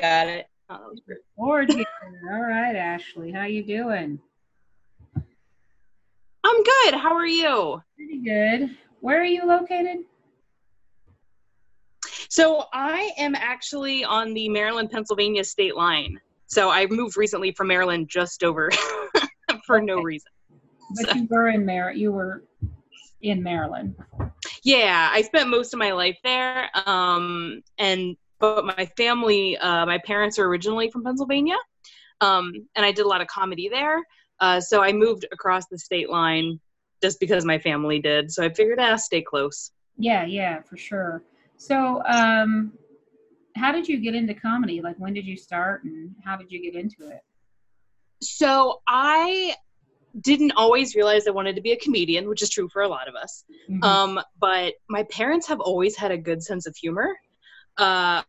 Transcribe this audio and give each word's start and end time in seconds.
got 0.00 0.26
it. 0.28 0.46
Oh, 0.70 0.78
that 0.78 0.90
was 0.90 1.00
great. 1.06 1.18
Gorgeous. 1.38 1.84
All 2.30 2.40
right, 2.42 2.74
Ashley, 2.76 3.30
how 3.32 3.44
you 3.44 3.62
doing? 3.62 4.18
I'm 6.44 6.62
good. 6.62 6.94
How 6.94 7.14
are 7.14 7.26
you? 7.26 7.82
Pretty 7.96 8.18
good. 8.18 8.76
Where 9.00 9.20
are 9.20 9.24
you 9.24 9.46
located? 9.46 9.98
So 12.28 12.64
I 12.72 13.10
am 13.18 13.34
actually 13.34 14.04
on 14.04 14.32
the 14.34 14.48
Maryland 14.48 14.90
Pennsylvania 14.90 15.44
state 15.44 15.76
line. 15.76 16.18
So 16.46 16.70
I 16.70 16.86
moved 16.86 17.16
recently 17.16 17.52
from 17.52 17.68
Maryland 17.68 18.08
just 18.08 18.42
over 18.42 18.70
for 19.66 19.80
no 19.80 20.00
reason. 20.02 20.30
But 20.96 21.10
So- 21.10 21.14
you 21.16 21.26
were 21.30 21.48
in 21.48 21.64
Mar. 21.66 21.92
You 21.92 22.12
were 22.12 22.44
in 23.20 23.42
Maryland. 23.42 23.94
Yeah, 24.64 25.10
I 25.12 25.22
spent 25.22 25.48
most 25.48 25.72
of 25.72 25.78
my 25.78 25.92
life 25.92 26.18
there. 26.24 26.70
Um, 26.86 27.62
and 27.78 28.16
but 28.42 28.66
my 28.66 28.86
family, 28.96 29.56
uh, 29.56 29.86
my 29.86 29.98
parents 29.98 30.36
are 30.36 30.46
originally 30.46 30.90
from 30.90 31.04
Pennsylvania, 31.04 31.56
um, 32.20 32.52
and 32.74 32.84
I 32.84 32.90
did 32.90 33.06
a 33.06 33.08
lot 33.08 33.20
of 33.20 33.28
comedy 33.28 33.68
there. 33.68 34.02
Uh, 34.40 34.60
so 34.60 34.82
I 34.82 34.92
moved 34.92 35.24
across 35.32 35.68
the 35.68 35.78
state 35.78 36.10
line 36.10 36.60
just 37.00 37.20
because 37.20 37.44
my 37.44 37.58
family 37.58 38.00
did. 38.00 38.32
So 38.32 38.44
I 38.44 38.52
figured, 38.52 38.80
ah, 38.80 38.96
stay 38.96 39.22
close. 39.22 39.70
Yeah, 39.96 40.24
yeah, 40.24 40.60
for 40.60 40.76
sure. 40.76 41.22
So, 41.56 42.02
um, 42.04 42.72
how 43.54 43.70
did 43.70 43.86
you 43.86 43.98
get 44.00 44.16
into 44.16 44.34
comedy? 44.34 44.80
Like, 44.82 44.96
when 44.96 45.14
did 45.14 45.24
you 45.24 45.36
start, 45.36 45.84
and 45.84 46.12
how 46.24 46.36
did 46.36 46.50
you 46.50 46.60
get 46.60 46.74
into 46.74 47.08
it? 47.08 47.20
So 48.22 48.80
I 48.88 49.54
didn't 50.20 50.52
always 50.56 50.96
realize 50.96 51.28
I 51.28 51.30
wanted 51.30 51.54
to 51.54 51.62
be 51.62 51.72
a 51.72 51.78
comedian, 51.78 52.28
which 52.28 52.42
is 52.42 52.50
true 52.50 52.68
for 52.72 52.82
a 52.82 52.88
lot 52.88 53.08
of 53.08 53.14
us. 53.14 53.44
Mhm. 53.70 53.84
Um, 53.84 54.20
but 54.40 54.74
my 54.88 55.04
parents 55.04 55.46
have 55.46 55.60
always 55.60 55.96
had 55.96 56.10
a 56.10 56.18
good 56.18 56.42
sense 56.42 56.66
of 56.66 56.74
humor. 56.76 57.16
Uh, 57.78 58.22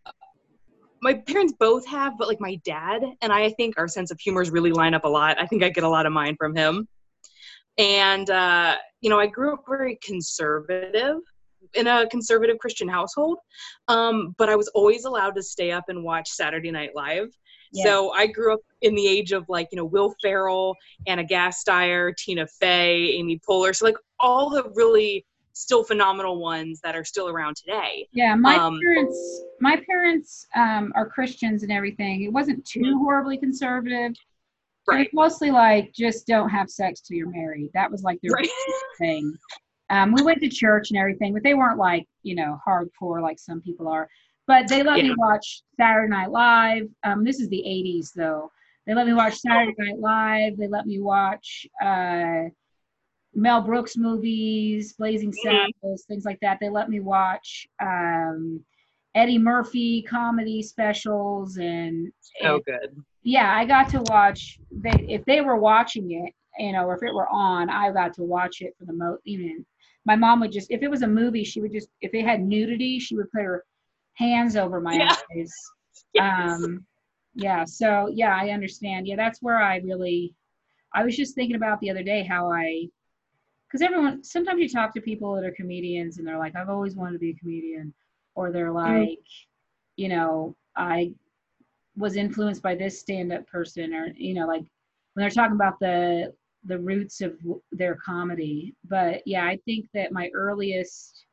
my 1.02 1.14
parents 1.14 1.54
both 1.60 1.86
have, 1.88 2.18
but 2.18 2.28
like 2.28 2.40
my 2.40 2.56
dad 2.64 3.04
and 3.22 3.34
I, 3.34 3.44
I 3.44 3.50
think 3.52 3.76
our 3.78 3.88
sense 3.88 4.10
of 4.10 4.20
humors 4.20 4.52
really 4.52 4.72
line 4.72 4.94
up 4.94 5.04
a 5.04 5.10
lot. 5.10 5.40
I 5.40 5.46
think 5.46 5.64
I 5.64 5.70
get 5.70 5.84
a 5.84 5.90
lot 5.90 6.06
of 6.06 6.14
mine 6.14 6.36
from 6.38 6.56
him. 6.56 6.88
And, 7.78 8.30
uh, 8.30 8.76
you 9.02 9.10
know, 9.10 9.20
I 9.20 9.28
grew 9.28 9.54
up 9.54 9.64
very 9.68 10.00
conservative 10.02 11.18
in 11.74 11.88
a 11.88 12.08
conservative 12.08 12.58
Christian 12.60 12.88
household, 12.88 13.40
um, 13.88 14.36
but 14.38 14.48
I 14.48 14.56
was 14.56 14.70
always 14.70 15.06
allowed 15.06 15.36
to 15.36 15.44
stay 15.44 15.72
up 15.72 15.86
and 15.90 16.04
watch 16.04 16.30
Saturday 16.30 16.72
Night 16.72 16.92
Live. 16.96 17.28
Yeah. 17.74 17.84
So 17.84 18.12
I 18.12 18.28
grew 18.28 18.54
up 18.54 18.60
in 18.82 18.94
the 18.96 19.08
age 19.08 19.32
of 19.32 19.46
like, 19.50 19.68
you 19.72 19.78
know, 19.78 19.86
Will 19.86 20.14
Ferrell, 20.22 20.76
Ana 21.08 21.24
Gasteyer, 21.24 22.16
Tina 22.16 22.46
Fey, 22.48 23.14
Amy 23.14 23.42
Poehler. 23.48 23.76
So 23.76 23.86
like 23.86 23.98
all 24.20 24.52
the 24.52 24.72
really 24.76 25.26
still 25.54 25.84
phenomenal 25.84 26.40
ones 26.42 26.80
that 26.84 26.96
are 26.96 27.04
still 27.04 27.30
around 27.30 27.56
today. 27.56 28.08
Yeah, 28.12 28.36
my 28.36 28.56
Um, 28.58 28.80
parents, 28.84 29.42
my 29.60 29.82
parents 29.88 30.48
um, 30.56 30.92
are 30.96 31.08
Christians 31.08 31.64
and 31.64 31.72
everything. 31.72 32.24
It 32.24 32.34
wasn't 32.34 32.66
too 32.66 32.98
horribly 32.98 33.38
conservative. 33.38 34.14
Right. 34.88 35.06
It's 35.06 35.14
mostly 35.14 35.50
like 35.52 35.94
just 35.94 36.28
don't 36.28 36.50
have 36.50 36.70
sex 36.70 37.02
till 37.02 37.16
you're 37.18 37.30
married. 37.30 37.70
That 37.74 37.90
was 37.90 38.04
like 38.04 38.20
their 38.22 38.32
Right. 38.32 38.50
thing. 38.98 39.34
Um, 39.90 40.12
we 40.12 40.24
went 40.24 40.42
to 40.42 40.50
church 40.50 40.90
and 40.90 40.98
everything, 41.00 41.34
but 41.34 41.44
they 41.44 41.54
weren't 41.54 41.78
like 41.78 42.06
you 42.24 42.36
know 42.36 42.60
hardcore 42.68 43.22
like 43.22 43.40
some 43.40 43.62
people 43.62 43.88
are. 43.88 44.10
But 44.46 44.68
they 44.68 44.84
let 44.84 45.02
me 45.02 45.14
watch 45.18 45.62
Saturday 45.78 46.10
Night 46.10 46.32
Live. 46.32 46.90
Um, 47.04 47.24
this 47.24 47.40
is 47.40 47.48
the 47.50 47.64
'80s 47.66 48.12
though. 48.14 48.52
They 48.86 48.94
let 48.94 49.08
me 49.08 49.14
watch 49.14 49.36
Saturday 49.38 49.74
Night 49.78 50.00
Live. 50.00 50.58
They 50.58 50.68
let 50.68 50.86
me 50.86 51.00
watch 51.00 51.66
uh, 51.82 52.50
Mel 53.36 53.62
Brooks 53.62 53.98
movies, 53.98 54.94
Blazing 54.94 55.32
Mhm. 55.32 55.68
Saddles, 55.82 56.06
things 56.06 56.26
like 56.26 56.40
that. 56.42 56.60
They 56.60 56.70
let 56.70 56.90
me 56.90 57.00
watch 57.00 57.68
um, 57.80 58.64
Eddie 59.16 59.38
Murphy 59.40 60.02
comedy 60.04 60.62
specials 60.62 61.58
and, 61.58 62.12
So 62.20 62.56
and 62.56 62.66
good. 62.66 63.04
yeah, 63.24 63.56
I 63.56 63.66
got 63.66 63.90
to 63.90 64.02
watch. 64.04 64.60
They 64.72 65.06
if 65.08 65.26
they 65.26 65.42
were 65.42 65.58
watching 65.58 66.12
it, 66.12 66.34
you 66.64 66.74
know, 66.74 66.86
or 66.86 66.96
if 66.96 67.04
it 67.04 67.14
were 67.14 67.30
on, 67.30 67.70
I 67.70 67.92
got 67.92 68.14
to 68.16 68.24
watch 68.24 68.62
it 68.62 68.76
for 68.78 68.86
the 68.86 68.94
most. 68.94 69.22
Even 69.26 69.66
my 70.06 70.16
mom 70.16 70.40
would 70.42 70.52
just, 70.52 70.70
if 70.70 70.84
it 70.84 70.92
was 70.92 71.02
a 71.02 71.08
movie, 71.08 71.44
she 71.46 71.62
would 71.62 71.72
just, 71.72 71.88
if 72.02 72.14
it 72.14 72.26
had 72.26 72.42
nudity, 72.44 73.00
she 73.00 73.16
would 73.16 73.32
put 73.32 73.44
her 73.44 73.64
hands 74.16 74.56
over 74.56 74.82
my 74.82 74.96
Yeah. 74.96 75.16
eyes. 75.36 75.54
Yes. 76.14 76.62
Um, 76.62 76.86
yeah. 77.34 77.64
So 77.66 78.08
yeah, 78.14 78.36
I 78.36 78.50
understand. 78.50 79.08
Yeah, 79.08 79.16
that's 79.16 79.42
where 79.42 79.58
I 79.58 79.78
really. 79.78 80.36
I 80.94 81.04
was 81.04 81.18
just 81.18 81.34
thinking 81.34 81.56
about 81.56 81.80
the 81.80 81.90
other 81.90 82.04
day 82.04 82.24
how 82.24 82.52
I, 82.52 82.88
because 83.74 83.84
everyone 83.84 84.24
sometimes 84.24 84.62
you 84.62 84.70
talk 84.70 84.94
to 84.94 85.02
people 85.02 85.34
that 85.34 85.44
are 85.44 85.52
comedians 85.52 86.20
and 86.20 86.28
they're 86.28 86.38
like, 86.38 86.56
I've 86.56 86.70
always 86.70 86.96
wanted 86.96 87.14
to 87.14 87.20
be 87.20 87.32
a 87.32 87.36
comedian, 87.36 87.92
or 88.36 88.52
they're 88.52 88.72
mm-hmm. 88.72 89.00
like, 89.10 89.26
you 89.96 90.10
know, 90.10 90.56
I 90.76 91.14
was 91.96 92.16
influenced 92.16 92.62
by 92.62 92.76
this 92.76 93.00
stand-up 93.00 93.48
person 93.48 93.94
or 93.94 94.08
you 94.16 94.34
know 94.34 94.48
like 94.48 94.64
when 95.14 95.24
they're 95.24 95.30
talking 95.30 95.56
about 95.56 95.80
the 95.80 96.34
the 96.66 96.78
roots 96.80 97.22
of 97.22 97.38
their 97.72 97.96
comedy 97.96 98.74
but 98.86 99.22
yeah 99.26 99.46
i 99.46 99.58
think 99.66 99.86
that 99.94 100.12
my 100.12 100.30
earliest 100.34 101.26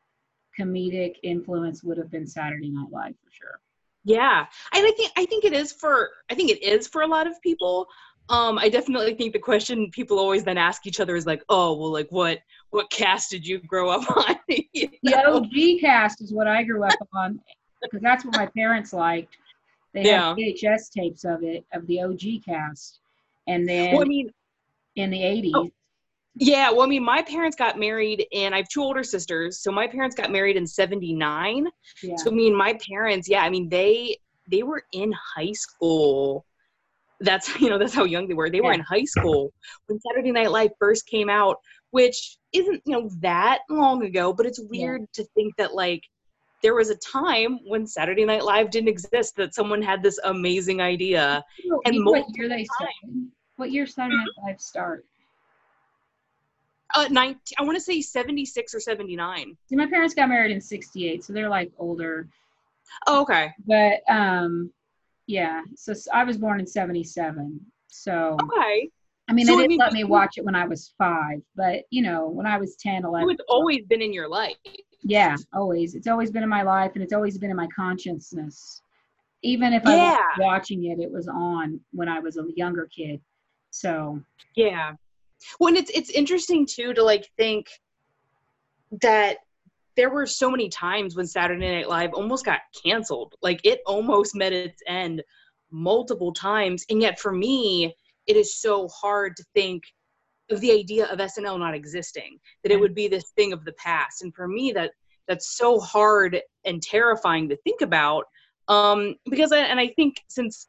comedic 0.58 1.14
influence 1.22 1.82
would 1.82 1.96
have 1.96 2.10
been 2.10 2.26
saturday 2.26 2.68
night 2.68 2.88
live 2.90 3.14
for 3.24 3.30
sure 3.32 3.60
Yeah. 4.04 4.46
And 4.72 4.86
I 4.86 4.92
think 4.92 5.12
I 5.16 5.26
think 5.26 5.44
it 5.44 5.52
is 5.52 5.72
for 5.72 6.10
I 6.30 6.34
think 6.34 6.50
it 6.50 6.62
is 6.62 6.88
for 6.88 7.02
a 7.02 7.06
lot 7.06 7.26
of 7.26 7.40
people. 7.42 7.86
Um, 8.30 8.58
I 8.58 8.68
definitely 8.68 9.14
think 9.14 9.32
the 9.32 9.40
question 9.40 9.90
people 9.90 10.18
always 10.18 10.44
then 10.44 10.56
ask 10.56 10.86
each 10.86 11.00
other 11.00 11.16
is 11.16 11.26
like, 11.26 11.42
oh, 11.48 11.76
well, 11.76 11.92
like 11.92 12.06
what 12.10 12.38
what 12.70 12.88
cast 12.90 13.30
did 13.30 13.44
you 13.44 13.58
grow 13.58 13.90
up 13.90 14.08
on? 14.16 14.36
You 14.48 14.88
the 15.02 15.16
og 15.26 15.46
cast 15.80 16.22
is 16.22 16.32
what 16.32 16.46
i 16.46 16.62
grew 16.62 16.84
up 16.84 16.94
on 17.12 17.40
because 17.82 18.00
that's 18.00 18.24
what 18.24 18.34
my 18.36 18.46
parents 18.46 18.92
liked 18.92 19.36
they 19.92 20.02
Yeah. 20.02 20.28
had 20.28 20.36
vhs 20.36 20.90
tapes 20.96 21.24
of 21.24 21.42
it 21.42 21.64
of 21.72 21.86
the 21.88 22.00
og 22.02 22.20
cast 22.44 23.00
and 23.48 23.68
then 23.68 23.92
Well, 23.92 24.02
I 24.02 24.06
mean, 24.06 24.32
in 24.96 25.10
the 25.10 25.18
80s 25.20 25.52
Oh. 25.54 25.70
Yeah, 26.36 26.70
well, 26.70 26.82
I 26.82 26.86
mean, 26.86 27.04
my 27.04 27.22
parents 27.22 27.56
got 27.56 27.76
married, 27.76 28.24
and 28.32 28.54
I 28.54 28.58
have 28.58 28.68
two 28.68 28.82
older 28.82 29.02
sisters. 29.02 29.60
So 29.62 29.72
my 29.72 29.88
parents 29.88 30.14
got 30.14 30.30
married 30.30 30.56
in 30.56 30.64
'79. 30.64 31.66
yeah 32.02 32.14
So 32.16 32.30
I 32.30 32.34
mean, 32.34 32.54
my 32.56 32.78
parents, 32.88 33.28
yeah, 33.28 33.42
I 33.42 33.50
mean, 33.50 33.68
they 33.68 34.16
they 34.48 34.62
were 34.62 34.84
in 34.92 35.12
high 35.36 35.52
school. 35.52 36.46
That's 37.20 37.48
you 37.60 37.70
know 37.70 37.78
that's 37.78 37.94
how 37.94 38.04
young 38.04 38.28
they 38.28 38.34
were. 38.34 38.50
They 38.50 38.60
were 38.60 38.72
in 38.72 38.80
high 38.80 39.04
school 39.04 39.52
when 39.86 40.00
Saturday 40.00 40.32
Night 40.32 40.50
Live 40.50 40.70
first 40.78 41.06
came 41.06 41.28
out, 41.28 41.56
which 41.90 42.36
isn't 42.52 42.82
you 42.84 42.92
know 42.92 43.10
that 43.20 43.60
long 43.68 44.04
ago, 44.04 44.32
but 44.32 44.46
it's 44.46 44.60
weird 44.60 45.02
to 45.14 45.24
think 45.34 45.56
that 45.56 45.74
like 45.74 46.02
there 46.62 46.74
was 46.74 46.90
a 46.90 46.96
time 46.96 47.58
when 47.66 47.86
Saturday 47.86 48.24
Night 48.24 48.44
Live 48.44 48.70
didn't 48.70 48.88
exist 48.88 49.36
that 49.36 49.54
someone 49.54 49.80
had 49.82 50.02
this 50.02 50.18
amazing 50.24 50.80
idea. 50.80 51.44
You 51.62 51.70
know- 51.70 51.80
and 51.84 52.04
what 52.04 52.24
year 52.36 52.48
they 52.48 52.64
started 52.64 53.30
what 53.56 53.70
year 53.70 53.86
saturday 53.86 54.16
night 54.16 54.26
live 54.46 54.60
start 54.60 55.04
Uh, 56.94 57.06
19, 57.10 57.36
I 57.58 57.62
want 57.62 57.76
to 57.76 57.80
say 57.80 58.00
76 58.00 58.74
or 58.74 58.80
79. 58.80 59.56
See, 59.68 59.76
my 59.76 59.86
parents 59.86 60.12
got 60.12 60.28
married 60.28 60.50
in 60.50 60.60
68, 60.60 61.22
so 61.22 61.32
they're 61.32 61.48
like 61.48 61.70
older. 61.78 62.26
Oh, 63.06 63.20
okay. 63.22 63.52
But 63.66 64.00
um 64.12 64.72
yeah, 65.30 65.62
so 65.76 65.94
I 66.12 66.24
was 66.24 66.38
born 66.38 66.58
in 66.58 66.66
77. 66.66 67.60
So 67.86 68.36
Okay. 68.42 68.90
I 69.28 69.32
mean, 69.32 69.46
So, 69.46 69.54
they 69.54 69.62
didn't 69.62 69.78
let 69.78 69.92
me 69.92 70.02
watch 70.02 70.38
it 70.38 70.44
when 70.44 70.56
I 70.56 70.66
was 70.66 70.92
5, 70.98 71.40
but 71.54 71.84
you 71.90 72.02
know, 72.02 72.28
when 72.28 72.46
I 72.46 72.58
was 72.58 72.74
10, 72.76 73.04
11. 73.04 73.28
So 73.28 73.30
it's 73.30 73.42
always 73.48 73.84
been 73.86 74.02
in 74.02 74.12
your 74.12 74.28
life. 74.28 74.56
yeah, 75.04 75.36
always. 75.54 75.94
It's 75.94 76.08
always 76.08 76.32
been 76.32 76.42
in 76.42 76.48
my 76.48 76.62
life 76.62 76.92
and 76.94 77.02
it's 77.04 77.12
always 77.12 77.38
been 77.38 77.50
in 77.50 77.56
my 77.56 77.68
consciousness. 77.74 78.82
Even 79.42 79.72
if 79.72 79.86
I 79.86 79.96
Yeah. 79.96 80.04
wasn't 80.04 80.40
watching 80.40 80.84
it, 80.86 80.98
it 80.98 81.10
was 81.10 81.28
on 81.28 81.80
when 81.92 82.08
I 82.08 82.18
was 82.18 82.36
a 82.36 82.44
younger 82.56 82.88
kid. 82.94 83.20
So, 83.70 84.20
Yeah. 84.56 84.94
Well, 85.60 85.68
and 85.68 85.76
it's 85.76 85.90
it's 85.90 86.10
interesting 86.10 86.66
too 86.66 86.92
to 86.94 87.02
like 87.04 87.30
think 87.36 87.68
that 89.00 89.38
there 90.00 90.08
were 90.08 90.24
so 90.24 90.50
many 90.50 90.70
times 90.70 91.14
when 91.14 91.26
Saturday 91.26 91.70
Night 91.70 91.86
Live 91.86 92.14
almost 92.14 92.46
got 92.46 92.60
canceled. 92.82 93.34
Like 93.42 93.60
it 93.64 93.80
almost 93.84 94.34
met 94.34 94.50
its 94.50 94.82
end 94.86 95.22
multiple 95.70 96.32
times, 96.32 96.86
and 96.88 97.02
yet 97.02 97.20
for 97.20 97.32
me, 97.32 97.94
it 98.26 98.34
is 98.34 98.56
so 98.56 98.88
hard 98.88 99.36
to 99.36 99.44
think 99.54 99.82
of 100.50 100.58
the 100.62 100.72
idea 100.72 101.04
of 101.04 101.18
SNL 101.18 101.58
not 101.58 101.74
existing. 101.74 102.38
That 102.62 102.72
it 102.72 102.80
would 102.80 102.94
be 102.94 103.08
this 103.08 103.32
thing 103.36 103.52
of 103.52 103.66
the 103.66 103.74
past, 103.74 104.22
and 104.22 104.34
for 104.34 104.48
me, 104.48 104.72
that 104.72 104.92
that's 105.28 105.54
so 105.58 105.78
hard 105.78 106.40
and 106.64 106.82
terrifying 106.82 107.50
to 107.50 107.56
think 107.58 107.82
about. 107.82 108.24
Um, 108.68 109.16
because 109.28 109.52
I, 109.52 109.58
and 109.58 109.78
I 109.78 109.88
think 109.88 110.24
since 110.28 110.68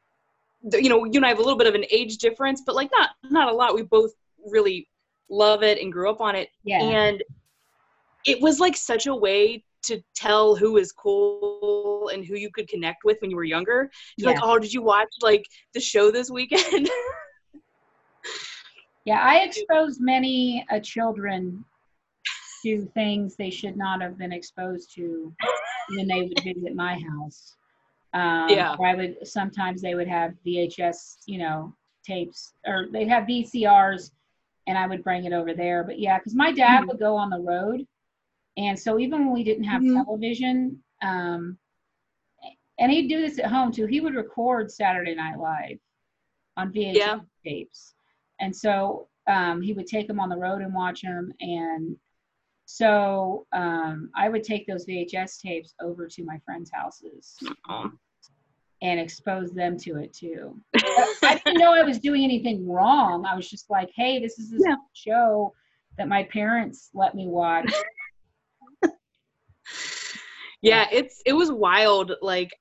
you 0.74 0.90
know 0.90 1.06
you 1.06 1.14
and 1.16 1.26
I 1.26 1.30
have 1.30 1.40
a 1.40 1.42
little 1.42 1.58
bit 1.58 1.68
of 1.68 1.76
an 1.76 1.86
age 1.90 2.18
difference, 2.18 2.64
but 2.66 2.76
like 2.76 2.92
not 2.92 3.12
not 3.30 3.48
a 3.48 3.56
lot. 3.56 3.76
We 3.76 3.84
both 3.84 4.12
really 4.46 4.90
love 5.30 5.64
it 5.64 5.82
and 5.82 5.90
grew 5.90 6.10
up 6.10 6.20
on 6.20 6.36
it, 6.36 6.50
yeah. 6.66 6.82
and 6.82 7.24
it 8.26 8.42
was 8.42 8.60
like 8.60 8.76
such 8.78 9.08
a 9.08 9.16
way 9.16 9.64
to 9.84 10.02
tell 10.16 10.56
who 10.56 10.78
is 10.78 10.92
cool 10.92 12.10
and 12.14 12.26
who 12.26 12.36
you 12.36 12.52
could 12.52 12.68
connect 12.68 13.04
with 13.04 13.18
when 13.22 13.32
you 13.32 13.36
were 13.36 13.44
younger. 13.44 13.90
You're 14.18 14.32
like, 14.32 14.44
oh, 14.44 14.60
did 14.60 14.72
you 14.74 14.82
watch 14.84 15.10
like 15.22 15.46
the 15.74 15.80
show 15.80 16.12
this 16.12 16.30
weekend? 16.30 16.90
Yeah, 19.04 19.20
I 19.20 19.38
exposed 19.40 20.00
many 20.00 20.64
uh, 20.72 20.80
children 20.80 21.66
to 22.64 22.86
things 22.94 23.36
they 23.36 23.50
should 23.50 23.76
not 23.76 24.00
have 24.00 24.16
been 24.16 24.32
exposed 24.32 24.94
to 24.96 25.34
when 25.90 26.08
they 26.08 26.22
would 26.22 26.44
visit 26.44 26.76
my 26.76 27.00
house. 27.10 27.56
Um, 28.14 28.50
Yeah. 28.50 28.76
I 28.86 28.94
would 28.94 29.28
sometimes 29.28 29.82
they 29.82 29.96
would 29.96 30.08
have 30.08 30.34
VHS, 30.46 31.24
you 31.26 31.40
know, 31.40 31.74
tapes, 32.06 32.54
or 32.68 32.90
they'd 32.92 33.08
have 33.08 33.24
VCRs, 33.24 34.12
and 34.68 34.78
I 34.78 34.86
would 34.86 35.04
bring 35.04 35.26
it 35.26 35.34
over 35.34 35.56
there. 35.56 35.84
But 35.84 35.98
yeah, 35.98 36.20
because 36.20 36.36
my 36.36 36.52
dad 36.52 36.84
Mhm. 36.84 36.90
would 36.90 37.00
go 37.00 37.16
on 37.16 37.32
the 37.32 37.40
road, 37.40 37.88
and 38.58 38.78
so 38.78 39.00
even 39.00 39.26
when 39.26 39.34
we 39.34 39.44
didn't 39.44 39.64
have 39.64 39.82
Mhm. 39.82 40.04
television, 40.04 40.84
um, 41.02 41.58
and 42.80 42.92
he'd 42.92 43.08
do 43.08 43.22
this 43.22 43.40
at 43.40 43.46
home 43.46 43.72
too. 43.72 43.86
He 43.86 44.00
would 44.02 44.16
record 44.16 44.72
Saturday 44.72 45.16
Night 45.16 45.38
Live 45.40 45.80
on 46.58 46.72
VHS 46.72 46.96
Yeah. 46.98 47.20
tapes, 47.44 47.96
and 48.40 48.56
so 48.56 49.08
um, 49.28 49.62
he 49.62 49.74
would 49.74 49.86
take 49.88 50.08
them 50.08 50.20
on 50.20 50.30
the 50.30 50.36
road 50.38 50.62
and 50.64 50.74
watch 50.74 51.04
them. 51.04 51.32
And 51.40 51.96
so 52.66 53.46
um, 53.52 54.10
I 54.16 54.30
would 54.30 54.44
take 54.44 54.66
those 54.66 54.86
VHS 54.86 55.40
tapes 55.40 55.76
over 55.80 56.08
to 56.08 56.24
my 56.24 56.40
friends' 56.40 56.72
houses 56.74 57.38
Oh. 57.70 57.92
and 58.82 59.00
expose 59.00 59.52
them 59.54 59.78
to 59.78 59.98
it 59.98 60.12
too. 60.14 60.60
I 60.76 61.40
didn't 61.46 61.60
know 61.60 61.72
I 61.72 61.84
was 61.84 62.00
doing 62.00 62.24
anything 62.24 62.68
wrong. 62.68 63.26
I 63.28 63.36
was 63.36 63.48
just 63.48 63.70
like, 63.70 63.92
hey, 63.96 64.20
this 64.20 64.40
is 64.40 64.50
this 64.50 64.64
Yeah. 64.66 64.76
show 64.94 65.54
that 66.00 66.08
my 66.08 66.24
parents 66.24 66.90
let 66.96 67.14
me 67.14 67.28
watch. 67.28 67.72
Yeah 70.62 70.88
it's 70.92 71.22
it 71.26 71.34
was 71.34 71.52
wild 71.52 72.14
like 72.22 72.52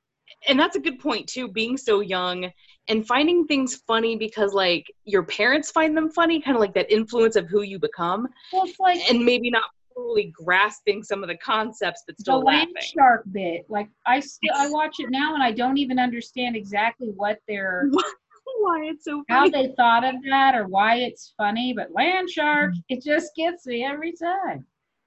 and 0.48 0.58
that's 0.58 0.76
a 0.76 0.80
good 0.80 0.98
point 0.98 1.26
too 1.26 1.48
being 1.48 1.76
so 1.76 2.00
young 2.00 2.50
and 2.88 3.06
finding 3.06 3.46
things 3.46 3.76
funny 3.86 4.16
because 4.16 4.52
like 4.54 4.84
your 5.04 5.22
parents 5.24 5.70
find 5.70 5.96
them 5.96 6.10
funny 6.10 6.40
kind 6.40 6.56
of 6.56 6.60
like 6.60 6.74
that 6.74 6.90
influence 6.90 7.36
of 7.36 7.46
who 7.48 7.62
you 7.62 7.78
become 7.78 8.26
Well, 8.52 8.64
it's 8.64 8.78
like 8.80 9.00
and 9.10 9.24
maybe 9.24 9.50
not 9.50 9.64
fully 9.94 10.32
grasping 10.34 11.02
some 11.02 11.22
of 11.22 11.28
the 11.28 11.36
concepts 11.38 12.02
but 12.06 12.16
the 12.16 12.20
still 12.22 12.44
land 12.44 12.68
laughing 12.68 12.88
shark 12.96 13.24
bit. 13.32 13.66
Like 13.68 13.88
I 14.06 14.20
still 14.20 14.54
I 14.56 14.68
watch 14.70 14.96
it 14.98 15.10
now 15.10 15.34
and 15.34 15.42
I 15.42 15.52
don't 15.52 15.78
even 15.78 15.98
understand 15.98 16.56
exactly 16.56 17.08
what 17.16 17.38
they're 17.48 17.88
why 18.60 18.82
it's 18.84 19.04
so 19.04 19.22
how 19.28 19.48
they 19.48 19.72
thought 19.76 20.04
of 20.04 20.14
that 20.28 20.54
or 20.54 20.66
why 20.68 20.96
it's 20.96 21.34
funny, 21.36 21.72
but 21.74 21.92
land 21.92 22.30
shark, 22.30 22.70
Mm-hmm. 22.70 22.94
it 22.94 23.02
just 23.02 23.34
gets 23.36 23.66
me 23.66 23.84
every 23.84 24.12
time. 24.12 24.64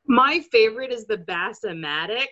my 0.08 0.42
favorite 0.52 0.92
is 0.92 1.06
the 1.06 1.18
bassomatic 1.18 2.30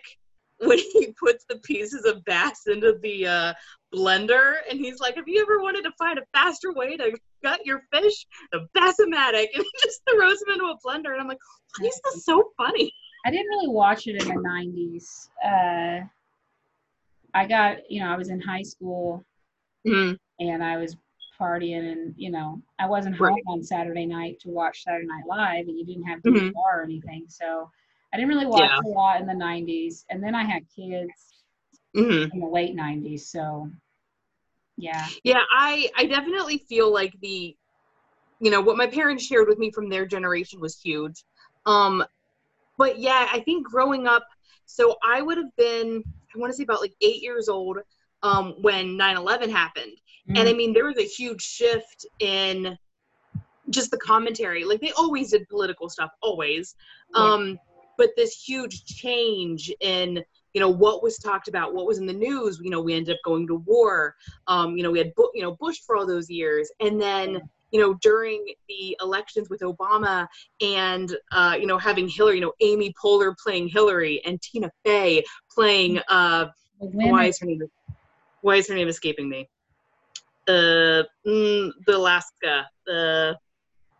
when 0.66 0.78
he 0.78 1.12
puts 1.18 1.44
the 1.48 1.56
pieces 1.58 2.04
of 2.04 2.24
bass 2.24 2.66
into 2.66 2.98
the 3.02 3.26
uh, 3.26 3.54
blender 3.94 4.54
and 4.70 4.78
he's 4.78 5.00
like 5.00 5.16
have 5.16 5.26
you 5.26 5.42
ever 5.42 5.60
wanted 5.60 5.82
to 5.82 5.92
find 5.98 6.18
a 6.18 6.22
faster 6.32 6.72
way 6.72 6.96
to 6.96 7.12
gut 7.42 7.60
your 7.64 7.82
fish 7.92 8.26
the 8.52 8.66
bassomatic 8.74 9.48
and 9.54 9.62
he 9.64 9.70
just 9.82 10.00
throws 10.10 10.38
them 10.40 10.54
into 10.54 10.64
a 10.66 10.76
blender 10.86 11.12
and 11.12 11.20
i'm 11.20 11.28
like 11.28 11.38
why 11.78 11.86
is 11.86 12.00
this 12.04 12.24
so 12.24 12.50
funny 12.56 12.92
I 13.24 13.30
didn't 13.30 13.46
really 13.50 13.68
watch 13.68 14.08
it 14.08 14.20
in 14.20 14.26
the 14.26 14.34
90s. 14.34 15.28
Uh, 15.44 16.04
I 17.34 17.46
got, 17.46 17.76
you 17.88 18.00
know, 18.00 18.08
I 18.08 18.16
was 18.16 18.30
in 18.30 18.40
high 18.40 18.62
school 18.62 19.24
Mm, 19.86 20.16
and 20.40 20.62
I 20.62 20.76
was 20.76 20.96
partying 21.38 21.92
and, 21.92 22.14
you 22.16 22.30
know, 22.30 22.60
I 22.78 22.86
wasn't 22.86 23.16
home 23.16 23.28
Right. 23.28 23.42
on 23.48 23.62
Saturday 23.62 24.06
night 24.06 24.38
to 24.40 24.48
watch 24.48 24.82
Saturday 24.84 25.06
Night 25.06 25.26
Live 25.26 25.68
and 25.68 25.78
you 25.78 25.84
didn't 25.84 26.04
have 26.04 26.20
Mhm. 26.22 26.50
DVR 26.52 26.80
or 26.80 26.82
anything. 26.82 27.24
So 27.28 27.70
I 28.12 28.16
didn't 28.16 28.28
really 28.28 28.46
watch 28.46 28.70
Yeah. 28.70 28.78
a 28.84 28.88
lot 28.88 29.20
in 29.20 29.26
the 29.26 29.32
90s. 29.32 30.04
And 30.10 30.22
then 30.22 30.34
I 30.34 30.44
had 30.44 30.64
kids 30.74 31.44
mhm. 31.96 32.32
in 32.32 32.40
the 32.40 32.46
late 32.46 32.74
90s. 32.76 33.20
So 33.20 33.70
yeah. 34.76 35.06
Yeah, 35.24 35.40
I 35.50 35.90
I 35.96 36.06
definitely 36.06 36.58
feel 36.58 36.92
like 36.92 37.14
the 37.20 37.56
you 38.40 38.50
know 38.50 38.60
what 38.60 38.76
my 38.76 38.86
parents 38.86 39.24
shared 39.24 39.48
with 39.48 39.58
me 39.58 39.70
from 39.70 39.88
their 39.88 40.06
generation 40.06 40.60
was 40.60 40.80
huge. 40.80 41.24
Um 41.66 42.04
but 42.78 42.98
yeah, 42.98 43.28
I 43.32 43.40
think 43.40 43.66
growing 43.66 44.06
up 44.06 44.26
so 44.66 44.96
I 45.02 45.22
would 45.22 45.38
have 45.38 45.54
been 45.56 46.02
I 46.34 46.38
want 46.38 46.50
to 46.52 46.56
say 46.56 46.64
about 46.64 46.80
like 46.80 46.94
8 47.00 47.22
years 47.22 47.48
old 47.48 47.78
um 48.22 48.54
when 48.60 48.96
9/11 48.98 49.50
happened. 49.50 49.96
And 50.28 50.48
I 50.48 50.52
mean 50.52 50.72
there 50.72 50.86
was 50.86 50.98
a 50.98 51.06
huge 51.06 51.42
shift 51.42 52.06
in 52.18 52.78
just 53.70 53.90
the 53.90 53.98
commentary. 53.98 54.64
Like 54.64 54.80
they 54.80 54.92
always 54.92 55.30
did 55.30 55.48
political 55.48 55.88
stuff 55.88 56.10
always. 56.22 56.74
Yeah. 57.14 57.54
But 57.98 58.10
this 58.16 58.42
huge 58.42 58.84
change 58.84 59.72
in 59.80 60.22
you 60.54 60.60
know 60.60 60.68
what 60.68 61.02
was 61.02 61.16
talked 61.18 61.48
about 61.48 61.74
what 61.74 61.86
was 61.86 61.98
in 61.98 62.04
the 62.04 62.12
news 62.12 62.60
you 62.62 62.68
know 62.68 62.82
we 62.82 62.92
ended 62.92 63.14
up 63.14 63.20
going 63.24 63.46
to 63.46 63.54
war 63.54 64.14
um, 64.46 64.76
you 64.76 64.82
know, 64.82 64.90
we 64.90 64.98
had 64.98 65.12
you 65.34 65.42
know 65.42 65.56
Bush 65.56 65.78
for 65.86 65.96
all 65.96 66.06
those 66.06 66.28
years, 66.28 66.70
and 66.80 67.00
then 67.00 67.40
you 67.70 67.80
know 67.80 67.94
during 67.94 68.44
the 68.68 68.96
elections 69.00 69.48
with 69.48 69.60
Obama 69.60 70.26
and 70.60 71.16
uh, 71.30 71.56
you 71.58 71.66
know 71.66 71.78
having 71.78 72.08
Hillary, 72.08 72.36
you 72.36 72.40
know 72.40 72.52
Amy 72.60 72.92
Poehler 73.02 73.34
playing 73.42 73.68
Hillary 73.68 74.22
and 74.24 74.40
Tina 74.40 74.70
Fey 74.84 75.22
playing 75.50 76.00
uh, 76.08 76.46
why 76.78 77.26
is 77.26 77.38
her 77.40 77.46
name 77.46 77.62
why 78.40 78.56
is 78.56 78.68
her 78.68 78.74
name 78.74 78.88
escaping 78.88 79.28
me? 79.28 79.48
Uh, 80.48 81.04
mm, 81.24 81.70
the 81.86 81.96
Alaska, 81.96 82.66
the 82.86 83.36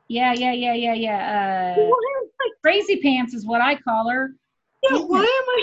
yeah, 0.08 0.34
yeah, 0.34 0.52
yeah, 0.52 0.74
yeah, 0.74 0.94
yeah. 0.94 1.74
Uh, 1.78 2.21
Crazy 2.62 2.96
Pants 3.00 3.34
is 3.34 3.46
what 3.46 3.60
I 3.60 3.76
call 3.76 4.08
her. 4.10 4.30
yeah, 4.82 4.98
why 4.98 5.18
am 5.18 5.24
I 5.24 5.62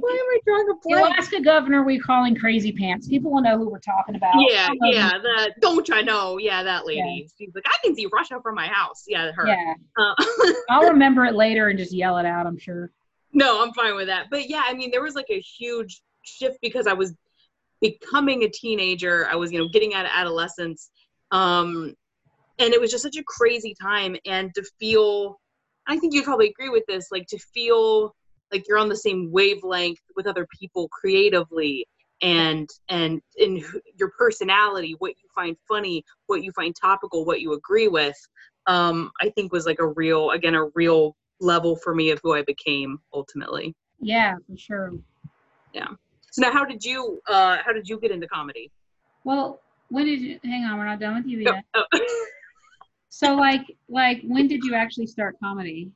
why 0.00 0.10
am 0.10 0.16
I 0.18 0.38
drawing 0.44 0.68
a 0.68 0.74
The 0.74 0.78
blank? 0.82 1.06
Alaska 1.14 1.40
governor 1.40 1.84
we 1.84 1.98
calling 1.98 2.34
Crazy 2.34 2.72
Pants. 2.72 3.06
People 3.06 3.32
will 3.32 3.42
know 3.42 3.56
who 3.56 3.70
we're 3.70 3.78
talking 3.78 4.16
about. 4.16 4.34
Yeah, 4.50 4.66
them- 4.66 4.78
yeah, 4.82 5.10
that 5.22 5.50
don't 5.60 5.88
I 5.92 6.02
know? 6.02 6.38
Yeah, 6.38 6.62
that 6.64 6.86
lady. 6.86 7.28
She's 7.38 7.50
like, 7.54 7.64
I 7.66 7.76
can 7.84 7.94
see 7.94 8.06
Russia 8.12 8.40
from 8.42 8.56
my 8.56 8.66
house. 8.66 9.04
Yeah, 9.06 9.30
her. 9.32 9.46
Yeah. 9.46 9.74
Uh, 9.96 10.14
I'll 10.70 10.88
remember 10.88 11.24
it 11.24 11.34
later 11.36 11.68
and 11.68 11.78
just 11.78 11.92
yell 11.92 12.18
it 12.18 12.26
out, 12.26 12.46
I'm 12.46 12.58
sure. 12.58 12.90
no, 13.32 13.62
I'm 13.62 13.72
fine 13.74 13.94
with 13.94 14.08
that. 14.08 14.26
But 14.30 14.48
yeah, 14.48 14.62
I 14.64 14.74
mean, 14.74 14.90
there 14.90 15.02
was 15.02 15.14
like 15.14 15.30
a 15.30 15.40
huge 15.40 16.02
shift 16.22 16.58
because 16.60 16.88
I 16.88 16.92
was 16.92 17.14
becoming 17.80 18.42
a 18.42 18.48
teenager. 18.48 19.28
I 19.30 19.36
was, 19.36 19.52
you 19.52 19.58
know, 19.60 19.68
getting 19.68 19.94
out 19.94 20.04
of 20.04 20.10
adolescence. 20.12 20.90
Um, 21.30 21.94
and 22.58 22.72
it 22.74 22.80
was 22.80 22.90
just 22.90 23.02
such 23.04 23.16
a 23.16 23.22
crazy 23.24 23.74
time. 23.80 24.16
And 24.24 24.52
to 24.54 24.64
feel, 24.80 25.38
I 25.86 25.98
think 25.98 26.14
you'd 26.14 26.24
probably 26.24 26.48
agree 26.50 26.68
with 26.68 26.84
this, 26.86 27.08
like 27.10 27.26
to 27.28 27.38
feel 27.38 28.14
like 28.52 28.66
you're 28.68 28.78
on 28.78 28.88
the 28.88 28.96
same 28.96 29.30
wavelength 29.32 30.00
with 30.14 30.26
other 30.26 30.46
people 30.58 30.88
creatively 30.88 31.86
and 32.22 32.70
and 32.88 33.20
in 33.36 33.62
your 33.96 34.10
personality 34.18 34.94
what 35.00 35.10
you 35.10 35.28
find 35.34 35.54
funny 35.68 36.02
what 36.28 36.42
you 36.42 36.50
find 36.52 36.74
topical 36.74 37.26
what 37.26 37.42
you 37.42 37.52
agree 37.52 37.88
with 37.88 38.16
um 38.66 39.10
i 39.20 39.28
think 39.30 39.52
was 39.52 39.66
like 39.66 39.80
a 39.80 39.86
real 39.88 40.30
again 40.30 40.54
a 40.54 40.64
real 40.74 41.14
level 41.40 41.76
for 41.76 41.94
me 41.94 42.10
of 42.10 42.18
who 42.22 42.32
i 42.32 42.40
became 42.42 42.98
ultimately 43.12 43.74
Yeah, 44.00 44.36
for 44.48 44.56
sure. 44.56 44.92
Yeah 45.74 45.88
so 46.30 46.40
now 46.40 46.52
how 46.52 46.64
did 46.64 46.82
you 46.82 47.20
uh 47.28 47.58
how 47.62 47.72
did 47.72 47.86
you 47.86 48.00
get 48.00 48.10
into 48.10 48.26
comedy 48.28 48.70
Well, 49.24 49.60
when 49.88 50.06
did 50.06 50.20
you 50.20 50.40
hang 50.42 50.64
on, 50.64 50.78
we're 50.78 50.86
not 50.86 51.00
done 51.00 51.16
with 51.16 51.26
you 51.26 51.40
Oh, 51.46 51.52
yet. 51.52 51.64
oh. 51.74 52.26
So 53.16 53.34
like 53.34 53.64
like 53.88 54.20
when 54.24 54.46
did 54.46 54.62
you 54.62 54.74
actually 54.74 55.06
start 55.06 55.36
comedy? 55.42 55.90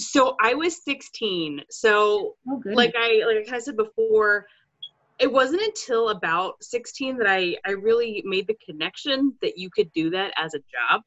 so 0.00 0.36
i 0.40 0.54
was 0.54 0.82
16 0.84 1.62
so 1.70 2.34
Oh 2.48 2.62
like 2.64 2.94
I 2.96 3.22
like 3.26 3.52
I 3.52 3.58
said 3.58 3.76
before, 3.76 4.46
it 5.18 5.30
wasn't 5.30 5.60
until 5.62 6.08
about 6.08 6.54
16 6.62 7.18
that 7.18 7.26
I 7.28 7.58
I 7.66 7.72
really 7.72 8.22
made 8.24 8.46
the 8.46 8.56
connection 8.66 9.34
that 9.42 9.58
you 9.58 9.68
could 9.68 9.92
do 9.92 10.08
that 10.10 10.32
as 10.38 10.54
a 10.54 10.58
job. 10.58 11.02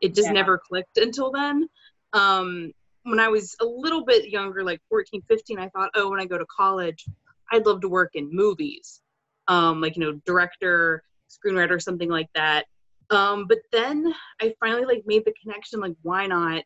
It 0.00 0.14
just 0.14 0.26
Yeah. 0.26 0.32
never 0.40 0.58
clicked 0.58 0.96
until 0.98 1.30
then. 1.30 1.68
Um, 2.12 2.72
when 3.04 3.20
I 3.20 3.28
was 3.28 3.54
a 3.60 3.64
little 3.64 4.04
bit 4.04 4.30
younger, 4.30 4.64
like 4.64 4.80
14, 4.88 5.22
15, 5.28 5.58
I 5.58 5.68
thought, 5.68 5.90
oh, 5.94 6.10
when 6.10 6.20
I 6.20 6.26
go 6.26 6.38
to 6.38 6.46
college, 6.46 7.04
I'd 7.52 7.66
love 7.66 7.80
to 7.82 7.88
work 7.88 8.10
in 8.14 8.28
movies, 8.34 9.00
um, 9.46 9.80
like 9.80 9.96
you 9.96 10.02
know, 10.02 10.20
director, 10.26 11.04
screenwriter, 11.30 11.80
something 11.80 12.08
like 12.08 12.28
that. 12.34 12.64
Um, 13.10 13.46
but 13.46 13.58
then 13.72 14.12
I 14.40 14.54
finally 14.60 14.84
like 14.84 15.02
made 15.06 15.24
the 15.24 15.34
connection, 15.42 15.80
like 15.80 15.94
why 16.02 16.26
not 16.26 16.62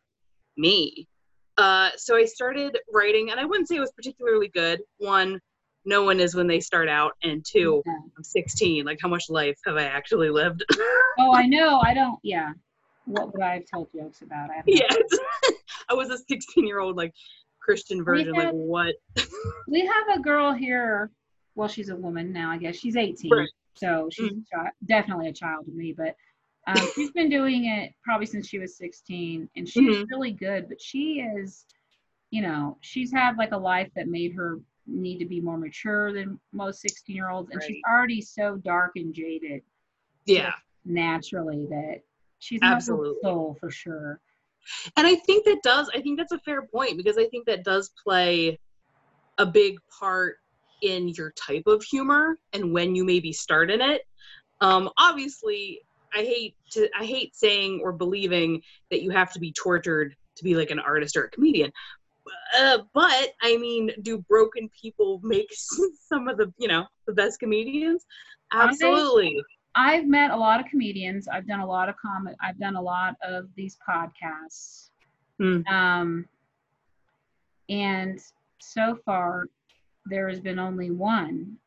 me? 0.57 1.07
Uh, 1.57 1.89
so 1.97 2.15
I 2.15 2.25
started 2.25 2.77
writing, 2.93 3.31
and 3.31 3.39
I 3.39 3.45
wouldn't 3.45 3.67
say 3.67 3.75
it 3.75 3.81
was 3.81 3.91
particularly 3.91 4.47
good. 4.47 4.81
One, 4.97 5.39
no 5.83 6.03
one 6.03 6.19
is 6.19 6.33
when 6.35 6.47
they 6.47 6.59
start 6.61 6.87
out, 6.87 7.13
and 7.23 7.43
two, 7.45 7.83
Yeah. 7.85 7.97
I'm 8.17 8.23
16. 8.23 8.85
Like, 8.85 8.99
how 9.01 9.09
much 9.09 9.29
life 9.29 9.57
have 9.65 9.75
I 9.75 9.83
actually 9.83 10.29
lived? 10.29 10.63
Oh 11.21 11.33
I 11.33 11.47
know, 11.47 11.81
I 11.81 11.93
don't 11.93 12.17
yeah. 12.23 12.53
What 13.03 13.33
would 13.33 13.41
I 13.41 13.55
have 13.55 13.63
told 13.69 13.89
jokes 13.93 14.21
about? 14.21 14.49
I 14.49 14.61
yes, 14.65 14.87
I 15.89 15.93
was 15.93 16.09
a 16.09 16.17
16 16.17 16.65
year 16.65 16.79
old 16.79 16.95
like 16.95 17.13
Christian 17.59 18.05
version. 18.05 18.33
Like, 18.33 18.51
what? 18.51 18.95
we 19.67 19.81
have 19.81 20.17
a 20.17 20.21
girl 20.21 20.53
here. 20.53 21.11
Well, 21.55 21.67
she's 21.67 21.89
a 21.89 21.95
woman 21.95 22.31
now, 22.31 22.51
I 22.51 22.57
guess. 22.57 22.77
She's 22.77 22.95
18. 22.95 23.31
Right. 23.31 23.49
So 23.73 24.07
she's 24.11 24.31
a 24.31 24.55
chi- 24.55 24.71
definitely 24.85 25.27
a 25.27 25.33
child 25.33 25.65
to 25.65 25.71
me. 25.71 25.93
But 25.95 26.15
um, 26.67 26.87
she's 26.95 27.11
been 27.11 27.29
doing 27.29 27.65
it 27.65 27.93
probably 28.03 28.25
since 28.25 28.47
she 28.47 28.59
was 28.59 28.77
16. 28.77 29.49
And 29.55 29.67
she's 29.67 29.81
Mhm. 29.81 30.07
really 30.09 30.31
good. 30.31 30.67
But 30.69 30.81
she 30.81 31.21
is, 31.21 31.65
you 32.31 32.41
know, 32.41 32.77
she's 32.81 33.11
had 33.11 33.37
like 33.37 33.51
a 33.53 33.57
life 33.57 33.89
that 33.95 34.07
made 34.07 34.33
her 34.35 34.59
need 34.85 35.19
to 35.19 35.25
be 35.25 35.39
more 35.41 35.57
mature 35.57 36.13
than 36.13 36.39
most 36.51 36.81
16 36.81 37.15
year 37.15 37.29
olds. 37.29 37.49
And 37.51 37.61
she's 37.63 37.81
already 37.87 38.21
so 38.21 38.57
dark 38.57 38.91
and 38.95 39.13
jaded 39.13 39.61
Yeah. 40.25 40.53
naturally 40.85 41.65
that 41.69 42.01
she's 42.39 42.61
Absolutely. 42.63 43.19
soul 43.23 43.57
for 43.59 43.69
sure. 43.71 44.19
And 44.97 45.07
I 45.07 45.15
think 45.15 45.45
that 45.45 45.61
does, 45.63 45.89
I 45.93 46.01
think 46.01 46.17
that's 46.17 46.31
a 46.31 46.39
fair 46.39 46.63
point 46.63 46.97
because 46.97 47.17
I 47.17 47.27
think 47.27 47.45
that 47.47 47.63
does 47.63 47.91
play 48.03 48.59
a 49.37 49.45
big 49.45 49.79
part 49.99 50.37
in 50.81 51.09
your 51.09 51.31
type 51.31 51.63
of 51.65 51.83
humor 51.83 52.37
and 52.53 52.73
when 52.73 52.95
you 52.95 53.03
maybe 53.03 53.33
start 53.33 53.71
in 53.71 53.81
it. 53.81 54.01
Um, 54.61 54.89
obviously, 54.97 55.81
I 56.13 56.19
hate 56.19 56.55
to 56.71 56.89
I 56.97 57.05
hate 57.05 57.35
saying 57.35 57.81
or 57.83 57.91
believing 57.91 58.61
that 58.91 59.01
you 59.01 59.11
have 59.11 59.31
to 59.33 59.39
be 59.39 59.53
tortured 59.53 60.15
to 60.37 60.43
be 60.43 60.55
like 60.55 60.71
an 60.71 60.79
artist 60.79 61.15
or 61.17 61.25
a 61.25 61.29
comedian. 61.29 61.71
Uh, 62.57 62.79
but 62.93 63.29
I 63.41 63.57
mean, 63.57 63.91
do 64.01 64.19
broken 64.29 64.69
people 64.79 65.19
make 65.23 65.49
some 66.07 66.27
of 66.27 66.37
the 66.37 66.51
you 66.57 66.67
know 66.67 66.85
the 67.07 67.13
best 67.13 67.39
comedians? 67.39 68.05
Absolutely. 68.53 69.41
I, 69.75 69.97
I've 69.97 70.07
met 70.07 70.31
a 70.31 70.37
lot 70.37 70.59
of 70.59 70.65
comedians. 70.65 71.27
I've 71.27 71.47
done 71.47 71.59
a 71.59 71.67
lot 71.67 71.89
of 71.89 71.95
comment. 71.97 72.35
I've 72.41 72.59
done 72.59 72.75
a 72.75 72.81
lot 72.81 73.15
of 73.23 73.45
these 73.55 73.77
podcasts. 73.87 74.89
Mm. 75.39 75.65
Um, 75.69 76.25
and 77.69 78.19
so 78.59 78.97
far, 79.05 79.45
there 80.07 80.27
has 80.27 80.39
been 80.39 80.57
only 80.57 80.89
one 80.89 81.59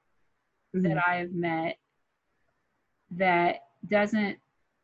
Mm-hmm. 0.75 0.89
that 0.89 1.03
I 1.07 1.17
have 1.17 1.33
met 1.33 1.77
that 3.13 3.57
doesn't. 3.89 4.39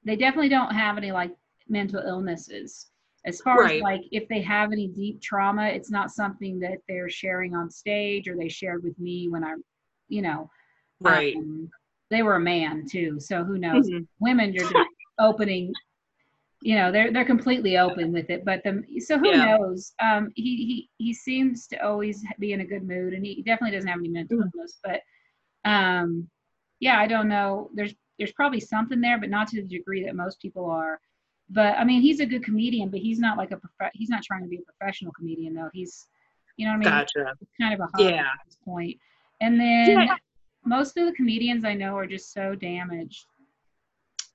They 0.05 0.17
definitely 0.17 0.49
don't 0.49 0.75
have 0.75 0.97
any 0.97 1.12
like 1.12 1.33
mental 1.69 2.02
illnesses. 2.07 2.88
As 3.26 3.40
far 3.40 3.61
Right. 3.61 3.76
as 3.78 3.83
like 3.83 4.02
if 4.12 4.28
they 4.28 4.40
have 4.43 4.73
any 4.73 4.88
deep 4.88 5.21
trauma, 5.21 5.67
it's 5.69 5.90
not 5.90 6.11
something 6.11 6.59
that 6.61 6.78
they're 6.88 7.11
sharing 7.11 7.55
on 7.55 7.71
stage 7.71 8.28
or 8.28 8.37
they 8.37 8.49
shared 8.49 8.83
with 8.85 8.99
me 8.99 9.28
when 9.28 9.45
I'm, 9.45 9.64
you 10.09 10.23
know, 10.23 10.50
Right. 11.00 11.35
um, 11.37 11.71
they 12.11 12.23
were 12.23 12.37
a 12.37 12.40
man 12.40 12.87
too, 12.87 13.21
so 13.21 13.45
who 13.45 13.59
knows? 13.59 13.90
Mhm. 13.90 14.07
Women, 14.21 14.52
you're 14.52 14.64
just 14.64 14.83
opening. 15.19 15.75
You 16.61 16.75
know, 16.76 16.90
they're 16.90 17.12
they're 17.12 17.25
completely 17.25 17.78
open 17.78 18.12
with 18.12 18.31
it, 18.31 18.45
but 18.45 18.62
the 18.64 18.83
so 19.00 19.17
who 19.19 19.26
Yeah. 19.31 19.37
knows? 19.37 19.93
Um, 20.02 20.33
he 20.35 20.57
he 20.67 20.90
he 20.99 21.14
seems 21.14 21.69
to 21.69 21.76
always 21.87 22.25
be 22.40 22.52
in 22.52 22.61
a 22.62 22.67
good 22.67 22.83
mood, 22.83 23.14
and 23.14 23.25
he 23.25 23.43
definitely 23.43 23.76
doesn't 23.76 23.88
have 23.88 24.00
any 24.00 24.09
mental 24.09 24.38
Mm. 24.38 24.50
illness. 24.55 24.81
But 24.83 25.02
um, 25.64 26.28
yeah, 26.81 26.99
I 27.00 27.07
don't 27.07 27.28
know. 27.28 27.71
There's 27.75 27.95
there's 28.19 28.33
probably 28.33 28.61
something 28.61 29.01
there, 29.01 29.19
but 29.19 29.31
not 29.31 29.49
to 29.49 29.63
the 29.63 29.69
degree 29.69 30.05
that 30.05 30.17
most 30.17 30.41
people 30.41 30.67
are. 30.71 31.01
But 31.51 31.79
I 31.79 31.85
mean, 31.85 32.03
he's 32.03 32.21
a 32.21 32.27
good 32.27 32.45
comedian, 32.45 32.91
but 32.91 33.01
he's 33.01 33.19
not 33.19 33.39
like 33.39 33.53
a 33.53 33.57
prof- 33.57 33.93
he's 33.95 34.11
not 34.11 34.23
trying 34.23 34.43
to 34.43 34.49
be 34.49 34.57
a 34.59 34.73
professional 34.73 35.13
comedian 35.13 35.55
though. 35.55 35.71
He's 35.73 36.09
you 36.57 36.67
know 36.67 36.73
what 36.73 36.87
I 36.89 36.91
mean? 36.91 37.07
Gotcha. 37.07 37.35
It's 37.41 37.53
kind 37.61 37.73
of 37.73 37.81
a 37.81 37.87
hobby 37.95 38.15
Yeah. 38.15 38.23
at 38.23 38.39
this 38.45 38.57
point. 38.65 38.99
And 39.41 39.59
then 39.61 39.91
Yeah. 39.91 40.17
most 40.65 40.97
of 40.97 41.07
the 41.07 41.13
comedians 41.13 41.65
I 41.65 41.73
know 41.75 41.97
are 41.97 42.07
just 42.07 42.33
so 42.33 42.55
damaged. 42.57 43.27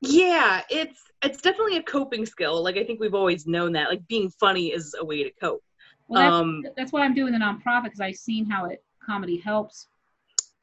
Yeah, 0.02 0.62
it's 0.70 1.02
it's 1.22 1.42
definitely 1.42 1.78
a 1.78 1.84
coping 1.84 2.26
skill. 2.26 2.64
Like 2.64 2.78
I 2.78 2.84
think 2.84 3.00
we've 3.00 3.14
always 3.14 3.46
known 3.46 3.74
that. 3.74 3.90
Like 3.90 4.06
being 4.08 4.30
funny 4.30 4.72
is 4.72 4.96
a 5.00 5.06
way 5.06 5.24
to 5.24 5.32
cope. 5.40 5.64
Well, 6.08 6.22
that's, 6.22 6.34
um, 6.34 6.64
that's 6.76 6.92
why 6.92 7.02
I'm 7.04 7.14
doing 7.14 7.32
the 7.34 7.40
nonprofit 7.40 7.84
because 7.86 8.02
I've 8.02 8.16
seen 8.16 8.46
how 8.46 8.66
it 8.66 8.84
comedy 9.06 9.38
helps 9.38 9.88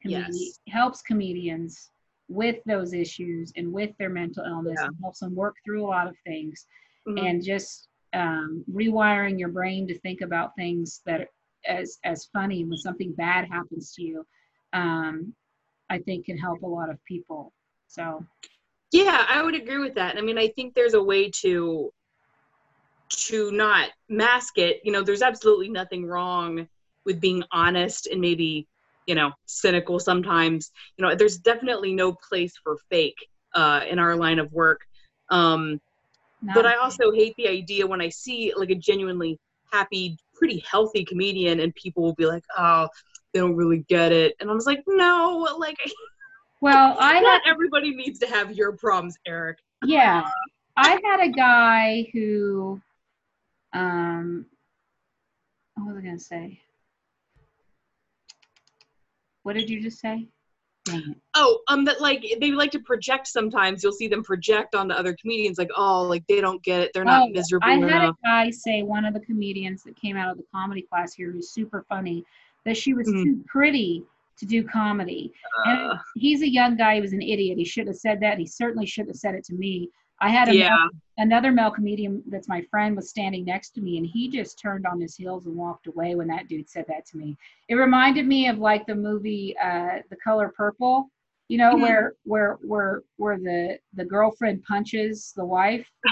comedi- 0.03 0.25
Yes. 0.33 0.59
helps 0.67 1.01
comedians 1.01 1.90
with 2.31 2.57
those 2.65 2.93
issues 2.93 3.53
and 3.57 3.71
with 3.73 3.91
their 3.99 4.09
mental 4.09 4.45
illness 4.45 4.79
Yeah. 4.81 4.87
and 4.87 4.95
helps 5.01 5.19
them 5.19 5.35
work 5.35 5.55
through 5.65 5.83
a 5.85 5.87
lot 5.87 6.07
of 6.07 6.15
things 6.25 6.67
mhm. 7.07 7.27
and 7.27 7.43
just 7.43 7.89
um, 8.13 8.63
rewiring 8.71 9.39
your 9.39 9.49
brain 9.49 9.87
to 9.87 9.99
think 9.99 10.21
about 10.21 10.55
things 10.55 11.01
that 11.05 11.27
as 11.67 11.99
as 12.03 12.25
funny 12.33 12.65
when 12.65 12.77
something 12.77 13.13
bad 13.13 13.47
happens 13.49 13.93
to 13.95 14.03
you. 14.03 14.25
Um, 14.73 15.33
I 15.89 15.99
think 15.99 16.25
can 16.25 16.37
help 16.37 16.63
a 16.63 16.67
lot 16.67 16.89
of 16.89 17.03
people. 17.05 17.53
So 17.87 18.25
Yeah, 18.91 19.25
I 19.29 19.43
would 19.43 19.55
agree 19.55 19.79
with 19.79 19.95
that. 19.95 20.17
I 20.17 20.21
mean, 20.21 20.37
I 20.37 20.49
think 20.49 20.73
there's 20.73 20.93
a 20.93 21.03
way 21.03 21.29
to 21.41 21.91
to 23.09 23.51
not 23.51 23.89
mask 24.09 24.57
it. 24.57 24.81
You 24.83 24.91
know, 24.91 25.03
there's 25.03 25.21
absolutely 25.21 25.69
nothing 25.69 26.05
wrong 26.05 26.67
with 27.05 27.19
being 27.21 27.43
honest 27.51 28.07
and 28.07 28.21
maybe, 28.21 28.67
you 29.11 29.15
know, 29.15 29.33
cynical 29.45 29.99
sometimes. 29.99 30.71
You 30.95 31.05
know, 31.05 31.15
there's 31.15 31.37
definitely 31.37 31.93
no 31.93 32.13
place 32.13 32.53
for 32.63 32.77
fake 32.89 33.17
uh, 33.53 33.81
in 33.89 33.99
our 33.99 34.15
line 34.15 34.39
of 34.39 34.49
work. 34.53 34.79
Um, 35.29 35.81
but 36.55 36.65
I 36.65 36.75
also 36.75 37.11
hate 37.11 37.35
the 37.37 37.49
idea 37.49 37.85
when 37.85 37.99
I 37.99 38.07
see 38.07 38.53
like 38.55 38.69
a 38.69 38.75
genuinely 38.75 39.37
happy, 39.69 40.17
pretty 40.33 40.63
healthy 40.65 41.03
comedian 41.03 41.59
and 41.59 41.75
people 41.75 42.03
will 42.03 42.15
be 42.15 42.25
like, 42.25 42.45
oh, 42.57 42.87
they 43.33 43.41
don't 43.41 43.57
really 43.57 43.83
get 43.89 44.13
it. 44.13 44.33
And 44.39 44.49
I 44.49 44.53
was 44.53 44.65
like, 44.65 44.81
no, 44.87 45.45
like, 45.59 45.75
well, 46.61 46.95
I 46.97 47.15
had 47.15 47.23
not 47.23 47.41
everybody 47.45 47.93
needs 47.93 48.17
to 48.19 48.27
have 48.27 48.53
your 48.53 48.71
problems, 48.77 49.17
Eric. 49.27 49.57
yeah 49.85 50.23
i 50.77 50.97
had 51.03 51.19
a 51.19 51.29
guy 51.29 52.07
who 52.13 52.79
um 53.73 54.45
what 55.75 55.87
was 55.87 55.97
i 55.97 56.01
going 56.01 56.17
to 56.17 56.23
say 56.23 56.61
what 59.43 59.53
did 59.53 59.69
you 59.69 59.81
just 59.81 59.99
say? 59.99 60.27
Oh, 61.35 61.59
um, 61.67 61.85
that 61.85 62.01
like 62.01 62.25
they 62.41 62.51
like 62.51 62.71
to 62.71 62.79
project. 62.79 63.27
Sometimes. 63.27 63.83
You'll 63.83 63.91
see 63.91 64.07
them 64.07 64.23
project 64.23 64.73
onto 64.73 64.93
other 64.95 65.15
comedians, 65.19 65.57
like, 65.59 65.69
oh, 65.77 66.01
like 66.03 66.25
they 66.27 66.41
don't 66.41 66.61
get 66.63 66.79
it. 66.81 66.91
They're 66.93 67.05
not 67.05 67.23
Oh, 67.23 67.29
miserable 67.29 67.67
i 67.67 67.75
had 67.75 68.09
a 68.09 68.13
guy 68.23 68.49
say 68.49 68.81
one 68.81 69.05
of 69.05 69.13
the 69.13 69.19
comedians 69.19 69.83
that 69.83 69.95
came 69.95 70.17
out 70.17 70.31
of 70.31 70.37
the 70.37 70.43
comedy 70.53 70.81
class 70.81 71.13
here 71.13 71.31
who's 71.31 71.51
super 71.51 71.85
funny 71.87 72.25
that 72.65 72.75
she 72.77 72.93
was 72.93 73.07
Mhm. 73.07 73.23
too 73.23 73.43
pretty 73.47 74.03
to 74.37 74.45
do 74.45 74.63
comedy. 74.63 75.31
And 75.65 75.91
Uh, 75.91 75.97
he's 76.15 76.41
a 76.41 76.49
young 76.49 76.75
guy. 76.75 76.95
He 76.95 77.01
was 77.01 77.13
an 77.13 77.21
idiot. 77.21 77.57
He 77.59 77.65
should 77.65 77.85
have 77.87 77.97
said 77.97 78.19
that. 78.21 78.39
He 78.39 78.47
certainly 78.47 78.87
should 78.87 79.07
have 79.07 79.15
said 79.17 79.35
it 79.35 79.43
to 79.45 79.53
me 79.53 79.89
i 80.21 80.29
had 80.29 80.49
a 80.49 80.53
yeah, 80.53 80.69
male 80.69 80.89
another 81.17 81.51
male 81.51 81.71
comedian 81.71 82.23
that's 82.29 82.47
my 82.47 82.61
friend 82.71 82.95
was 82.95 83.09
standing 83.09 83.45
next 83.45 83.71
to 83.71 83.81
me 83.81 83.97
and 83.97 84.07
he 84.07 84.29
just 84.29 84.59
turned 84.59 84.85
on 84.85 84.99
his 84.99 85.15
heels 85.15 85.45
and 85.45 85.55
walked 85.55 85.87
away 85.87 86.15
when 86.15 86.27
that 86.27 86.47
dude 86.47 86.69
said 86.69 86.85
that 86.87 87.05
to 87.05 87.17
me 87.17 87.37
it 87.69 87.75
reminded 87.75 88.25
me 88.27 88.47
of 88.47 88.57
like 88.59 88.85
the 88.85 88.95
movie 88.95 89.55
uh 89.63 89.97
the 90.09 90.15
color 90.23 90.49
purple 90.55 91.09
you 91.49 91.57
know 91.57 91.73
Mhm. 91.73 91.81
where 91.81 92.13
where 92.23 92.57
where 92.61 93.03
where 93.17 93.37
the 93.37 93.77
the 93.95 94.05
girlfriend 94.05 94.63
punches 94.63 95.33
the 95.35 95.45
wife 95.45 95.85
uh, 96.07 96.11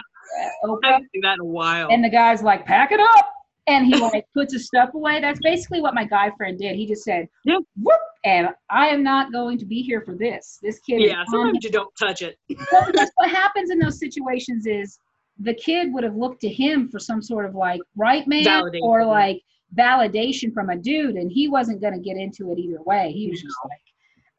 I 0.84 0.88
haven't 0.92 1.10
seen 1.14 1.22
that 1.22 1.36
in 1.36 1.40
a 1.40 1.46
while. 1.46 1.90
and 1.92 2.04
the 2.04 2.10
guy's 2.10 2.44
like 2.44 2.66
pack 2.66 2.92
it 2.92 3.00
up 3.00 3.34
and 3.70 3.86
he 3.86 3.96
like 4.00 4.26
puts 4.34 4.54
his 4.54 4.66
stuff 4.66 4.94
away 4.94 5.22
that's 5.22 5.40
basically 5.42 5.82
what 5.82 5.94
my 5.94 6.04
guy 6.04 6.32
friend 6.38 6.58
did 6.58 6.76
he 6.76 6.86
just 6.86 7.04
said 7.04 7.28
whoop 7.46 8.00
and 8.26 8.50
i 8.70 8.88
am 8.88 9.04
not 9.04 9.32
going 9.32 9.58
to 9.58 9.66
be 9.66 9.82
here 9.82 10.02
for 10.02 10.16
this 10.16 10.60
this 10.62 10.80
kid 10.80 11.02
is 11.02 11.10
yeah, 11.10 11.24
sometimes 11.30 11.64
you 11.64 11.72
don't 11.72 11.94
touch 11.98 12.22
it. 12.22 12.38
well, 12.72 12.86
because 12.86 13.12
what 13.16 13.30
happens 13.30 13.72
in 13.72 13.80
those 13.80 14.00
situations 14.00 14.66
is 14.66 15.00
the 15.40 15.54
kid 15.54 15.94
would 15.94 16.04
have 16.04 16.16
looked 16.16 16.42
to 16.42 16.50
him 16.50 16.90
for 16.90 17.00
some 17.00 17.22
sort 17.22 17.46
of 17.46 17.56
like 17.56 17.82
right 17.96 18.28
man 18.28 18.44
Validation. 18.44 18.82
or 18.82 19.06
like 19.06 19.42
validation 19.78 20.54
from 20.54 20.70
a 20.70 20.76
dude, 20.76 21.16
and 21.16 21.32
he 21.32 21.48
wasn't 21.48 21.82
going 21.82 21.94
to 21.94 22.00
get 22.00 22.18
into 22.18 22.52
it 22.52 22.60
either 22.60 22.82
way. 22.84 23.12
He 23.12 23.30
was 23.30 23.42
just 23.42 23.56
like, 23.66 23.82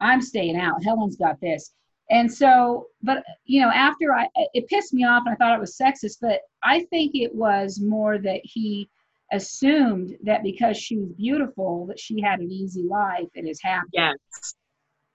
"I'm 0.01 0.21
staying 0.21 0.57
out. 0.57 0.83
Helen's 0.85 1.17
got 1.17 1.41
this." 1.41 1.73
And 2.11 2.33
so, 2.33 2.89
but 3.03 3.23
you 3.45 3.63
know, 3.63 3.71
after 3.71 4.13
I, 4.13 4.29
it 4.55 4.67
pissed 4.67 4.93
me 4.93 5.05
off, 5.05 5.23
and 5.27 5.35
I 5.35 5.37
thought 5.37 5.57
it 5.57 5.61
was 5.61 5.79
sexist. 5.79 6.19
But 6.21 6.41
I 6.63 6.85
think 6.91 7.15
it 7.15 7.35
was 7.35 7.81
more 7.81 8.19
that 8.19 8.41
he 8.45 8.89
assumed 9.33 10.17
that 10.25 10.43
because 10.43 10.77
she 10.77 10.97
was 10.97 11.13
beautiful, 11.13 11.87
that 11.87 11.99
she 11.99 12.21
had 12.21 12.41
an 12.41 12.51
easy 12.51 12.83
life 12.83 13.29
and 13.35 13.49
is 13.49 13.61
happy. 13.63 13.89
Yes, 13.93 14.17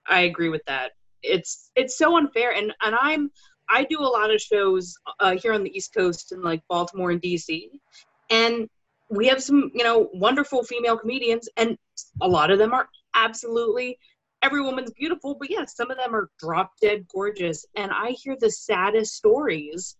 I 0.08 0.20
agree 0.20 0.48
with 0.48 0.62
that. 0.66 0.92
It's 1.22 1.70
it's 1.74 1.98
so 1.98 2.16
unfair, 2.16 2.52
and 2.52 2.72
and 2.82 2.96
I'm 2.98 3.30
I 3.68 3.84
do 3.84 4.00
a 4.00 4.04
lot 4.04 4.32
of 4.32 4.40
shows 4.40 4.94
uh, 5.20 5.36
here 5.36 5.52
on 5.52 5.64
the 5.64 5.76
East 5.76 5.92
Coast 5.94 6.32
in 6.32 6.42
like 6.42 6.62
Baltimore 6.68 7.10
and 7.10 7.20
DC, 7.20 7.68
and 8.30 8.68
we 9.10 9.26
have 9.28 9.42
some 9.42 9.70
you 9.74 9.84
know 9.84 10.08
wonderful 10.12 10.62
female 10.62 10.98
comedians, 10.98 11.48
and 11.56 11.76
a 12.20 12.28
lot 12.28 12.50
of 12.50 12.58
them 12.58 12.72
are 12.72 12.88
absolutely 13.14 13.98
every 14.42 14.62
woman's 14.62 14.92
beautiful, 14.92 15.34
but 15.34 15.50
yeah, 15.50 15.64
some 15.64 15.90
of 15.90 15.96
them 15.96 16.14
are 16.14 16.30
drop 16.38 16.72
dead 16.80 17.06
gorgeous, 17.12 17.64
and 17.74 17.90
I 17.90 18.10
hear 18.10 18.36
the 18.38 18.50
saddest 18.50 19.14
stories 19.14 19.96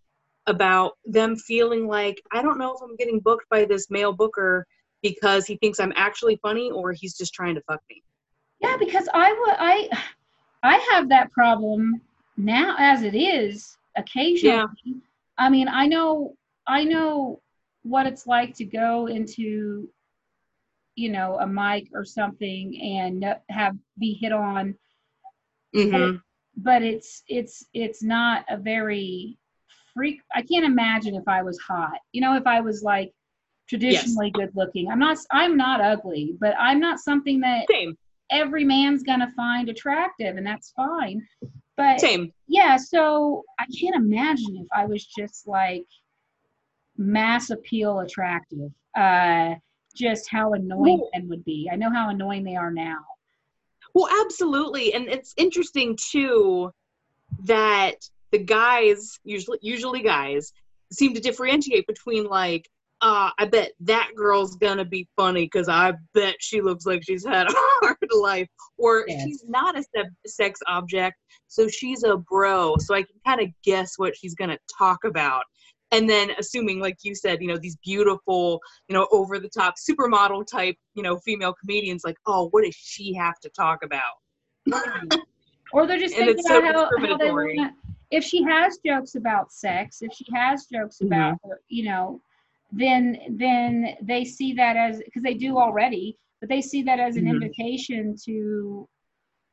about 0.47 0.93
them 1.05 1.35
feeling 1.35 1.87
like 1.87 2.21
I 2.31 2.41
don't 2.41 2.57
know 2.57 2.73
if 2.73 2.81
I'm 2.81 2.95
getting 2.95 3.19
booked 3.19 3.47
by 3.49 3.65
this 3.65 3.89
male 3.89 4.13
booker 4.13 4.65
because 5.03 5.45
he 5.45 5.57
thinks 5.57 5.79
I'm 5.79 5.93
actually 5.95 6.39
funny 6.41 6.71
or 6.71 6.91
he's 6.91 7.15
just 7.17 7.33
trying 7.33 7.55
to 7.55 7.61
fuck 7.61 7.81
me. 7.89 8.01
Yeah, 8.59 8.77
because 8.77 9.07
I 9.13 9.31
would 9.31 9.55
I 9.57 9.89
I 10.63 10.77
have 10.91 11.09
that 11.09 11.31
problem 11.31 12.01
now 12.37 12.75
as 12.79 13.03
it 13.03 13.15
is 13.15 13.77
occasionally. 13.95 14.57
Yeah. 14.57 14.93
I 15.37 15.49
mean, 15.49 15.67
I 15.67 15.85
know 15.87 16.35
I 16.67 16.83
know 16.83 17.41
what 17.83 18.07
it's 18.07 18.25
like 18.25 18.55
to 18.55 18.65
go 18.65 19.07
into 19.07 19.87
you 20.95 21.09
know 21.09 21.37
a 21.39 21.47
mic 21.47 21.89
or 21.93 22.03
something 22.03 22.79
and 22.81 23.23
have 23.49 23.75
be 23.99 24.13
hit 24.13 24.31
on 24.31 24.75
Mm-hmm. 25.75 26.17
but 26.55 26.81
it's 26.81 27.23
it's 27.27 27.65
it's 27.73 28.01
not 28.01 28.45
a 28.49 28.57
very 28.57 29.37
freak 29.97 30.21
I 30.33 30.41
can't 30.43 30.63
imagine 30.65 31.15
if 31.15 31.27
I 31.27 31.41
was 31.41 31.57
hot. 31.59 31.97
You 32.13 32.21
know, 32.21 32.35
if 32.35 32.45
I 32.45 32.61
was 32.61 32.83
like 32.83 33.11
traditionally 33.67 34.29
good 34.31 34.51
looking. 34.55 34.89
I'm 34.89 34.99
not 34.99 35.17
I'm 35.31 35.57
not 35.57 35.81
ugly, 35.81 36.35
but 36.39 36.53
I'm 36.59 36.79
not 36.79 36.99
something 36.99 37.39
that 37.41 37.65
Same, 37.69 37.97
every 38.31 38.63
man's 38.63 39.03
gonna 39.03 39.31
find 39.35 39.67
attractive 39.69 40.37
and 40.37 40.45
that's 40.45 40.71
fine 40.71 41.25
but 41.77 41.99
same. 42.01 42.33
yeah 42.47 42.75
so 42.75 43.43
i 43.59 43.65
can't 43.79 43.95
imagine 43.95 44.57
if 44.57 44.67
i 44.75 44.85
was 44.85 45.05
just 45.05 45.47
like 45.47 45.85
mass 46.97 47.49
appeal 47.51 47.99
attractive 47.99 48.71
uh 48.97 49.53
just 49.95 50.29
how 50.29 50.53
annoying 50.53 50.99
Well- 50.99 51.09
men 51.13 51.29
would 51.29 51.45
be 51.45 51.69
i 51.71 51.75
know 51.75 51.89
how 51.91 52.09
annoying 52.09 52.43
they 52.43 52.55
are 52.55 52.71
now 52.71 52.99
Well, 53.93 54.09
absolutely, 54.25 54.93
and 54.93 55.07
it's 55.07 55.33
interesting 55.37 55.97
too 55.97 56.71
that 57.45 57.95
the 58.31 58.39
guys, 58.39 59.19
usually 59.23 59.59
usually 59.61 60.01
guys, 60.01 60.51
seem 60.91 61.13
to 61.13 61.19
differentiate 61.19 61.87
between 61.87 62.25
like, 62.25 62.67
uh, 63.01 63.29
I 63.37 63.45
bet 63.45 63.73
that 63.81 64.11
girl's 64.15 64.55
gonna 64.55 64.85
be 64.85 65.07
funny 65.15 65.45
because 65.45 65.69
I 65.69 65.93
bet 66.13 66.35
she 66.39 66.61
looks 66.61 66.85
like 66.85 67.03
she's 67.03 67.25
had 67.25 67.47
a 67.47 67.53
hard 67.55 67.97
life, 68.11 68.47
or 68.77 69.05
Yes. 69.07 69.23
she's 69.23 69.43
not 69.47 69.77
a 69.77 69.83
se- 69.83 70.09
sex 70.25 70.59
object, 70.67 71.17
so 71.47 71.67
she's 71.67 72.03
a 72.03 72.17
bro, 72.17 72.75
so 72.79 72.95
I 72.95 73.03
can 73.03 73.19
kind 73.25 73.41
of 73.41 73.49
guess 73.63 73.93
what 73.97 74.17
she's 74.17 74.35
gonna 74.35 74.57
talk 74.77 75.03
about. 75.03 75.43
And 75.91 76.09
then 76.09 76.31
assuming, 76.37 76.81
like 76.81 76.97
you 77.03 77.15
said, 77.15 77.41
you 77.41 77.47
know, 77.47 77.57
these 77.57 77.77
beautiful, 77.77 78.59
you 78.89 78.93
know, 78.93 79.07
over 79.11 79.39
the 79.39 79.47
top 79.47 79.75
supermodel 79.77 80.45
type, 80.45 80.75
you 80.95 81.03
know, 81.03 81.17
female 81.19 81.53
comedians, 81.53 82.03
like, 82.03 82.17
oh, 82.25 82.49
what 82.49 82.65
does 82.65 82.75
she 82.75 83.13
have 83.13 83.39
to 83.39 83.49
talk 83.49 83.79
about? 83.85 84.15
or 85.71 85.87
they're 85.87 85.97
just 85.97 86.13
thinking 86.15 86.39
it's 86.39 86.47
so 86.47 86.59
about 86.59 86.91
how, 86.99 87.07
how 87.07 87.17
they 87.17 87.31
want 87.31 87.73
if 88.11 88.23
she 88.23 88.41
has 88.43 88.79
jokes 88.85 89.15
about 89.15 89.51
sex 89.51 90.01
if 90.01 90.11
she 90.13 90.25
has 90.33 90.65
jokes 90.71 90.97
Mm-hmm. 91.01 91.07
about 91.13 91.37
her 91.43 91.59
you 91.67 91.83
know 91.85 92.21
then 92.71 93.17
then 93.31 93.95
they 94.01 94.23
see 94.25 94.53
that 94.53 94.75
as 94.75 94.99
because 95.03 95.23
they 95.23 95.33
do 95.33 95.57
already 95.57 96.17
but 96.39 96.49
they 96.49 96.61
see 96.61 96.81
that 96.83 96.99
as 96.99 97.15
an 97.17 97.25
Mhm. 97.25 97.29
invitation 97.31 98.15
to 98.25 98.87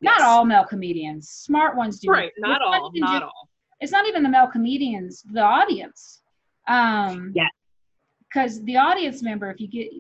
not 0.00 0.20
all 0.20 0.44
male 0.44 0.64
comedians 0.64 1.28
smart 1.28 1.76
ones 1.76 1.98
do 2.00 2.10
Right, 2.10 2.32
not 2.38 2.60
It's 2.60 2.66
all, 2.66 2.90
not 2.94 3.12
just- 3.12 3.22
all. 3.24 3.48
it's 3.80 3.92
not 3.92 4.06
even 4.06 4.22
the 4.22 4.28
male 4.28 4.46
comedians 4.48 5.22
the 5.32 5.40
audience 5.42 6.22
um 6.68 7.32
Yeah. 7.34 7.48
because 8.28 8.62
the 8.64 8.76
audience 8.76 9.22
member 9.22 9.50
if 9.50 9.60
you 9.60 9.68
get 9.68 9.92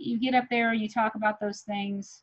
you 0.00 0.18
get 0.18 0.34
up 0.34 0.44
there 0.50 0.70
and 0.70 0.80
you 0.80 0.88
talk 0.88 1.14
about 1.14 1.40
those 1.40 1.62
things 1.62 2.22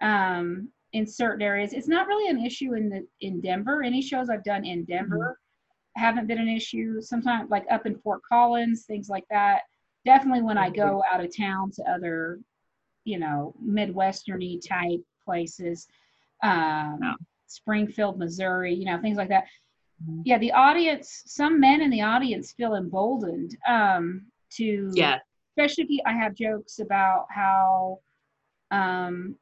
um 0.00 0.68
in 0.96 1.06
certain 1.06 1.42
areas. 1.42 1.72
It's 1.72 1.88
not 1.88 2.06
really 2.06 2.28
an 2.30 2.44
issue 2.44 2.74
in 2.74 2.88
the 2.88 3.06
in 3.20 3.40
denver. 3.40 3.82
Any 3.82 4.02
shows 4.02 4.28
i've 4.30 4.44
done 4.44 4.64
in 4.64 4.84
denver 4.84 5.38
haven't 5.96 6.26
been 6.26 6.38
an 6.38 6.48
issue. 6.48 7.00
Sometimes 7.00 7.50
like 7.50 7.64
up 7.70 7.86
in 7.86 7.96
fort 7.98 8.20
collins 8.28 8.84
things 8.86 9.08
like 9.08 9.24
that. 9.30 9.62
Definitely 10.04 10.42
when 10.42 10.58
i 10.58 10.68
go 10.70 11.02
out 11.10 11.24
of 11.24 11.36
town 11.36 11.70
to 11.72 11.82
other 11.90 12.40
you 13.04 13.18
know 13.18 13.54
midwesterny 13.64 14.60
type 14.66 15.02
places 15.24 15.86
um 16.42 16.98
Yeah. 17.02 17.14
springfield 17.46 18.18
missouri 18.18 18.74
you 18.74 18.84
know 18.86 19.00
things 19.00 19.16
like 19.16 19.28
that. 19.28 19.44
Mhm. 20.02 20.22
yeah 20.24 20.38
the 20.38 20.52
audience 20.52 21.22
some 21.26 21.60
men 21.60 21.80
in 21.80 21.90
the 21.90 22.02
audience 22.02 22.52
feel 22.52 22.74
emboldened 22.74 23.56
um 23.68 24.26
to 24.50 24.90
Yeah, 24.94 25.18
especially 25.56 25.84
if 25.84 25.90
you, 25.90 26.00
I 26.06 26.12
have 26.12 26.34
jokes 26.34 26.80
about 26.80 27.26
how, 27.30 27.98
um, 28.70 29.36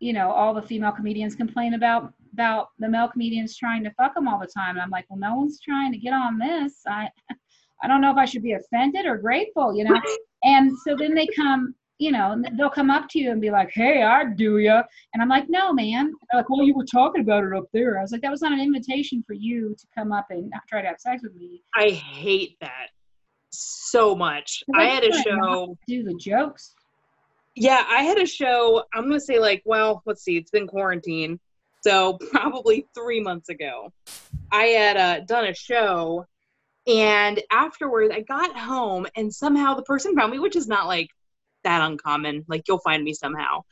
you 0.00 0.12
know, 0.12 0.30
all 0.30 0.54
the 0.54 0.62
female 0.62 0.92
comedians 0.92 1.34
complain 1.34 1.74
about 1.74 2.12
about 2.32 2.68
the 2.78 2.88
male 2.88 3.08
comedians 3.08 3.56
trying 3.56 3.82
to 3.82 3.90
fuck 3.92 4.14
them 4.14 4.28
all 4.28 4.38
the 4.38 4.46
time. 4.46 4.76
And 4.76 4.80
I'm 4.80 4.90
like, 4.90 5.06
well, 5.08 5.18
no 5.18 5.34
one's 5.34 5.60
trying 5.60 5.92
to 5.92 5.98
get 5.98 6.12
on 6.12 6.38
this. 6.38 6.82
I, 6.86 7.08
I 7.82 7.88
don't 7.88 8.00
know 8.00 8.10
if 8.10 8.16
I 8.16 8.24
should 8.24 8.42
be 8.42 8.52
offended 8.52 9.06
or 9.06 9.16
grateful, 9.16 9.74
you 9.74 9.84
know. 9.84 10.00
and 10.44 10.70
so 10.86 10.94
then 10.96 11.14
they 11.14 11.26
come, 11.28 11.74
you 11.98 12.12
know, 12.12 12.40
they'll 12.56 12.70
come 12.70 12.90
up 12.90 13.08
to 13.10 13.18
you 13.18 13.32
and 13.32 13.40
be 13.40 13.50
like, 13.50 13.70
hey, 13.72 14.02
I 14.02 14.24
do 14.24 14.58
ya. 14.58 14.82
And 15.14 15.22
I'm 15.22 15.28
like, 15.28 15.46
no, 15.48 15.72
man. 15.72 16.12
They're 16.30 16.40
like, 16.40 16.50
well, 16.50 16.64
you 16.64 16.74
were 16.74 16.84
talking 16.84 17.22
about 17.22 17.44
it 17.44 17.56
up 17.56 17.64
there. 17.72 17.98
I 17.98 18.02
was 18.02 18.12
like, 18.12 18.22
that 18.22 18.30
was 18.30 18.42
not 18.42 18.52
an 18.52 18.60
invitation 18.60 19.24
for 19.26 19.32
you 19.32 19.74
to 19.78 19.86
come 19.96 20.12
up 20.12 20.26
and 20.30 20.52
try 20.68 20.82
to 20.82 20.88
have 20.88 21.00
sex 21.00 21.22
with 21.22 21.34
me. 21.34 21.62
I 21.76 21.90
hate 21.90 22.56
that 22.60 22.88
so 23.50 24.14
much. 24.14 24.62
I 24.74 24.84
had 24.84 25.04
a 25.04 25.22
show. 25.22 25.76
Do 25.86 26.02
the 26.04 26.14
jokes. 26.14 26.74
Yeah, 27.60 27.84
I 27.88 28.02
had 28.02 28.18
a 28.18 28.26
show. 28.26 28.84
I'm 28.94 29.04
gonna 29.04 29.20
say 29.20 29.38
like, 29.38 29.62
well, 29.64 30.02
let's 30.06 30.22
see. 30.22 30.36
It's 30.36 30.50
been 30.50 30.66
quarantine, 30.66 31.40
so 31.82 32.18
probably 32.30 32.86
three 32.94 33.20
months 33.20 33.48
ago. 33.48 33.92
I 34.52 34.64
had 34.64 34.96
uh, 34.96 35.20
done 35.24 35.46
a 35.46 35.54
show, 35.54 36.24
and 36.86 37.42
afterwards, 37.50 38.14
I 38.14 38.20
got 38.20 38.56
home, 38.56 39.06
and 39.16 39.32
somehow 39.34 39.74
the 39.74 39.82
person 39.82 40.14
found 40.14 40.30
me, 40.32 40.38
which 40.38 40.56
is 40.56 40.68
not 40.68 40.86
like 40.86 41.08
that 41.64 41.82
uncommon. 41.82 42.44
Like 42.48 42.62
you'll 42.68 42.78
find 42.78 43.02
me 43.02 43.12
somehow. 43.12 43.62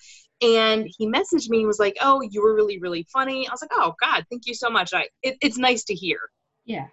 And 0.42 0.86
he 0.98 1.06
messaged 1.06 1.48
me 1.48 1.58
and 1.58 1.66
was 1.66 1.78
like, 1.78 1.96
"Oh, 2.00 2.20
you 2.20 2.42
were 2.42 2.54
really, 2.54 2.78
really 2.78 3.06
funny." 3.12 3.48
I 3.48 3.52
was 3.52 3.62
like, 3.62 3.70
"Oh 3.72 3.94
God, 4.00 4.24
thank 4.30 4.46
you 4.46 4.54
so 4.54 4.68
much. 4.68 4.92
I 4.92 5.08
it, 5.22 5.36
it's 5.40 5.58
nice 5.58 5.84
to 5.84 5.94
hear." 5.94 6.18
Yeah. 6.64 6.88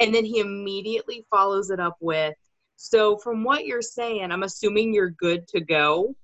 And 0.00 0.14
then 0.14 0.24
he 0.24 0.38
immediately 0.38 1.26
follows 1.30 1.70
it 1.70 1.80
up 1.80 1.96
with, 2.00 2.34
So, 2.76 3.16
from 3.18 3.42
what 3.42 3.66
you're 3.66 3.82
saying, 3.82 4.30
I'm 4.30 4.42
assuming 4.44 4.94
you're 4.94 5.10
good 5.10 5.48
to 5.48 5.60
go. 5.60 6.14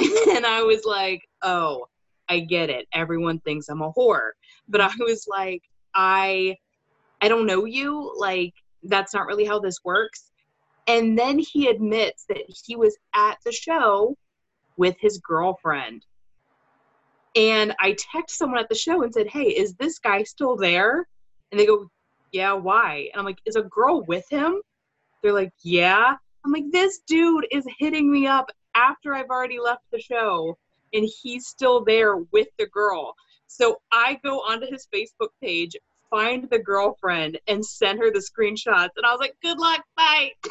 and 0.30 0.46
I 0.46 0.62
was 0.62 0.84
like, 0.84 1.22
Oh, 1.42 1.86
I 2.28 2.40
get 2.40 2.70
it. 2.70 2.86
Everyone 2.92 3.40
thinks 3.40 3.68
I'm 3.68 3.82
a 3.82 3.92
whore. 3.92 4.30
But 4.68 4.80
I 4.80 4.90
was 4.98 5.26
like, 5.28 5.62
I 5.94 6.56
I 7.20 7.28
don't 7.28 7.46
know 7.46 7.64
you. 7.64 8.14
Like, 8.16 8.54
that's 8.84 9.12
not 9.12 9.26
really 9.26 9.44
how 9.44 9.58
this 9.58 9.78
works. 9.84 10.30
And 10.86 11.18
then 11.18 11.38
he 11.38 11.68
admits 11.68 12.24
that 12.28 12.42
he 12.64 12.76
was 12.76 12.96
at 13.14 13.38
the 13.44 13.52
show 13.52 14.16
with 14.76 14.96
his 15.00 15.18
girlfriend. 15.18 16.04
And 17.36 17.74
I 17.80 17.96
text 18.12 18.38
someone 18.38 18.58
at 18.58 18.68
the 18.68 18.74
show 18.74 19.02
and 19.02 19.12
said, 19.12 19.28
Hey, 19.28 19.44
is 19.44 19.74
this 19.74 19.98
guy 19.98 20.22
still 20.22 20.56
there? 20.56 21.06
And 21.50 21.60
they 21.60 21.66
go, 21.66 21.90
Yeah, 22.32 22.54
why? 22.54 23.08
And 23.12 23.20
I'm 23.20 23.26
like, 23.26 23.38
Is 23.44 23.56
a 23.56 23.62
girl 23.62 24.02
with 24.04 24.24
him? 24.30 24.60
They're 25.22 25.32
like, 25.32 25.52
Yeah. 25.62 26.14
I'm 26.44 26.52
like, 26.52 26.70
This 26.72 27.00
dude 27.06 27.46
is 27.50 27.66
hitting 27.78 28.10
me 28.10 28.26
up 28.26 28.50
after 28.74 29.14
I've 29.14 29.30
already 29.30 29.58
left 29.58 29.84
the 29.92 30.00
show, 30.00 30.56
and 30.92 31.08
he's 31.22 31.46
still 31.46 31.84
there 31.84 32.16
with 32.16 32.48
the 32.58 32.66
girl. 32.66 33.14
So 33.46 33.80
I 33.92 34.18
go 34.24 34.38
onto 34.40 34.66
his 34.70 34.86
Facebook 34.94 35.28
page, 35.42 35.76
find 36.10 36.48
the 36.50 36.58
girlfriend, 36.58 37.38
and 37.48 37.64
send 37.64 37.98
her 37.98 38.10
the 38.10 38.20
screenshots. 38.20 38.90
And 38.96 39.04
I 39.06 39.10
was 39.12 39.20
like, 39.20 39.36
Good 39.42 39.58
luck, 39.58 39.84
bye. 39.96 40.30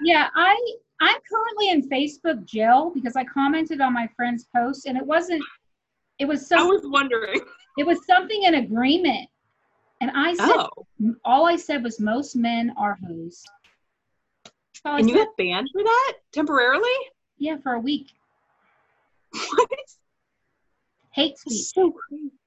Yeah, 0.00 0.28
I 0.34 0.56
I'm 1.00 1.16
currently 1.28 1.70
in 1.70 1.88
Facebook 1.88 2.44
jail 2.44 2.92
because 2.94 3.16
I 3.16 3.24
commented 3.24 3.80
on 3.80 3.92
my 3.92 4.08
friend's 4.16 4.46
post 4.54 4.86
and 4.86 4.96
it 4.96 5.04
wasn't 5.04 5.42
it 6.20 6.24
was 6.24 6.50
I 6.52 6.62
was 6.62 6.82
wondering. 6.84 7.40
it 7.78 7.86
was 7.86 8.06
something 8.06 8.44
in 8.44 8.54
agreement. 8.54 9.28
And 10.00 10.12
I 10.14 10.34
said 10.34 10.50
Oh, 10.50 10.70
all 11.24 11.46
I 11.46 11.56
said 11.56 11.82
was 11.82 11.98
most 11.98 12.36
men 12.36 12.72
are 12.78 12.96
hoes. 13.04 13.42
And 14.84 15.08
you 15.08 15.16
got 15.16 15.36
banned 15.36 15.68
for 15.72 15.82
that 15.82 16.12
temporarily? 16.32 16.88
Yeah, 17.38 17.56
for 17.62 17.72
a 17.72 17.80
week. 17.80 18.12
What? 19.32 19.68
Hate 21.12 21.38
speech. 21.38 21.72
So. 21.74 21.92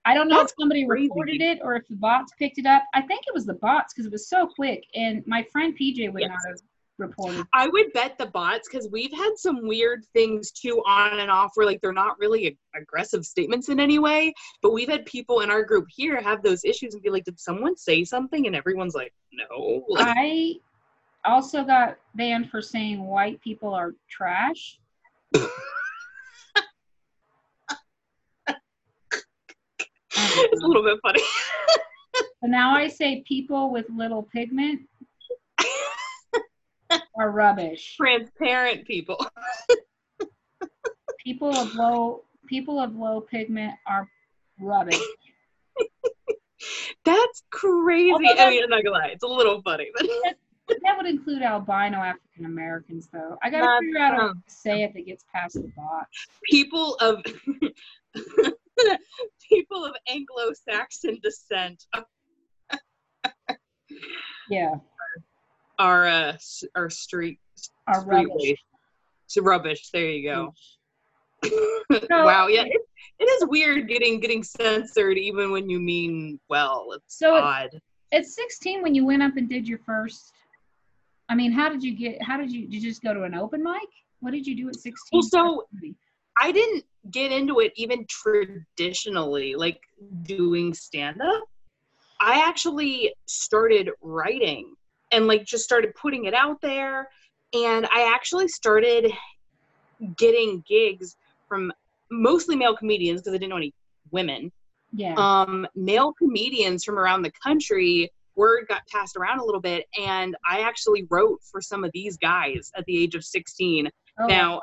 I 0.06 0.14
don't 0.14 0.28
know 0.30 0.38
That's 0.38 0.52
if 0.54 0.58
somebody 0.60 0.86
crazy. 0.86 1.04
reported 1.10 1.42
it 1.42 1.60
or 1.62 1.76
if 1.76 1.88
the 1.88 1.96
bots 1.96 2.34
picked 2.40 2.58
it 2.58 2.66
up. 2.66 2.84
I 2.94 3.02
think 3.02 3.22
it 3.28 3.34
was 3.34 3.46
the 3.46 3.54
bots 3.56 3.94
because 3.94 4.08
it 4.08 4.12
was 4.12 4.28
so 4.30 4.48
quick 4.48 4.84
and 4.96 5.24
my 5.28 5.46
friend 5.52 5.78
PJ 5.78 6.12
would 6.12 6.22
Yes. 6.22 6.30
not 6.30 6.40
have 6.48 6.60
reported. 6.98 7.46
I 7.54 7.68
would 7.68 7.92
bet 7.94 8.18
the 8.18 8.28
bots 8.28 8.68
because 8.72 8.88
we've 8.92 9.12
had 9.12 9.32
some 9.36 9.68
weird 9.68 10.06
things 10.14 10.52
too 10.52 10.82
on 10.88 11.20
and 11.20 11.30
off 11.30 11.52
where 11.56 11.66
like 11.66 11.82
they're 11.82 11.94
not 11.94 12.18
really 12.20 12.48
ag- 12.48 12.58
aggressive 12.76 13.26
statements 13.26 13.70
in 13.70 13.80
any 13.80 14.00
way, 14.00 14.34
but 14.62 14.72
we've 14.74 14.90
had 14.90 15.06
people 15.06 15.42
in 15.42 15.52
our 15.52 15.64
group 15.64 15.88
here 15.94 16.22
have 16.22 16.42
those 16.42 16.64
issues 16.64 16.94
and 16.94 17.04
be 17.04 17.10
like, 17.10 17.26
"Did 17.26 17.40
someone 17.40 17.76
say 17.76 18.04
something?" 18.04 18.48
And 18.48 18.56
everyone's 18.56 18.96
like, 18.96 19.14
"No." 19.34 19.84
I 19.98 20.56
also 21.26 21.64
got 21.64 21.98
banned 22.16 22.50
for 22.50 22.62
saying 22.62 23.04
white 23.04 23.42
people 23.42 23.74
are 23.74 23.94
trash. 24.10 24.78
It's 25.34 25.50
a 30.64 30.68
little 30.68 30.84
bit 30.84 31.00
funny. 31.02 31.22
So 32.16 32.48
now 32.48 32.76
I 32.76 32.88
say 32.88 33.24
people 33.28 33.72
with 33.72 33.86
little 33.90 34.24
pigment 34.24 34.82
are 37.18 37.32
rubbish. 37.32 37.96
Transparent 37.98 38.86
people. 38.86 39.18
People 41.24 41.56
of 41.56 41.74
low 41.76 42.26
people 42.48 42.80
of 42.80 42.96
low 42.96 43.22
pigment 43.22 43.74
are 43.88 44.08
rubbish. 44.60 45.00
That's 47.06 47.44
crazy. 47.52 48.14
I 48.14 48.50
mean, 48.50 48.64
I'm 48.64 48.70
not 48.70 48.84
gonna 48.84 48.98
lie, 48.98 49.08
it's 49.08 49.24
a 49.24 49.28
little 49.28 49.62
funny, 49.62 49.90
but 49.96 50.06
That 50.84 50.98
would 50.98 51.06
include 51.06 51.42
albino 51.42 51.98
African 52.00 52.46
Americans 52.46 53.08
though. 53.12 53.38
I 53.44 53.50
gotta 53.50 53.66
That's, 53.66 53.80
figure 53.82 54.00
out 54.00 54.16
how 54.16 54.28
to 54.30 54.34
say 54.48 54.84
it 54.84 54.94
that 54.94 55.06
gets 55.06 55.26
past 55.34 55.56
the 55.56 55.72
bot. 55.76 56.08
people 56.50 56.96
of 56.96 57.24
people 59.50 59.86
of 59.86 59.94
Anglo-Saxon 60.08 61.20
descent 61.22 61.84
Yeah. 64.50 64.76
are 65.80 66.08
uh 66.08 66.38
are 66.76 66.90
street 66.90 67.40
Are 67.88 68.02
street 68.02 68.08
rubbish. 68.08 68.32
waste. 68.36 68.64
So 69.28 69.42
rubbish. 69.42 69.90
There 69.92 70.06
you 70.10 70.30
go. 70.30 70.54
So- 71.92 72.08
wow. 72.26 72.48
Yeah. 72.48 72.64
It, 72.64 72.82
it 73.20 73.26
is 73.26 73.46
weird 73.50 73.88
getting 73.88 74.20
getting 74.20 74.44
censored 74.44 75.18
even 75.18 75.52
when 75.52 75.70
you 75.70 75.80
mean 75.80 76.40
well. 76.50 76.88
It's 76.96 77.18
So 77.18 77.36
it- 77.36 77.44
odd. 77.44 77.82
At 78.14 78.26
16 78.26 78.82
when 78.82 78.94
you 78.94 79.06
went 79.06 79.24
up 79.24 79.38
and 79.38 79.48
did 79.48 79.66
your 79.68 79.78
first 79.80 80.34
I 81.32 81.36
mean, 81.36 81.54
how 81.54 81.70
did 81.70 81.82
you 81.82 81.96
get 81.96 82.22
how 82.22 82.38
did 82.38 82.52
you 82.52 82.68
did 82.68 82.84
you 82.84 82.90
just 82.90 83.02
go 83.02 83.14
to 83.14 83.24
an 83.24 83.34
open 83.34 83.64
mic? 83.64 83.90
What 84.20 84.32
did 84.34 84.46
you 84.46 84.56
do 84.56 84.68
at 84.68 84.76
16? 84.76 84.94
Well, 85.14 85.22
so 85.24 85.64
I 86.40 86.52
didn't 86.52 86.84
get 87.10 87.32
into 87.32 87.60
it 87.60 87.72
even 87.76 88.06
traditionally, 88.08 89.56
like 89.56 89.80
doing 90.24 90.74
stand 90.74 91.22
up, 91.22 91.44
I 92.20 92.46
actually 92.48 93.14
started 93.26 93.90
writing 94.02 94.76
and 95.12 95.26
like 95.26 95.46
just 95.46 95.64
started 95.64 95.96
putting 95.96 96.26
it 96.26 96.34
out 96.34 96.62
there. 96.62 97.10
And 97.54 97.86
I 97.88 98.12
actually 98.14 98.48
started 98.48 99.12
getting 100.18 100.64
gigs 100.68 101.18
from 101.48 101.72
mostly 102.12 102.56
male 102.56 102.76
comedians 102.76 103.22
because 103.22 103.34
I 103.34 103.38
didn't 103.38 103.50
know 103.50 103.58
any 103.58 103.74
women. 104.12 104.52
Yeah. 104.94 105.16
Um, 105.18 105.68
male 105.76 106.14
comedians 106.14 106.84
from 106.84 107.00
around 107.00 107.24
the 107.24 107.32
country. 107.44 108.12
Word 108.36 108.66
got 108.68 108.82
passed 108.88 109.16
around 109.18 109.40
a 109.40 109.46
little 109.46 109.62
bit, 109.62 109.86
and 110.00 110.36
I 110.50 110.62
actually 110.62 111.06
wrote 111.10 111.40
for 111.52 111.62
some 111.62 111.84
of 111.84 111.92
these 111.94 112.18
guys 112.18 112.72
at 112.76 112.86
the 112.86 112.98
age 113.02 113.16
of 113.16 113.24
16. 113.24 113.90
Oh, 114.20 114.26
now, 114.28 114.62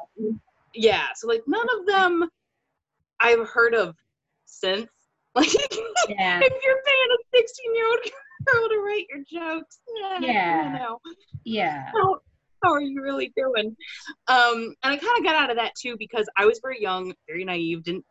yeah, 0.74 1.08
so 1.16 1.28
like 1.28 1.42
none 1.46 1.66
of 1.78 1.86
them 1.86 2.28
I've 3.20 3.48
heard 3.48 3.74
of 3.74 3.94
since. 4.46 4.88
Like, 5.34 5.46
Yeah. 6.08 6.40
if 6.42 6.52
you're 6.64 6.82
paying 6.86 7.08
a 7.12 7.36
16 7.36 7.74
year 7.76 7.86
old 7.86 7.98
girl 8.46 8.68
to 8.70 8.78
write 8.84 9.06
your 9.08 9.20
jokes, 9.30 9.78
yeah, 10.00 10.18
Yeah. 10.20 10.64
you 10.72 10.78
know, 10.78 10.98
Yeah. 11.44 11.84
how, 11.94 12.18
how 12.64 12.72
are 12.72 12.80
you 12.80 13.00
really 13.02 13.32
doing? 13.36 13.76
Um, 14.26 14.74
and 14.82 14.94
I 14.94 14.96
kind 14.96 15.18
of 15.18 15.22
got 15.24 15.36
out 15.36 15.50
of 15.50 15.56
that 15.58 15.72
too 15.80 15.94
because 15.96 16.26
I 16.36 16.44
was 16.44 16.58
very 16.60 16.80
young, 16.82 17.12
very 17.28 17.44
naive, 17.44 17.84
didn't 17.84 18.04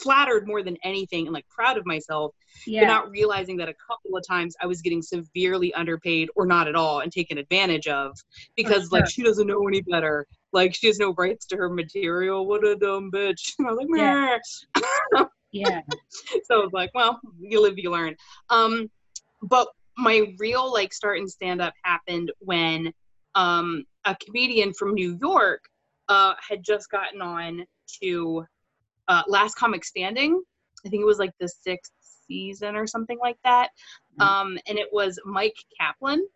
flattered 0.00 0.46
more 0.46 0.62
than 0.62 0.76
anything, 0.84 1.26
and 1.26 1.34
like 1.34 1.48
proud 1.48 1.76
of 1.76 1.86
myself, 1.86 2.34
but 2.66 2.86
not 2.86 3.10
realizing 3.10 3.56
that 3.58 3.68
a 3.68 3.74
couple 3.74 4.16
of 4.16 4.26
times 4.26 4.56
I 4.62 4.66
was 4.66 4.82
getting 4.82 5.02
severely 5.02 5.72
underpaid 5.74 6.28
or 6.36 6.46
not 6.46 6.68
at 6.68 6.74
all 6.74 7.00
and 7.00 7.12
taken 7.12 7.38
advantage 7.38 7.86
of 7.86 8.16
because 8.56 8.90
like 8.92 9.08
she 9.08 9.22
doesn't 9.22 9.46
know 9.46 9.66
any 9.66 9.82
better. 9.82 10.26
Like 10.52 10.74
she 10.74 10.86
has 10.86 10.98
no 10.98 11.14
rights 11.14 11.46
to 11.46 11.56
her 11.56 11.68
material. 11.68 12.46
What 12.46 12.66
a 12.66 12.76
dumb 12.76 13.10
bitch. 13.12 13.54
And 13.58 13.68
I 13.68 13.72
was 13.72 13.78
like, 13.78 13.98
Yeah. 13.98 14.38
"Meh." 15.14 15.24
Yeah. 15.50 15.80
so 16.44 16.60
I 16.60 16.64
was 16.64 16.74
like, 16.74 16.90
well, 16.94 17.18
you 17.40 17.62
live, 17.62 17.78
you 17.78 17.90
learn. 17.90 18.14
Um, 18.50 18.90
but 19.42 19.68
my 19.96 20.34
real 20.38 20.70
like 20.70 20.92
start 20.92 21.18
in 21.18 21.26
stand 21.26 21.62
up 21.62 21.72
happened 21.84 22.30
when 22.40 22.92
um, 23.34 23.84
a 24.04 24.16
comedian 24.24 24.72
from 24.74 24.94
New 24.94 25.16
York 25.20 25.62
uh, 26.08 26.34
had 26.46 26.62
just 26.62 26.90
gotten 26.90 27.22
on 27.22 27.64
to 28.02 28.44
uh, 29.08 29.22
Last 29.26 29.54
Comic 29.56 29.84
Standing. 29.84 30.42
I 30.86 30.88
think 30.88 31.02
it 31.02 31.06
was 31.06 31.18
like 31.18 31.32
the 31.40 31.48
sixth 31.48 31.92
season 32.28 32.76
or 32.76 32.86
something 32.86 33.18
like 33.20 33.38
that. 33.44 33.70
Mhm. 34.20 34.24
Um, 34.24 34.58
and 34.68 34.78
it 34.78 34.88
was 34.92 35.18
Myq 35.26 35.52
Kaplan. 35.80 36.26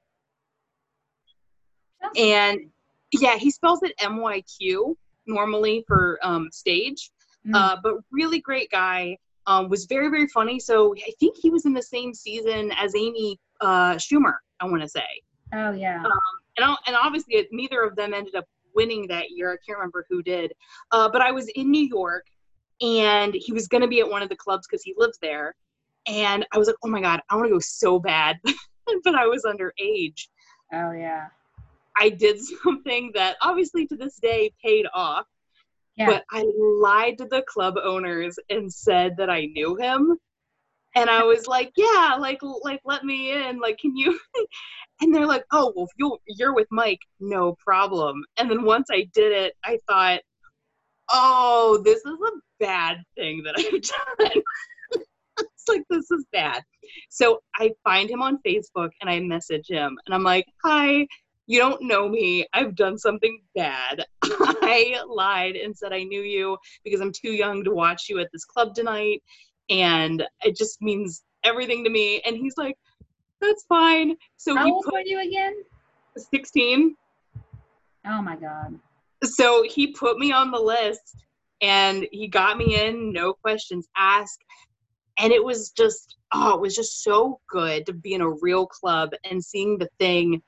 And 2.16 2.70
yeah, 3.12 3.37
he 3.37 3.50
spells 3.50 3.82
it 3.82 3.92
M 4.00 4.16
Y 4.18 4.42
Q 4.42 4.96
normally 5.26 5.85
for 5.87 6.18
um, 6.22 6.50
stage 6.50 7.11
Mm. 7.44 7.56
uh, 7.56 7.76
but 7.82 7.94
really 8.12 8.38
great 8.40 8.70
guy. 8.70 9.18
Um, 9.48 9.68
was 9.68 9.87
very 9.87 10.08
very 10.11 10.28
funny. 10.28 10.61
So 10.61 10.94
I 10.94 11.11
think 11.18 11.37
he 11.37 11.50
was 11.50 11.66
in 11.66 11.72
the 11.72 11.82
same 11.82 12.14
season 12.14 12.70
as 12.78 12.94
Amy 12.94 13.37
uh, 13.61 13.94
Schumer. 13.96 14.35
I 14.61 14.66
want 14.66 14.80
to 14.82 14.88
say, 14.88 15.02
oh 15.52 15.72
yeah. 15.72 16.04
and 16.58 16.76
and 16.87 16.94
obviously 16.96 17.35
it- 17.35 17.48
neither 17.50 17.82
of 17.82 17.96
them 17.96 18.14
ended 18.14 18.37
up 18.37 18.44
winning 18.76 19.08
that 19.08 19.30
year. 19.32 19.52
I 19.52 19.56
can't 19.66 19.76
remember 19.76 20.06
who 20.08 20.22
did. 20.22 20.52
Uh, 20.92 21.08
but 21.11 21.20
I 21.20 21.32
was 21.32 21.48
in 21.48 21.68
New 21.72 21.85
York, 21.85 22.26
and 22.83 23.33
he 23.35 23.53
was 23.53 23.68
going 23.68 23.83
to 23.83 23.88
be 23.88 24.01
at 24.01 24.11
one 24.11 24.23
of 24.23 24.29
the 24.29 24.37
clubs 24.37 24.66
because 24.66 24.83
he 24.83 24.95
lives 24.97 25.18
there. 25.23 25.55
And 26.07 26.45
I 26.53 26.59
was 26.59 26.66
like, 26.66 26.77
oh 26.85 26.88
my 26.88 27.01
god, 27.01 27.21
I 27.31 27.37
want 27.37 27.47
to 27.47 27.55
go 27.55 27.61
so 27.61 27.99
bad, 27.99 28.38
but 29.05 29.14
I 29.14 29.27
was 29.27 29.45
underage. 29.45 30.27
Oh 30.73 30.90
yeah. 30.92 31.27
I 31.97 32.09
did 32.09 32.40
something 32.64 33.12
that 33.14 33.37
obviously 33.40 33.87
to 33.87 33.97
this 33.97 34.18
day 34.21 34.53
paid 34.62 34.87
off. 34.92 35.27
Yeah. 35.97 36.07
But 36.07 36.25
I 36.31 36.51
lied 36.59 37.18
to 37.18 37.27
the 37.27 37.42
club 37.47 37.75
owners 37.83 38.38
and 38.49 38.73
said 38.73 39.16
that 39.18 39.29
I 39.31 39.45
knew 39.47 39.77
him. 39.77 40.16
And 40.95 41.09
I 41.09 41.23
was 41.23 41.47
like, 41.47 41.73
yeah, 41.77 42.16
like 42.18 42.40
like 42.62 42.81
let 42.85 43.05
me 43.05 43.33
in. 43.33 43.61
Like, 43.61 43.79
can 43.79 43.97
you 43.97 44.18
and 45.01 45.14
they're 45.14 45.27
like, 45.27 45.45
oh 45.53 45.73
well 45.77 45.88
you 45.99 46.18
you're 46.27 46.55
with 46.55 46.68
Myq, 46.73 46.99
no 47.21 47.57
problem. 47.64 48.25
And 48.38 48.51
then 48.51 48.64
once 48.64 48.88
I 48.90 49.09
did 49.14 49.33
it, 49.33 49.55
I 49.64 49.79
thought, 49.87 50.21
oh, 51.12 51.81
this 51.85 51.98
is 51.98 52.12
a 52.12 52.31
bad 52.59 52.98
thing 53.16 53.42
that 53.44 53.55
I've 53.59 53.70
done. 54.27 54.42
it's 55.38 55.68
like 55.68 55.85
this 55.90 56.11
is 56.11 56.25
bad. 56.33 56.62
So 57.11 57.40
I 57.57 57.72
find 57.85 58.11
him 58.11 58.22
on 58.22 58.38
Facebook 58.46 58.90
and 59.01 59.09
I 59.09 59.20
message 59.20 59.68
him 59.68 59.96
and 60.07 60.14
I'm 60.14 60.25
like, 60.25 60.46
hi, 60.64 61.07
you 61.46 61.59
don't 61.59 61.83
know 61.83 62.09
me. 62.09 62.46
I've 62.53 62.75
done 62.75 62.98
something 62.98 63.40
bad. 63.55 64.05
I 64.22 65.01
lied 65.07 65.57
and 65.57 65.77
said 65.77 65.92
I 65.92 66.05
knew 66.05 66.22
you 66.22 66.57
because 66.85 67.01
I'm 67.01 67.12
too 67.12 67.33
young 67.33 67.64
to 67.64 67.72
watch 67.72 68.09
you 68.09 68.18
at 68.20 68.29
this 68.33 68.44
club 68.44 68.75
tonight. 68.75 69.22
And 69.68 70.25
it 70.44 70.57
just 70.57 70.81
means 70.81 71.22
everything 71.44 71.85
to 71.85 71.90
me. 71.90 72.20
And 72.25 72.37
he's 72.37 72.57
like, 72.57 72.77
that's 73.40 73.64
fine. 73.64 74.16
So 74.37 74.57
How 74.57 74.70
old 74.70 74.85
put 74.85 74.94
were 74.94 75.01
you 75.01 75.20
again? 75.20 75.62
16. 76.16 76.96
Oh 78.07 78.22
my 78.22 78.37
god. 78.37 78.79
So 79.24 79.64
he 79.68 79.88
put 79.88 80.18
me 80.18 80.32
on 80.32 80.50
the 80.50 80.61
list 80.61 81.24
and 81.61 82.06
he 82.11 82.28
got 82.28 82.58
me 82.58 82.80
in, 82.80 83.12
no 83.12 83.32
questions 83.32 83.88
asked. 83.96 84.42
And 85.18 85.32
it 85.32 85.44
was 85.44 85.70
just, 85.70 86.16
oh, 86.32 86.54
it 86.54 86.61
was 86.61 86.74
just 86.74 87.02
so 87.02 87.38
good 87.48 87.87
to 87.87 87.92
be 87.92 88.14
in 88.14 88.20
a 88.20 88.30
real 88.30 88.66
club 88.66 89.11
and 89.28 89.44
seeing 89.44 89.78
the 89.78 89.88
thing 89.98 90.42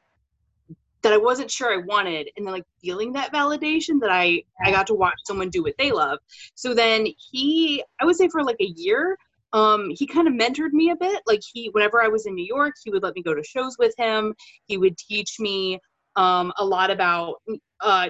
that 1.02 1.12
I 1.12 1.18
wasn't 1.18 1.50
sure 1.50 1.72
I 1.72 1.84
wanted, 1.84 2.30
and 2.34 2.46
then 2.46 2.54
like 2.54 2.64
feeling 2.80 3.12
that 3.12 3.30
validation 3.30 4.00
that 4.00 4.10
I 4.10 4.42
I 4.64 4.70
got 4.70 4.86
to 4.86 4.94
watch 4.94 5.18
someone 5.26 5.50
do 5.50 5.62
what 5.62 5.74
they 5.78 5.92
love. 5.92 6.18
So 6.54 6.72
then 6.72 7.06
he, 7.30 7.84
I 8.00 8.06
would 8.06 8.16
say 8.16 8.28
for 8.28 8.42
like 8.42 8.56
a 8.60 8.72
year, 8.74 9.16
um, 9.52 9.90
he 9.90 10.06
kind 10.06 10.26
of 10.26 10.32
mentored 10.32 10.72
me 10.72 10.90
a 10.90 10.96
bit. 10.96 11.22
Like 11.26 11.42
he, 11.52 11.68
whenever 11.72 12.02
I 12.02 12.08
was 12.08 12.24
in 12.24 12.34
New 12.34 12.46
York, 12.46 12.74
he 12.82 12.90
would 12.90 13.02
let 13.02 13.14
me 13.14 13.22
go 13.22 13.34
to 13.34 13.44
shows 13.44 13.76
with 13.78 13.94
him. 13.98 14.34
He 14.66 14.78
would 14.78 14.96
teach 14.96 15.38
me 15.38 15.78
um, 16.16 16.52
a 16.56 16.64
lot 16.64 16.90
about 16.90 17.34
uh, 17.82 18.08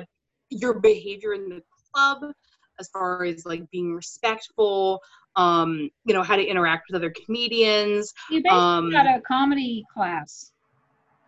your 0.51 0.81
behavior 0.81 1.35
in 1.35 1.49
the 1.49 1.63
club, 1.93 2.33
as 2.81 2.89
far 2.89 3.25
as 3.25 3.45
like 3.47 3.69
being 3.71 3.95
respectful. 3.95 5.01
Um, 5.37 5.91
you 6.05 6.15
know 6.15 6.23
how 6.23 6.37
to 6.37 6.45
interact 6.45 6.85
with 6.89 6.97
other 6.97 7.13
comedians. 7.25 8.13
You 8.31 8.43
basically 8.43 8.59
Um, 8.59 8.91
got 8.91 9.07
a 9.07 9.21
comedy 9.23 9.85
class. 9.93 10.53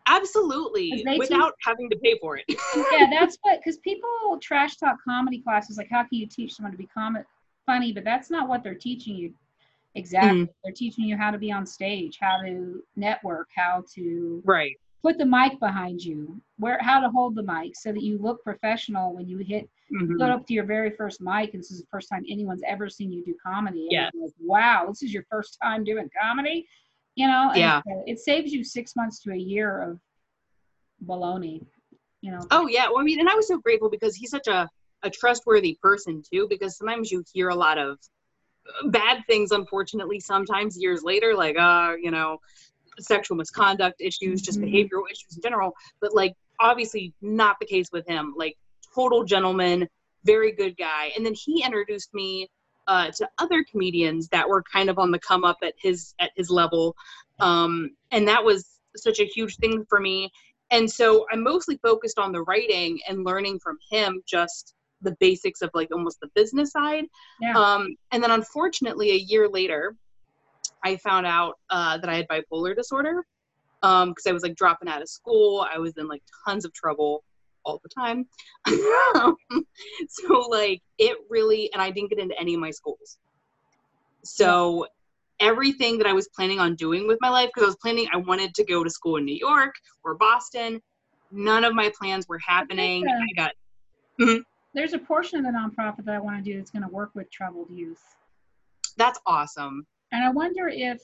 absolutely 0.06 1.04
without 1.18 1.52
having 1.62 1.90
to 1.90 1.96
pay 1.98 2.16
for 2.20 2.36
it. 2.36 2.44
yeah, 2.92 3.06
that's 3.10 3.36
what 3.42 3.58
because 3.58 3.78
people 3.78 4.08
trash 4.40 4.76
talk 4.76 4.96
comedy 5.04 5.40
classes 5.40 5.76
like 5.76 5.88
how 5.90 6.02
can 6.02 6.18
you 6.18 6.26
teach 6.26 6.54
someone 6.54 6.72
to 6.72 6.78
be 6.78 6.86
com- 6.86 7.18
funny, 7.66 7.92
but 7.92 8.04
that's 8.04 8.30
not 8.30 8.48
what 8.48 8.62
they're 8.62 8.74
teaching 8.74 9.16
you. 9.16 9.34
Exactly, 9.96 10.42
Mm-hmm. 10.42 10.50
they're 10.62 10.74
teaching 10.74 11.04
you 11.04 11.16
how 11.16 11.30
to 11.30 11.38
be 11.38 11.50
on 11.50 11.64
stage, 11.66 12.18
how 12.20 12.40
to 12.42 12.82
network, 12.96 13.48
how 13.56 13.82
to 13.94 14.42
right. 14.44 14.76
Put 15.06 15.18
the 15.18 15.24
mic 15.24 15.60
behind 15.60 16.02
you, 16.02 16.40
where 16.58 16.78
how 16.80 16.98
to 16.98 17.08
hold 17.08 17.36
the 17.36 17.42
mic 17.42 17.76
so 17.76 17.92
that 17.92 18.02
you 18.02 18.18
look 18.18 18.42
professional 18.42 19.14
when 19.14 19.28
you 19.28 19.38
hit 19.38 19.68
Mhm. 19.92 20.18
go 20.18 20.24
up 20.24 20.44
to 20.48 20.52
your 20.52 20.64
very 20.64 20.90
first 20.90 21.20
mic 21.20 21.54
and 21.54 21.62
this 21.62 21.70
is 21.70 21.80
the 21.80 21.86
first 21.92 22.08
time 22.08 22.24
anyone's 22.28 22.62
ever 22.66 22.88
seen 22.88 23.12
you 23.12 23.24
do 23.24 23.36
comedy. 23.40 23.88
And 23.94 24.10
like, 24.20 24.32
wow, 24.40 24.86
this 24.88 25.04
is 25.04 25.14
your 25.14 25.22
first 25.30 25.58
time 25.62 25.84
doing 25.84 26.10
comedy. 26.20 26.66
You 27.14 27.28
know, 27.28 27.50
and 27.50 27.60
Yeah. 27.60 27.82
so 27.86 28.02
it 28.08 28.18
saves 28.18 28.52
you 28.52 28.64
six 28.64 28.96
months 28.96 29.20
to 29.20 29.30
a 29.32 29.36
year 29.36 29.80
of 29.80 30.00
baloney. 31.04 31.64
You 32.20 32.32
know. 32.32 32.44
Oh 32.50 32.66
yeah, 32.66 32.88
well 32.88 32.98
I 32.98 33.04
mean, 33.04 33.20
and 33.20 33.28
I 33.28 33.34
was 33.36 33.46
so 33.46 33.58
grateful 33.58 33.88
because 33.88 34.16
he's 34.16 34.30
such 34.30 34.48
a 34.48 34.68
a 35.04 35.10
trustworthy 35.10 35.78
person 35.80 36.20
too. 36.32 36.48
Because 36.48 36.76
sometimes 36.76 37.12
you 37.12 37.22
hear 37.32 37.50
a 37.50 37.54
lot 37.54 37.78
of 37.78 37.96
bad 38.86 39.22
things, 39.28 39.52
unfortunately. 39.52 40.18
Sometimes 40.18 40.76
years 40.76 41.04
later, 41.04 41.34
like 41.34 41.56
uh, 41.56 41.92
you 42.00 42.10
know, 42.10 42.38
sexual 42.98 43.36
misconduct 43.36 43.96
issues, 44.00 44.42
just 44.42 44.60
Mhm. 44.60 44.72
behavioral 44.72 45.10
issues 45.10 45.36
in 45.36 45.42
general. 45.42 45.74
But 46.00 46.14
like, 46.14 46.34
obviously, 46.60 47.12
not 47.20 47.56
the 47.60 47.66
case 47.66 47.88
with 47.92 48.06
him. 48.06 48.34
Like, 48.36 48.56
total 48.94 49.24
gentleman, 49.24 49.88
very 50.24 50.52
good 50.52 50.76
guy. 50.76 51.12
And 51.16 51.24
then 51.24 51.34
he 51.34 51.62
introduced 51.62 52.12
me 52.14 52.48
uh, 52.88 53.10
to 53.10 53.28
other 53.38 53.64
comedians 53.64 54.28
that 54.28 54.48
were 54.48 54.62
kind 54.62 54.88
of 54.88 54.98
on 54.98 55.10
the 55.10 55.18
come 55.18 55.42
up 55.44 55.56
at 55.62 55.74
his 55.76 56.14
at 56.20 56.30
his 56.36 56.50
level, 56.50 56.94
um, 57.40 57.90
and 58.12 58.28
that 58.28 58.44
was 58.44 58.78
such 58.96 59.18
a 59.18 59.24
huge 59.24 59.56
thing 59.56 59.84
for 59.88 59.98
me. 59.98 60.30
And 60.70 60.88
so 60.90 61.26
I'm 61.32 61.42
mostly 61.42 61.78
focused 61.78 62.18
on 62.18 62.30
the 62.30 62.42
writing 62.42 63.00
and 63.08 63.24
learning 63.24 63.58
from 63.58 63.76
him 63.90 64.22
just 64.24 64.74
the 65.02 65.16
basics 65.18 65.62
of 65.62 65.70
like 65.74 65.88
almost 65.92 66.20
the 66.20 66.28
business 66.34 66.70
side. 66.70 67.04
Yeah. 67.40 67.58
Um, 67.58 67.96
and 68.12 68.22
then 68.22 68.30
unfortunately, 68.30 69.10
a 69.10 69.16
year 69.16 69.48
later, 69.48 69.96
I 70.84 70.96
found 70.96 71.26
out 71.26 71.54
uh, 71.70 71.98
that 71.98 72.08
I 72.08 72.16
had 72.16 72.28
bipolar 72.28 72.74
disorder 72.76 73.24
because 73.82 74.26
I 74.26 74.32
was 74.32 74.42
like 74.42 74.56
dropping 74.56 74.88
out 74.88 75.02
of 75.02 75.08
school. 75.08 75.66
I 75.72 75.78
was 75.78 75.94
in 75.96 76.08
like 76.08 76.22
tons 76.46 76.64
of 76.64 76.72
trouble 76.72 77.24
all 77.64 77.80
the 77.82 77.88
time. 77.88 78.26
so 80.08 80.40
like 80.48 80.82
it 80.98 81.16
really, 81.28 81.70
and 81.72 81.82
I 81.82 81.90
didn't 81.90 82.10
get 82.10 82.18
into 82.18 82.38
any 82.40 82.54
of 82.54 82.60
my 82.60 82.70
schools. 82.70 83.18
So 84.24 84.86
everything 85.40 85.98
that 85.98 86.06
I 86.06 86.12
was 86.12 86.28
planning 86.34 86.60
on 86.60 86.74
doing 86.76 87.06
with 87.06 87.18
my 87.20 87.28
life, 87.28 87.50
because 87.54 87.64
I 87.64 87.66
was 87.66 87.76
planning, 87.82 88.08
I 88.12 88.16
wanted 88.16 88.54
to 88.54 88.64
go 88.64 88.82
to 88.82 88.90
school 88.90 89.16
in 89.16 89.24
New 89.24 89.36
York 89.36 89.74
or 90.04 90.14
Boston. 90.14 90.80
None 91.30 91.64
of 91.64 91.74
my 91.74 91.92
plans 91.98 92.26
were 92.28 92.38
happening. 92.38 93.04
Okay. 93.04 93.12
I 93.12 93.34
got 93.36 94.42
there's 94.76 94.92
a 94.92 94.98
portion 94.98 95.38
of 95.38 95.44
the 95.44 95.58
nonprofit 95.58 96.04
that 96.04 96.14
I 96.14 96.18
want 96.18 96.36
to 96.36 96.42
do 96.42 96.58
that's 96.58 96.70
going 96.70 96.82
to 96.82 96.88
work 96.88 97.10
with 97.14 97.30
troubled 97.30 97.70
youth. 97.70 98.02
That's 98.98 99.18
awesome. 99.26 99.86
And 100.12 100.24
I 100.24 100.30
wonder 100.30 100.68
if 100.68 101.00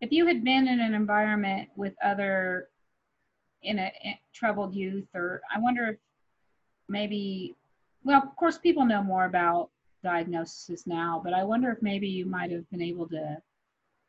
if 0.00 0.12
you 0.12 0.26
had 0.26 0.44
been 0.44 0.68
in 0.68 0.80
an 0.80 0.94
environment 0.94 1.68
with 1.76 1.94
other 2.04 2.68
in 3.62 3.78
a, 3.78 3.90
in 4.02 4.14
troubled 4.32 4.74
youth 4.74 5.06
or 5.14 5.40
I 5.54 5.58
wonder 5.58 5.86
if 5.88 5.96
maybe 6.88 7.54
well, 8.04 8.22
of 8.22 8.36
course 8.36 8.58
people 8.58 8.84
know 8.84 9.02
more 9.02 9.24
about 9.24 9.70
diagnosis 10.02 10.86
now, 10.86 11.20
but 11.24 11.32
I 11.32 11.42
wonder 11.42 11.70
if 11.70 11.80
maybe 11.80 12.06
you 12.06 12.26
might 12.26 12.50
have 12.50 12.68
been 12.70 12.82
able 12.82 13.08
to 13.08 13.38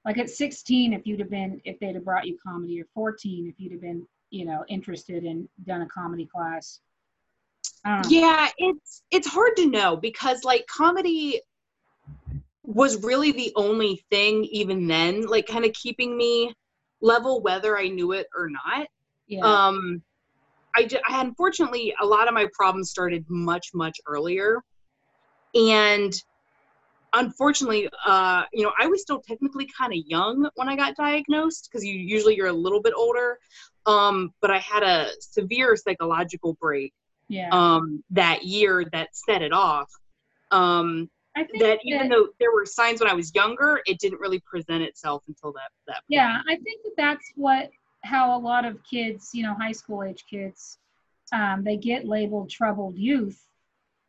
like 0.04 0.18
at 0.18 0.30
16 0.30 0.94
if 0.94 1.08
you'd 1.08 1.20
have 1.20 1.30
been 1.30 1.62
if 1.64 1.80
they'd 1.80 1.96
have 1.96 2.06
brought 2.06 2.28
you 2.28 2.38
comedy 2.46 2.82
or 2.82 2.86
14 2.94 3.48
if 3.48 3.56
you'd 3.58 3.72
have 3.72 3.82
been 3.82 4.06
you 4.30 4.46
know 4.46 4.66
interested 4.68 5.24
in 5.24 5.48
done 5.66 5.82
a 5.82 5.88
comedy 5.88 6.26
class. 6.26 6.82
Yeah 8.10 8.50
it's 8.58 9.04
it's 9.12 9.28
hard 9.28 9.56
to 9.58 9.70
know 9.70 9.96
because 9.96 10.44
like 10.44 10.66
comedy 10.68 11.42
was 12.68 13.04
really 13.04 13.32
the 13.32 13.52
only 13.56 14.04
thing 14.10 14.44
even 14.46 14.88
then 14.88 15.24
like 15.24 15.48
kind 15.48 15.66
of 15.66 15.74
keeping 15.74 16.18
me 16.18 16.54
level 17.02 17.42
whether 17.42 17.78
i 17.78 17.88
knew 17.88 18.12
it 18.12 18.28
or 18.36 18.50
not 18.50 18.88
yeah. 19.28 19.42
um 19.42 20.02
I, 20.78 20.84
just, 20.84 21.02
I 21.08 21.22
unfortunately 21.22 21.94
a 22.02 22.06
lot 22.06 22.28
of 22.28 22.34
my 22.34 22.48
problems 22.54 22.90
started 22.90 23.26
much 23.30 23.70
much 23.74 23.98
earlier 24.08 24.62
and 25.54 26.14
unfortunately 27.14 27.90
uh 28.06 28.44
you 28.52 28.64
know 28.64 28.74
i 28.80 28.88
was 28.88 29.02
still 29.02 29.22
technically 29.22 29.70
kind 29.78 29.94
of 29.94 30.00
young 30.06 30.50
when 30.56 30.68
i 30.68 30.76
got 30.76 30.96
diagnosed 30.96 31.70
because 31.70 31.86
you 31.86 31.96
usually 31.96 32.36
you're 32.36 32.48
a 32.48 32.54
little 32.54 32.82
bit 32.82 32.94
older 32.96 33.38
um 33.86 34.34
but 34.42 34.52
i 34.52 34.58
had 34.58 34.84
a 34.84 35.08
severe 35.20 35.76
psychological 35.76 36.58
break 36.60 36.94
yeah. 37.30 37.50
um 37.52 38.04
that 38.10 38.44
year 38.44 38.86
that 38.92 39.10
set 39.16 39.42
it 39.42 39.54
off 39.54 39.90
um 40.52 41.10
that, 41.36 41.48
that 41.60 41.80
even 41.84 42.10
though 42.10 42.30
there 42.40 42.52
were 42.54 42.66
signs 42.66 43.02
when 43.02 43.10
I 43.10 43.14
was 43.14 43.34
younger, 43.36 43.82
it 43.86 44.00
didn't 44.00 44.20
really 44.20 44.40
present 44.40 44.82
itself 44.82 45.24
until 45.28 45.52
that 45.54 45.70
that. 45.88 45.96
Point. 45.96 46.04
Yeah, 46.10 46.40
I 46.48 46.56
think 46.56 46.84
that 46.84 46.94
that's 46.98 47.32
what 47.36 47.70
how 48.04 48.38
a 48.38 48.40
lot 48.40 48.66
of 48.66 48.78
kids, 48.90 49.32
you 49.34 49.44
know, 49.44 49.54
high 49.54 49.72
school 49.72 50.04
age 50.04 50.26
kids, 50.30 50.78
um, 51.34 51.64
they 51.64 51.78
get 51.78 52.06
labeled 52.06 52.50
troubled 52.50 52.98
youth, 52.98 53.42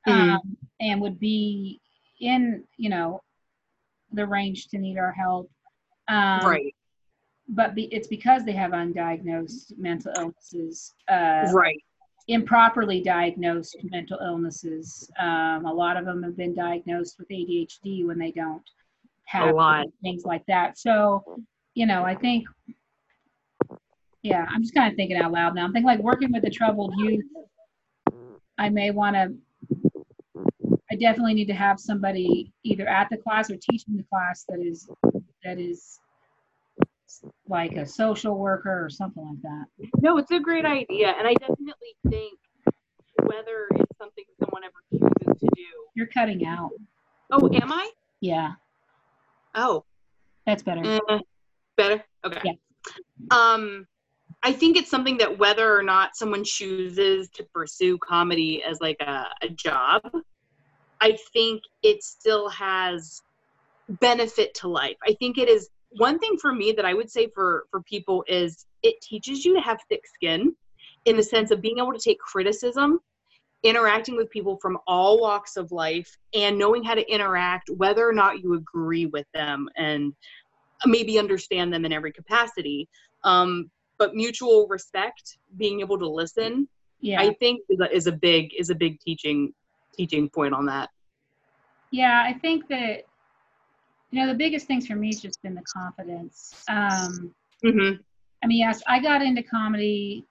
mm-hmm. 0.06 0.20
um, 0.20 0.38
mm-hmm. 0.38 0.52
and 0.80 1.00
would 1.00 1.18
be 1.18 1.80
in 2.20 2.64
you 2.76 2.90
know 2.90 3.20
the 4.12 4.26
range 4.26 4.68
to 4.68 4.78
need 4.78 4.98
our 4.98 5.12
help. 5.12 5.50
Um, 6.08 6.46
right. 6.46 6.74
But 7.48 7.74
be, 7.76 7.84
it's 7.84 8.08
because 8.08 8.44
they 8.44 8.52
have 8.52 8.72
undiagnosed 8.72 9.78
mental 9.78 10.12
illnesses. 10.16 10.94
Uh, 11.08 11.48
right 11.52 11.82
improperly 12.28 13.00
diagnosed 13.00 13.76
mental 13.84 14.18
illnesses. 14.20 15.10
Um, 15.18 15.64
a 15.64 15.72
lot 15.72 15.96
of 15.96 16.04
them 16.04 16.22
have 16.22 16.36
been 16.36 16.54
diagnosed 16.54 17.16
with 17.18 17.28
ADHD 17.28 18.06
when 18.06 18.18
they 18.18 18.32
don't 18.32 18.68
have 19.26 19.54
things 20.02 20.24
like 20.24 20.44
that. 20.46 20.78
So, 20.78 21.40
you 21.74 21.86
know, 21.86 22.04
I 22.04 22.14
think, 22.14 22.46
yeah, 24.22 24.44
I'm 24.48 24.62
just 24.62 24.74
kind 24.74 24.90
of 24.90 24.96
thinking 24.96 25.16
out 25.16 25.32
loud 25.32 25.54
now. 25.54 25.64
I'm 25.64 25.72
thinking 25.72 25.86
like 25.86 26.00
working 26.00 26.32
with 26.32 26.42
the 26.42 26.50
troubled 26.50 26.94
youth. 26.96 27.24
I 28.58 28.70
may 28.70 28.90
want 28.90 29.14
to. 29.16 29.34
I 30.90 30.94
definitely 30.94 31.34
need 31.34 31.46
to 31.46 31.54
have 31.54 31.78
somebody 31.78 32.52
either 32.64 32.86
at 32.88 33.08
the 33.10 33.16
class 33.16 33.50
or 33.50 33.56
teaching 33.56 33.96
the 33.96 34.04
class 34.04 34.44
that 34.48 34.60
is 34.60 34.88
that 35.44 35.58
is 35.58 35.98
like 37.48 37.72
a 37.72 37.86
social 37.86 38.36
worker 38.36 38.84
or 38.84 38.90
something 38.90 39.24
like 39.24 39.42
that. 39.42 39.90
No, 40.00 40.18
it's 40.18 40.30
a 40.30 40.40
great 40.40 40.64
idea. 40.64 41.14
And 41.18 41.26
I 41.26 41.34
definitely 41.34 41.96
think 42.08 42.38
whether 43.22 43.68
it's 43.74 43.98
something 43.98 44.24
someone 44.38 44.62
ever 44.64 44.82
chooses 44.90 45.40
to 45.40 45.48
do. 45.54 45.62
You're 45.94 46.06
cutting 46.08 46.44
out. 46.46 46.70
Oh, 47.30 47.48
am 47.54 47.72
I? 47.72 47.90
Yeah. 48.20 48.52
Oh. 49.54 49.84
That's 50.46 50.62
better. 50.62 51.00
Uh, 51.08 51.18
better? 51.76 52.04
Okay. 52.24 52.40
Yeah. 52.44 52.52
Um, 53.30 53.86
I 54.42 54.52
think 54.52 54.76
it's 54.76 54.90
something 54.90 55.18
that 55.18 55.38
whether 55.38 55.76
or 55.76 55.82
not 55.82 56.16
someone 56.16 56.44
chooses 56.44 57.28
to 57.30 57.44
pursue 57.52 57.98
comedy 57.98 58.62
as 58.62 58.78
like 58.80 58.98
a, 59.00 59.24
a 59.42 59.48
job, 59.48 60.02
I 61.00 61.18
think 61.32 61.62
it 61.82 62.02
still 62.02 62.48
has 62.50 63.22
benefit 63.88 64.54
to 64.54 64.68
life. 64.68 64.96
I 65.04 65.14
think 65.14 65.38
it 65.38 65.48
is 65.48 65.68
one 65.96 66.18
thing 66.18 66.36
for 66.40 66.52
me 66.52 66.72
that 66.72 66.84
I 66.84 66.94
would 66.94 67.10
say 67.10 67.28
for 67.34 67.66
for 67.70 67.82
people 67.82 68.24
is 68.28 68.66
it 68.82 69.00
teaches 69.00 69.44
you 69.44 69.54
to 69.54 69.60
have 69.60 69.78
thick 69.88 70.02
skin 70.06 70.54
in 71.04 71.16
the 71.16 71.22
sense 71.22 71.50
of 71.50 71.60
being 71.60 71.78
able 71.78 71.92
to 71.92 71.98
take 71.98 72.18
criticism, 72.18 73.00
interacting 73.62 74.16
with 74.16 74.30
people 74.30 74.58
from 74.60 74.78
all 74.86 75.20
walks 75.20 75.56
of 75.56 75.72
life 75.72 76.16
and 76.34 76.58
knowing 76.58 76.82
how 76.82 76.94
to 76.94 77.08
interact 77.10 77.70
whether 77.70 78.06
or 78.08 78.12
not 78.12 78.42
you 78.42 78.54
agree 78.54 79.06
with 79.06 79.26
them 79.32 79.68
and 79.76 80.12
maybe 80.84 81.18
understand 81.18 81.72
them 81.72 81.84
in 81.84 81.92
every 81.92 82.12
capacity. 82.12 82.88
Um, 83.24 83.70
but 83.98 84.14
mutual 84.14 84.66
respect, 84.68 85.38
being 85.56 85.80
able 85.80 85.98
to 85.98 86.08
listen, 86.08 86.68
yeah. 87.00 87.20
I 87.20 87.32
think 87.34 87.62
is 87.70 87.80
a, 87.80 87.94
is 87.94 88.06
a 88.06 88.12
big 88.12 88.52
is 88.58 88.70
a 88.70 88.74
big 88.74 89.00
teaching 89.00 89.54
teaching 89.96 90.28
point 90.28 90.54
on 90.54 90.66
that. 90.66 90.90
Yeah, 91.90 92.22
I 92.26 92.34
think 92.34 92.68
that 92.68 93.04
you 94.16 94.22
know 94.22 94.32
the 94.32 94.38
biggest 94.38 94.66
things 94.66 94.86
for 94.86 94.96
me 94.96 95.08
has 95.08 95.20
just 95.20 95.42
been 95.42 95.54
the 95.54 95.62
confidence 95.62 96.54
um 96.70 97.34
mm-hmm. 97.62 98.00
i 98.42 98.46
mean 98.46 98.60
yes 98.60 98.82
i 98.86 98.98
got 98.98 99.20
into 99.20 99.42
comedy 99.42 100.24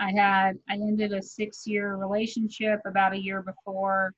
i 0.00 0.10
had 0.10 0.58
i 0.70 0.72
ended 0.72 1.12
a 1.12 1.20
six 1.20 1.66
year 1.66 1.96
relationship 1.96 2.80
about 2.86 3.12
a 3.12 3.20
year 3.20 3.42
before 3.42 4.14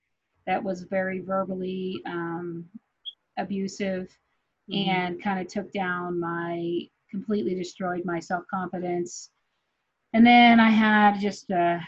that 0.47 0.63
was 0.63 0.83
very 0.83 1.19
verbally 1.19 2.01
um, 2.07 2.65
abusive 3.39 4.09
mm-hmm. 4.71 4.89
and 4.89 5.21
kind 5.21 5.41
of 5.41 5.49
took 5.49 5.73
down 5.73 6.21
my 6.21 6.83
completely 7.11 7.57
destroyed 7.57 8.05
my 8.05 8.21
self-confidence 8.21 9.31
and 10.13 10.25
then 10.25 10.61
i 10.61 10.71
had 10.71 11.19
just 11.19 11.51
a 11.51 11.81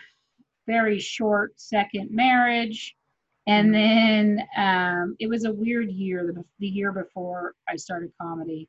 very 0.67 0.99
short 0.99 1.53
second 1.61 2.11
marriage 2.11 2.97
and 3.51 3.75
mm-hmm. 3.75 4.37
then 4.37 4.49
um, 4.57 5.17
it 5.19 5.29
was 5.29 5.45
a 5.45 5.53
weird 5.53 5.91
year, 5.91 6.33
the, 6.33 6.45
the 6.61 6.69
year 6.69 6.93
before 6.93 7.55
I 7.69 7.75
started 7.75 8.13
comedy. 8.21 8.69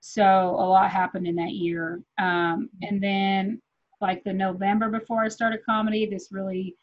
So 0.00 0.22
a 0.22 0.66
lot 0.66 0.90
happened 0.90 1.26
in 1.26 1.36
that 1.36 1.52
year. 1.52 2.00
Um, 2.18 2.70
and 2.82 3.02
then, 3.02 3.60
like 4.00 4.24
the 4.24 4.32
November 4.32 4.88
before 4.88 5.22
I 5.22 5.28
started 5.28 5.60
comedy, 5.64 6.06
this 6.06 6.28
really 6.30 6.74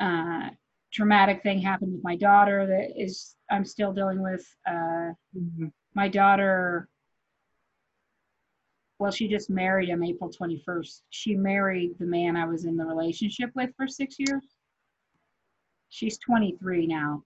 uh, 0.00 0.50
traumatic 0.92 1.42
thing 1.42 1.60
happened 1.60 1.92
with 1.92 2.04
my 2.04 2.16
daughter 2.16 2.66
that 2.66 3.02
is 3.02 3.36
I'm 3.50 3.64
still 3.64 3.92
dealing 3.92 4.22
with. 4.22 4.46
Uh, 4.66 5.12
mm-hmm. 5.36 5.66
My 5.94 6.08
daughter, 6.08 6.88
well, 8.98 9.10
she 9.10 9.28
just 9.28 9.48
married 9.48 9.88
him 9.88 10.04
April 10.04 10.30
21st. 10.30 11.00
She 11.08 11.34
married 11.34 11.92
the 11.98 12.06
man 12.06 12.36
I 12.36 12.44
was 12.44 12.66
in 12.66 12.76
the 12.76 12.84
relationship 12.84 13.50
with 13.54 13.70
for 13.76 13.88
six 13.88 14.16
years. 14.18 14.44
She's 15.90 16.18
23 16.18 16.86
now. 16.86 17.24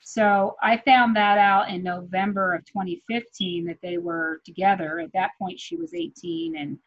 So 0.00 0.56
I 0.62 0.76
found 0.78 1.16
that 1.16 1.38
out 1.38 1.70
in 1.70 1.82
November 1.82 2.54
of 2.54 2.64
2015 2.66 3.64
that 3.66 3.78
they 3.82 3.98
were 3.98 4.40
together. 4.44 5.00
At 5.00 5.12
that 5.14 5.30
point, 5.38 5.58
she 5.58 5.76
was 5.76 5.94
18 5.94 6.56
and 6.56 6.78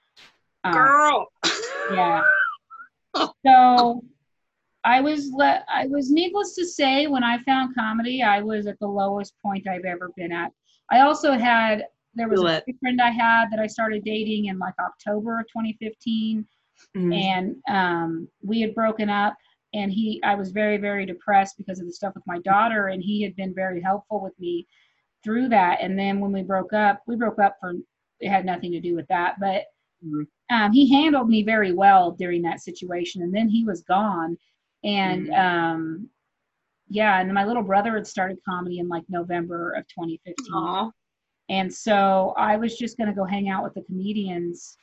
um, 0.64 0.74
girl. 0.74 1.28
Yeah. 1.92 2.24
So 3.44 4.04
I 4.84 5.02
was 5.02 5.32
le- 5.32 5.64
I 5.68 5.88
was 5.88 6.12
needless 6.12 6.54
to 6.54 6.66
say 6.66 7.08
when 7.08 7.24
I 7.24 7.42
found 7.44 7.74
comedy, 7.74 8.22
I 8.22 8.42
was 8.42 8.68
at 8.68 8.78
the 8.80 8.88
lowest 8.88 9.34
point 9.42 9.68
I've 9.68 9.86
ever 9.86 10.12
been 10.16 10.32
at. 10.32 10.52
I 10.92 11.00
also 11.00 11.32
had 11.32 11.88
there 12.14 12.30
was 12.30 12.44
a 12.44 12.62
friend 12.80 13.02
I 13.02 13.10
had 13.10 13.50
that 13.50 13.60
I 13.60 13.66
started 13.66 14.04
dating 14.04 14.46
in 14.46 14.60
like 14.60 14.76
October 14.80 15.40
of 15.40 15.48
2015, 15.48 16.46
mm-hmm. 16.96 17.14
and 17.14 17.56
um, 17.68 18.28
we 18.44 18.62
had 18.62 18.76
broken 18.76 19.10
up 19.10 19.36
and 19.78 19.92
he 19.92 20.20
i 20.24 20.36
was 20.36 20.52
very 20.52 20.78
very 20.78 21.06
depressed 21.06 21.58
because 21.58 21.80
of 21.80 21.86
the 21.86 21.94
stuff 21.94 22.14
with 22.16 22.24
my 22.28 22.40
daughter 22.40 22.88
and 22.88 23.04
he 23.04 23.22
had 23.22 23.36
been 23.36 23.54
very 23.54 23.82
helpful 23.82 24.22
with 24.22 24.38
me 24.40 24.68
through 25.24 25.48
that 25.48 25.78
and 25.82 25.98
then 25.98 26.20
when 26.20 26.32
we 26.32 26.42
broke 26.42 26.74
up 26.74 27.02
we 27.08 27.16
broke 27.16 27.40
up 27.40 27.56
for 27.60 27.74
it 28.20 28.30
had 28.30 28.46
nothing 28.46 28.72
to 28.72 28.82
do 28.82 28.96
with 28.96 29.08
that 29.08 29.36
but 29.40 29.64
mm-hmm. 30.04 30.24
um, 30.56 30.72
he 30.72 30.92
handled 30.92 31.30
me 31.30 31.44
very 31.44 31.74
well 31.74 32.12
during 32.12 32.42
that 32.42 32.62
situation 32.62 33.22
and 33.22 33.34
then 33.34 33.48
he 33.48 33.64
was 33.64 33.84
gone 33.84 34.36
and 34.84 35.28
mm-hmm. 35.28 35.40
um, 35.40 36.10
yeah 36.90 37.20
and 37.22 37.34
my 37.34 37.46
little 37.46 37.64
brother 37.64 37.96
had 37.96 38.08
started 38.08 38.38
comedy 38.48 38.80
in 38.80 38.88
like 38.88 39.04
november 39.10 39.72
of 39.74 39.88
2015 39.88 40.36
Aww. 40.54 40.92
and 41.50 41.72
so 41.74 42.34
i 42.38 42.58
was 42.58 42.78
just 42.78 42.98
going 42.98 43.10
to 43.10 43.16
go 43.16 43.26
hang 43.26 43.50
out 43.50 43.64
with 43.64 43.76
the 43.76 43.84
comedians 43.84 44.78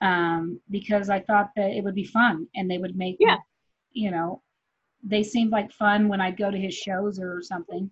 um, 0.00 0.60
because 0.70 1.10
I 1.10 1.18
thought 1.18 1.50
that 1.56 1.72
it 1.72 1.82
would 1.82 1.96
be 1.96 2.04
fun 2.04 2.46
and 2.54 2.70
they 2.70 2.78
would 2.78 2.96
make 2.96 3.16
yeah 3.18 3.38
you 3.98 4.10
know, 4.10 4.42
they 5.02 5.22
seemed 5.22 5.50
like 5.50 5.72
fun 5.72 6.08
when 6.08 6.20
I'd 6.20 6.36
go 6.36 6.50
to 6.50 6.58
his 6.58 6.74
shows 6.74 7.18
or 7.18 7.42
something. 7.42 7.90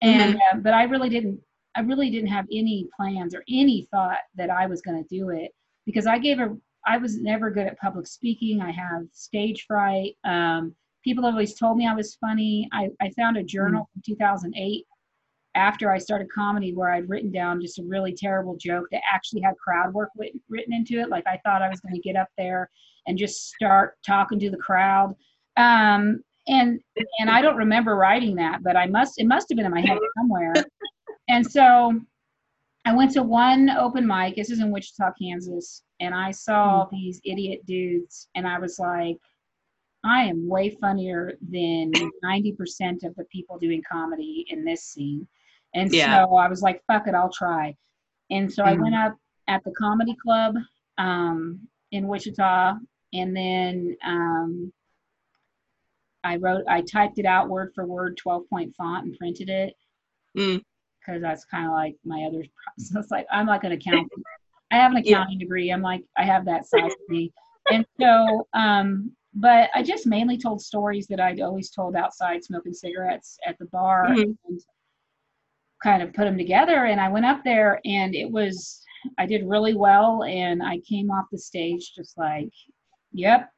And 0.00 0.34
mm-hmm. 0.34 0.58
uh, 0.58 0.60
but 0.60 0.74
I 0.74 0.84
really 0.84 1.08
didn't. 1.08 1.40
I 1.74 1.80
really 1.80 2.10
didn't 2.10 2.28
have 2.28 2.46
any 2.52 2.86
plans 2.94 3.34
or 3.34 3.42
any 3.48 3.88
thought 3.90 4.18
that 4.34 4.50
I 4.50 4.66
was 4.66 4.82
going 4.82 5.02
to 5.02 5.08
do 5.08 5.30
it 5.30 5.52
because 5.86 6.06
I 6.06 6.18
gave 6.18 6.38
a. 6.38 6.56
I 6.86 6.98
was 6.98 7.20
never 7.20 7.50
good 7.50 7.66
at 7.66 7.78
public 7.78 8.06
speaking. 8.06 8.60
I 8.60 8.72
have 8.72 9.02
stage 9.12 9.64
fright. 9.66 10.16
Um, 10.24 10.74
people 11.04 11.24
always 11.24 11.54
told 11.54 11.76
me 11.76 11.86
I 11.86 11.94
was 11.94 12.16
funny. 12.16 12.68
I, 12.72 12.88
I 13.00 13.10
found 13.10 13.36
a 13.36 13.42
journal 13.42 13.88
from 13.92 14.02
2008 14.04 14.84
after 15.54 15.92
I 15.92 15.98
started 15.98 16.28
comedy 16.32 16.72
where 16.74 16.92
I'd 16.92 17.08
written 17.08 17.30
down 17.30 17.60
just 17.60 17.78
a 17.78 17.84
really 17.84 18.12
terrible 18.12 18.56
joke 18.56 18.86
that 18.90 19.02
actually 19.10 19.42
had 19.42 19.54
crowd 19.58 19.92
work 19.92 20.10
writ- 20.16 20.34
written 20.48 20.72
into 20.72 20.98
it. 21.00 21.08
Like 21.08 21.26
I 21.26 21.38
thought 21.44 21.62
I 21.62 21.68
was 21.68 21.80
going 21.80 21.94
to 21.94 22.00
get 22.00 22.16
up 22.16 22.28
there 22.36 22.70
and 23.06 23.18
just 23.18 23.50
start 23.50 23.96
talking 24.06 24.38
to 24.40 24.50
the 24.50 24.56
crowd. 24.56 25.14
Um, 25.56 26.22
and 26.48 26.80
and 27.18 27.30
I 27.30 27.40
don't 27.40 27.56
remember 27.56 27.94
writing 27.94 28.36
that, 28.36 28.62
but 28.62 28.76
I 28.76 28.86
must 28.86 29.20
it 29.20 29.26
must 29.26 29.48
have 29.48 29.56
been 29.56 29.66
in 29.66 29.72
my 29.72 29.80
head 29.80 29.98
somewhere. 30.18 30.64
And 31.28 31.48
so 31.48 32.00
I 32.84 32.94
went 32.94 33.12
to 33.12 33.22
one 33.22 33.70
open 33.70 34.06
mic. 34.06 34.34
This 34.34 34.50
is 34.50 34.60
in 34.60 34.72
Wichita, 34.72 35.12
Kansas, 35.20 35.82
and 36.00 36.14
I 36.14 36.32
saw 36.32 36.86
these 36.90 37.20
idiot 37.24 37.64
dudes, 37.64 38.28
and 38.34 38.46
I 38.46 38.58
was 38.58 38.78
like, 38.80 39.18
I 40.04 40.24
am 40.24 40.48
way 40.48 40.70
funnier 40.70 41.34
than 41.48 41.92
90% 42.24 43.04
of 43.04 43.14
the 43.14 43.24
people 43.30 43.56
doing 43.58 43.82
comedy 43.88 44.44
in 44.48 44.64
this 44.64 44.82
scene. 44.84 45.28
And 45.74 45.92
Yeah. 45.92 46.24
so 46.26 46.34
I 46.34 46.48
was 46.48 46.60
like, 46.60 46.82
fuck 46.88 47.06
it, 47.06 47.14
I'll 47.14 47.32
try. 47.32 47.76
And 48.30 48.52
so 48.52 48.64
I 48.64 48.74
Mhm. 48.74 48.80
went 48.82 48.94
up 48.96 49.16
at 49.46 49.62
the 49.62 49.70
comedy 49.72 50.16
club 50.16 50.56
um, 50.98 51.68
in 51.92 52.08
Wichita, 52.08 52.78
and 53.12 53.36
then 53.36 53.96
um, 54.04 54.72
I 56.24 56.36
wrote, 56.36 56.64
I 56.68 56.80
typed 56.82 57.18
it 57.18 57.26
out 57.26 57.48
word 57.48 57.72
for 57.74 57.84
word, 57.86 58.16
12 58.16 58.48
point 58.48 58.74
font, 58.76 59.06
and 59.06 59.18
printed 59.18 59.48
it 59.48 59.74
Mm. 60.36 60.62
because 61.00 61.20
that's 61.20 61.44
kind 61.44 61.66
of 61.66 61.72
like 61.72 61.94
my 62.04 62.22
other 62.22 62.42
process. 62.64 63.10
Like 63.10 63.26
I'm 63.30 63.46
like 63.46 63.64
an 63.64 63.72
accountant. 63.72 64.10
I 64.70 64.76
have 64.76 64.92
an 64.92 65.02
Yeah. 65.04 65.16
accounting 65.18 65.38
degree. 65.38 65.70
I'm 65.70 65.82
like 65.82 66.04
I 66.16 66.24
have 66.24 66.44
that 66.46 66.64
side 66.66 66.86
of 66.86 66.92
me, 67.08 67.32
and 67.70 67.84
so 68.00 68.46
um, 68.54 69.12
but 69.34 69.68
I 69.74 69.82
just 69.82 70.06
mainly 70.06 70.38
told 70.38 70.62
stories 70.62 71.06
that 71.08 71.20
I'd 71.20 71.40
always 71.40 71.70
told 71.70 71.96
outside 71.96 72.42
smoking 72.44 72.72
cigarettes 72.72 73.38
at 73.46 73.58
the 73.58 73.66
bar 73.66 74.08
Mhm. 74.10 74.36
and 74.46 74.60
kind 75.82 76.02
of 76.02 76.12
put 76.14 76.24
them 76.24 76.38
together. 76.38 76.84
And 76.86 77.00
I 77.00 77.08
went 77.08 77.26
up 77.26 77.42
there 77.44 77.80
and 77.84 78.14
it 78.14 78.30
was 78.30 78.82
I 79.18 79.26
did 79.26 79.44
really 79.48 79.74
well, 79.74 80.22
and 80.22 80.62
I 80.62 80.78
came 80.88 81.10
off 81.10 81.26
the 81.32 81.38
stage 81.38 81.92
just 81.94 82.16
like, 82.16 82.52
yep. 83.12 83.50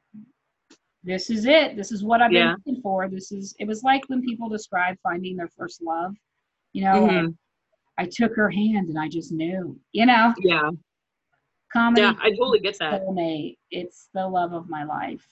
This 1.05 1.29
is 1.29 1.45
it. 1.45 1.77
This 1.77 1.91
is 1.91 2.03
what 2.03 2.21
I've 2.21 2.31
Yeah. 2.31 2.55
been 2.55 2.55
looking 2.65 2.81
for. 2.81 3.07
This 3.07 3.31
is. 3.31 3.55
It 3.59 3.67
was 3.67 3.83
like 3.83 4.03
when 4.07 4.21
people 4.23 4.49
describe 4.49 4.97
finding 5.03 5.37
their 5.37 5.49
first 5.49 5.81
love. 5.83 6.15
You 6.73 6.83
know, 6.83 7.07
Mhm. 7.07 7.37
I 7.97 8.05
took 8.05 8.35
her 8.35 8.49
hand 8.49 8.89
and 8.89 8.99
I 8.99 9.07
just 9.07 9.31
knew, 9.31 9.79
you 9.93 10.05
know, 10.05 10.33
Yeah. 10.39 10.71
comedy. 11.71 12.01
Yeah. 12.01 12.15
I 12.19 12.31
totally 12.31 12.59
get 12.59 12.77
that. 12.79 13.03
soulmate. 13.03 13.57
It's 13.69 14.09
the 14.13 14.27
love 14.27 14.53
of 14.53 14.67
my 14.67 14.83
life. 14.83 15.25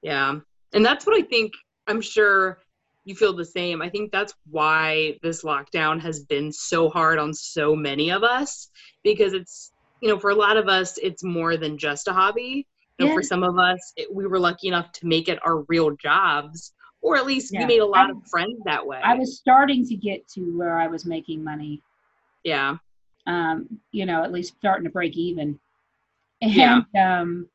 Yeah. 0.00 0.40
And 0.72 0.86
that's 0.86 1.04
what 1.06 1.16
I 1.18 1.22
think, 1.22 1.52
I'm 1.88 2.00
sure 2.00 2.62
you 3.04 3.14
feel 3.16 3.32
the 3.32 3.44
same. 3.44 3.82
I 3.82 3.90
think 3.90 4.12
that's 4.12 4.32
why 4.48 5.18
this 5.22 5.42
lockdown 5.42 6.00
has 6.00 6.24
been 6.24 6.52
so 6.52 6.88
hard 6.88 7.18
on 7.18 7.34
so 7.34 7.74
many 7.74 8.10
of 8.10 8.22
us 8.22 8.70
because 9.02 9.32
it's, 9.32 9.72
you 10.00 10.08
know, 10.08 10.18
for 10.18 10.30
a 10.30 10.34
lot 10.34 10.56
of 10.56 10.68
us, 10.68 10.96
it's 10.98 11.24
more 11.24 11.56
than 11.56 11.76
just 11.76 12.08
a 12.08 12.12
hobby. 12.12 12.66
You 13.00 13.06
know, 13.06 13.12
Yeah. 13.12 13.14
for 13.16 13.22
some 13.22 13.42
of 13.42 13.58
us, 13.58 13.92
it, 13.96 14.14
we 14.14 14.26
were 14.26 14.38
lucky 14.38 14.68
enough 14.68 14.92
to 14.92 15.06
make 15.06 15.28
it 15.30 15.38
our 15.44 15.62
real 15.68 15.90
jobs, 15.96 16.74
or 17.00 17.16
at 17.16 17.24
least 17.26 17.50
Yeah. 17.52 17.60
we 17.60 17.66
made 17.66 17.78
a 17.80 17.86
lot 17.86 18.08
I- 18.08 18.10
of 18.10 18.18
friends 18.30 18.58
that 18.66 18.86
way. 18.86 19.00
I 19.02 19.14
was 19.14 19.38
starting 19.38 19.86
to 19.86 19.96
get 19.96 20.28
to 20.34 20.56
where 20.56 20.76
I 20.78 20.86
was 20.86 21.06
making 21.06 21.42
money. 21.42 21.82
yeah. 22.44 22.76
Um, 23.26 23.80
you 23.92 24.06
know, 24.06 24.22
at 24.24 24.32
least 24.32 24.54
starting 24.58 24.84
to 24.84 24.90
break 24.90 25.16
even. 25.16 25.58
And 26.42 26.52
Yeah. 26.54 26.80
um 26.96 27.48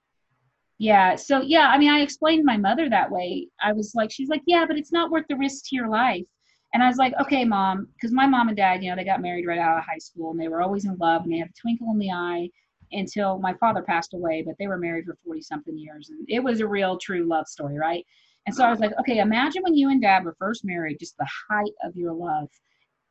yeah, 0.78 1.16
so 1.16 1.42
yeah, 1.42 1.70
I 1.70 1.78
mean 1.78 1.90
I 1.92 2.00
explained 2.02 2.44
my 2.46 2.58
mother 2.58 2.90
that 2.90 3.10
way. 3.10 3.48
I 3.62 3.72
was 3.74 3.94
like, 3.96 4.12
she's 4.12 4.30
like, 4.30 4.42
Yeah, 4.46 4.66
but 4.68 4.78
it's 4.78 4.92
not 4.92 5.10
worth 5.12 5.26
the 5.30 5.36
risk 5.36 5.66
to 5.70 5.76
your 5.76 5.90
life. 5.90 6.26
And 6.74 6.84
I 6.84 6.88
was 6.88 6.98
like, 6.98 7.14
okay, 7.22 7.46
mom, 7.46 7.88
because 7.94 8.12
my 8.12 8.28
mom 8.28 8.48
and 8.50 8.58
dad, 8.58 8.84
you 8.84 8.90
know, 8.90 8.96
they 8.96 9.06
got 9.06 9.22
married 9.22 9.46
right 9.48 9.58
out 9.60 9.78
of 9.78 9.86
high 9.86 9.98
school 10.00 10.32
and 10.32 10.40
they 10.40 10.50
were 10.50 10.62
always 10.62 10.86
in 10.86 10.96
love 10.98 11.24
and 11.24 11.32
they 11.32 11.38
had 11.38 11.50
a 11.50 11.54
twinkle 11.62 11.90
in 11.92 12.00
the 12.00 12.12
eye 12.12 12.50
until 12.91 13.39
my 13.39 13.54
father 13.56 13.82
passed 13.82 14.13
away, 14.13 14.43
but 14.45 14.56
they 14.60 14.67
were 14.67 14.78
married 14.78 15.06
for 15.06 15.17
40 15.26 15.41
something 15.41 15.78
years. 15.78 16.10
And 16.10 16.26
it 16.30 16.43
was 16.43 16.60
a 16.60 16.67
real, 16.67 16.98
true 16.98 17.26
love 17.26 17.48
story, 17.48 17.78
right? 17.78 18.06
And 18.45 18.56
so 18.56 18.63
I 18.63 18.69
was 18.69 18.80
like, 18.80 18.91
okay, 19.00 19.19
imagine 19.19 19.63
when 19.63 19.76
you 19.76 19.89
and 19.89 20.02
dad 20.02 20.24
were 20.24 20.36
first 20.38 20.63
married, 20.63 21.00
just 21.00 21.17
the 21.17 21.28
height 21.50 21.71
of 21.84 21.95
your 21.95 22.13
love 22.13 22.48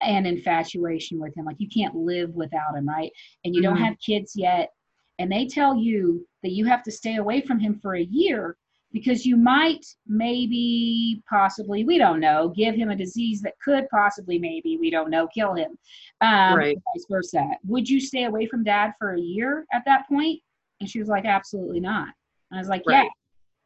and 0.01 0.27
infatuation 0.27 1.19
with 1.19 1.37
him. 1.37 1.45
Like 1.45 1.57
you 1.59 1.69
can't 1.69 1.95
live 1.95 2.31
without 2.31 2.77
him, 2.77 2.89
right? 2.89 3.11
And 3.45 3.55
you 3.55 3.63
don't 3.63 3.77
Mhm. 3.77 3.85
have 3.85 3.99
kids 3.99 4.37
yet. 4.37 4.71
And 5.19 5.31
they 5.31 5.47
tell 5.47 5.77
you 5.77 6.27
that 6.43 6.53
you 6.53 6.67
have 6.67 6.83
to 6.85 6.93
stay 6.93 7.17
away 7.17 7.41
from 7.41 7.59
him 7.59 7.79
for 7.81 7.95
a 7.95 8.03
year 8.03 8.57
because 8.95 9.27
you 9.27 9.37
might 9.37 9.85
maybe 10.07 11.21
possibly 11.29 11.85
we 11.85 11.99
don't 11.99 12.21
know 12.21 12.49
give 12.57 12.75
him 12.75 12.89
a 12.91 12.97
disease 12.97 13.43
that 13.43 13.53
could 13.63 13.87
possibly 13.91 14.39
maybe 14.39 14.79
we 14.81 14.89
don't 14.89 15.11
know 15.11 15.27
kill 15.35 15.53
him 15.53 15.77
um 16.23 16.55
Right. 16.55 16.79
vice 16.95 17.05
versa. 17.11 17.45
Would 17.67 17.87
you 17.91 18.01
stay 18.01 18.25
away 18.25 18.47
from 18.47 18.65
dad 18.65 18.93
for 18.99 19.15
a 19.15 19.21
year 19.21 19.67
at 19.73 19.83
that 19.85 20.09
point? 20.09 20.41
And 20.81 20.89
she 20.89 21.01
was 21.01 21.09
like 21.09 21.27
absolutely 21.27 21.81
not. 21.81 22.09
And 22.51 22.59
i 22.59 22.59
was 22.59 22.69
like 22.69 22.85
Right. 22.87 23.11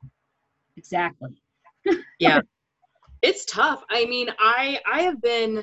yeah 0.03 0.09
exactly. 0.77 1.31
Yeah. 2.19 2.41
it's 3.23 3.45
tough. 3.45 3.85
I 3.91 4.07
mean 4.07 4.31
i 4.41 4.81
i 4.91 5.03
have 5.03 5.21
been 5.23 5.63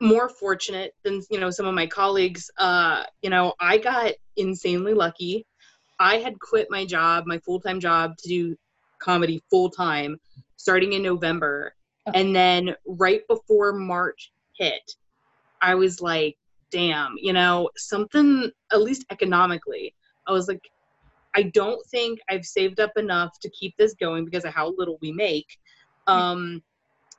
more 0.00 0.28
fortunate 0.28 0.92
than 1.04 1.22
you 1.30 1.38
know 1.38 1.50
some 1.50 1.66
of 1.66 1.74
my 1.74 1.86
colleagues. 1.86 2.50
Uh 2.58 3.04
you 3.22 3.30
know 3.30 3.54
i 3.60 3.76
got 3.78 4.12
insanely 4.36 4.94
lucky 4.94 5.46
i 5.98 6.16
had 6.16 6.38
quit 6.40 6.66
my 6.70 6.84
job 6.84 7.24
my 7.26 7.38
full-time 7.38 7.80
job 7.80 8.16
to 8.18 8.28
do 8.28 8.56
comedy 9.00 9.42
full-time 9.50 10.18
starting 10.56 10.94
in 10.94 11.02
november. 11.02 11.74
And 12.14 12.36
then 12.36 12.74
right 12.86 13.26
before 13.28 13.72
march 13.72 14.32
hit 14.56 14.82
i 15.62 15.74
was 15.74 16.00
like 16.00 16.36
damn 16.70 17.14
you 17.18 17.32
know 17.32 17.70
something 17.76 18.50
at 18.72 18.82
least 18.82 19.04
economically 19.10 19.94
i 20.26 20.32
was 20.32 20.48
like 20.48 20.60
i 21.34 21.42
don't 21.42 21.84
think 21.86 22.18
i've 22.28 22.44
saved 22.44 22.78
up 22.78 22.92
enough 22.96 23.38
to 23.40 23.48
keep 23.50 23.74
this 23.78 23.94
going 23.94 24.24
because 24.24 24.44
of 24.44 24.52
how 24.52 24.74
little 24.76 24.98
we 25.00 25.12
make. 25.12 25.46
Um 26.06 26.62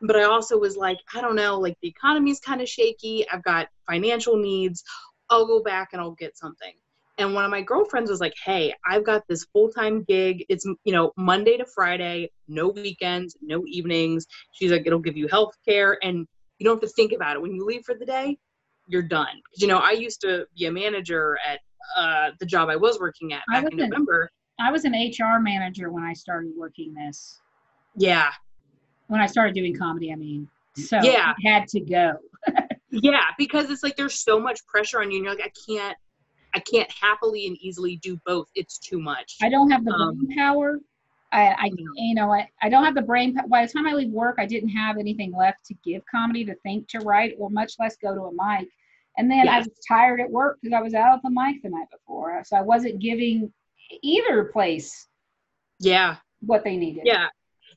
but 0.02 0.16
i 0.16 0.24
also 0.24 0.58
was 0.58 0.76
like 0.76 0.98
i 1.14 1.22
don't 1.22 1.36
know 1.36 1.60
like 1.60 1.78
the 1.82 1.88
economy's 1.88 2.40
kind 2.40 2.62
of 2.62 2.68
shaky 2.68 3.26
i've 3.32 3.44
got 3.44 3.68
financial 3.90 4.38
needs 4.38 4.84
i'll 5.30 5.48
go 5.48 5.62
back 5.64 5.90
and 5.94 6.02
i'll 6.02 6.12
get 6.12 6.38
something 6.38 6.74
and 7.18 7.34
one 7.34 7.46
of 7.46 7.52
my 7.52 7.62
girlfriends 7.62 8.10
was 8.10 8.20
like 8.20 8.34
hey 8.44 8.74
i've 8.86 9.06
got 9.06 9.24
this 9.28 9.46
full-time 9.46 10.04
gig. 10.04 10.46
It's 10.50 10.66
you 10.84 10.94
know 10.94 11.12
monday 11.18 11.58
to 11.58 11.66
friday 11.66 12.30
no 12.48 12.70
weekends 12.70 13.38
no 13.42 13.64
evenings. 13.68 14.26
She's 14.52 14.72
like 14.72 14.84
it'll 14.86 15.00
give 15.00 15.18
you 15.18 15.28
health 15.28 15.54
care 15.68 15.98
and 16.04 16.28
you 16.60 16.66
don't 16.66 16.82
have 16.82 16.90
to 16.90 16.96
think 16.96 17.12
about 17.12 17.36
it. 17.36 17.42
When 17.42 17.54
you 17.54 17.66
leave 17.66 17.84
for 17.86 17.96
the 17.96 18.06
day 18.06 18.38
you're 18.88 19.02
done. 19.02 19.42
You 19.56 19.68
know 19.68 19.80
i 19.80 19.92
used 19.92 20.22
to 20.22 20.46
be 20.58 20.66
a 20.66 20.72
manager 20.72 21.38
at 21.48 21.60
uh, 21.98 22.32
the 22.40 22.46
job 22.46 22.70
i 22.70 22.76
was 22.76 23.00
working 23.00 23.34
at 23.34 23.44
I 23.50 23.62
back 23.62 23.72
in 23.72 23.78
november. 23.78 24.30
I 24.60 24.72
was 24.72 24.86
an 24.86 24.94
hr 24.94 25.40
manager 25.40 25.92
when 25.92 26.04
i 26.04 26.14
started 26.14 26.52
working 26.58 26.94
this. 26.94 27.40
Yeah. 27.96 28.32
When 29.08 29.22
i 29.22 29.28
started 29.28 29.56
doing 29.56 29.76
comedy 29.76 30.12
i 30.12 30.16
mean. 30.16 30.48
So 30.76 31.00
Yeah. 31.02 31.34
had 31.44 31.68
to 31.70 31.80
go. 31.80 32.14
Yeah, 32.92 33.26
because 33.38 33.70
it's 33.70 33.84
like 33.84 33.98
there's 33.98 34.24
so 34.24 34.40
much 34.40 34.66
pressure 34.68 35.02
on 35.02 35.12
you, 35.12 35.18
and 35.18 35.26
you're 35.26 35.36
like, 35.36 35.46
I 35.46 35.52
can't, 35.70 35.98
I 36.56 36.60
can't 36.60 36.90
happily 36.92 37.48
and 37.48 37.58
easily 37.58 37.98
do 37.98 38.18
both. 38.26 38.48
It's 38.56 38.78
too 38.78 39.00
much. 39.00 39.38
I 39.42 39.50
don't 39.50 39.70
have 39.70 39.84
the 39.84 39.92
Um, 39.92 40.26
brain 40.26 40.38
power. 40.38 40.80
I, 41.32 41.48
I 41.50 41.72
you 41.96 42.16
know, 42.16 42.32
I, 42.32 42.50
I 42.62 42.70
don't 42.70 42.86
have 42.86 42.96
the 42.96 43.02
brain. 43.02 43.38
By 43.50 43.66
the 43.66 43.72
time 43.72 43.86
I 43.86 43.94
leave 43.94 44.10
work, 44.10 44.36
I 44.40 44.46
didn't 44.46 44.70
have 44.70 44.98
anything 44.98 45.34
left 45.34 45.66
to 45.66 45.74
give 45.84 46.02
comedy, 46.10 46.46
to 46.46 46.56
think, 46.64 46.88
to 46.90 47.00
write, 47.00 47.36
or 47.38 47.50
much 47.50 47.74
less 47.78 47.98
go 47.98 48.16
to 48.16 48.22
a 48.22 48.32
mic. 48.32 48.70
And 49.18 49.30
then 49.30 49.48
I 49.48 49.60
was 49.60 49.70
tired 49.88 50.22
at 50.22 50.30
work 50.30 50.60
because 50.62 50.76
I 50.76 50.82
was 50.82 50.94
out 50.94 51.16
at 51.16 51.22
the 51.24 51.30
mic 51.30 51.62
the 51.62 51.70
night 51.70 51.88
before, 51.92 52.42
so 52.46 52.56
I 52.56 52.62
wasn't 52.62 53.00
giving 53.00 53.52
either 54.02 54.46
place 54.46 55.08
yeah, 55.80 56.18
what 56.42 56.64
they 56.64 56.78
needed. 56.78 57.04
yeah. 57.06 57.28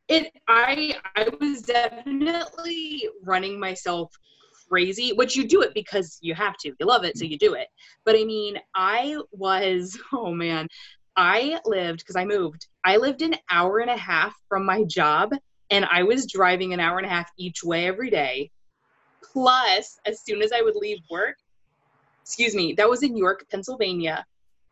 It. 0.08 0.32
I. 0.46 0.96
I 1.16 1.28
was 1.40 1.62
definitely 1.62 3.08
running 3.24 3.58
myself 3.58 4.12
crazy. 4.68 5.12
Which 5.12 5.36
you 5.36 5.46
do 5.46 5.62
it 5.62 5.74
because 5.74 6.18
you 6.20 6.34
have 6.34 6.56
to. 6.58 6.72
You 6.78 6.86
love 6.86 7.04
it, 7.04 7.16
so 7.16 7.24
you 7.24 7.38
do 7.38 7.54
it. 7.54 7.68
But 8.04 8.16
I 8.16 8.24
mean, 8.24 8.58
I 8.74 9.18
was. 9.32 9.98
Oh 10.12 10.32
man, 10.32 10.68
I 11.16 11.60
lived 11.64 12.00
because 12.00 12.16
I 12.16 12.24
moved. 12.24 12.66
I 12.84 12.96
lived 12.96 13.22
an 13.22 13.34
hour 13.50 13.78
and 13.78 13.90
a 13.90 13.96
half 13.96 14.34
from 14.48 14.64
my 14.64 14.84
job, 14.84 15.32
and 15.70 15.84
I 15.84 16.02
was 16.02 16.30
driving 16.30 16.72
an 16.72 16.80
hour 16.80 16.98
and 16.98 17.06
a 17.06 17.10
half 17.10 17.30
each 17.38 17.62
way 17.62 17.86
every 17.86 18.10
day. 18.10 18.50
Plus, 19.32 19.98
as 20.06 20.22
soon 20.24 20.42
as 20.42 20.52
I 20.52 20.62
would 20.62 20.76
leave 20.76 20.98
work, 21.10 21.36
excuse 22.22 22.54
me, 22.54 22.72
that 22.74 22.88
was 22.88 23.02
in 23.02 23.16
York, 23.16 23.44
Pennsylvania. 23.50 24.24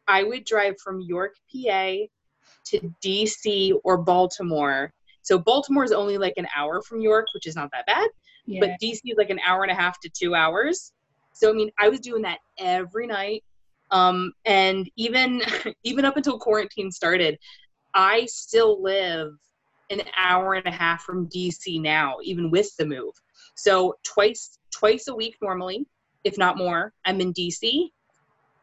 I 0.09 0.23
would 0.23 0.45
drive 0.45 0.75
from 0.83 1.01
York, 1.01 1.35
PA 1.53 1.95
to 2.67 2.95
DC 3.05 3.73
or 3.85 3.99
Baltimore. 3.99 4.93
So 5.23 5.39
Baltimore 5.39 5.85
is 5.85 5.93
only 5.93 6.19
like 6.19 6.35
an 6.37 6.47
hour 6.57 6.83
from 6.83 7.01
York, 7.01 7.27
which 7.35 7.47
is 7.47 7.57
not 7.57 7.71
that 7.73 7.87
bad, 7.87 8.09
Yeah. 8.47 8.61
but 8.61 8.71
DC 8.83 9.01
is 9.05 9.17
like 9.17 9.31
an 9.31 9.41
hour 9.47 9.63
and 9.63 9.73
a 9.73 9.75
half 9.75 10.01
to 10.01 10.09
two 10.09 10.35
hours. 10.35 10.93
So 11.33 11.51
I 11.51 11.53
mean, 11.53 11.71
I 11.79 11.89
was 11.89 12.01
doing 12.01 12.23
that 12.23 12.39
every 12.59 13.07
night. 13.07 13.45
Um, 13.91 14.33
and 14.45 14.89
even 14.97 15.43
even 15.85 16.05
up 16.05 16.17
until 16.17 16.39
quarantine 16.39 16.91
started, 16.91 17.39
I 17.95 18.27
still 18.27 18.83
live 18.83 19.33
an 19.91 20.03
hour 20.17 20.55
and 20.55 20.67
a 20.67 20.71
half 20.71 21.03
from 21.03 21.29
DC 21.29 21.81
now, 21.81 22.17
even 22.23 22.51
with 22.51 22.75
the 22.77 22.87
move. 22.87 23.15
So 23.55 23.95
twice 24.05 24.59
twice 24.73 25.09
a 25.09 25.15
week 25.15 25.37
normally, 25.41 25.87
if 26.25 26.39
not 26.39 26.59
more, 26.59 26.93
I'm 27.05 27.21
in 27.21 27.33
DC. 27.33 27.89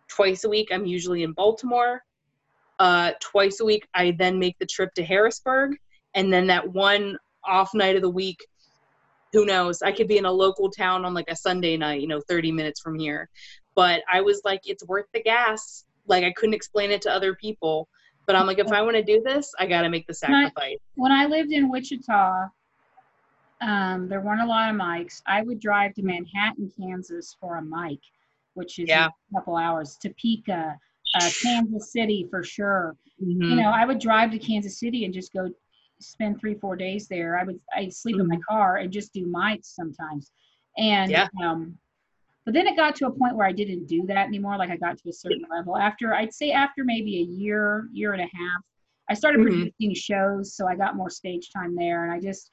Twice 0.09 0.43
a 0.43 0.49
week, 0.49 0.69
I'm 0.71 0.85
usually 0.85 1.23
in 1.23 1.33
Baltimore. 1.33 2.01
Uh, 2.79 3.13
twice 3.19 3.59
a 3.61 3.65
week, 3.65 3.87
I 3.95 4.11
then 4.17 4.37
make 4.37 4.57
the 4.59 4.65
trip 4.65 4.93
to 4.95 5.03
Harrisburg, 5.03 5.77
and 6.13 6.31
then 6.31 6.47
that 6.47 6.67
one 6.73 7.17
off 7.45 7.73
night 7.73 7.95
of 7.95 8.01
the 8.01 8.09
week, 8.09 8.45
who 9.33 9.45
knows? 9.45 9.81
I 9.81 9.91
could 9.91 10.07
be 10.07 10.17
in 10.19 10.25
a 10.25 10.31
local 10.31 10.69
town 10.69 11.03
on 11.03 11.13
like 11.13 11.29
a 11.29 11.35
Sunday 11.35 11.75
night, 11.75 11.99
you 11.99 12.07
know, 12.07 12.21
30 12.29 12.51
minutes 12.51 12.79
from 12.79 12.97
here. 12.97 13.27
But 13.75 14.03
I 14.11 14.21
was 14.21 14.41
like, 14.45 14.61
it's 14.65 14.85
worth 14.85 15.05
the 15.13 15.21
gas. 15.23 15.85
Like 16.05 16.23
I 16.23 16.31
couldn't 16.31 16.53
explain 16.53 16.91
it 16.91 17.01
to 17.01 17.11
other 17.11 17.33
people. 17.35 17.89
But 18.27 18.35
I'm 18.37 18.45
like, 18.45 18.59
if 18.59 18.71
I 18.71 18.81
want 18.83 18.95
to 18.95 19.03
do 19.03 19.21
this, 19.25 19.51
I 19.59 19.65
got 19.65 19.81
to 19.81 19.89
make 19.89 20.07
the 20.07 20.13
sacrifice. 20.13 20.77
When 20.95 21.11
I 21.11 21.25
lived 21.25 21.51
in 21.51 21.69
Wichita, 21.69 22.45
um, 23.59 24.07
there 24.07 24.21
weren't 24.21 24.41
a 24.41 24.45
lot 24.45 24.69
of 24.69 24.79
mics. 24.79 25.21
I 25.25 25.41
would 25.41 25.59
drive 25.59 25.93
to 25.95 26.03
Manhattan, 26.03 26.71
Kansas 26.79 27.35
for 27.39 27.57
a 27.57 27.61
mic, 27.61 27.99
which 28.53 28.79
is 28.79 28.87
Yeah. 28.87 29.07
a 29.07 29.35
couple 29.35 29.57
hours. 29.57 29.97
Topeka, 30.01 30.77
uh, 31.15 31.29
Kansas 31.41 31.91
City 31.91 32.27
for 32.29 32.43
sure. 32.43 32.95
Mhm. 33.21 33.49
You 33.49 33.55
know, 33.55 33.71
I 33.71 33.85
would 33.85 33.99
drive 33.99 34.31
to 34.31 34.39
Kansas 34.39 34.79
City 34.79 35.05
and 35.05 35.13
just 35.13 35.33
go 35.33 35.49
spend 36.03 36.39
three, 36.39 36.55
four 36.55 36.75
days 36.75 37.07
there. 37.07 37.37
I 37.37 37.43
would 37.43 37.59
I'd 37.75 37.93
sleep 37.93 38.19
in 38.19 38.27
my 38.27 38.39
car 38.47 38.77
and 38.77 38.91
just 38.91 39.13
do 39.13 39.25
mics 39.25 39.65
sometimes. 39.65 40.31
And 40.77 41.11
Yeah. 41.11 41.27
um, 41.41 41.77
but 42.45 42.53
then 42.53 42.67
it 42.67 42.75
got 42.75 42.95
to 42.97 43.07
a 43.07 43.11
point 43.11 43.35
where 43.35 43.47
I 43.47 43.53
didn't 43.53 43.85
do 43.85 44.05
that 44.07 44.27
anymore. 44.27 44.57
Like 44.57 44.69
I 44.69 44.75
got 44.77 44.97
to 44.97 45.09
a 45.09 45.13
certain 45.13 45.45
level 45.49 45.77
after 45.77 46.13
I'd 46.13 46.33
say 46.33 46.51
after 46.51 46.83
maybe 46.83 47.17
a 47.17 47.23
year, 47.23 47.87
year 47.93 48.13
and 48.13 48.21
a 48.21 48.25
half, 48.25 48.61
I 49.09 49.13
started 49.13 49.39
Mhm. 49.39 49.43
producing 49.43 49.93
shows, 49.93 50.55
so 50.55 50.67
I 50.67 50.75
got 50.75 50.95
more 50.95 51.09
stage 51.09 51.51
time 51.51 51.75
there. 51.75 52.03
And 52.03 52.11
I 52.11 52.19
just 52.19 52.51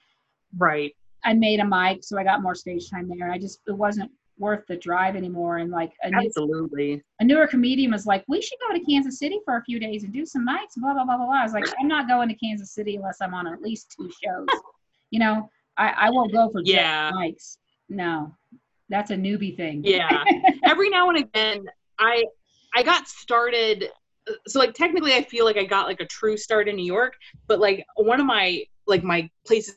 right. 0.57 0.95
I 1.25 1.35
made 1.35 1.61
a 1.61 1.65
mic, 1.65 2.03
so 2.03 2.19
I 2.19 2.25
got 2.25 2.43
more 2.43 2.55
stage 2.55 2.89
time 2.89 3.09
there. 3.09 3.27
And 3.27 3.33
I 3.33 3.39
just 3.39 3.61
it 3.67 3.73
wasn't 3.73 4.11
worth 4.41 4.67
the 4.67 4.77
drive 4.77 5.15
anymore. 5.15 5.59
And 5.59 5.71
like 5.71 5.93
a, 6.03 6.11
new, 6.11 6.27
Absolutely. 6.27 7.03
a 7.21 7.25
newer 7.25 7.47
comedian 7.47 7.93
was 7.93 8.07
like, 8.07 8.25
"We 8.27 8.41
should 8.43 8.59
go 8.67 8.77
to 8.77 8.85
Kansas 8.85 9.19
City 9.19 9.39
for 9.45 9.57
a 9.59 9.63
few 9.63 9.79
days 9.79 10.03
and 10.03 10.13
do 10.13 10.27
some 10.27 10.47
mics." 10.47 10.75
Blah 10.77 10.95
blah 10.95 11.05
blah 11.05 11.17
blah 11.19 11.27
blah. 11.27 11.41
I 11.41 11.45
was 11.45 11.53
like, 11.53 11.67
"I'm 11.79 11.87
not 11.87 12.09
going 12.09 12.29
to 12.29 12.35
Kansas 12.35 12.73
City 12.73 12.97
unless 12.97 13.19
I'm 13.21 13.35
on 13.35 13.47
at 13.47 13.61
least 13.63 13.95
two 13.97 14.11
shows." 14.25 14.49
you 15.11 15.21
know, 15.21 15.49
I 15.77 15.89
I 15.91 16.11
won't 16.11 16.33
go 16.33 16.49
for 16.51 16.63
just 16.63 16.75
Yeah. 16.75 17.13
mics. 17.13 17.59
No, 17.89 18.35
that's 18.89 19.11
a 19.11 19.17
newbie 19.17 19.57
thing. 19.57 19.83
Yeah. 19.85 20.25
Every 20.65 20.89
now 20.91 21.11
and 21.11 21.19
again, 21.19 21.65
I 21.99 22.25
I 22.75 22.83
got 22.83 23.07
started. 23.07 23.91
So 24.47 24.59
like 24.59 24.75
technically, 24.75 25.13
I 25.15 25.23
feel 25.23 25.45
like 25.45 25.57
I 25.57 25.65
got 25.65 25.87
like 25.87 26.01
a 26.01 26.07
true 26.07 26.37
start 26.37 26.69
in 26.69 26.77
New 26.77 26.85
York, 26.85 27.15
but 27.47 27.59
like 27.61 27.85
one 27.97 28.21
of 28.21 28.27
my 28.27 28.65
like 28.87 29.03
my 29.05 29.29
places 29.47 29.77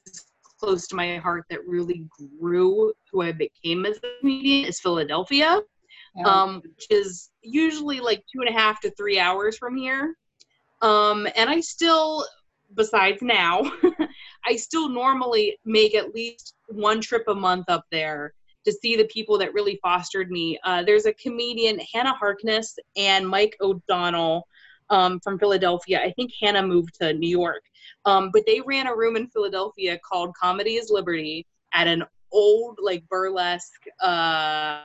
close 0.64 0.88
to 0.88 0.96
my 0.96 1.18
heart 1.18 1.46
that 1.50 1.68
really 1.68 2.06
grew 2.40 2.94
who 3.12 3.22
I 3.22 3.34
became 3.34 3.86
as 3.86 3.98
a 3.98 4.20
comedian 4.20 4.66
is 4.66 4.80
Philadelphia. 4.80 5.62
Yeah. 6.16 6.26
um, 6.26 6.62
which 6.64 6.88
is 6.92 7.32
usually 7.42 8.00
like 8.00 8.24
two 8.32 8.42
and 8.42 8.50
a 8.50 8.54
half 8.54 8.80
to 8.82 8.92
three 8.92 9.20
hours 9.20 9.58
from 9.58 9.76
here. 9.76 10.16
Um, 10.84 11.28
and 11.36 11.50
I 11.50 11.60
still, 11.60 12.26
besides 12.76 13.22
now, 13.22 13.72
I 14.46 14.56
still 14.56 14.90
normally 14.90 15.58
make 15.66 15.96
at 15.96 16.14
least 16.14 16.56
one 16.68 17.02
trip 17.02 17.24
a 17.28 17.34
month 17.34 17.66
up 17.68 17.86
there 17.92 18.34
to 18.66 18.72
see 18.72 18.96
the 18.96 19.06
people 19.06 19.38
that 19.40 19.54
really 19.54 19.80
fostered 19.82 20.30
me. 20.30 20.60
Uh, 20.64 20.84
there's 20.84 21.06
a 21.06 21.14
comedian, 21.14 21.80
Hannah 21.94 22.14
Harkness, 22.14 22.78
and 22.96 23.28
Mike 23.28 23.58
O'Donnell 23.60 24.48
um, 24.94 25.20
from 25.22 25.40
Philadelphia. 25.40 26.00
I 26.02 26.12
think 26.12 26.32
Hannah 26.40 26.66
moved 26.66 26.94
to 27.02 27.14
New 27.14 27.30
York. 27.30 27.64
Um, 28.06 28.30
but 28.32 28.44
they 28.46 28.62
ran 28.62 28.88
a 28.88 28.96
room 28.96 29.16
in 29.16 29.28
Philadelphia 29.28 30.00
called 30.08 30.36
Comedy 30.40 30.76
is 30.76 30.90
Liberty 30.92 31.46
at 31.74 31.88
an 31.88 32.04
old, 32.32 32.80
like, 32.82 33.04
burlesque. 33.10 33.84
Uh, 34.02 34.82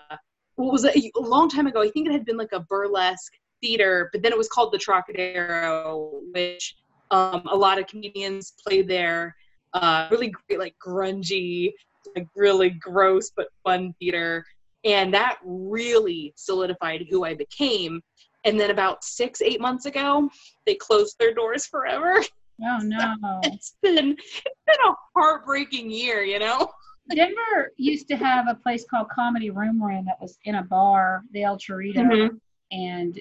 what 0.57 0.73
was 0.73 0.85
it? 0.85 0.97
A 0.97 1.21
long 1.21 1.49
time 1.49 1.67
ago. 1.67 1.81
I 1.83 1.91
think 1.91 2.09
it 2.09 2.13
had 2.13 2.25
been 2.25 2.37
like 2.37 2.53
a 2.53 2.61
burlesque 2.61 3.33
theater, 3.61 4.09
but 4.13 4.23
then 4.23 4.33
it 4.33 4.39
was 4.39 4.49
called 4.49 4.73
the 4.73 4.79
Trocadero, 4.79 6.21
which 6.33 6.77
um, 7.11 7.43
a 7.51 7.57
lot 7.57 7.79
of 7.79 7.87
comedians 7.87 8.55
played 8.65 8.89
there. 8.89 9.37
Uh, 9.75 10.09
really 10.11 10.31
great, 10.31 10.59
like 10.59 10.75
grungy, 10.85 11.73
like 12.17 12.27
really 12.35 12.71
gross 12.71 13.31
but 13.37 13.49
fun 13.63 13.95
theater. 13.99 14.45
And 14.85 15.13
that 15.13 15.39
really 15.45 16.33
solidified 16.37 17.07
who 17.11 17.25
I 17.25 17.35
became. 17.35 18.01
And 18.45 18.59
then 18.59 18.71
about 18.71 19.05
six, 19.05 19.43
eight 19.43 19.61
months 19.61 19.87
ago, 19.87 20.31
they 20.65 20.75
closed 20.75 21.17
their 21.19 21.35
doors 21.35 21.67
forever. 21.67 22.23
oh 22.65 22.79
no. 22.83 23.15
It's 23.45 23.77
been 23.83 24.17
it's 24.19 24.61
been 24.67 24.91
a 24.91 24.95
heartbreaking 25.17 25.91
year, 25.91 26.23
you 26.23 26.39
know. 26.39 26.71
Denver 27.15 27.73
used 27.79 28.07
to 28.09 28.17
have 28.17 28.49
a 28.49 28.55
place 28.55 28.85
called 28.89 29.09
Comedy 29.09 29.51
Room 29.51 29.83
Room 29.83 30.05
that 30.05 30.21
was 30.21 30.39
in 30.45 30.57
a 30.57 30.63
bar, 30.63 31.23
the 31.33 31.43
El 31.43 31.57
Chorito, 31.57 32.01
Mhm. 32.01 32.41
and 32.71 33.21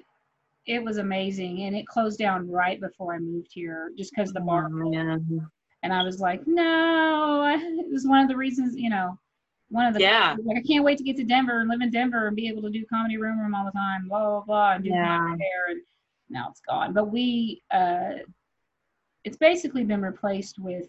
it 0.65 0.83
was 0.83 0.97
amazing. 0.97 1.63
And 1.63 1.75
it 1.75 1.87
closed 1.87 2.19
down 2.19 2.49
right 2.49 2.79
before 2.81 3.15
I 3.15 3.19
moved 3.19 3.47
here, 3.51 3.91
just 3.97 4.11
because 4.13 4.33
the 4.33 4.41
bar. 4.41 4.69
Oh. 4.73 4.91
And 5.83 5.93
I 5.93 6.03
was 6.03 6.19
like, 6.19 6.45
no. 6.45 7.45
It 7.79 7.89
was 7.91 8.05
one 8.05 8.21
of 8.21 8.27
the 8.27 8.35
reasons, 8.35 8.75
you 8.75 8.89
know, 8.89 9.17
one 9.69 9.85
of 9.85 9.93
the 9.93 10.01
Yeah. 10.01 10.35
like 10.43 10.57
I 10.57 10.61
can't 10.61 10.83
wait 10.85 10.97
to 10.99 11.03
get 11.03 11.17
to 11.17 11.23
Denver 11.23 11.59
and 11.59 11.69
live 11.69 11.81
in 11.81 11.91
Denver 11.91 12.27
and 12.27 12.35
be 12.35 12.47
able 12.47 12.61
to 12.63 12.69
do 12.69 12.85
Comedy 12.85 13.17
Room 13.17 13.39
Room 13.39 13.53
all 13.53 13.65
the 13.65 13.71
time, 13.71 14.07
blah 14.07 14.19
blah 14.19 14.41
blah, 14.41 14.73
and 14.73 14.83
do 14.83 14.89
Yeah. 14.89 15.35
there. 15.37 15.67
And 15.69 15.81
now 16.29 16.49
it's 16.49 16.61
gone. 16.61 16.93
But 16.93 17.11
we, 17.11 17.61
uh, 17.71 18.13
it's 19.23 19.37
basically 19.37 19.83
been 19.83 20.01
replaced 20.01 20.57
with 20.59 20.87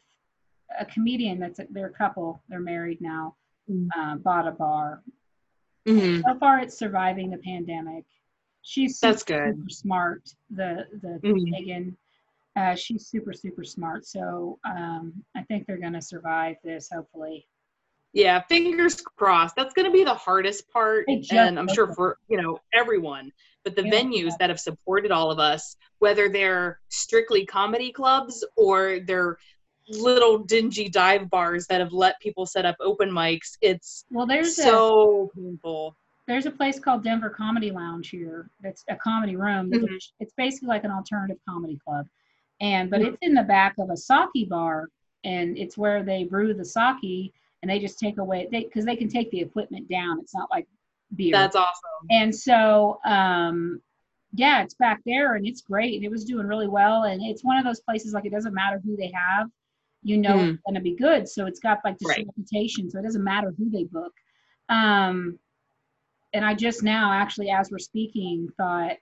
a 0.78 0.84
comedian 0.84 1.40
that's 1.40 1.58
a, 1.58 1.66
they're 1.70 1.86
a 1.86 1.92
couple, 1.92 2.42
they're 2.48 2.60
married 2.60 3.00
now. 3.00 3.34
Mm. 3.68 3.88
Uh, 3.96 4.16
bought 4.16 4.46
a 4.46 4.52
bar. 4.52 5.02
Mhm. 5.86 6.22
So 6.22 6.38
far, 6.38 6.60
it's 6.60 6.76
surviving 6.78 7.30
the 7.30 7.38
pandemic. 7.38 8.04
She's 8.62 9.00
That's 9.00 9.24
good. 9.24 9.56
super 9.56 9.70
smart. 9.70 10.34
The 10.50 10.86
the 11.02 11.20
Mhm. 11.26 11.50
Megan, 11.50 11.96
uh, 12.56 12.74
she's 12.74 13.06
super 13.06 13.32
super 13.32 13.64
smart. 13.64 14.06
So 14.06 14.58
um, 14.64 15.24
I 15.34 15.42
think 15.44 15.66
they're 15.66 15.78
gonna 15.78 16.02
survive 16.02 16.56
this. 16.62 16.90
Hopefully. 16.90 17.46
Yeah, 18.12 18.40
fingers 18.48 19.00
crossed. 19.16 19.54
That's 19.56 19.74
going 19.74 19.86
to 19.86 19.92
be 19.92 20.04
the 20.04 20.14
hardest 20.14 20.70
part, 20.70 21.06
and 21.08 21.58
I'm 21.58 21.68
sure 21.68 21.92
for 21.94 22.18
you 22.28 22.40
know 22.40 22.58
everyone. 22.72 23.32
But 23.64 23.76
the 23.76 23.84
Yeah. 23.84 23.92
venues 23.92 24.32
that 24.38 24.48
have 24.48 24.60
supported 24.60 25.10
all 25.12 25.30
of 25.30 25.38
us, 25.38 25.76
whether 25.98 26.28
they're 26.28 26.80
strictly 26.88 27.44
comedy 27.44 27.92
clubs 27.92 28.44
or 28.56 29.00
they're 29.00 29.36
little 29.88 30.38
dingy 30.38 30.88
dive 30.88 31.28
bars 31.30 31.66
that 31.66 31.80
have 31.80 31.92
let 31.92 32.18
people 32.20 32.46
set 32.46 32.64
up 32.64 32.76
open 32.80 33.10
mics, 33.10 33.56
it's 33.60 34.04
Well, 34.10 34.26
there's 34.26 34.58
a 34.58 34.62
so 34.62 35.30
painful. 35.34 35.96
there's 36.26 36.46
a 36.46 36.50
place 36.50 36.78
called 36.78 37.02
Denver 37.04 37.30
Comedy 37.30 37.70
Lounge 37.70 38.08
here. 38.10 38.48
That's 38.60 38.84
a 38.88 38.96
comedy 38.96 39.36
room. 39.36 39.70
Mhm. 39.70 39.98
It's, 40.20 40.32
basically 40.34 40.68
like 40.68 40.84
an 40.84 40.90
alternative 40.90 41.38
comedy 41.46 41.78
club, 41.84 42.06
and 42.60 42.90
but 42.90 43.00
Mhm. 43.00 43.08
it's 43.08 43.18
in 43.22 43.34
the 43.34 43.42
back 43.42 43.76
of 43.78 43.90
a 43.90 43.96
sake 43.96 44.48
bar, 44.48 44.88
and 45.24 45.58
it's 45.58 45.76
where 45.76 46.02
they 46.02 46.24
brew 46.24 46.54
the 46.54 46.64
sake, 46.64 47.34
and 47.62 47.70
they 47.70 47.78
just 47.78 47.98
take 47.98 48.18
away 48.18 48.48
they 48.50 48.64
because 48.64 48.84
they 48.84 48.96
can 48.96 49.08
take 49.08 49.30
the 49.30 49.40
equipment 49.40 49.88
down. 49.88 50.20
It's 50.20 50.34
not 50.34 50.48
like 50.50 50.66
beer. 51.16 51.32
That's 51.32 51.56
awesome. 51.56 52.06
and 52.10 52.34
so 52.34 52.98
um 53.04 53.80
yeah 54.34 54.62
it's 54.62 54.74
back 54.74 55.00
there 55.06 55.34
and 55.36 55.46
it's 55.46 55.62
great 55.62 55.94
and 55.94 56.04
it 56.04 56.10
was 56.10 56.24
doing 56.24 56.46
really 56.46 56.68
well 56.68 57.04
and 57.04 57.22
it's 57.22 57.42
one 57.42 57.56
of 57.56 57.64
those 57.64 57.80
places 57.80 58.12
like 58.12 58.26
it 58.26 58.30
doesn't 58.32 58.52
matter 58.52 58.78
who 58.84 58.94
they 58.94 59.10
have 59.14 59.48
you 60.02 60.18
know 60.18 60.36
Mhm. 60.36 60.52
it's 60.52 60.62
going 60.66 60.74
to 60.74 60.80
be 60.82 60.94
good 60.94 61.26
so 61.26 61.46
it's 61.46 61.60
got 61.60 61.78
like 61.82 61.98
this 61.98 62.08
Right. 62.10 62.26
reputation 62.26 62.90
so 62.90 62.98
it 62.98 63.02
doesn't 63.04 63.24
matter 63.24 63.54
who 63.56 63.70
they 63.70 63.84
book 63.84 64.12
um 64.68 65.38
and 66.34 66.44
i 66.44 66.52
just 66.52 66.82
now 66.82 67.10
actually 67.10 67.48
as 67.48 67.70
we're 67.70 67.78
speaking 67.78 68.48
thought 68.58 68.96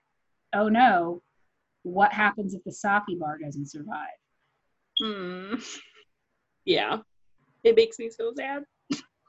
oh 0.53 0.69
no 0.69 1.21
what 1.83 2.13
happens 2.13 2.55
if 2.55 2.63
the 2.63 2.73
sake 2.73 3.19
bar 3.19 3.37
doesn't 3.39 3.67
survive 3.67 4.07
Hmm. 5.03 5.55
Yeah, 6.65 6.99
it 7.67 7.77
makes 7.77 7.99
me 7.99 8.09
so 8.09 8.33
sad. 8.37 8.65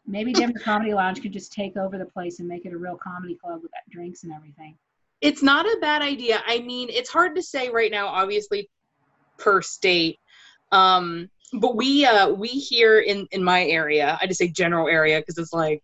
maybe 0.06 0.32
denver 0.34 0.60
comedy 0.60 0.94
lounge 0.94 1.22
could 1.22 1.34
just 1.34 1.52
take 1.52 1.76
over 1.78 1.98
the 1.98 2.06
place 2.06 2.40
and 2.40 2.48
make 2.48 2.66
it 2.66 2.74
a 2.74 2.78
real 2.78 2.96
comedy 2.96 3.36
club 3.36 3.62
with 3.62 3.72
drinks 3.90 4.24
and 4.24 4.34
everything 4.34 4.78
It's 5.22 5.42
not 5.42 5.66
a 5.66 5.78
bad 5.82 6.02
idea. 6.02 6.44
I 6.46 6.60
mean, 6.60 6.90
it's 6.90 7.10
hard 7.10 7.36
to 7.36 7.42
say 7.42 7.70
right 7.70 7.92
now, 7.92 8.08
obviously, 8.08 8.70
per 9.38 9.62
state. 9.62 10.20
Um, 10.72 11.30
but 11.54 11.76
we 11.76 12.06
uh, 12.06 12.30
we 12.30 12.50
here 12.50 13.00
in 13.00 13.28
in 13.32 13.44
my 13.44 13.66
area, 13.66 14.18
I 14.22 14.28
just 14.28 14.40
say 14.40 14.50
general 14.50 14.88
area 14.88 15.20
because 15.20 15.38
it's 15.38 15.54
like 15.54 15.82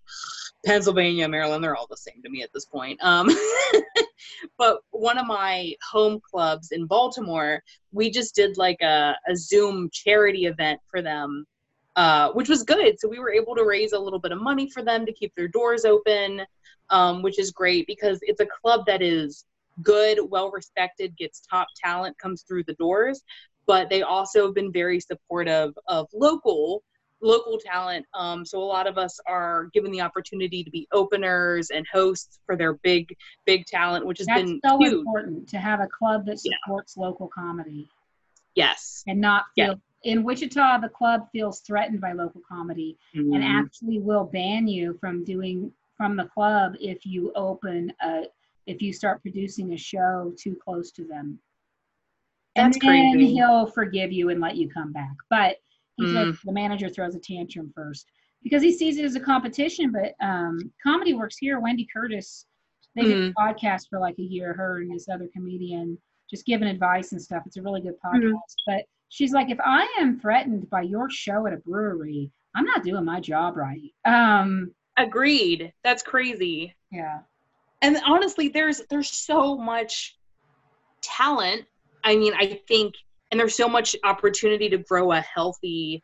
Pennsylvania, 0.66 1.28
Maryland, 1.28 1.64
they're 1.64 1.76
all 1.76 1.88
the 1.90 1.98
same 1.98 2.22
to 2.24 2.30
me 2.30 2.44
at 2.44 2.52
this 2.54 2.66
point. 2.66 3.02
Um, 3.04 3.30
but 4.58 4.80
one 4.92 5.18
of 5.18 5.26
my 5.26 5.74
home 5.90 6.20
clubs 6.30 6.72
in 6.72 6.86
Baltimore, 6.86 7.62
we 7.92 8.10
just 8.10 8.36
did 8.36 8.58
like 8.58 8.82
a, 8.82 9.16
a 9.28 9.36
Zoom 9.36 9.90
charity 9.92 10.46
event 10.46 10.80
for 10.90 11.02
them, 11.02 11.46
uh, 11.96 12.32
which 12.32 12.50
was 12.50 12.64
good. 12.64 13.00
So 13.00 13.08
we 13.08 13.20
were 13.20 13.32
able 13.32 13.56
to 13.56 13.64
raise 13.66 13.94
a 13.94 14.00
little 14.00 14.20
bit 14.20 14.32
of 14.32 14.42
money 14.42 14.70
for 14.70 14.84
them 14.84 15.06
to 15.06 15.14
keep 15.14 15.34
their 15.36 15.48
doors 15.48 15.86
open, 15.86 16.42
um, 16.90 17.22
which 17.22 17.40
is 17.40 17.52
great 17.52 17.86
because 17.88 18.20
it's 18.24 18.40
a 18.40 18.48
club 18.62 18.86
that 18.88 19.02
is 19.02 19.46
good, 19.82 20.20
well 20.30 20.52
respected, 20.52 21.16
gets 21.18 21.42
top 21.50 21.68
talent, 21.84 22.18
comes 22.18 22.44
through 22.44 22.64
the 22.66 22.74
doors. 22.76 23.22
but 23.66 23.90
they 23.90 24.02
also 24.02 24.46
have 24.48 24.54
been 24.56 24.74
very 24.74 25.00
supportive 25.00 25.72
of 25.88 26.08
local 26.14 26.84
local 27.22 27.58
talent. 27.58 28.06
Um, 28.14 28.46
so 28.46 28.62
a 28.62 28.66
lot 28.66 28.86
of 28.86 28.98
us 28.98 29.18
are 29.26 29.70
given 29.74 29.90
the 29.94 30.02
opportunity 30.02 30.62
to 30.62 30.70
be 30.70 30.86
openers 30.92 31.70
and 31.70 31.86
hosts 31.90 32.40
for 32.46 32.58
their 32.58 32.74
big, 32.74 33.16
big 33.46 33.66
talent, 33.66 34.06
which 34.06 34.18
has 34.18 34.28
That's 34.28 34.42
been 34.42 34.60
so 34.66 34.78
huge. 34.78 34.92
important 34.96 35.48
to 35.48 35.58
have 35.58 35.80
a 35.80 35.88
club 35.88 36.26
that 36.26 36.40
Yeah. 36.44 36.52
supports 36.66 36.98
local 36.98 37.30
comedy 37.30 37.88
Yes. 38.56 39.04
and 39.08 39.22
not 39.22 39.46
Yeah. 39.56 39.76
In 40.04 40.24
Wichita, 40.24 40.80
the 40.80 40.90
club 40.90 41.28
feels 41.32 41.62
threatened 41.62 42.02
by 42.02 42.12
local 42.12 42.42
comedy 42.48 42.98
and 43.14 43.34
Mhm. 43.34 43.44
actually 43.44 44.00
will 44.00 44.26
ban 44.26 44.68
you 44.68 44.94
from 44.96 45.24
doing 45.24 45.74
from 45.96 46.16
the 46.18 46.26
club 46.26 46.76
if 46.80 47.06
you 47.06 47.32
open 47.34 47.94
a 48.02 48.26
if 48.66 48.82
you 48.82 48.94
start 48.94 49.22
producing 49.22 49.74
a 49.74 49.78
show 49.78 50.34
too 50.38 50.56
close 50.56 50.90
to 50.92 51.04
them. 51.04 51.38
That's 52.56 52.78
and 52.78 52.82
then 52.82 53.12
crazy. 53.14 53.34
he'll 53.34 53.66
forgive 53.68 54.12
you 54.14 54.30
and 54.30 54.40
let 54.40 54.56
you 54.56 54.70
come 54.70 54.92
back. 54.94 55.16
But 55.30 55.58
Mm. 56.00 56.42
the 56.44 56.52
manager 56.52 56.90
throws 56.90 57.14
a 57.14 57.20
tantrum 57.20 57.72
first 57.76 58.10
because 58.42 58.64
he 58.64 58.72
sees 58.72 58.98
it 58.98 59.06
as 59.06 59.16
a 59.16 59.20
competition. 59.20 59.92
But 59.92 60.16
um, 60.22 60.72
Comedy 60.82 61.14
Works 61.14 61.38
here, 61.38 61.60
Wende 61.62 61.86
Curtis, 61.92 62.46
they 62.96 63.04
did 63.04 63.18
a 63.30 63.34
podcast 63.34 63.90
for 63.90 64.00
like 64.00 64.18
a 64.18 64.24
year, 64.24 64.54
her 64.54 64.80
and 64.82 64.92
this 64.92 65.08
other 65.10 65.28
comedian, 65.28 65.98
just 66.30 66.46
giving 66.46 66.68
advice 66.68 67.12
and 67.12 67.22
stuff. 67.22 67.44
It's 67.46 67.58
a 67.58 67.62
really 67.62 67.82
good 67.82 68.00
podcast. 68.04 68.22
Mhm. 68.34 68.40
But 68.66 68.86
she's 69.14 69.32
like, 69.32 69.52
if 69.52 69.60
I 69.64 69.88
am 70.00 70.20
threatened 70.20 70.68
by 70.72 70.82
your 70.82 71.08
show 71.08 71.46
at 71.46 71.54
a 71.54 71.58
brewery, 71.58 72.32
I'm 72.56 72.66
not 72.66 72.84
doing 72.84 73.06
my 73.06 73.20
job 73.20 73.56
right. 73.56 73.92
Um, 74.06 74.74
Agreed. 74.98 75.72
That's 75.84 76.02
crazy. 76.02 76.76
yeah. 76.92 77.20
and 77.84 77.98
honestly 78.06 78.48
there's 78.50 78.82
there's 78.90 79.10
so 79.10 79.58
much 79.58 80.18
talent 81.02 81.66
i 82.04 82.16
mean 82.16 82.34
i 82.40 82.60
think 82.68 82.94
and 83.30 83.40
there's 83.40 83.56
so 83.56 83.68
much 83.68 83.96
opportunity 84.04 84.70
to 84.70 84.78
grow 84.78 85.12
a 85.12 85.20
healthy 85.22 86.04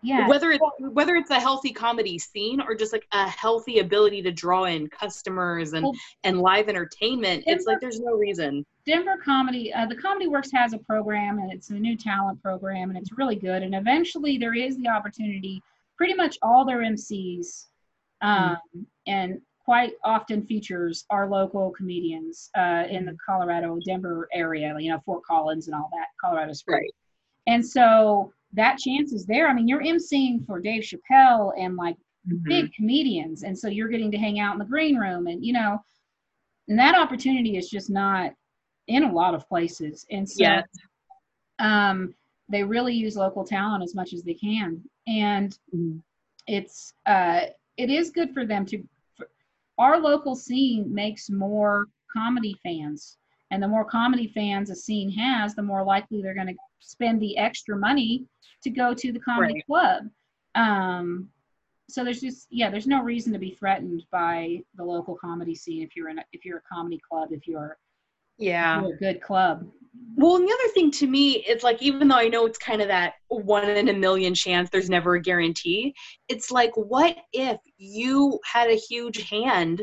Yeah. 0.00 0.28
whether 0.28 0.52
it's 0.52 0.64
whether 0.78 1.16
it's 1.16 1.30
a 1.30 1.40
healthy 1.40 1.72
comedy 1.72 2.18
scene 2.18 2.60
or 2.60 2.74
just 2.74 2.92
like 2.92 3.06
a 3.12 3.28
healthy 3.28 3.80
ability 3.80 4.22
to 4.22 4.30
draw 4.30 4.64
in 4.64 4.88
customers 4.88 5.72
and 5.72 5.82
Well- 5.84 5.94
and 6.22 6.40
live 6.40 6.68
entertainment 6.68 7.44
it's 7.46 7.66
like 7.66 7.80
there's 7.80 8.00
no 8.00 8.12
reason 8.12 8.64
Denver 8.88 9.18
Comedy, 9.22 9.70
uh, 9.74 9.84
the 9.84 9.94
Comedy 9.94 10.28
Works 10.28 10.50
has 10.52 10.72
a 10.72 10.78
program, 10.78 11.40
and 11.40 11.52
it's 11.52 11.68
a 11.68 11.74
new 11.74 11.94
talent 11.94 12.42
program, 12.42 12.88
and 12.88 12.98
it's 12.98 13.12
really 13.12 13.36
good. 13.36 13.62
And 13.62 13.74
eventually, 13.74 14.38
there 14.38 14.54
is 14.54 14.78
the 14.78 14.88
opportunity. 14.88 15.62
Pretty 15.98 16.14
much 16.14 16.38
all 16.40 16.64
their 16.64 16.78
MCs, 16.82 17.66
um, 18.22 18.56
and 19.06 19.42
quite 19.62 19.92
often 20.04 20.42
features 20.46 21.04
our 21.10 21.28
local 21.28 21.70
comedians 21.72 22.48
uh, 22.56 22.84
in 22.88 23.04
the 23.04 23.14
Colorado 23.24 23.78
Denver 23.84 24.26
area. 24.32 24.74
You 24.78 24.92
know, 24.92 25.02
Fort 25.04 25.22
Collins 25.22 25.66
and 25.66 25.74
all 25.74 25.90
that, 25.92 26.06
Colorado 26.18 26.54
Springs. 26.54 26.80
Right. 26.80 26.94
And 27.46 27.66
so 27.66 28.32
that 28.54 28.78
chance 28.78 29.12
is 29.12 29.26
there. 29.26 29.48
I 29.48 29.52
mean, 29.54 29.68
you're 29.68 29.82
MCing 29.82 30.46
for 30.46 30.58
Dave 30.60 30.82
Chappelle 30.82 31.52
and 31.58 31.76
like 31.76 31.96
Mm-hmm. 32.28 32.48
big 32.48 32.72
comedians 32.74 33.42
and 33.42 33.58
so 33.58 33.68
you're 33.68 33.88
getting 33.88 34.10
to 34.10 34.18
hang 34.18 34.38
out 34.38 34.52
in 34.52 34.58
the 34.58 34.64
green 34.64 34.96
room 34.96 35.28
and 35.28 35.42
you 35.42 35.52
know 35.54 35.78
and 36.66 36.78
that 36.78 36.94
opportunity 36.94 37.56
is 37.56 37.70
just 37.70 37.88
not 37.88 38.32
in 38.88 39.04
a 39.04 39.12
lot 39.12 39.34
of 39.34 39.48
places 39.48 40.04
and 40.10 40.28
so 40.28 40.42
Yes. 40.42 40.64
um 41.58 42.14
they 42.50 42.62
really 42.62 42.92
use 42.92 43.16
local 43.16 43.44
talent 43.44 43.82
as 43.82 43.94
much 43.94 44.12
as 44.12 44.22
they 44.24 44.34
can 44.34 44.82
and 45.06 45.58
Mhm. 45.74 46.02
it's 46.46 46.92
uh 47.06 47.42
it 47.78 47.88
is 47.88 48.10
good 48.10 48.34
for 48.34 48.44
them 48.44 48.66
to 48.66 48.82
for, 49.16 49.28
our 49.78 49.98
local 49.98 50.34
scene 50.34 50.92
makes 50.92 51.30
more 51.30 51.86
comedy 52.12 52.56
fans 52.62 53.16
and 53.52 53.62
the 53.62 53.68
more 53.68 53.84
comedy 53.84 54.26
fans 54.34 54.68
a 54.68 54.76
scene 54.76 55.10
has 55.10 55.54
the 55.54 55.62
more 55.62 55.82
likely 55.84 56.20
they're 56.20 56.34
going 56.34 56.46
to 56.48 56.54
spend 56.80 57.20
the 57.20 57.36
extra 57.36 57.76
money 57.76 58.24
to 58.62 58.70
go 58.70 58.94
to 58.94 59.12
the 59.12 59.20
comedy 59.20 59.54
Right. 59.54 59.66
club 59.66 60.08
um 60.54 61.28
so 61.88 62.04
there's 62.04 62.20
just 62.20 62.46
yeah 62.50 62.70
there's 62.70 62.86
no 62.86 63.02
reason 63.02 63.32
to 63.32 63.38
be 63.38 63.52
threatened 63.52 64.04
by 64.10 64.60
the 64.76 64.84
local 64.84 65.14
comedy 65.16 65.54
scene 65.54 65.82
if 65.82 65.96
you're 65.96 66.08
in 66.08 66.18
a, 66.18 66.24
if 66.32 66.44
you're 66.44 66.58
a 66.58 66.74
comedy 66.74 67.00
club 67.08 67.28
if 67.32 67.46
you're, 67.46 67.78
yeah 68.38 68.80
you're 68.80 68.94
a 68.94 68.98
good 68.98 69.20
club 69.22 69.66
Well, 70.16 70.36
and 70.36 70.46
the 70.48 70.52
other 70.52 70.72
thing 70.74 70.90
to 70.92 71.06
me, 71.06 71.44
it's 71.46 71.64
like 71.64 71.80
even 71.82 72.08
though 72.08 72.16
I 72.16 72.28
know 72.28 72.46
it's 72.46 72.58
kind 72.58 72.82
of 72.82 72.88
that 72.88 73.14
one 73.28 73.68
in 73.68 73.88
a 73.88 73.92
million 73.92 74.34
chance, 74.34 74.68
there's 74.70 74.90
never 74.90 75.14
a 75.14 75.20
guarantee. 75.20 75.94
It's 76.28 76.50
like, 76.50 76.72
what 76.76 77.16
if 77.32 77.58
you 77.78 78.38
had 78.44 78.68
a 78.70 78.74
huge 78.74 79.28
hand 79.28 79.82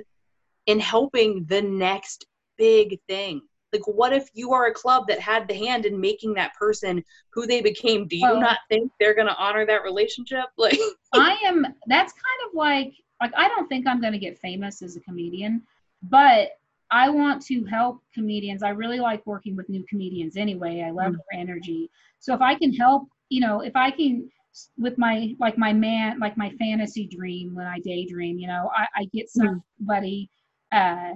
in 0.67 0.79
helping 0.79 1.45
the 1.47 1.61
next 1.61 2.25
big 2.57 2.99
thing? 3.07 3.41
Like, 3.75 3.95
what 3.95 4.13
if 4.13 4.29
you 4.33 4.53
are 4.53 4.67
a 4.67 4.73
club 4.73 5.07
that 5.07 5.19
had 5.19 5.47
the 5.47 5.53
hand 5.53 5.85
in 5.85 5.99
making 5.99 6.33
that 6.35 6.53
person 6.55 7.03
who 7.31 7.45
they 7.45 7.61
became? 7.61 8.07
Do 8.07 8.15
you 8.17 8.23
Well- 8.23 8.39
not 8.39 8.59
think 8.69 8.91
they're 8.99 9.13
going 9.13 9.27
to 9.27 9.37
honor 9.37 9.65
that 9.65 9.83
relationship? 9.83 10.45
Like, 10.57 10.79
I 11.13 11.37
am 11.45 11.65
that's 11.87 12.13
kind 12.13 12.49
of 12.49 12.55
like 12.55 12.93
like 13.21 13.31
I 13.37 13.47
don't 13.47 13.67
think 13.67 13.87
I'm 13.87 14.01
going 14.01 14.13
to 14.13 14.19
get 14.19 14.37
famous 14.39 14.81
as 14.81 14.95
a 14.95 14.99
comedian, 15.01 15.61
but 16.03 16.51
I 16.91 17.09
want 17.09 17.41
to 17.47 17.63
help 17.65 18.01
comedians. 18.13 18.63
I 18.63 18.69
really 18.69 18.99
like 18.99 19.25
working 19.25 19.55
with 19.55 19.69
new 19.69 19.83
comedians 19.89 20.37
anyway. 20.37 20.83
I 20.85 20.91
love 20.91 21.13
their 21.13 21.39
energy. 21.39 21.89
So 22.19 22.33
if 22.33 22.41
I 22.41 22.55
can 22.55 22.73
help, 22.73 23.07
you 23.29 23.41
know, 23.41 23.61
if 23.61 23.75
I 23.75 23.91
can 23.91 24.29
with 24.77 24.97
my 24.97 25.35
like 25.39 25.57
my 25.57 25.73
man 25.73 26.19
like 26.19 26.37
my 26.37 26.49
fantasy 26.51 27.07
dream 27.07 27.55
when 27.55 27.65
I 27.65 27.79
daydream, 27.79 28.37
you 28.37 28.47
know, 28.47 28.69
I, 28.75 28.87
I 28.95 29.05
get 29.13 29.29
somebody 29.29 30.29
uh 30.71 31.13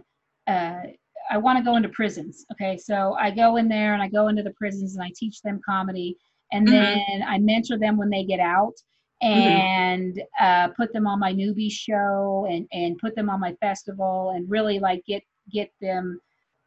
uh 0.47 0.81
I 1.29 1.37
want 1.37 1.57
to 1.57 1.63
go 1.63 1.75
into 1.75 1.89
prisons. 1.89 2.45
Okay. 2.51 2.77
So 2.77 3.15
I 3.19 3.31
go 3.31 3.57
in 3.57 3.67
there 3.67 3.93
and 3.93 4.01
I 4.01 4.07
go 4.07 4.27
into 4.27 4.43
the 4.43 4.53
prisons 4.53 4.95
and 4.95 5.03
I 5.03 5.11
teach 5.15 5.41
them 5.41 5.61
comedy 5.65 6.17
and 6.51 6.67
Mhm. 6.67 6.71
then 6.71 7.23
I 7.27 7.37
mentor 7.37 7.77
them 7.77 7.97
when 7.97 8.09
they 8.09 8.23
get 8.23 8.39
out 8.39 8.73
and 9.21 10.21
uh, 10.39 10.69
put 10.69 10.93
them 10.93 11.05
on 11.05 11.19
my 11.19 11.33
newbie 11.33 11.71
show 11.71 12.47
and 12.49 12.67
and 12.71 12.97
put 12.97 13.15
them 13.15 13.29
on 13.29 13.39
my 13.39 13.53
festival 13.59 14.31
and 14.35 14.49
really 14.49 14.79
like 14.79 15.03
get 15.05 15.23
get 15.51 15.71
them 15.81 16.19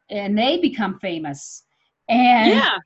and 0.09 0.37
they 0.37 0.59
become 0.59 0.99
famous 0.99 1.63
and 2.09 2.51
yeah, 2.51 2.77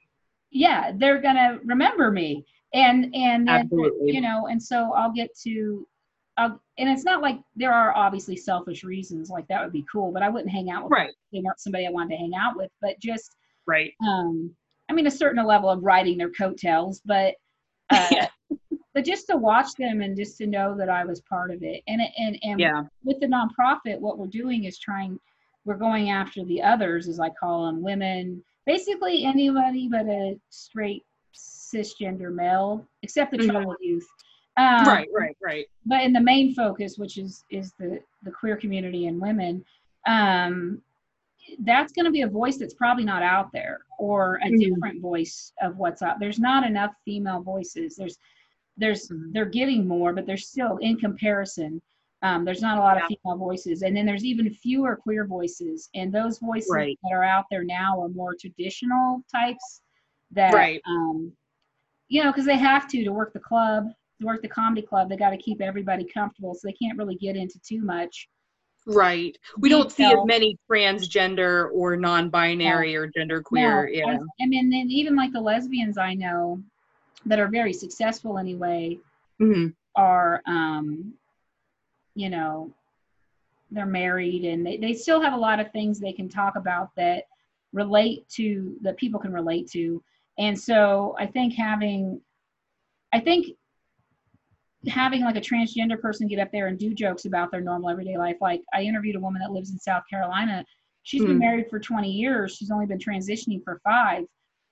yeah 0.52 0.92
they're 0.96 1.20
gonna 1.22 1.60
remember 1.66 2.12
me 2.12 2.46
and 2.74 3.14
and 3.14 3.48
then, 3.48 3.70
you 4.06 4.22
know 4.22 4.48
and 4.48 4.62
so 4.62 4.94
i'll 4.94 5.12
get 5.12 5.30
to 5.36 5.86
And 6.38 6.60
it's 6.78 7.04
not 7.04 7.22
like 7.22 7.40
there 7.56 7.74
are 7.74 7.96
obviously 7.96 8.38
selfish 8.38 8.84
reasons 8.84 9.30
like 9.30 9.48
that 9.48 9.64
would 9.64 9.74
be 9.74 9.86
cool 9.92 10.12
but 10.12 10.22
i 10.22 10.30
wouldn't 10.30 10.52
hang 10.52 10.70
out 10.70 10.84
with 10.84 10.92
right, 10.92 11.08
them 11.08 11.16
they 11.34 11.42
weren't 11.42 11.60
somebody 11.60 11.88
i 11.88 11.90
wanted 11.90 12.12
to 12.12 12.18
hang 12.18 12.34
out 12.36 12.56
with 12.56 12.70
but 12.82 13.00
just 13.00 13.36
right. 13.66 13.94
um 14.08 14.56
i 14.90 14.94
mean 14.94 15.08
a 15.08 15.12
certain 15.12 15.44
level 15.46 15.70
of 15.70 15.84
riding 15.84 16.18
their 16.18 16.30
coattails 16.30 17.02
but 17.06 17.34
uh, 17.90 18.08
Yeah. 18.12 18.28
but 18.94 19.06
just 19.06 19.28
to 19.28 19.38
watch 19.38 19.74
them 19.78 20.02
and 20.02 20.16
just 20.16 20.38
to 20.38 20.46
know 20.48 20.76
that 20.78 20.90
i 20.90 21.04
was 21.04 21.22
part 21.22 21.52
of 21.52 21.64
it 21.64 21.82
and 21.88 22.02
and 22.18 22.38
and 22.44 22.60
Yeah, 22.60 22.84
with 23.04 23.20
the 23.20 23.28
nonprofit 23.28 24.00
what 24.00 24.18
we're 24.20 24.28
doing 24.28 24.66
is 24.66 24.78
trying 24.78 25.20
we're 25.66 25.76
going 25.76 26.10
after 26.12 26.44
the 26.46 26.62
others 26.62 27.08
as 27.08 27.20
i 27.20 27.30
call 27.30 27.66
them 27.66 27.82
women 27.82 28.44
basically 28.66 29.24
anybody 29.26 29.88
but 29.90 30.06
a 30.06 30.40
straight 30.50 31.04
cisgender 31.34 32.34
male 32.34 32.86
except 33.04 33.32
the 33.32 33.38
Mhm. 33.38 33.50
troubled 33.50 33.78
youth 33.82 34.08
um, 34.58 34.88
right, 34.88 35.08
right, 35.14 35.38
right. 35.44 35.66
but 35.86 36.04
in 36.04 36.12
the 36.14 36.20
main 36.20 36.54
focus 36.54 36.98
which 36.98 37.18
is 37.18 37.44
is 37.50 37.74
the 37.80 38.00
the 38.24 38.32
queer 38.32 38.56
community 38.58 39.08
and 39.08 39.22
women 39.22 39.64
um 40.08 40.82
that's 41.60 41.94
going 41.94 42.06
to 42.06 42.12
be 42.12 42.22
a 42.24 42.28
voice 42.28 42.58
that's 42.58 42.74
probably 42.74 43.06
not 43.06 43.24
out 43.24 43.52
there 43.54 43.80
or 44.00 44.36
a 44.44 44.50
Mhm. 44.50 44.60
different 44.60 45.02
voice 45.02 45.54
of 45.62 45.78
what's 45.78 46.02
out 46.02 46.20
there's 46.20 46.40
not 46.40 46.66
enough 46.66 46.92
female 47.06 47.42
voices 47.42 47.96
there's 47.96 48.18
there's 48.78 49.10
Mhm. 49.10 49.34
they're 49.34 49.46
getting 49.46 49.88
more 49.88 50.14
but 50.14 50.26
there's 50.26 50.48
still 50.50 50.78
in 50.78 50.98
comparison 50.98 51.82
um, 52.24 52.44
there's 52.44 52.62
not 52.64 52.80
a 52.80 52.82
lot 52.82 52.98
of 52.98 53.04
female 53.08 53.38
voices 53.38 53.84
and 53.84 53.96
then 53.96 54.06
there's 54.06 54.26
even 54.26 54.50
fewer 54.50 54.96
queer 54.96 55.26
voices 55.26 55.88
and 55.94 56.12
those 56.12 56.40
voices 56.40 56.72
Right. 56.72 57.00
that 57.04 57.14
are 57.14 57.24
out 57.24 57.46
there 57.52 57.64
now 57.64 58.02
are 58.02 58.10
more 58.10 58.36
traditional 58.36 59.24
types 59.32 59.82
that 60.32 60.54
Right. 60.54 60.82
um, 60.88 61.32
you 62.10 62.24
know 62.24 62.32
because 62.32 62.46
they 62.46 62.58
have 62.58 62.88
to 62.90 63.04
to 63.04 63.12
work 63.12 63.34
the 63.34 63.40
club 63.40 63.92
to 64.20 64.26
work 64.26 64.42
the 64.42 64.48
comedy 64.48 64.82
club 64.82 65.10
they 65.10 65.18
got 65.18 65.30
to 65.32 65.38
keep 65.38 65.62
everybody 65.62 66.06
comfortable 66.06 66.54
so 66.54 66.62
they 66.64 66.74
can't 66.74 66.98
really 66.98 67.16
get 67.16 67.36
into 67.36 67.60
too 67.60 67.82
much 67.82 68.28
Right. 68.90 69.38
We 69.58 69.68
don't 69.68 69.92
see 69.92 70.06
as 70.06 70.20
many 70.24 70.58
transgender 70.72 71.70
or 71.74 71.98
non-binary 71.98 72.96
or 72.96 73.10
genderqueer. 73.12 73.44
No, 73.52 73.86
yeah. 73.86 74.18
I, 74.42 74.46
mean 74.46 74.70
then 74.70 74.88
even 74.90 75.16
like 75.16 75.34
the 75.34 75.42
lesbians 75.42 75.98
i 75.98 76.14
know 76.14 76.62
that 77.26 77.40
are 77.40 77.50
very 77.50 77.74
successful 77.74 78.38
anyway 78.38 78.98
Mhm. 79.42 79.76
are 79.96 80.42
um 80.46 81.14
you 82.16 82.30
know 82.30 82.74
they're 83.72 83.86
married 83.86 84.46
and 84.46 84.66
they, 84.66 84.78
they 84.78 84.94
still 84.94 85.22
have 85.22 85.34
a 85.34 85.38
lot 85.38 85.60
of 85.60 85.72
things 85.72 86.00
they 86.00 86.14
can 86.14 86.30
talk 86.30 86.56
about 86.56 86.96
that 86.96 87.26
relate 87.74 88.28
to 88.30 88.78
that 88.82 88.96
people 88.96 89.20
can 89.20 89.34
relate 89.34 89.68
to 89.72 90.02
and 90.38 90.58
so 90.58 91.16
i 91.20 91.26
think 91.26 91.54
having 91.54 92.22
i 93.14 93.20
think 93.20 93.48
having 94.88 95.22
like 95.22 95.36
a 95.36 95.42
transgender 95.42 96.00
person 96.00 96.28
get 96.28 96.40
up 96.40 96.52
there 96.52 96.68
and 96.68 96.80
do 96.80 96.94
jokes 96.94 97.26
about 97.26 97.52
their 97.52 97.62
normal 97.62 97.90
everyday 97.90 98.18
life 98.18 98.38
like 98.42 98.62
i 98.74 98.82
interviewed 98.82 99.16
a 99.16 99.20
woman 99.20 99.42
that 99.42 99.52
lives 99.52 99.72
in 99.72 99.78
south 99.80 100.04
carolina 100.10 100.64
She's 101.04 101.22
been 101.24 101.34
Hmm. 101.34 101.40
married 101.40 101.70
for 101.70 101.80
20 101.80 102.10
years 102.12 102.56
she's 102.56 102.72
only 102.72 102.86
been 102.86 102.98
transitioning 103.00 103.64
for 103.64 103.80
five 103.84 104.26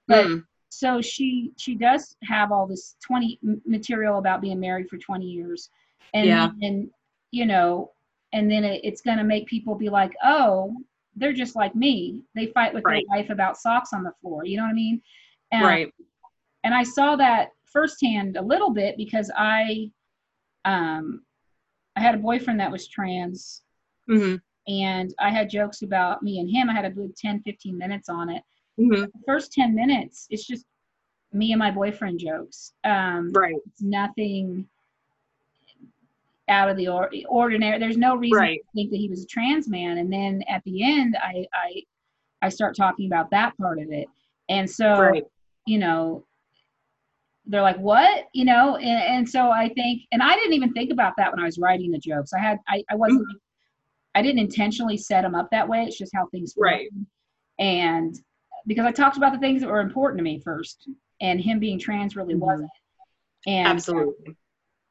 but 0.08 0.26
Mm. 0.26 0.44
so 0.70 1.02
she 1.02 1.52
she 1.58 1.76
does 1.76 2.16
have 2.24 2.52
all 2.52 2.68
this 2.68 2.96
20 3.06 3.40
material 3.66 4.18
about 4.18 4.42
being 4.42 4.60
married 4.60 4.90
for 4.90 4.98
20 4.98 5.26
years 5.26 5.70
and 6.14 6.28
Yeah. 6.28 6.52
and 6.62 6.90
you 7.32 7.46
know 7.46 7.92
and 8.34 8.52
then 8.52 8.64
it, 8.66 8.82
it's 8.84 9.02
going 9.02 9.18
to 9.18 9.24
make 9.24 9.46
people 9.48 9.76
be 9.76 9.90
like 9.90 10.14
oh 10.24 10.76
they're 11.16 11.34
just 11.34 11.56
like 11.56 11.76
me 11.76 12.22
they 12.36 12.48
fight 12.48 12.74
with 12.74 12.84
Right. 12.84 13.06
their 13.10 13.18
wife 13.22 13.30
about 13.30 13.58
socks 13.58 13.94
on 13.94 14.04
the 14.04 14.12
floor 14.22 14.46
you 14.46 14.58
know 14.58 14.64
what 14.64 14.70
i 14.72 14.74
mean 14.74 15.02
and, 15.52 15.64
right. 15.64 15.94
and 16.66 16.74
i 16.74 16.84
saw 16.84 17.16
that 17.16 17.50
firsthand 17.66 18.36
a 18.38 18.42
little 18.42 18.72
bit 18.72 18.98
because 18.98 19.32
i 19.38 19.90
um 20.66 21.22
i 21.96 22.02
had 22.02 22.16
a 22.16 22.18
boyfriend 22.18 22.60
that 22.60 22.72
was 22.72 22.88
trans 22.88 23.62
hmm 24.08 24.36
and 24.68 25.14
i 25.20 25.30
had 25.30 25.50
jokes 25.50 25.84
about 25.84 26.22
me 26.24 26.40
and 26.40 26.50
him. 26.50 26.70
I 26.70 26.74
had 26.74 26.86
a 26.86 26.90
good 26.90 27.16
10 27.16 27.42
15 27.44 27.78
minutes 27.78 28.10
on 28.10 28.30
it. 28.30 28.42
Hmm 28.78 28.90
the 29.06 29.12
first 29.26 29.54
10 29.54 29.74
minutes 29.76 30.28
it's 30.30 30.46
just 30.46 30.66
me 31.32 31.52
and 31.52 31.60
my 31.60 31.70
boyfriend 31.72 32.20
jokes. 32.20 32.74
Um 32.84 33.32
Right. 33.34 33.56
it's 33.68 33.82
nothing 33.82 34.68
out 36.48 36.70
of 36.70 36.78
the 36.78 36.88
or- 36.88 37.12
ordinary. 37.28 37.80
There's 37.80 37.98
no 37.98 38.16
reason 38.16 38.40
Right. 38.40 38.60
to 38.62 38.68
think 38.76 38.92
that 38.92 38.98
he 38.98 39.10
was 39.10 39.24
a 39.24 39.28
trans 39.28 39.68
man. 39.68 39.98
And 39.98 40.12
then 40.14 40.44
at 40.48 40.64
the 40.64 40.84
end 40.84 41.16
i 41.22 41.46
i 41.54 41.84
i 42.42 42.50
start 42.50 42.76
talking 42.76 43.08
about 43.08 43.30
that 43.32 43.56
part 43.58 43.80
of 43.80 43.92
it. 43.92 44.08
And 44.50 44.70
so 44.70 44.94
Right. 45.00 45.24
you 45.68 45.78
know 45.80 46.26
they're 47.48 47.62
like 47.62 47.78
what 47.78 48.26
you 48.34 48.44
know 48.46 48.76
and, 48.78 49.04
and 49.18 49.30
so 49.30 49.52
i 49.52 49.70
think 49.70 50.02
and 50.12 50.22
i 50.24 50.34
didn't 50.36 50.54
even 50.54 50.72
think 50.74 50.92
about 50.92 51.14
that 51.18 51.32
when 51.32 51.40
i 51.40 51.46
was 51.46 51.58
writing 51.58 51.92
the 51.92 52.00
jokes 52.00 52.34
i 52.34 52.40
had 52.40 52.58
i, 52.68 52.84
I 52.90 52.96
wasn't 52.96 53.26
i 54.16 54.22
didn't 54.22 54.40
intentionally 54.40 54.98
set 54.98 55.22
them 55.22 55.36
up 55.36 55.48
that 55.52 55.68
way 55.68 55.84
it's 55.84 55.98
just 55.98 56.12
how 56.16 56.28
things 56.28 56.54
Right. 56.58 56.90
flowed. 56.92 57.06
and 57.60 58.16
because 58.68 58.86
i 58.86 58.92
talked 58.92 59.18
about 59.18 59.32
the 59.34 59.40
things 59.40 59.62
that 59.62 59.70
were 59.70 59.80
important 59.82 60.18
to 60.20 60.24
me 60.24 60.40
first 60.40 60.90
and 61.22 61.40
him 61.40 61.60
being 61.60 61.80
trans 61.80 62.16
really 62.16 62.34
Mhm. 62.34 62.40
wasn't 62.40 62.70
and 63.48 63.68
Absolutely. 63.68 64.36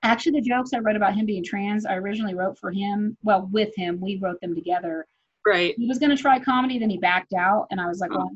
actually 0.05 0.40
the 0.40 0.48
jokes 0.48 0.72
i 0.74 0.78
wrote 0.78 0.96
about 0.96 1.14
him 1.14 1.26
being 1.26 1.42
trans 1.44 1.84
i 1.86 1.94
originally 1.96 2.34
wrote 2.34 2.59
for 2.59 2.70
him 2.70 3.16
well 3.22 3.48
with 3.52 3.74
him 3.76 4.00
we 4.00 4.16
wrote 4.16 4.40
them 4.40 4.55
together 4.55 5.07
Right. 5.46 5.74
he 5.76 5.86
was 5.88 5.98
going 5.98 6.14
to 6.16 6.22
try 6.22 6.38
comedy 6.38 6.78
then 6.78 6.88
he 6.90 6.98
backed 6.98 7.32
out 7.34 7.66
and 7.70 7.80
i 7.80 7.86
was 7.88 7.98
like 8.00 8.11
well 8.12 8.30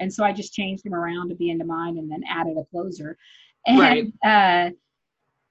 and 0.00 0.12
so 0.12 0.24
i 0.24 0.32
just 0.32 0.52
changed 0.52 0.84
him 0.84 0.94
around 0.94 1.28
to 1.30 1.34
be 1.34 1.50
into 1.50 1.64
mine 1.64 1.96
and 1.96 2.10
then 2.10 2.22
added 2.28 2.56
a 2.58 2.64
closer 2.66 3.16
and 3.66 3.78
Right. 3.78 4.12
uh 4.24 4.70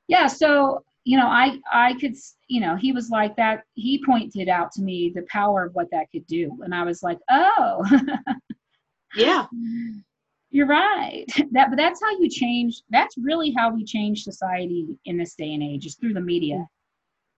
yeah 0.08 0.28
so 0.28 0.84
you 1.06 1.18
know 1.18 1.28
i 1.28 1.58
i 1.72 1.94
could 2.00 2.16
you 2.48 2.60
know 2.62 2.76
he 2.76 2.92
was 2.92 3.10
like 3.10 3.36
that. 3.38 3.64
He 3.74 4.04
pointed 4.06 4.50
out 4.50 4.72
to 4.74 4.82
me 4.82 5.12
the 5.16 5.26
power 5.30 5.66
of 5.66 5.74
what 5.74 5.90
that 5.92 6.08
could 6.12 6.28
do. 6.28 6.58
And 6.64 6.76
i 6.76 6.84
was 6.84 7.02
like 7.02 7.20
oh. 7.30 7.86
Yeah. 9.16 9.46
you're 10.52 10.68
right. 10.68 11.26
That 11.52 11.70
but 11.70 11.78
that's 11.78 12.02
how 12.04 12.12
you 12.20 12.30
change 12.30 12.82
that's 12.90 13.16
really 13.18 13.52
how 13.58 13.74
we 13.74 13.84
change 13.86 14.24
society 14.24 14.88
in 15.06 15.18
this 15.18 15.36
day 15.36 15.54
and 15.54 15.64
age 15.64 15.86
is 15.86 15.96
through 15.96 16.14
the 16.14 16.22
media. 16.22 16.66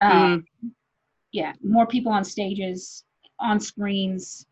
Um, 0.02 0.46
yeah 1.32 1.54
more 1.64 1.88
people 1.88 2.12
on 2.12 2.24
stages 2.24 3.04
on 3.40 3.60
screens 3.60 4.46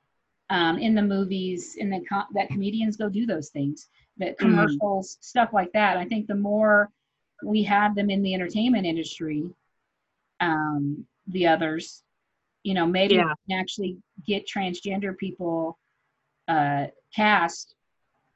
um, 0.50 0.78
in 0.78 0.94
the 0.96 1.02
movies 1.02 1.76
in 1.78 1.90
the 1.90 2.02
com- 2.10 2.28
that 2.34 2.50
comedians 2.50 2.98
go 2.98 3.10
do 3.10 3.26
those 3.26 3.50
things 3.50 3.90
that 4.22 4.38
commercials 4.38 5.18
stuff 5.20 5.50
like 5.52 5.72
that 5.74 5.98
i 5.98 6.06
think 6.06 6.28
the 6.28 6.36
more 6.36 6.90
we 7.44 7.64
have 7.64 7.96
them 7.96 8.10
in 8.10 8.22
the 8.22 8.34
entertainment 8.34 8.86
industry 8.86 9.44
um, 10.40 11.06
the 11.28 11.46
others 11.48 12.04
you 12.64 12.74
know 12.74 12.86
maybe 12.86 13.16
Yeah. 13.16 13.34
we 13.48 13.54
can 13.54 13.60
actually 13.60 13.98
get 14.26 14.48
transgender 14.48 15.18
people 15.18 15.78
uh, 16.48 16.88
cast 17.16 17.76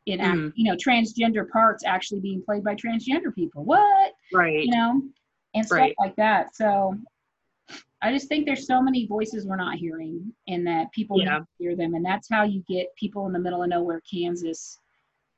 in 0.06 0.20
act, 0.22 0.38
Mhm. 0.38 0.52
you 0.56 0.66
know 0.72 0.76
transgender 0.78 1.48
parts 1.50 1.84
actually 1.86 2.20
being 2.20 2.42
played 2.44 2.64
by 2.64 2.76
transgender 2.76 3.34
people 3.34 3.64
what 3.64 4.14
Right. 4.34 4.66
you 4.66 4.72
know, 4.72 5.02
and 5.54 5.66
stuff 5.66 5.78
Right. 5.80 5.96
like 6.00 6.16
that. 6.18 6.56
So 6.56 6.96
I 8.02 8.12
just 8.12 8.28
think 8.28 8.46
there's 8.46 8.68
so 8.68 8.82
many 8.82 9.08
voices 9.08 9.48
we're 9.48 9.56
not 9.56 9.78
hearing 9.78 10.34
and 10.48 10.66
that 10.68 10.92
people 10.92 11.20
Yeah. 11.20 11.40
need 11.40 11.46
to 11.46 11.48
hear 11.58 11.76
them. 11.76 11.96
And 11.96 12.06
that's 12.06 12.30
how 12.30 12.44
you 12.44 12.64
get 12.68 12.94
people 12.96 13.26
in 13.28 13.34
the 13.34 13.40
middle 13.40 13.64
of 13.64 13.70
nowhere, 13.70 14.02
Kansas, 14.02 14.80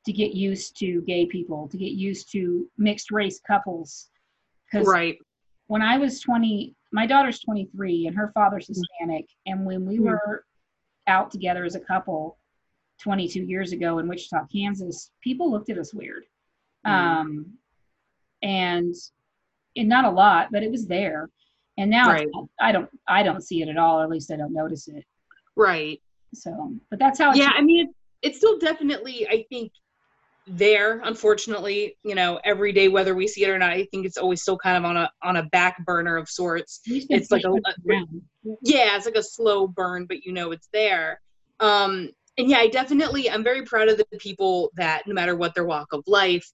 to 0.07 0.13
get 0.13 0.33
used 0.33 0.79
to 0.79 1.01
gay 1.01 1.25
people, 1.25 1.67
to 1.67 1.77
get 1.77 1.91
used 1.91 2.31
to 2.31 2.71
mixed 2.77 3.11
race 3.11 3.41
couples. 3.45 4.09
Because 4.71 4.87
Right. 4.87 5.19
when 5.67 5.81
I 5.81 5.97
was 5.97 6.21
20, 6.21 6.73
my 6.93 7.05
daughter's 7.05 7.39
23 7.39 8.07
and 8.07 8.15
her 8.15 8.31
father's 8.33 8.67
Hispanic. 8.67 9.25
And 9.45 9.65
when 9.65 9.85
we 9.85 9.97
Mhm. 9.97 10.05
were 10.05 10.45
out 11.07 11.29
together 11.29 11.65
as 11.65 11.75
a 11.75 11.79
couple 11.81 12.37
22 12.99 13.43
years 13.43 13.73
ago 13.73 13.99
in 13.99 14.07
Wichita, 14.07 14.47
Kansas, 14.47 15.11
people 15.21 15.51
looked 15.51 15.69
at 15.69 15.77
us 15.77 15.93
weird. 15.93 16.25
Mhm. 16.85 16.89
Um, 16.89 17.57
and, 18.41 18.95
and 19.75 19.89
not 19.89 20.05
a 20.05 20.09
lot, 20.09 20.53
but 20.53 20.63
it 20.63 20.71
was 20.71 20.87
there. 20.87 21.29
And 21.77 21.91
now 21.91 22.15
it's- 22.15 22.29
I 22.61 22.71
don't, 22.71 22.89
I 23.07 23.23
don't 23.23 23.41
see 23.41 23.61
it 23.61 23.67
at 23.67 23.77
all, 23.77 23.99
or 23.99 24.03
at 24.03 24.09
least 24.09 24.31
I 24.31 24.37
don't 24.37 24.53
notice 24.53 24.87
it. 24.87 25.05
Right. 25.57 26.01
So, 26.33 26.75
but 26.89 26.97
that's 26.97 27.19
how. 27.19 27.33
Yeah, 27.33 27.51
I 27.53 27.61
mean, 27.61 27.87
it, 27.87 27.95
it's 28.21 28.37
still 28.37 28.57
definitely, 28.57 29.27
I 29.27 29.45
think, 29.49 29.71
there. 30.47 31.01
Unfortunately, 31.03 31.97
you 32.03 32.15
know, 32.15 32.39
every 32.43 32.71
day, 32.71 32.87
whether 32.87 33.15
we 33.15 33.27
see 33.27 33.43
it 33.43 33.49
or 33.49 33.57
not, 33.57 33.71
I 33.71 33.85
think 33.91 34.05
it's 34.05 34.17
always 34.17 34.41
still 34.41 34.57
kind 34.57 34.77
of 34.77 34.85
on 34.85 34.97
a 34.97 35.11
on 35.23 35.35
a 35.35 35.43
back 35.43 35.83
burner 35.85 36.17
of 36.17 36.29
sorts. 36.29 36.81
It's 36.85 37.31
like 37.31 37.43
a- 37.43 37.89
around. 37.89 38.21
Yeah, 38.61 38.95
it's 38.95 39.05
like 39.05 39.15
a 39.15 39.23
slow 39.23 39.67
burn, 39.67 40.05
but 40.05 40.23
you 40.23 40.31
know 40.31 40.51
it's 40.51 40.69
there. 40.71 41.19
Um, 41.59 42.09
and 42.37 42.49
yeah, 42.49 42.59
I 42.59 42.67
definitely, 42.67 43.29
I'm 43.29 43.43
very 43.43 43.63
proud 43.63 43.89
of 43.89 43.97
the 43.97 44.05
people 44.19 44.71
that, 44.77 45.03
no 45.07 45.13
matter 45.13 45.35
what 45.35 45.55
their 45.55 45.65
walk 45.65 45.91
of 45.91 46.03
life, 46.05 46.47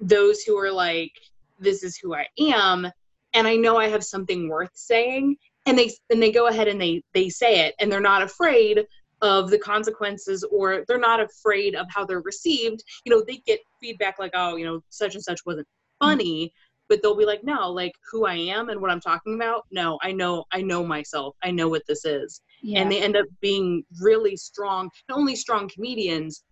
those 0.00 0.42
who 0.42 0.56
are 0.58 0.72
like, 0.72 1.12
this 1.58 1.82
is 1.82 1.96
who 1.96 2.14
I 2.14 2.26
am, 2.40 2.90
and 3.34 3.46
I 3.46 3.56
know 3.56 3.76
I 3.76 3.88
have 3.88 4.02
something 4.02 4.48
worth 4.48 4.70
saying, 4.74 5.36
and 5.66 5.78
they 5.78 5.92
and 6.10 6.20
they 6.20 6.32
go 6.32 6.48
ahead 6.48 6.66
and 6.68 6.80
they 6.80 7.02
they 7.14 7.28
say 7.28 7.66
it, 7.66 7.74
and 7.78 7.90
they're 7.90 8.00
not 8.00 8.22
afraid 8.22 8.84
of 9.22 9.50
the 9.50 9.58
consequences 9.58 10.44
or 10.50 10.84
they're 10.86 10.98
not 10.98 11.20
afraid 11.20 11.74
of 11.76 11.86
how 11.88 12.04
they're 12.04 12.20
received 12.20 12.82
you 13.04 13.14
know 13.14 13.22
they 13.26 13.36
get 13.46 13.60
feedback 13.80 14.18
like 14.18 14.32
oh 14.34 14.56
you 14.56 14.64
know 14.64 14.82
such 14.90 15.14
and 15.14 15.22
such 15.22 15.40
wasn't 15.46 15.66
funny 16.00 16.52
but 16.88 17.00
they'll 17.00 17.16
be 17.16 17.24
like 17.24 17.42
no 17.44 17.70
like 17.70 17.92
who 18.10 18.26
i 18.26 18.34
am 18.34 18.68
and 18.68 18.80
what 18.80 18.90
i'm 18.90 19.00
talking 19.00 19.34
about 19.36 19.64
no 19.70 19.98
i 20.02 20.10
know 20.10 20.44
i 20.52 20.60
know 20.60 20.84
myself 20.84 21.36
i 21.44 21.50
know 21.50 21.68
what 21.68 21.82
this 21.86 22.04
is 22.04 22.40
Yeah. 22.62 22.80
and 22.80 22.90
they 22.90 23.00
end 23.00 23.16
up 23.16 23.26
being 23.40 23.84
really 24.00 24.36
strong 24.36 24.90
not 25.08 25.18
only 25.18 25.36
strong 25.36 25.70
comedians 25.72 26.42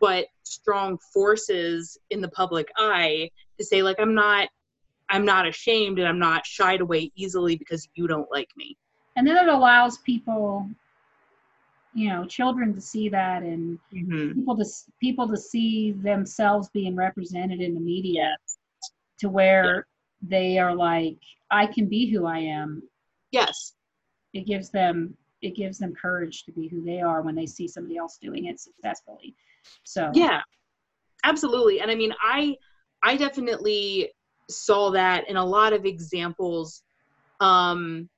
but 0.00 0.26
strong 0.44 0.98
forces 1.12 1.98
in 2.10 2.20
the 2.20 2.28
public 2.28 2.68
eye 2.76 3.28
to 3.58 3.64
say 3.64 3.82
like 3.82 3.98
i'm 3.98 4.14
not 4.14 4.48
i'm 5.08 5.24
not 5.24 5.48
ashamed 5.48 5.98
and 5.98 6.06
i'm 6.06 6.20
not 6.20 6.46
shied 6.46 6.80
away 6.80 7.10
easily 7.16 7.56
because 7.56 7.88
you 7.94 8.06
don't 8.06 8.30
like 8.30 8.48
me 8.56 8.76
and 9.16 9.26
then 9.26 9.36
it 9.36 9.48
allows 9.48 9.98
people, 9.98 10.68
you 11.94 12.08
know, 12.08 12.24
children 12.24 12.74
to 12.74 12.80
see 12.80 13.08
that 13.08 13.42
and 13.42 13.78
mm-hmm. 13.92 14.32
people 14.32 14.56
to 14.56 14.64
people 15.00 15.28
to 15.28 15.36
see 15.36 15.92
themselves 15.92 16.68
being 16.72 16.94
represented 16.94 17.60
in 17.60 17.74
the 17.74 17.80
media 17.80 18.36
to 19.18 19.28
where 19.28 19.86
they 20.22 20.58
are 20.58 20.74
like 20.74 21.16
i 21.50 21.66
can 21.66 21.86
be 21.86 22.10
who 22.10 22.26
i 22.26 22.38
am. 22.38 22.82
Yes. 23.32 23.74
It 24.32 24.46
gives 24.46 24.70
them 24.70 25.16
it 25.42 25.56
gives 25.56 25.78
them 25.78 25.94
courage 25.94 26.44
to 26.44 26.52
be 26.52 26.68
who 26.68 26.84
they 26.84 27.00
are 27.00 27.22
when 27.22 27.34
they 27.34 27.46
see 27.46 27.66
somebody 27.66 27.96
else 27.96 28.18
doing 28.20 28.46
it 28.46 28.60
successfully. 28.60 29.34
So 29.84 30.10
yeah. 30.14 30.40
Absolutely. 31.24 31.80
And 31.80 31.90
i 31.90 31.94
mean 31.94 32.14
i 32.22 32.56
i 33.02 33.16
definitely 33.16 34.10
saw 34.48 34.90
that 34.90 35.28
in 35.28 35.36
a 35.36 35.44
lot 35.44 35.72
of 35.72 35.84
examples. 35.86 36.82
Um 37.40 38.08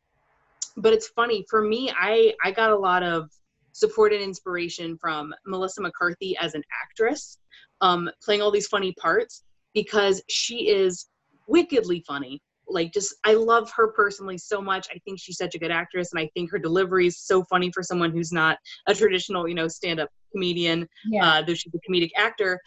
but 0.76 0.92
it's 0.92 1.08
funny 1.08 1.44
for 1.48 1.62
me 1.62 1.92
i 1.98 2.32
i 2.42 2.50
got 2.50 2.70
a 2.70 2.76
lot 2.76 3.02
of 3.02 3.30
support 3.72 4.12
and 4.12 4.22
inspiration 4.22 4.96
from 4.98 5.34
melissa 5.46 5.80
mccarthy 5.80 6.36
as 6.38 6.54
an 6.54 6.62
actress 6.82 7.38
um 7.80 8.08
playing 8.22 8.42
all 8.42 8.50
these 8.50 8.68
funny 8.68 8.92
parts 9.00 9.44
because 9.74 10.22
she 10.28 10.68
is 10.68 11.08
wickedly 11.48 12.02
funny. 12.06 12.40
Like 12.68 12.92
just 12.92 13.14
i 13.24 13.34
love 13.34 13.70
her 13.76 13.88
personally 13.88 14.38
so 14.38 14.62
much. 14.62 14.88
I 14.90 14.98
think 15.04 15.18
she's 15.20 15.36
such 15.36 15.54
a 15.54 15.58
good 15.58 15.70
actress 15.70 16.12
and 16.12 16.20
i 16.20 16.30
think 16.34 16.50
her 16.50 16.58
delivery 16.58 17.06
is 17.06 17.18
so 17.18 17.44
funny 17.44 17.70
for 17.72 17.82
someone 17.82 18.12
who's 18.12 18.32
not 18.32 18.58
a 18.86 18.94
traditional 18.94 19.48
you 19.48 19.54
know 19.54 19.68
stand-up 19.68 20.08
comedian 20.32 20.88
yeah. 21.06 21.28
uh, 21.28 21.42
though 21.42 21.54
she's 21.54 21.72
a 21.74 21.90
comedic 21.90 22.10
actor, 22.16 22.58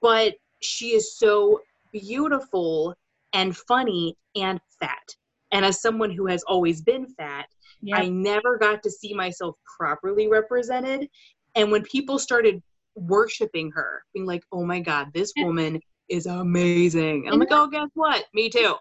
but 0.00 0.34
she 0.60 0.94
is 0.94 1.16
so 1.16 1.60
beautiful 1.92 2.94
and 3.32 3.56
funny 3.56 4.16
and 4.34 4.60
fat. 4.80 5.16
And 5.52 5.64
as 5.64 5.80
someone 5.80 6.10
who 6.10 6.26
has 6.26 6.42
always 6.44 6.80
been 6.80 7.06
fat, 7.06 7.46
I 7.92 8.08
never 8.08 8.58
got 8.58 8.82
to 8.84 8.90
see 8.90 9.14
myself 9.14 9.56
properly 9.78 10.28
represented. 10.28 11.08
And 11.54 11.70
when 11.72 11.82
people 11.82 12.18
started 12.18 12.62
worshiping 12.94 13.70
her, 13.72 14.02
being 14.14 14.26
like, 14.26 14.44
oh 14.52 14.64
my 14.64 14.80
God, 14.80 15.08
this 15.14 15.32
woman 15.38 15.80
is 16.08 16.26
amazing. 16.26 17.28
I'm 17.30 17.38
like, 17.38 17.48
oh, 17.50 17.66
guess 17.68 17.88
what? 17.94 18.24
Me 18.34 18.48
too. 18.50 18.74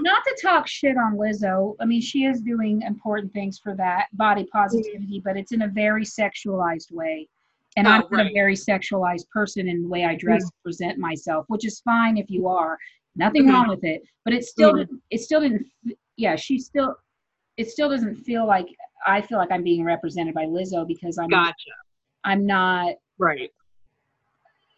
not 0.00 0.24
to 0.24 0.38
talk 0.40 0.66
shit 0.66 0.96
on 0.96 1.16
lizzo 1.16 1.74
i 1.80 1.84
mean 1.84 2.00
she 2.00 2.24
is 2.24 2.40
doing 2.40 2.80
important 2.82 3.32
things 3.32 3.58
for 3.62 3.74
that 3.74 4.06
body 4.12 4.46
positivity 4.52 5.20
but 5.24 5.36
it's 5.36 5.50
in 5.52 5.62
a 5.62 5.68
very 5.68 6.04
sexualized 6.04 6.90
way 6.92 7.28
And 7.76 7.86
Oh, 7.86 7.90
I'm 7.90 8.02
not 8.10 8.26
a 8.26 8.32
very 8.32 8.54
sexualized 8.54 9.28
person 9.30 9.68
in 9.68 9.82
the 9.82 9.88
way 9.88 10.04
I 10.04 10.14
dress, 10.14 10.44
Mm. 10.44 10.50
present 10.64 10.98
myself, 10.98 11.44
which 11.48 11.64
is 11.66 11.80
fine 11.80 12.16
if 12.16 12.28
you 12.30 12.48
are. 12.48 12.78
Nothing 13.14 13.44
Mhm. 13.44 13.52
wrong 13.52 13.68
with 13.68 13.84
it. 13.84 14.02
But 14.24 14.32
it 14.34 14.44
still 14.44 14.72
Mhm. 14.72 14.78
didn't 14.78 15.02
it 15.10 15.20
still 15.20 15.40
didn't 15.40 15.66
yeah, 16.16 16.34
she 16.36 16.58
still 16.58 16.96
it 17.58 17.68
still 17.68 17.90
doesn't 17.90 18.14
feel 18.16 18.46
like 18.46 18.66
I 19.06 19.20
feel 19.20 19.36
like 19.38 19.50
I'm 19.52 19.62
being 19.62 19.84
represented 19.84 20.32
by 20.34 20.46
Lizzo 20.46 20.86
because 20.86 21.18
I'm 21.18 21.28
Gotcha. 21.28 21.54
I'm 22.24 22.46
not, 22.46 22.94
Right. 23.18 23.50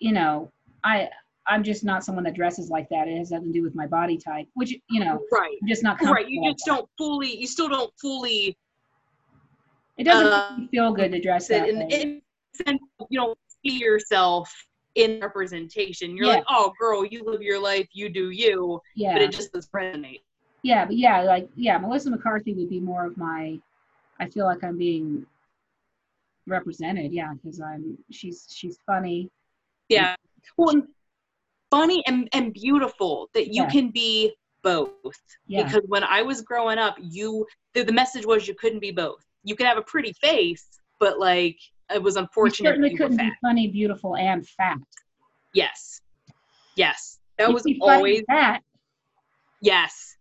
you 0.00 0.12
know, 0.12 0.50
I 0.82 1.08
I'm 1.46 1.62
just 1.62 1.84
not 1.84 2.04
someone 2.04 2.24
that 2.24 2.34
dresses 2.34 2.70
like 2.70 2.88
that. 2.90 3.08
It 3.08 3.16
has 3.18 3.30
nothing 3.30 3.48
to 3.48 3.52
do 3.52 3.62
with 3.62 3.74
my 3.74 3.86
body 3.86 4.16
type, 4.18 4.46
which 4.54 4.74
you 4.88 5.00
know, 5.04 5.20
Right. 5.30 5.56
I'm 5.62 5.68
just 5.68 5.82
not 5.82 6.00
Right. 6.02 6.28
You 6.28 6.42
just 6.52 6.64
that. 6.64 6.72
don't 6.72 6.88
fully. 6.98 7.36
You 7.36 7.46
still 7.46 7.68
don't 7.68 7.92
fully. 8.00 8.56
It 9.98 10.04
doesn't 10.04 10.26
uh, 10.32 10.56
me 10.58 10.68
feel 10.68 10.92
good 10.92 11.12
to 11.12 11.20
dress 11.20 11.48
that 11.48 11.68
in 11.68 12.22
sense 12.66 12.80
you 13.10 13.20
don't 13.20 13.38
see 13.64 13.78
yourself 13.78 14.50
in 14.94 15.20
representation. 15.20 16.16
You're 16.16 16.26
Yeah. 16.26 16.32
like, 16.36 16.44
oh, 16.48 16.72
girl, 16.80 17.04
you 17.04 17.22
live 17.24 17.42
your 17.42 17.60
life, 17.60 17.88
you 17.92 18.08
do 18.08 18.30
you, 18.30 18.80
yeah. 18.96 19.12
but 19.12 19.22
it 19.22 19.30
just 19.32 19.52
doesn't 19.52 19.70
resonate. 19.72 20.22
Yeah, 20.62 20.84
but 20.84 20.96
yeah, 20.96 21.22
like 21.22 21.48
yeah, 21.56 21.78
Melissa 21.78 22.10
McCarthy 22.10 22.54
would 22.54 22.68
be 22.70 22.80
more 22.80 23.04
of 23.06 23.16
my. 23.16 23.58
I 24.18 24.28
feel 24.28 24.44
like 24.44 24.62
I'm 24.62 24.76
being 24.76 25.24
represented, 26.46 27.12
yeah, 27.12 27.32
because 27.34 27.60
I'm 27.60 27.96
she's 28.10 28.46
she's 28.54 28.78
funny. 28.86 29.30
Yeah. 29.88 30.14
Well, 30.56 30.70
and 30.70 30.84
funny 31.70 32.02
and, 32.06 32.28
and 32.32 32.52
beautiful 32.52 33.30
that 33.34 33.48
you 33.48 33.62
Yeah. 33.62 33.70
can 33.70 33.90
be 33.90 34.34
both. 34.62 34.92
Yeah, 35.46 35.64
Because 35.64 35.82
when 35.88 36.04
I 36.04 36.22
was 36.22 36.42
growing 36.42 36.78
up, 36.78 36.96
you 37.00 37.46
the, 37.74 37.82
the 37.82 37.92
message 37.92 38.26
was 38.26 38.46
you 38.46 38.54
couldn't 38.54 38.80
be 38.80 38.90
both. 38.90 39.24
You 39.42 39.56
could 39.56 39.66
have 39.66 39.78
a 39.78 39.82
pretty 39.82 40.12
face, 40.14 40.66
but 40.98 41.18
like 41.18 41.58
it 41.92 42.02
was 42.02 42.16
unfortunate 42.16 42.68
that 42.68 42.70
certainly 42.72 42.90
you 42.90 42.96
couldn't 42.96 43.16
be 43.16 43.32
funny, 43.40 43.68
beautiful, 43.68 44.16
and 44.16 44.46
fat. 44.46 44.78
Yes. 45.54 46.02
Yes. 46.76 47.18
That 47.38 47.48
You 47.48 47.54
was 47.54 47.62
could 47.62 47.74
be 47.74 47.78
funny 47.80 47.96
always 47.96 48.22
that. 48.28 48.60
Yes, 49.62 50.16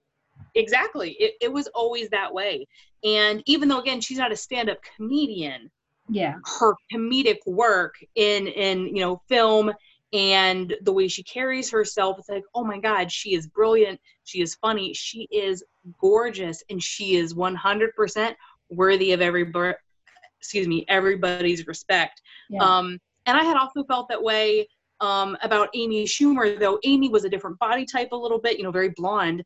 exactly. 0.55 1.11
It, 1.19 1.33
it 1.41 1.51
was 1.51 1.67
always 1.67 2.09
that 2.09 2.33
way. 2.33 2.67
And 3.03 3.41
even 3.45 3.69
though, 3.69 3.79
again, 3.79 4.01
she's 4.01 4.17
not 4.17 4.31
a 4.31 4.35
stand 4.35 4.69
up 4.69 4.77
comedian, 4.95 5.71
Yeah, 6.09 6.35
her 6.59 6.73
comedic 6.93 7.37
work 7.45 7.95
in, 8.15 8.47
in, 8.47 8.95
you 8.95 9.01
know, 9.01 9.21
film 9.27 9.71
and 10.11 10.75
the 10.81 10.91
way 10.91 11.07
she 11.07 11.23
carries 11.23 11.69
herself, 11.69 12.17
it's 12.17 12.29
like, 12.29 12.43
oh 12.55 12.63
my 12.63 12.79
God, 12.79 13.11
she 13.11 13.35
is 13.35 13.47
brilliant. 13.47 13.99
She 14.23 14.41
is 14.41 14.55
funny. 14.55 14.93
She 14.93 15.27
is 15.31 15.63
gorgeous. 15.99 16.63
And 16.69 16.81
she 16.81 17.15
is 17.15 17.33
100% 17.35 18.35
worthy 18.69 19.11
of 19.11 19.21
every, 19.21 19.51
excuse 20.39 20.67
me, 20.67 20.85
everybody's 20.87 21.67
respect. 21.67 22.21
yeah, 22.49 22.63
Um, 22.63 22.99
and 23.25 23.37
I 23.37 23.43
had 23.43 23.57
also 23.57 23.83
felt 23.83 24.09
that 24.09 24.21
way 24.21 24.67
um, 25.01 25.37
about 25.43 25.69
Amy 25.75 26.05
Schumer, 26.05 26.59
though 26.59 26.79
Amy 26.83 27.09
was 27.09 27.23
a 27.23 27.29
different 27.29 27.59
body 27.59 27.85
type 27.85 28.11
a 28.11 28.15
little 28.15 28.39
bit, 28.39 28.57
you 28.57 28.63
know, 28.63 28.71
very 28.71 28.89
blonde. 28.89 29.43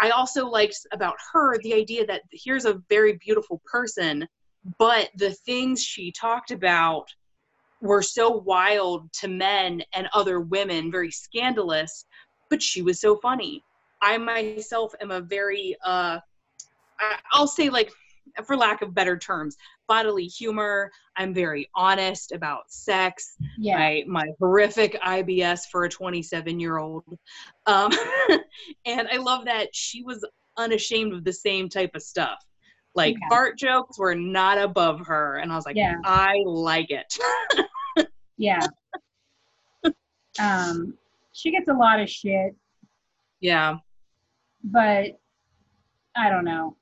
I 0.00 0.10
also 0.10 0.46
liked 0.46 0.78
about 0.92 1.16
her 1.32 1.58
the 1.58 1.74
idea 1.74 2.06
that 2.06 2.22
here's 2.32 2.64
a 2.64 2.82
very 2.88 3.18
beautiful 3.24 3.60
person, 3.70 4.26
but 4.78 5.10
the 5.16 5.32
things 5.32 5.82
she 5.82 6.12
talked 6.12 6.50
about 6.50 7.06
were 7.80 8.02
so 8.02 8.30
wild 8.30 9.12
to 9.14 9.28
men 9.28 9.82
and 9.94 10.08
other 10.12 10.40
women, 10.40 10.90
very 10.90 11.10
scandalous, 11.10 12.04
but 12.48 12.62
she 12.62 12.82
was 12.82 13.00
so 13.00 13.16
funny. 13.16 13.62
I 14.02 14.18
myself 14.18 14.94
am 15.00 15.10
a 15.10 15.20
very, 15.20 15.76
uh, 15.84 16.18
I'll 17.32 17.46
say 17.46 17.68
like, 17.68 17.90
for 18.44 18.56
lack 18.56 18.82
of 18.82 18.94
better 18.94 19.18
terms, 19.18 19.56
bodily 19.90 20.26
humor. 20.26 20.88
I'm 21.16 21.34
very 21.34 21.68
honest 21.74 22.30
about 22.30 22.70
sex. 22.70 23.34
yeah, 23.58 23.76
My 23.76 24.04
my 24.06 24.26
horrific 24.38 24.94
IBS 25.02 25.62
for 25.70 25.82
a 25.82 25.88
27 25.90 26.60
year 26.60 26.78
old, 26.78 27.02
um, 27.66 27.90
and 28.86 29.08
I 29.08 29.16
love 29.16 29.44
that 29.46 29.74
she 29.74 30.04
was 30.04 30.24
unashamed 30.56 31.12
of 31.12 31.24
the 31.24 31.32
same 31.32 31.68
type 31.68 31.90
of 31.96 32.02
stuff. 32.02 32.38
Like 32.94 33.16
Yeah. 33.20 33.28
fart 33.28 33.58
jokes 33.58 33.98
were 33.98 34.14
not 34.14 34.58
above 34.58 35.00
her, 35.08 35.38
and 35.38 35.50
I 35.52 35.56
was 35.56 35.66
like, 35.66 35.74
Yeah. 35.76 35.96
I 36.04 36.34
like 36.46 36.90
it. 36.90 37.12
yeah. 38.36 38.64
um, 40.38 40.94
she 41.32 41.50
gets 41.50 41.68
a 41.68 41.72
lot 41.74 41.98
of 41.98 42.08
shit, 42.08 42.54
yeah. 43.40 43.74
but 44.62 45.18
I 46.16 46.28
don't 46.30 46.44
know. 46.44 46.76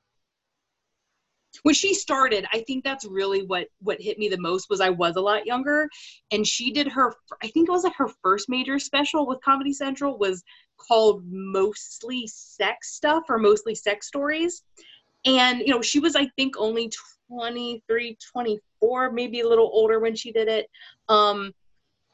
When 1.63 1.75
she 1.75 1.93
started 1.93 2.45
i 2.53 2.59
think 2.61 2.83
that's 2.83 3.05
really 3.05 3.43
what 3.45 3.67
what 3.81 4.01
hit 4.01 4.17
me 4.17 4.29
the 4.29 4.37
most 4.39 4.69
was 4.69 4.81
i 4.81 4.89
was 4.89 5.15
a 5.15 5.21
lot 5.21 5.45
younger 5.45 5.87
and 6.31 6.45
she 6.45 6.71
did 6.71 6.87
her 6.87 7.13
i 7.43 7.47
think 7.47 7.67
it 7.67 7.71
was 7.71 7.83
like 7.83 7.95
her 7.95 8.09
first 8.23 8.49
major 8.49 8.79
special 8.79 9.25
with 9.25 9.41
comedy 9.41 9.73
central 9.73 10.17
was 10.17 10.43
called 10.79 11.23
mostly 11.27 12.25
sex 12.27 12.93
stuff 12.93 13.23
or 13.29 13.37
mostly 13.37 13.75
sex 13.75 14.07
stories. 14.07 14.63
And 15.25 15.59
you 15.59 15.67
know 15.67 15.81
she 15.81 15.99
was 15.99 16.15
i 16.15 16.25
think 16.37 16.55
only 16.57 16.89
23 17.29 18.17
24 18.31 19.11
maybe 19.11 19.41
a 19.41 19.47
little 19.47 19.69
older 19.73 19.99
when 19.99 20.15
she 20.15 20.31
did 20.31 20.47
it. 20.47 20.69
Um 21.09 21.53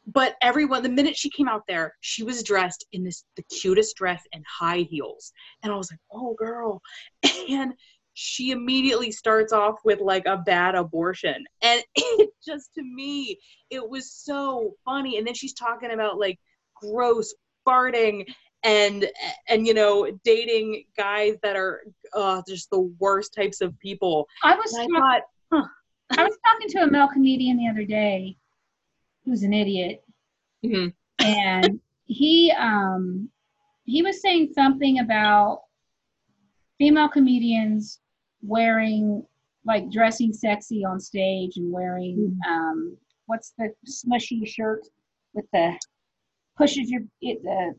but 0.07 0.35
everyone 0.41 0.83
the 0.83 0.89
minute 0.89 1.15
she 1.15 1.29
came 1.29 1.47
out 1.47 1.63
there 1.67 1.95
she 2.01 2.23
was 2.23 2.43
dressed 2.43 2.85
in 2.91 3.03
this 3.03 3.23
the 3.35 3.43
cutest 3.43 3.95
dress 3.95 4.23
and 4.33 4.43
high 4.47 4.87
heels. 4.89 5.31
And 5.63 5.71
i 5.71 5.75
was 5.75 5.91
like 5.91 6.01
oh 6.11 6.33
girl. 6.33 6.81
And 7.47 7.73
she 8.15 8.51
immediately 8.51 9.11
starts 9.11 9.53
off 9.53 9.75
with 9.83 9.99
like 9.99 10.25
a 10.25 10.37
bad 10.37 10.73
abortion. 10.73 11.45
And 11.61 11.83
it 11.95 12.29
just 12.43 12.73
to 12.75 12.81
me 12.81 13.37
it 13.69 13.87
was 13.87 14.11
so 14.11 14.75
funny. 14.83 15.17
And 15.17 15.27
then 15.27 15.35
she's 15.35 15.53
talking 15.53 15.91
about 15.91 16.17
like 16.17 16.39
gross 16.75 17.33
farting 17.67 18.25
and 18.63 19.05
and 19.47 19.67
you 19.67 19.73
know 19.73 20.09
dating 20.23 20.85
guys 20.97 21.35
that 21.43 21.55
are 21.55 21.81
uh 22.13 22.41
just 22.47 22.69
the 22.71 22.79
worst 22.99 23.33
types 23.33 23.61
of 23.61 23.77
people. 23.79 24.27
I 24.43 24.55
was 24.55 24.73
and 24.73 24.89
i 24.95 24.99
talk- 24.99 25.23
thought 25.51 25.69
I 26.17 26.23
was 26.23 26.37
talking 26.45 26.69
to 26.69 26.83
a 26.83 26.91
male 26.91 27.07
comedian 27.07 27.57
the 27.57 27.67
other 27.67 27.83
day 27.83 28.37
who's 29.25 29.43
an 29.43 29.53
idiot, 29.53 30.03
mhm, 30.63 30.93
and 31.19 31.79
he 32.05 32.53
um 32.57 33.29
he 33.83 34.01
was 34.03 34.21
saying 34.21 34.51
something 34.53 34.99
about 34.99 35.63
female 36.77 37.09
comedians 37.09 37.99
wearing 38.45 39.25
like 39.65 39.89
dressing 39.89 40.31
sexy 40.31 40.85
on 40.85 40.99
stage 40.99 41.57
and 41.57 41.71
wearing 41.71 42.37
um 42.47 42.95
what's 43.25 43.53
the 43.57 43.73
smushy 43.87 44.47
shirt 44.47 44.81
with 45.33 45.45
the 45.53 45.77
pushes 46.57 46.89
your 46.89 47.01
it 47.21 47.41
the 47.43 47.73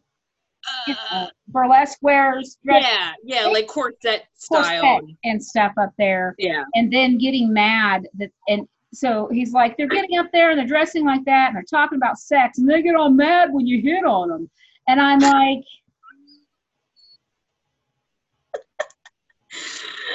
uh, 0.88 0.94
uh, 1.12 1.26
burlesque 1.48 1.98
wears 2.02 2.58
dress 2.64 2.84
yeah 2.84 3.12
yeah 3.24 3.46
like 3.46 3.66
corset 3.66 4.24
corset 4.48 4.78
style. 4.78 5.00
and 5.24 5.42
stuff 5.42 5.72
up 5.80 5.92
there. 5.96 6.34
Yeah. 6.38 6.64
And 6.74 6.92
then 6.92 7.18
getting 7.18 7.52
mad 7.52 8.08
that 8.14 8.30
and 8.48 8.66
so 8.92 9.28
he's 9.30 9.52
like 9.52 9.76
they're 9.76 9.88
getting 9.88 10.18
up 10.18 10.26
there 10.32 10.50
and 10.50 10.58
they're 10.58 10.66
dressing 10.66 11.04
like 11.04 11.24
that 11.24 11.48
and 11.48 11.56
they're 11.56 11.64
talking 11.68 11.96
about 11.96 12.18
sex 12.18 12.58
and 12.58 12.68
they 12.68 12.82
get 12.82 12.94
all 12.96 13.10
mad 13.10 13.52
when 13.52 13.66
you 13.66 13.80
hit 13.80 14.04
on 14.04 14.28
them 14.28 14.50
and 14.88 15.00
i'm 15.00 15.18
like 15.18 15.60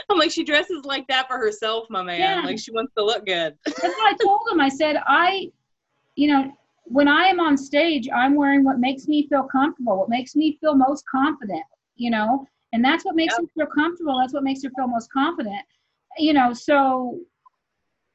i'm 0.09 0.17
like 0.17 0.31
she 0.31 0.43
dresses 0.43 0.83
like 0.85 1.07
that 1.07 1.27
for 1.27 1.37
herself 1.37 1.87
my 1.89 2.01
man. 2.01 2.19
Yeah. 2.19 2.41
like 2.45 2.59
she 2.59 2.71
wants 2.71 2.93
to 2.97 3.03
look 3.03 3.25
good. 3.25 3.55
That's 3.65 3.81
what 3.81 4.13
i 4.13 4.15
told 4.23 4.41
him. 4.51 4.59
I 4.59 4.69
said 4.69 4.97
i 5.07 5.49
you 6.15 6.27
know 6.27 6.51
when 6.85 7.07
i 7.07 7.25
am 7.25 7.39
on 7.39 7.57
stage 7.57 8.09
i'm 8.13 8.35
wearing 8.35 8.63
what 8.63 8.79
makes 8.79 9.07
me 9.07 9.27
feel 9.27 9.43
comfortable 9.43 9.97
what 9.99 10.09
makes 10.09 10.35
me 10.35 10.57
feel 10.61 10.75
most 10.75 11.03
confident 11.09 11.63
you 12.01 12.09
know? 12.09 12.47
And 12.73 12.83
that's 12.83 13.05
what 13.05 13.15
makes 13.15 13.33
Yep. 13.33 13.41
me 13.41 13.47
feel 13.55 13.67
comfortable. 13.67 14.17
That's 14.19 14.33
what 14.33 14.43
makes 14.43 14.63
her 14.63 14.71
feel 14.75 14.87
most 14.87 15.11
confident. 15.11 15.61
You 16.17 16.33
know 16.33 16.53
so 16.53 17.19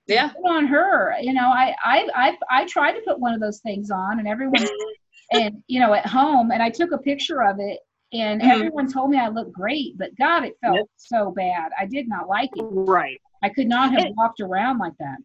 yeah. 0.07 0.33
on 0.45 0.67
her. 0.67 1.15
You 1.21 1.33
know 1.33 1.49
I, 1.51 1.75
I 1.85 2.09
i 2.15 2.39
i 2.51 2.65
tried 2.67 2.93
to 2.93 3.01
put 3.03 3.21
one 3.21 3.33
of 3.35 3.41
those 3.41 3.61
things 3.61 3.91
on 3.91 4.19
and 4.19 4.29
everyone 4.29 4.67
and 5.33 5.63
you 5.67 5.81
know 5.81 5.93
at 5.95 6.07
home 6.07 6.53
and 6.53 6.63
i 6.63 6.71
took 6.71 6.93
a 6.93 6.99
picture 6.99 7.43
of 7.43 7.57
it 7.59 7.81
and 8.13 8.41
Mhm. 8.41 8.49
everyone 8.49 8.91
told 8.93 9.11
me 9.11 9.19
i 9.19 9.29
looked 9.29 9.53
great 9.53 9.97
but 9.99 10.15
god 10.17 10.45
it 10.45 10.57
felt 10.61 10.77
Yep. 10.77 10.87
so 10.97 11.31
bad 11.33 11.73
i 11.79 11.87
did 11.87 12.09
not 12.09 12.29
like 12.29 12.51
it 12.57 12.63
right 12.63 13.21
i 13.43 13.49
could 13.49 13.67
not 13.69 13.91
have 13.93 14.05
And- 14.07 14.17
walked 14.17 14.41
around 14.41 14.79
like 14.79 14.97
that 14.99 15.19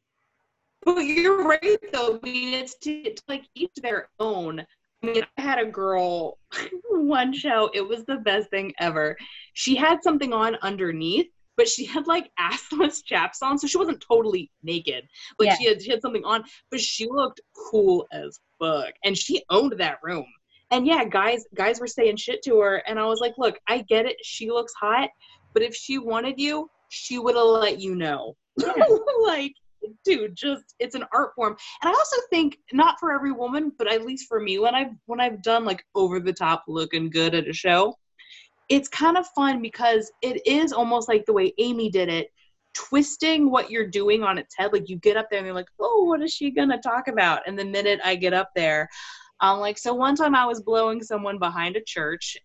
But 0.84 1.02
you're 1.02 1.44
right, 1.44 1.78
though. 1.94 2.16
I 2.24 2.26
mean, 2.26 2.56
it's, 2.56 2.76
to, 2.80 2.92
it's 2.92 3.22
like 3.28 3.44
each 3.54 3.70
their 3.84 4.10
own. 4.20 4.62
I 5.04 5.06
mean, 5.06 5.24
I 5.38 5.42
had 5.42 5.60
a 5.60 5.66
girl 5.68 6.40
one 6.90 7.34
show. 7.34 7.70
It 7.76 7.88
was 7.88 8.04
the 8.06 8.16
best 8.18 8.50
thing 8.50 8.74
ever. 8.80 9.16
She 9.54 9.76
had 9.76 10.02
something 10.02 10.34
on 10.34 10.56
underneath, 10.64 11.28
but 11.56 11.68
she 11.70 11.86
had 11.86 12.08
like 12.08 12.32
assless 12.40 13.06
chaps 13.06 13.44
on, 13.44 13.60
so 13.60 13.68
she 13.68 13.78
wasn't 13.78 14.02
totally 14.02 14.50
naked. 14.64 15.08
Like 15.38 15.50
Yeah. 15.50 15.56
she 15.58 15.66
had 15.68 15.82
she 15.84 15.92
had 15.92 16.02
something 16.02 16.26
on, 16.26 16.44
but 16.72 16.80
she 16.82 17.08
looked 17.08 17.42
cool 17.70 18.08
as 18.12 18.40
fuck, 18.60 18.92
and 19.04 19.16
she 19.16 19.44
owned 19.52 19.74
that 19.78 20.00
room. 20.02 20.26
And 20.72 20.88
yeah, 20.88 21.04
guys 21.04 21.46
guys 21.54 21.80
were 21.80 21.88
saying 21.88 22.18
shit 22.18 22.42
to 22.44 22.60
her, 22.60 22.78
and 22.88 23.00
I 23.00 23.06
was 23.06 23.20
like, 23.20 23.34
look, 23.38 23.60
I 23.68 23.80
get 23.90 24.06
it. 24.06 24.16
She 24.24 24.50
looks 24.50 24.74
hot, 24.80 25.10
but 25.54 25.64
if 25.64 25.76
she 25.76 25.98
wanted 25.98 26.40
you, 26.40 26.70
she 26.90 27.20
would 27.20 27.36
have 27.36 27.46
let 27.46 27.80
you 27.80 27.96
know. 27.96 28.36
Yeah. 28.58 28.74
like 29.24 29.54
dude, 30.06 30.36
just 30.36 30.76
it's 30.80 30.96
an 30.96 31.06
art 31.14 31.32
form. 31.36 31.56
And 31.82 31.90
I 31.90 31.94
also 31.94 32.18
think 32.30 32.58
not 32.72 33.00
for 33.00 33.12
every 33.12 33.32
woman, 33.32 33.72
but 33.78 33.92
at 33.92 34.06
least 34.06 34.28
for 34.28 34.40
me, 34.40 34.60
when 34.60 34.76
I've 34.76 34.92
when 35.06 35.20
I've 35.20 35.42
done 35.42 35.66
like 35.66 35.84
over 35.96 36.20
the 36.20 36.34
top 36.34 36.64
looking 36.68 37.10
good 37.10 37.36
at 37.36 37.48
a 37.48 37.54
show, 37.54 37.96
it's 38.70 38.88
kind 38.88 39.18
of 39.18 39.28
fun 39.36 39.62
because 39.62 40.12
it 40.22 40.46
is 40.46 40.72
almost 40.72 41.10
like 41.10 41.26
the 41.26 41.34
way 41.34 41.54
Amy 41.58 41.90
did 41.90 42.10
it, 42.10 42.28
twisting 42.74 43.50
what 43.50 43.70
you're 43.72 43.88
doing 43.88 44.24
on 44.24 44.38
its 44.38 44.56
head. 44.58 44.74
Like 44.74 44.90
you 44.90 44.98
get 44.98 45.18
up 45.18 45.28
there 45.30 45.40
and 45.40 45.46
you're 45.46 45.56
like, 45.56 45.70
oh, 45.80 46.04
what 46.06 46.22
is 46.22 46.34
she 46.34 46.52
gonna 46.52 46.80
talk 46.80 47.08
about? 47.08 47.42
And 47.48 47.58
the 47.58 47.66
minute 47.66 48.00
I 48.04 48.16
get 48.16 48.34
up 48.34 48.52
there, 48.56 48.90
I'm 49.42 49.60
like, 49.60 49.78
so 49.78 49.94
one 49.94 50.16
time 50.16 50.36
I 50.36 50.46
was 50.46 50.62
blowing 50.62 51.02
someone 51.02 51.40
behind 51.40 51.76
a 51.76 51.82
church. 51.82 52.38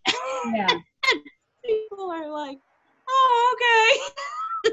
Yeah. 0.52 0.66
people 1.66 2.10
are 2.10 2.28
like, 2.30 2.58
oh, 3.08 3.54
okay. 4.64 4.72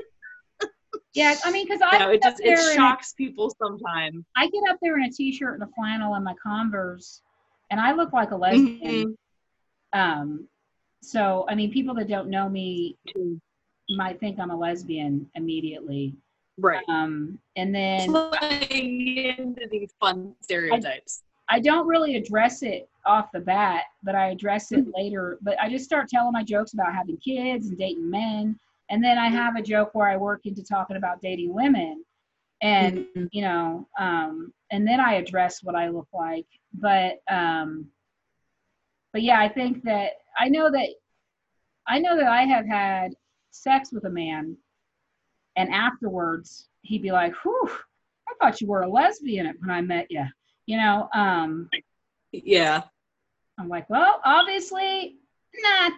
Yeah, 1.16 1.36
I 1.46 1.52
mean, 1.52 1.66
because 1.66 1.82
I 1.84 2.00
No, 2.00 2.10
it 2.10 2.24
just 2.24 2.40
it 2.40 2.48
in 2.48 2.54
a- 2.54 2.74
shocks 2.74 3.14
people 3.14 3.54
sometimes. 3.62 4.26
I 4.36 4.48
get 4.50 4.64
up 4.70 4.78
there 4.82 4.98
in 4.98 5.04
a 5.04 5.12
t-shirt 5.12 5.54
and 5.54 5.64
a 5.64 5.70
flannel 5.76 6.16
and 6.16 6.24
my 6.26 6.34
Converse, 6.42 7.22
and 7.70 7.80
I 7.80 7.92
look 7.94 8.14
like 8.14 8.32
a 8.32 8.36
lesbian. 8.36 8.80
Mhm. 8.80 9.16
Um, 9.94 10.48
so 11.02 11.46
I 11.50 11.54
mean, 11.56 11.72
people 11.72 11.94
that 11.96 12.08
don't 12.08 12.30
know 12.30 12.50
me 12.50 12.98
might 13.90 14.20
think 14.20 14.40
I'm 14.40 14.50
a 14.50 14.56
lesbian 14.58 15.30
immediately. 15.36 16.16
Right. 16.58 16.84
Um, 16.88 17.38
and 17.56 17.76
then 17.76 18.12
Playing 18.12 19.18
into 19.38 19.68
these 19.70 19.92
fun 20.00 20.34
stereotypes. 20.42 21.22
I 21.54 21.60
don't 21.60 21.86
really 21.86 22.16
address 22.16 22.64
it 22.64 22.90
off 23.06 23.32
the 23.32 23.40
bat, 23.40 23.84
but 24.02 24.16
I 24.16 24.30
address 24.30 24.72
it 24.72 24.88
later. 24.98 25.38
But 25.44 25.56
I 25.62 25.70
just 25.70 25.86
start 25.86 26.10
telling 26.10 26.34
my 26.34 26.44
jokes 26.44 26.74
about 26.74 26.96
having 26.96 27.18
kids 27.18 27.68
and 27.68 27.78
dating 27.78 28.10
men. 28.10 28.60
And 28.90 29.04
then 29.04 29.20
I 29.20 29.28
have 29.28 29.56
a 29.56 29.62
joke 29.62 29.94
where 29.94 30.08
I 30.08 30.18
work 30.18 30.48
into 30.48 30.64
talking 30.64 30.98
about 30.98 31.22
dating 31.22 31.54
women. 31.54 32.04
And, 32.62 33.06
Mhm. 33.16 33.30
you 33.32 33.44
know, 33.44 33.88
um, 34.00 34.52
and 34.72 34.88
then 34.88 35.00
I 35.00 35.14
address 35.14 35.64
what 35.64 35.76
I 35.76 35.90
look 35.90 36.08
like. 36.12 36.48
But, 36.74 37.22
um, 37.30 37.92
but 39.12 39.22
yeah, 39.22 39.40
I 39.40 39.48
think 39.48 39.84
that 39.84 40.14
I 40.36 40.50
know 40.50 40.72
that 40.72 40.90
I 41.86 42.00
know 42.00 42.18
that 42.18 42.32
I 42.32 42.46
have 42.46 42.66
had 42.66 43.14
sex 43.52 43.92
with 43.92 44.06
a 44.06 44.10
man, 44.10 44.58
and 45.56 45.72
afterwards 45.72 46.68
he'd 46.82 47.04
be 47.04 47.12
like, 47.12 47.36
"Whew, 47.44 47.70
I 48.28 48.34
thought 48.40 48.60
you 48.60 48.68
were 48.68 48.82
a 48.82 48.88
lesbian 48.88 49.54
when 49.60 49.70
I 49.70 49.82
met 49.82 50.10
you." 50.10 50.26
You 50.66 50.78
know, 50.78 51.10
um, 51.14 51.70
Yeah. 52.32 52.84
I'm 53.60 53.70
like, 53.70 53.90
well, 53.90 54.22
obviously 54.26 55.18
not. 55.62 55.94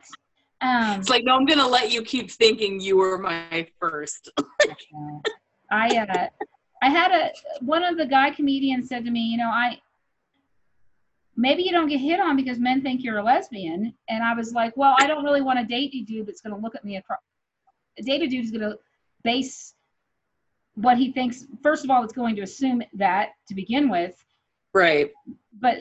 Um, 0.61 0.99
It's 0.99 1.09
like, 1.09 1.23
no, 1.23 1.35
I'm 1.35 1.45
gonna 1.45 1.67
let 1.67 1.91
you 1.91 2.01
keep 2.01 2.31
thinking 2.31 2.79
you 2.79 2.97
were 2.97 3.17
my 3.17 3.67
first. 3.79 4.29
I 5.71 5.97
uh, 5.97 6.27
I 6.81 6.89
had 6.89 7.11
a 7.11 7.31
one 7.61 7.83
of 7.83 7.97
the 7.97 8.05
guy 8.05 8.31
comedians 8.31 8.89
said 8.89 9.05
to 9.05 9.11
me, 9.11 9.21
you 9.21 9.37
know, 9.37 9.49
I 9.49 9.79
maybe 11.35 11.63
you 11.63 11.71
don't 11.71 11.87
get 11.87 11.99
hit 11.99 12.19
on 12.19 12.35
because 12.35 12.59
men 12.59 12.81
think 12.81 13.03
you're 13.03 13.17
a 13.17 13.23
lesbian, 13.23 13.93
and 14.09 14.23
I 14.23 14.33
was 14.33 14.53
like, 14.53 14.75
well, 14.77 14.95
I 14.99 15.07
don't 15.07 15.23
really 15.23 15.41
want 15.41 15.59
to 15.59 15.65
date 15.65 15.93
a 15.93 16.01
dude 16.01 16.27
that's 16.27 16.41
going 16.41 16.55
to 16.55 16.61
look 16.61 16.75
at 16.75 16.85
me 16.85 16.97
across. 16.97 17.19
A 17.97 18.03
date 18.03 18.21
a 18.21 18.27
dude 18.27 18.45
is 18.45 18.51
going 18.51 18.69
to 18.69 18.77
base 19.23 19.73
what 20.75 20.97
he 20.97 21.11
thinks. 21.11 21.45
First 21.63 21.83
of 21.83 21.89
all, 21.89 22.03
it's 22.03 22.13
going 22.13 22.35
to 22.35 22.41
assume 22.41 22.83
that 22.93 23.29
to 23.47 23.55
begin 23.55 23.89
with, 23.89 24.15
Right. 24.75 25.09
but 25.59 25.77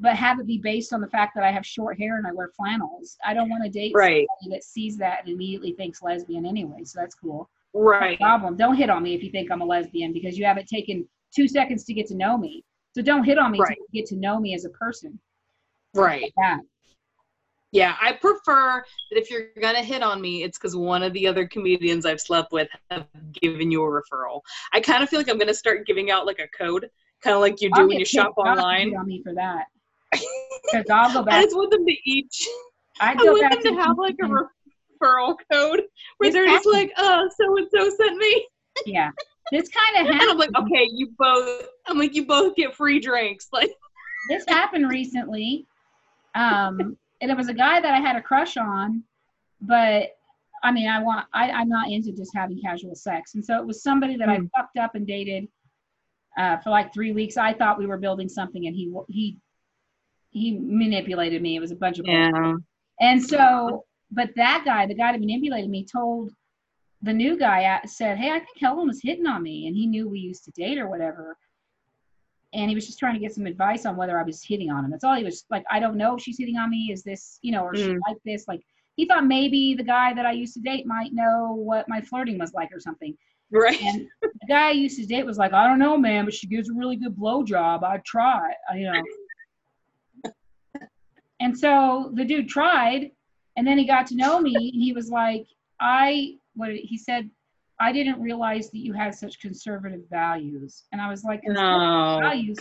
but 0.00 0.14
have 0.16 0.38
it 0.40 0.46
be 0.46 0.58
based 0.58 0.92
on 0.92 1.00
the 1.00 1.06
fact 1.08 1.34
that 1.34 1.44
I 1.44 1.50
have 1.50 1.64
short 1.64 1.98
hair 1.98 2.18
and 2.18 2.26
I 2.26 2.32
wear 2.32 2.50
flannels. 2.56 3.16
I 3.24 3.32
don't 3.32 3.48
want 3.48 3.64
to 3.64 3.70
date 3.70 3.92
Right. 3.94 4.26
somebody 4.42 4.56
that 4.58 4.64
sees 4.64 4.98
that 4.98 5.20
and 5.20 5.30
immediately 5.30 5.72
thinks 5.72 6.02
lesbian 6.02 6.44
anyway. 6.44 6.84
So 6.84 7.00
that's 7.00 7.14
cool. 7.14 7.48
No 7.74 7.80
Right. 7.80 8.18
problem. 8.18 8.54
Don't 8.56 8.74
hit 8.74 8.90
on 8.90 9.02
me 9.02 9.14
if 9.14 9.22
you 9.22 9.30
think 9.30 9.50
I'm 9.50 9.62
a 9.62 9.64
lesbian 9.64 10.12
because 10.12 10.36
you 10.36 10.44
haven't 10.44 10.68
taken 10.68 11.08
two 11.34 11.48
seconds 11.48 11.84
to 11.84 11.94
get 11.94 12.06
to 12.08 12.14
know 12.14 12.36
me. 12.36 12.64
So 12.94 13.00
don't 13.00 13.24
hit 13.24 13.38
on 13.38 13.50
me 13.50 13.60
Right. 13.60 13.76
to 13.78 13.82
get 13.92 14.04
to 14.06 14.16
know 14.16 14.38
me 14.38 14.54
as 14.54 14.66
a 14.66 14.70
person. 14.70 15.18
Right. 15.94 16.32
Yeah. 16.36 16.58
Yeah. 17.72 17.96
I 18.00 18.12
prefer 18.12 18.84
that 19.10 19.18
if 19.18 19.30
you're 19.30 19.48
gonna 19.60 19.82
hit 19.82 20.02
on 20.02 20.20
me, 20.20 20.42
it's 20.42 20.58
because 20.58 20.76
one 20.76 21.02
of 21.02 21.14
the 21.14 21.26
other 21.26 21.46
comedians 21.46 22.04
I've 22.04 22.20
slept 22.20 22.52
with 22.52 22.68
have 22.90 23.06
given 23.32 23.70
you 23.70 23.82
a 23.84 23.88
referral. 24.02 24.42
I 24.72 24.80
kind 24.80 25.02
of 25.02 25.08
feel 25.08 25.20
like 25.20 25.30
I'm 25.30 25.38
gonna 25.38 25.54
start 25.54 25.86
giving 25.86 26.10
out 26.10 26.26
like 26.26 26.40
a 26.40 26.48
code, 26.48 26.90
kind 27.22 27.34
of 27.34 27.40
like 27.40 27.60
you 27.60 27.70
do 27.70 27.80
I'll 27.82 27.88
when 27.88 27.98
you 27.98 28.04
shop 28.04 28.34
pissed 28.36 28.38
off 28.38 28.46
if 28.46 28.56
you 28.56 28.62
online. 28.62 28.96
on 28.96 29.06
me 29.06 29.22
for 29.22 29.34
that. 29.34 29.66
Because 30.72 30.84
I'll 30.90 31.24
go 31.24 31.30
I 31.30 31.44
just 31.44 31.56
want 31.56 31.70
them 31.70 31.86
to 31.86 31.96
each. 32.04 32.46
I 33.00 33.12
I 33.12 33.14
want 33.24 33.40
back 33.40 33.52
them 33.52 33.62
to 33.62 33.70
the 33.70 33.82
have 33.82 33.96
like 33.96 34.16
a 34.22 34.26
referral 34.26 35.36
code 35.50 35.82
where 36.18 36.28
This 36.28 36.34
they're 36.34 36.46
just 36.46 36.66
like, 36.66 36.92
"Oh, 36.98 37.28
so 37.40 37.56
and 37.56 37.66
so 37.70 37.88
sent 37.88 38.18
me," 38.18 38.46
yeah. 38.84 39.10
This 39.50 39.68
kind 39.70 40.06
of 40.06 40.12
and 40.20 40.22
I'm 40.30 40.36
like, 40.36 40.50
"Okay, 40.58 40.86
you 40.92 41.10
both." 41.18 41.62
I'm 41.86 41.96
like, 41.98 42.14
"You 42.14 42.26
both 42.26 42.54
get 42.54 42.74
free 42.74 43.00
drinks." 43.00 43.48
Like, 43.52 43.70
This 44.28 44.44
happened 44.46 44.90
recently. 44.90 45.64
Um, 46.34 46.98
and 47.22 47.30
it 47.30 47.36
was 47.36 47.48
a 47.48 47.54
guy 47.54 47.80
that 47.80 47.94
I 47.94 47.98
had 48.00 48.16
a 48.16 48.22
crush 48.22 48.56
on, 48.58 49.02
but 49.62 50.10
I 50.62 50.70
mean, 50.72 50.88
I 50.88 51.02
want, 51.02 51.26
I, 51.32 51.50
I'm 51.50 51.68
not 51.68 51.88
into 51.90 52.12
just 52.12 52.32
having 52.34 52.60
casual 52.60 52.94
sex. 52.94 53.34
And 53.34 53.44
so 53.44 53.58
it 53.58 53.66
was 53.66 53.82
somebody 53.82 54.16
that 54.16 54.28
I 54.28 54.36
Hmm. 54.36 54.46
fucked 54.54 54.76
up 54.76 54.96
and 54.96 55.06
dated 55.06 55.48
uh, 56.38 56.56
for 56.58 56.70
like 56.70 56.94
three 56.94 57.12
weeks. 57.12 57.36
I 57.36 57.52
thought 57.52 57.78
we 57.78 57.86
were 57.86 57.98
building 57.98 58.28
something 58.28 58.66
and 58.66 58.74
he, 58.74 58.92
he, 59.08 59.36
he 60.30 60.58
manipulated 60.58 61.42
me. 61.42 61.56
It 61.56 61.60
was 61.60 61.72
a 61.72 61.76
bunch 61.76 61.98
of 61.98 62.06
bullshit. 62.06 62.34
And 63.00 63.22
so, 63.22 63.84
but 64.10 64.30
that 64.36 64.62
guy, 64.64 64.86
the 64.86 64.94
guy 64.94 65.12
that 65.12 65.20
manipulated 65.20 65.68
me, 65.70 65.84
told 65.84 66.30
the 67.02 67.12
new 67.12 67.38
guy, 67.38 67.64
uh, 67.64 67.86
said, 67.86 68.18
Hey, 68.18 68.30
I 68.30 68.38
think 68.38 68.58
Helen 68.60 68.88
was 68.88 69.00
hitting 69.02 69.26
on 69.26 69.42
me. 69.42 69.66
And 69.66 69.76
he 69.76 69.86
knew 69.86 70.08
we 70.08 70.18
used 70.20 70.44
to 70.44 70.50
date 70.52 70.78
or 70.78 70.88
whatever. 70.88 71.36
And 72.54 72.70
he 72.70 72.74
was 72.74 72.86
just 72.86 72.98
trying 72.98 73.14
to 73.14 73.20
get 73.20 73.34
some 73.34 73.46
advice 73.46 73.84
on 73.84 73.96
whether 73.96 74.18
I 74.18 74.22
was 74.22 74.42
hitting 74.42 74.70
on 74.70 74.84
him. 74.84 74.90
That's 74.90 75.04
all 75.04 75.14
he 75.16 75.24
was 75.24 75.44
like, 75.50 75.64
I 75.70 75.80
don't 75.80 75.96
know 75.96 76.16
if 76.16 76.22
she's 76.22 76.38
hitting 76.38 76.56
on 76.56 76.70
me. 76.70 76.90
Is 76.92 77.02
this, 77.02 77.38
you 77.42 77.52
know, 77.52 77.62
or 77.62 77.74
she 77.76 77.82
Mm. 77.82 77.98
like 78.08 78.16
this? 78.24 78.48
Like, 78.48 78.62
he 78.96 79.06
thought 79.06 79.26
maybe 79.26 79.74
the 79.74 79.84
guy 79.84 80.14
that 80.14 80.24
I 80.26 80.32
used 80.32 80.54
to 80.54 80.60
date 80.60 80.86
might 80.86 81.12
know 81.12 81.52
what 81.54 81.88
my 81.88 82.00
flirting 82.00 82.38
was 82.38 82.54
like 82.54 82.72
or 82.72 82.80
something. 82.80 83.16
Right. 83.50 83.80
And 83.80 84.06
the 84.22 84.46
guy 84.48 84.68
I 84.68 84.72
used 84.72 84.98
to 84.98 85.06
date 85.06 85.26
was 85.26 85.38
like, 85.38 85.52
I 85.52 85.66
don't 85.66 85.78
know, 85.78 85.96
man, 85.96 86.24
but 86.24 86.34
she 86.34 86.46
gives 86.46 86.68
a 86.68 86.74
really 86.74 86.96
good 86.96 87.16
blowjob. 87.16 87.82
I'd 87.82 88.04
try, 88.04 88.52
you 88.74 88.90
know. 88.90 90.32
and 91.40 91.58
so 91.58 92.10
the 92.14 92.24
dude 92.24 92.48
tried, 92.48 93.10
and 93.56 93.66
then 93.66 93.78
he 93.78 93.86
got 93.86 94.06
to 94.08 94.16
know 94.16 94.40
me, 94.40 94.70
and 94.72 94.82
he 94.82 94.92
was 94.92 95.10
like, 95.10 95.46
I, 95.80 96.36
what 96.54 96.70
he 96.74 96.98
said, 96.98 97.30
I 97.80 97.92
didn't 97.92 98.20
realize 98.20 98.70
that 98.70 98.78
you 98.78 98.92
had 98.92 99.14
such 99.14 99.40
conservative 99.40 100.02
values. 100.10 100.84
And 100.92 101.00
I 101.00 101.08
was 101.08 101.24
like, 101.24 101.40
No. 101.44 102.18
values? 102.20 102.58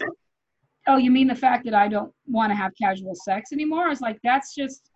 Oh, 0.87 0.97
you 0.97 1.11
mean 1.11 1.27
the 1.27 1.35
fact 1.35 1.65
that 1.65 1.73
I 1.73 1.87
don't 1.87 2.13
want 2.27 2.51
to 2.51 2.55
have 2.55 2.71
casual 2.79 3.15
sex 3.15 3.51
anymore? 3.51 3.85
I 3.85 3.89
was 3.89 3.99
like, 3.99 4.19
that's 4.23 4.55
just 4.55 4.89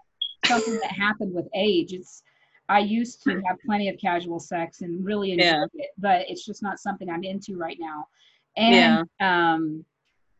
something 0.46 0.80
that 0.82 0.92
happened 0.92 1.34
with 1.34 1.48
age. 1.54 1.92
It's 1.92 2.24
I 2.72 2.80
used 2.80 3.22
to 3.24 3.42
have 3.46 3.58
plenty 3.66 3.90
of 3.90 3.98
casual 4.00 4.40
sex 4.40 4.80
and 4.80 5.04
really 5.04 5.34
enjoyed 5.34 5.46
Yeah. 5.46 5.66
it, 5.74 5.90
but 5.98 6.30
it's 6.30 6.46
just 6.46 6.64
not 6.64 6.80
something 6.80 7.10
I'm 7.10 7.26
into 7.26 7.58
right 7.58 7.78
now. 7.78 8.08
And 8.56 9.08
um 9.20 9.86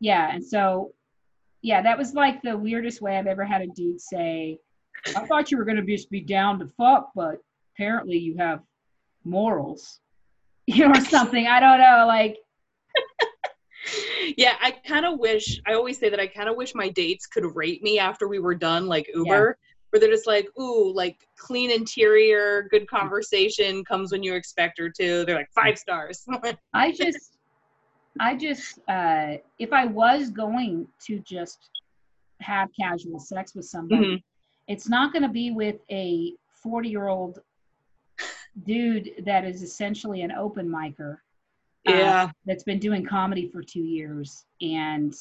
yeah, 0.00 0.32
and 0.32 0.42
so 0.44 0.94
yeah, 1.60 1.82
that 1.82 1.98
was 1.98 2.14
like 2.14 2.40
the 2.40 2.56
weirdest 2.56 3.02
way 3.02 3.18
I've 3.18 3.26
ever 3.26 3.44
had 3.44 3.60
a 3.60 3.66
dude 3.66 4.00
say, 4.00 4.58
I 5.14 5.26
thought 5.26 5.50
you 5.50 5.58
were 5.58 5.66
gonna 5.66 5.82
just 5.82 6.10
be 6.10 6.22
down 6.22 6.58
to 6.60 6.70
fuck, 6.78 7.10
but 7.14 7.36
apparently 7.74 8.16
you 8.16 8.36
have 8.38 8.62
morals. 9.24 10.00
You 10.68 10.86
know, 10.86 10.92
or 10.92 11.04
something. 11.04 11.48
I 11.48 11.58
don't 11.58 11.80
know, 11.80 12.04
like 12.06 12.36
yeah, 14.36 14.54
I 14.62 14.70
kind 14.70 15.04
of 15.04 15.18
wish. 15.18 15.60
I 15.66 15.74
always 15.74 15.98
say 15.98 16.08
that 16.08 16.20
I 16.20 16.28
kind 16.28 16.48
of 16.48 16.56
wish 16.56 16.72
my 16.74 16.88
dates 16.88 17.26
could 17.26 17.44
rate 17.56 17.82
me 17.82 17.98
after 17.98 18.28
we 18.28 18.38
were 18.38 18.54
done, 18.54 18.86
like 18.86 19.10
Uber, 19.12 19.58
where 19.92 20.00
they're 20.00 20.10
just 20.10 20.26
like, 20.26 20.48
"Ooh, 20.58 20.90
like 20.92 21.28
clean 21.36 21.70
interior, 21.70 22.66
good 22.70 22.88
conversation, 22.88 23.84
comes 23.84 24.10
when 24.10 24.22
you 24.22 24.34
expect 24.34 24.78
her 24.78 24.88
to." 24.88 25.24
They're 25.24 25.36
like 25.36 25.52
five 25.54 25.78
stars. 25.78 26.26
I 26.74 26.92
just, 26.92 27.36
I 28.18 28.34
just, 28.36 28.78
uh, 28.88 29.36
if 29.58 29.72
I 29.72 29.84
was 29.84 30.30
going 30.30 30.88
to 31.06 31.18
just 31.20 31.68
have 32.40 32.70
casual 32.78 33.20
sex 33.20 33.54
with 33.54 33.66
somebody, 33.66 34.06
Mhm. 34.06 34.22
it's 34.66 34.88
not 34.88 35.12
going 35.12 35.22
to 35.22 35.28
be 35.28 35.50
with 35.50 35.76
a 35.90 36.34
40 36.54 36.88
year 36.88 37.08
old 37.08 37.40
dude 38.64 39.12
that 39.24 39.44
is 39.44 39.62
essentially 39.62 40.22
an 40.22 40.32
open 40.32 40.68
micer 40.68 41.18
uh, 41.88 41.92
yeah, 41.92 42.30
that's 42.46 42.62
been 42.62 42.78
doing 42.78 43.04
comedy 43.04 43.48
for 43.48 43.62
two 43.62 43.82
years 43.82 44.46
and 44.60 45.14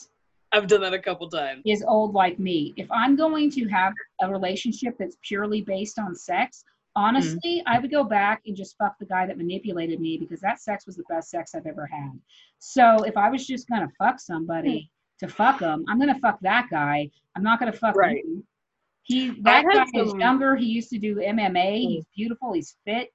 I've 0.51 0.67
done 0.67 0.81
that 0.81 0.93
a 0.93 0.99
couple 0.99 1.29
times. 1.29 1.61
is 1.65 1.83
old 1.87 2.13
like 2.13 2.39
me. 2.39 2.73
If 2.77 2.91
I'm 2.91 3.15
going 3.15 3.49
to 3.51 3.67
have 3.67 3.93
a 4.21 4.29
relationship 4.29 4.95
that's 4.99 5.17
purely 5.23 5.61
based 5.61 5.97
on 5.97 6.15
sex, 6.15 6.63
honestly, 6.95 7.59
mm. 7.59 7.63
I 7.67 7.79
would 7.79 7.91
go 7.91 8.03
back 8.03 8.41
and 8.45 8.55
just 8.55 8.75
fuck 8.77 8.97
the 8.99 9.05
guy 9.05 9.25
that 9.25 9.37
manipulated 9.37 9.99
me 9.99 10.17
because 10.17 10.41
that 10.41 10.61
sex 10.61 10.85
was 10.85 10.97
the 10.97 11.03
best 11.09 11.29
sex 11.29 11.55
I've 11.55 11.65
ever 11.65 11.85
had. 11.85 12.11
So 12.59 13.03
if 13.03 13.15
I 13.15 13.29
was 13.29 13.47
just 13.47 13.67
gonna 13.69 13.89
fuck 13.97 14.19
somebody 14.19 14.91
hmm. 15.19 15.27
to 15.27 15.33
fuck 15.33 15.59
them, 15.59 15.85
I'm 15.87 15.99
gonna 15.99 16.19
fuck 16.19 16.39
that 16.41 16.67
guy. 16.69 17.09
I'm 17.35 17.43
not 17.43 17.59
gonna 17.59 17.73
fuck 17.73 17.95
Right. 17.95 18.17
you. 18.17 18.45
He 19.03 19.29
that 19.41 19.65
guy 19.65 19.79
had 19.79 19.87
is 19.93 20.13
younger. 20.15 20.55
He 20.55 20.65
used 20.65 20.89
to 20.89 20.99
do 20.99 21.15
MMA. 21.15 21.87
He's 21.87 22.03
hmm. 22.03 22.11
beautiful. 22.15 22.53
He's 22.53 22.75
fit. 22.85 23.13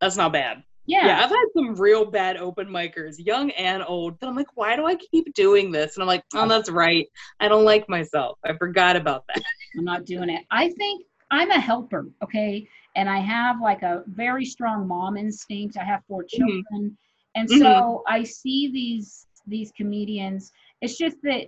That's 0.00 0.16
not 0.16 0.32
bad. 0.32 0.62
Yeah. 0.86 1.06
Yeah, 1.06 1.24
I've 1.24 1.30
had 1.30 1.46
some 1.56 1.74
real 1.76 2.04
bad 2.04 2.36
open 2.36 2.68
micers, 2.68 3.14
young 3.18 3.50
and 3.52 3.84
old, 3.86 4.18
that 4.20 4.26
I'm 4.28 4.36
like, 4.36 4.54
why 4.54 4.76
do 4.76 4.86
I 4.86 4.96
keep 4.96 5.32
doing 5.34 5.70
this? 5.70 5.96
And 5.96 6.02
I'm 6.02 6.08
like, 6.08 6.24
oh, 6.34 6.48
that's 6.48 6.70
right. 6.70 7.06
I 7.40 7.48
don't 7.48 7.64
like 7.64 7.88
myself. 7.88 8.38
I 8.44 8.52
forgot 8.54 8.96
about 8.96 9.24
that. 9.28 9.42
I'm 9.76 9.84
not 9.84 10.04
doing 10.04 10.28
it. 10.28 10.44
I 10.50 10.70
think 10.70 11.06
I'm 11.30 11.50
a 11.50 11.60
helper, 11.60 12.06
okay? 12.22 12.66
And 12.94 13.08
I 13.08 13.18
have 13.20 13.60
like 13.60 13.82
a 13.82 14.02
very 14.06 14.44
strong 14.44 14.86
mom 14.86 15.16
instinct. 15.16 15.76
I 15.76 15.84
have 15.84 16.02
four 16.08 16.24
Mm-hmm. 16.34 16.60
children. 16.60 16.98
And 17.34 17.50
so 17.50 18.02
I 18.06 18.22
see 18.24 18.70
these 18.70 19.26
these 19.46 19.72
comedians. 19.76 20.52
It's 20.82 20.98
just 20.98 21.16
that 21.22 21.46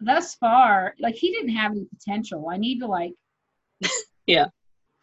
thus 0.00 0.34
far, 0.36 0.94
like 0.98 1.14
he 1.14 1.30
didn't 1.32 1.54
have 1.54 1.72
any 1.72 1.84
potential. 1.84 2.48
I 2.50 2.56
need 2.56 2.80
to 2.80 2.86
like 2.86 3.12
Yeah. 4.26 4.46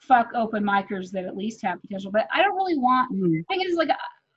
Fuck 0.07 0.31
open 0.33 0.63
micers 0.63 1.11
that 1.11 1.25
at 1.25 1.35
least 1.35 1.61
have 1.63 1.81
potential. 1.81 2.11
But 2.11 2.27
I 2.33 2.41
don't 2.41 2.55
really 2.55 2.77
want 2.77 3.11
Mhm. 3.11 3.45
thing 3.47 3.61
is 3.61 3.75
like 3.75 3.89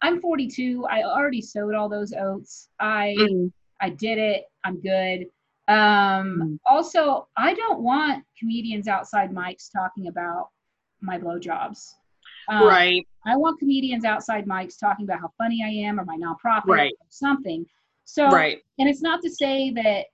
I'm 0.02 0.20
42. 0.20 0.86
I 0.86 1.02
already 1.02 1.42
sowed 1.42 1.74
all 1.74 1.88
those 1.88 2.12
oats. 2.14 2.70
I 2.80 3.14
Mhm. 3.18 3.52
I 3.80 3.90
did 3.90 4.18
it. 4.18 4.44
I'm 4.64 4.80
good. 4.80 5.30
Um, 5.68 6.40
Mhm. 6.40 6.58
Also, 6.66 7.28
I 7.36 7.54
don't 7.54 7.80
want 7.80 8.24
comedians 8.38 8.88
outside 8.88 9.30
mics 9.30 9.70
talking 9.72 10.08
about 10.08 10.50
my 11.00 11.18
blowjobs. 11.18 11.94
Um, 12.48 12.66
Right. 12.66 13.06
I 13.24 13.36
want 13.36 13.58
comedians 13.58 14.04
outside 14.04 14.46
mics 14.46 14.78
talking 14.78 15.04
about 15.04 15.20
how 15.20 15.28
funny 15.38 15.62
I 15.62 15.68
am 15.86 16.00
or 16.00 16.04
my 16.04 16.16
nonprofit 16.16 16.64
Right. 16.66 16.92
or 16.98 17.06
something. 17.10 17.66
So, 18.04 18.26
Right. 18.28 18.62
and 18.78 18.88
it's 18.88 19.02
not 19.02 19.22
to 19.22 19.30
say 19.30 19.70
that 19.70 20.06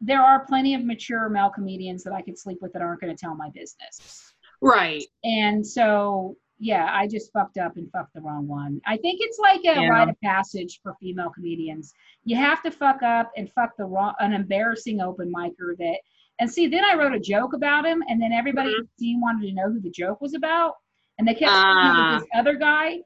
there 0.00 0.20
are 0.22 0.44
plenty 0.44 0.74
of 0.74 0.84
mature 0.84 1.28
male 1.28 1.50
comedians 1.50 2.04
that 2.04 2.12
I 2.12 2.22
could 2.22 2.38
sleep 2.38 2.60
with 2.60 2.72
that 2.74 2.82
aren't 2.82 3.00
going 3.00 3.14
to 3.14 3.18
tell 3.20 3.34
my 3.34 3.50
business. 3.50 4.34
Right. 4.62 5.04
And 5.24 5.66
so, 5.66 6.36
yeah, 6.58 6.88
I 6.92 7.06
just 7.06 7.32
fucked 7.32 7.58
up 7.58 7.76
and 7.76 7.90
fucked 7.92 8.14
the 8.14 8.20
wrong 8.20 8.48
one. 8.48 8.80
I 8.86 8.96
think 8.96 9.18
it's 9.22 9.38
like 9.38 9.60
a 9.60 9.80
Yeah. 9.80 9.88
rite 9.88 10.08
of 10.08 10.20
passage 10.22 10.80
for 10.82 10.94
female 11.00 11.30
comedians. 11.30 11.92
You 12.24 12.36
have 12.36 12.62
to 12.62 12.70
fuck 12.70 13.02
up 13.02 13.30
and 13.36 13.50
fuck 13.52 13.76
the 13.76 13.84
wrong, 13.84 14.14
an 14.20 14.32
embarrassing 14.32 15.00
open 15.00 15.32
micer 15.32 15.76
that. 15.78 15.98
And 16.38 16.50
see, 16.50 16.66
then 16.66 16.84
I 16.84 16.94
wrote 16.94 17.14
a 17.14 17.20
joke 17.20 17.54
about 17.54 17.86
him, 17.86 18.02
and 18.08 18.20
then 18.20 18.32
everybody 18.32 18.70
Mhm. 18.70 18.80
the 18.82 18.88
team 19.04 19.20
wanted 19.20 19.46
to 19.48 19.54
know 19.54 19.70
who 19.70 19.80
the 19.80 19.90
joke 19.90 20.20
was 20.20 20.34
about, 20.34 20.74
and 21.18 21.26
they 21.26 21.34
kept 21.34 21.50
Ah. 21.52 22.18
this 22.18 22.28
other 22.34 22.54
guy. 22.56 23.00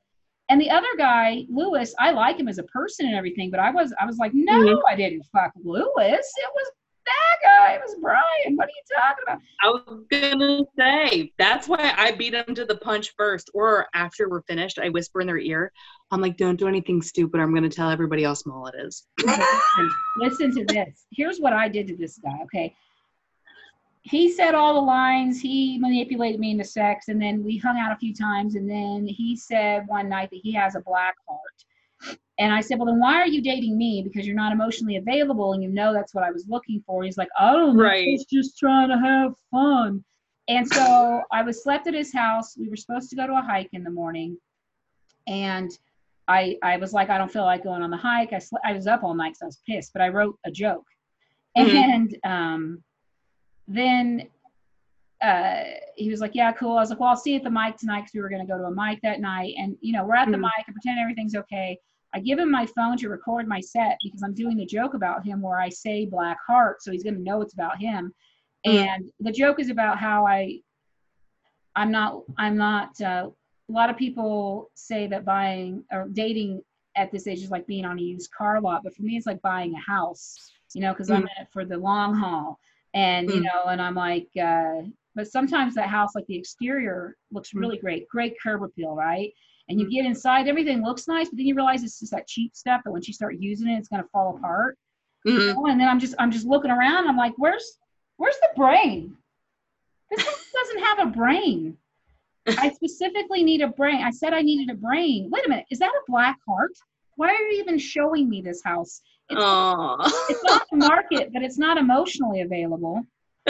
And 0.48 0.60
the 0.60 0.68
other 0.70 0.88
guy, 0.98 1.46
Lewis, 1.48 1.94
I 2.00 2.10
like 2.10 2.36
him 2.40 2.48
as 2.48 2.58
a 2.58 2.64
person 2.64 3.06
and 3.06 3.14
everything, 3.14 3.52
but 3.52 3.60
I 3.60 3.70
was, 3.70 3.94
I 4.00 4.04
was 4.06 4.18
like, 4.18 4.34
no, 4.34 4.52
Mhm. 4.52 4.82
I 4.88 4.96
didn't 4.96 5.22
fuck 5.32 5.52
Lewis. 5.62 5.86
It 6.38 6.50
was 6.54 6.72
that 7.10 7.36
guy. 7.42 7.74
It 7.74 7.82
was 7.84 7.96
Brian. 8.00 8.56
What 8.56 8.66
are 8.66 8.70
you 8.70 8.96
talking 8.96 9.24
about? 9.26 9.40
I 9.62 9.68
was 9.68 10.04
gonna 10.10 10.64
say 10.78 11.32
that's 11.38 11.68
why 11.68 11.94
I 11.96 12.12
beat 12.12 12.30
them 12.32 12.54
to 12.54 12.64
the 12.64 12.76
punch 12.76 13.12
first, 13.16 13.50
or 13.54 13.86
after 13.94 14.28
we're 14.28 14.42
finished, 14.42 14.78
I 14.78 14.88
whisper 14.88 15.20
in 15.20 15.26
their 15.26 15.38
ear. 15.38 15.72
I'm 16.10 16.20
like, 16.20 16.36
"Don't 16.36 16.56
do 16.56 16.68
anything 16.68 17.02
stupid. 17.02 17.40
I'm 17.40 17.54
gonna 17.54 17.68
tell 17.68 17.90
everybody 17.90 18.24
how 18.24 18.34
small 18.34 18.66
it 18.66 18.74
is." 18.78 19.06
listen, 19.24 19.90
listen 20.18 20.54
to 20.56 20.64
this. 20.64 21.06
Here's 21.10 21.38
what 21.38 21.52
I 21.52 21.68
did 21.68 21.86
to 21.88 21.96
this 21.96 22.18
guy, 22.18 22.38
okay? 22.44 22.74
He 24.02 24.32
said 24.32 24.54
all 24.54 24.74
the 24.74 24.80
lines, 24.80 25.40
he 25.40 25.78
manipulated 25.78 26.40
me 26.40 26.52
into 26.52 26.64
sex, 26.64 27.08
and 27.08 27.20
then 27.20 27.44
we 27.44 27.58
hung 27.58 27.78
out 27.78 27.92
a 27.92 27.96
few 27.96 28.14
times, 28.14 28.54
and 28.54 28.68
then 28.68 29.06
he 29.06 29.36
said 29.36 29.86
one 29.86 30.08
night 30.08 30.30
that 30.30 30.40
he 30.42 30.52
has 30.52 30.74
a 30.74 30.80
black 30.80 31.16
heart. 31.28 31.64
And 32.38 32.52
I 32.52 32.60
said, 32.60 32.78
Well, 32.78 32.86
then 32.86 32.98
why 33.00 33.14
are 33.16 33.26
you 33.26 33.42
dating 33.42 33.76
me? 33.76 34.02
Because 34.02 34.26
you're 34.26 34.36
not 34.36 34.52
emotionally 34.52 34.96
available, 34.96 35.52
and 35.52 35.62
you 35.62 35.68
know 35.68 35.92
that's 35.92 36.14
what 36.14 36.24
I 36.24 36.30
was 36.30 36.46
looking 36.48 36.82
for. 36.86 37.02
He's 37.02 37.18
like, 37.18 37.28
Oh, 37.38 37.74
Right. 37.74 38.04
he's 38.04 38.24
just 38.24 38.58
trying 38.58 38.88
to 38.88 38.98
have 38.98 39.34
fun. 39.50 40.02
And 40.48 40.66
so 40.68 41.22
I 41.30 41.42
was 41.42 41.62
slept 41.62 41.86
at 41.86 41.94
his 41.94 42.12
house. 42.12 42.56
We 42.58 42.68
were 42.68 42.76
supposed 42.76 43.10
to 43.10 43.16
go 43.16 43.26
to 43.26 43.34
a 43.34 43.42
hike 43.42 43.68
in 43.72 43.84
the 43.84 43.90
morning. 43.90 44.36
And 45.26 45.70
I, 46.28 46.56
I 46.62 46.76
was 46.78 46.92
like, 46.92 47.10
I 47.10 47.18
don't 47.18 47.30
feel 47.30 47.44
like 47.44 47.62
going 47.62 47.82
on 47.82 47.90
the 47.90 47.96
hike. 47.96 48.32
I, 48.32 48.38
sl- 48.38 48.56
I 48.64 48.72
was 48.72 48.86
up 48.86 49.04
all 49.04 49.14
night 49.14 49.34
because 49.34 49.42
I 49.42 49.46
was 49.46 49.60
pissed, 49.68 49.92
but 49.92 50.02
I 50.02 50.08
wrote 50.08 50.38
a 50.44 50.50
joke. 50.50 50.86
Mhm. 51.56 51.74
And 51.74 52.16
um, 52.24 52.84
then 53.68 54.28
uh, 55.22 55.62
he 55.96 56.08
was 56.08 56.20
like, 56.20 56.34
Yeah, 56.34 56.52
cool. 56.52 56.76
I 56.78 56.80
was 56.80 56.90
like, 56.90 56.98
Well, 57.00 57.10
I'll 57.10 57.16
see 57.16 57.32
you 57.32 57.36
at 57.36 57.44
the 57.44 57.50
mic 57.50 57.76
tonight 57.76 58.00
because 58.00 58.14
we 58.14 58.20
were 58.22 58.30
going 58.30 58.44
to 58.44 58.50
go 58.50 58.58
to 58.58 58.64
a 58.64 58.74
mic 58.74 59.00
that 59.02 59.20
night. 59.20 59.54
And, 59.58 59.76
you 59.80 59.92
know, 59.92 60.04
we're 60.04 60.16
at 60.16 60.30
the 60.30 60.36
Mhm. 60.36 60.42
mic. 60.42 60.64
I 60.68 60.72
pretend 60.72 60.98
everything's 60.98 61.34
okay. 61.34 61.78
I 62.12 62.20
give 62.20 62.38
him 62.38 62.50
my 62.50 62.66
phone 62.66 62.96
to 62.98 63.08
record 63.08 63.46
my 63.46 63.60
set 63.60 63.98
because 64.02 64.22
I'm 64.22 64.34
doing 64.34 64.56
the 64.56 64.66
joke 64.66 64.94
about 64.94 65.24
him 65.24 65.40
where 65.40 65.60
I 65.60 65.68
say 65.68 66.06
Black 66.06 66.38
Heart. 66.46 66.82
So 66.82 66.90
he's 66.90 67.04
going 67.04 67.14
to 67.14 67.22
know 67.22 67.40
it's 67.40 67.54
about 67.54 67.78
him. 67.78 68.12
Mhm. 68.66 68.86
And 68.86 69.10
the 69.20 69.32
joke 69.32 69.60
is 69.60 69.70
about 69.70 69.98
how 69.98 70.26
I, 70.26 70.60
I'm 71.76 71.90
not, 71.90 72.22
I'm 72.36 72.56
not, 72.56 73.00
uh, 73.00 73.30
a 73.68 73.72
lot 73.72 73.90
of 73.90 73.96
people 73.96 74.70
say 74.74 75.06
that 75.06 75.24
buying 75.24 75.84
or 75.92 76.08
dating 76.12 76.62
at 76.96 77.12
this 77.12 77.28
age 77.28 77.42
is 77.42 77.50
like 77.50 77.66
being 77.68 77.84
on 77.84 77.98
a 77.98 78.02
used 78.02 78.32
car 78.32 78.60
lot. 78.60 78.82
But 78.82 78.94
for 78.96 79.02
me, 79.02 79.16
it's 79.16 79.26
like 79.26 79.40
buying 79.42 79.72
a 79.74 79.80
house, 79.80 80.50
you 80.74 80.80
know, 80.80 80.92
because 80.92 81.10
I'm 81.10 81.22
Mm. 81.22 81.28
in 81.36 81.42
it 81.42 81.48
for 81.52 81.64
the 81.64 81.78
long 81.78 82.14
haul. 82.14 82.58
And, 82.92 83.30
you 83.30 83.40
Mm. 83.40 83.44
know, 83.44 83.64
and 83.66 83.80
I'm 83.80 83.94
like, 83.94 84.28
uh, 84.36 84.82
but 85.14 85.30
sometimes 85.30 85.76
that 85.76 85.88
house, 85.88 86.16
like 86.16 86.26
the 86.26 86.36
exterior 86.36 87.16
looks 87.30 87.52
Mm. 87.52 87.60
really 87.60 87.78
great, 87.78 88.08
great 88.08 88.34
curb 88.42 88.64
appeal, 88.64 88.96
right? 88.96 89.32
And 89.70 89.80
you 89.80 89.88
get 89.88 90.04
inside, 90.04 90.48
everything 90.48 90.82
looks 90.82 91.06
nice, 91.06 91.28
but 91.28 91.36
then 91.36 91.46
you 91.46 91.54
realize 91.54 91.84
it's 91.84 92.00
just 92.00 92.10
that 92.10 92.26
cheap 92.26 92.56
stuff 92.56 92.82
that 92.84 92.90
once 92.90 93.06
you 93.06 93.14
start 93.14 93.36
using 93.38 93.68
it, 93.68 93.78
it's 93.78 93.88
gonna 93.88 94.04
fall 94.12 94.36
apart. 94.36 94.76
Mhm. 95.26 95.54
Oh, 95.56 95.66
and 95.66 95.80
then 95.80 95.88
I'm 95.88 96.00
just 96.00 96.14
I'm 96.18 96.32
just 96.32 96.44
looking 96.44 96.72
around. 96.72 97.08
I'm 97.08 97.16
like, 97.16 97.34
where's 97.36 97.78
where's 98.16 98.36
the 98.40 98.48
brain? 98.56 99.16
This 100.10 100.26
house 100.26 100.50
doesn't 100.54 100.82
have 100.82 100.98
a 100.98 101.06
brain. 101.06 101.78
I 102.48 102.70
specifically 102.74 103.44
need 103.44 103.60
a 103.62 103.68
brain. 103.68 104.02
I 104.02 104.10
said 104.10 104.34
I 104.34 104.42
needed 104.42 104.74
a 104.74 104.78
brain. 104.78 105.30
Wait 105.30 105.46
a 105.46 105.48
minute, 105.48 105.66
is 105.70 105.78
that 105.78 105.90
a 105.90 106.10
black 106.10 106.36
heart? 106.48 106.72
Why 107.14 107.28
are 107.28 107.46
you 107.48 107.60
even 107.60 107.78
showing 107.78 108.28
me 108.28 108.42
this 108.42 108.62
house? 108.64 109.02
It's 109.28 109.40
it's 110.30 110.42
on 110.50 110.60
the 110.72 110.76
market, 110.88 111.32
but 111.32 111.42
it's 111.42 111.58
not 111.58 111.78
emotionally 111.78 112.40
available. 112.40 113.06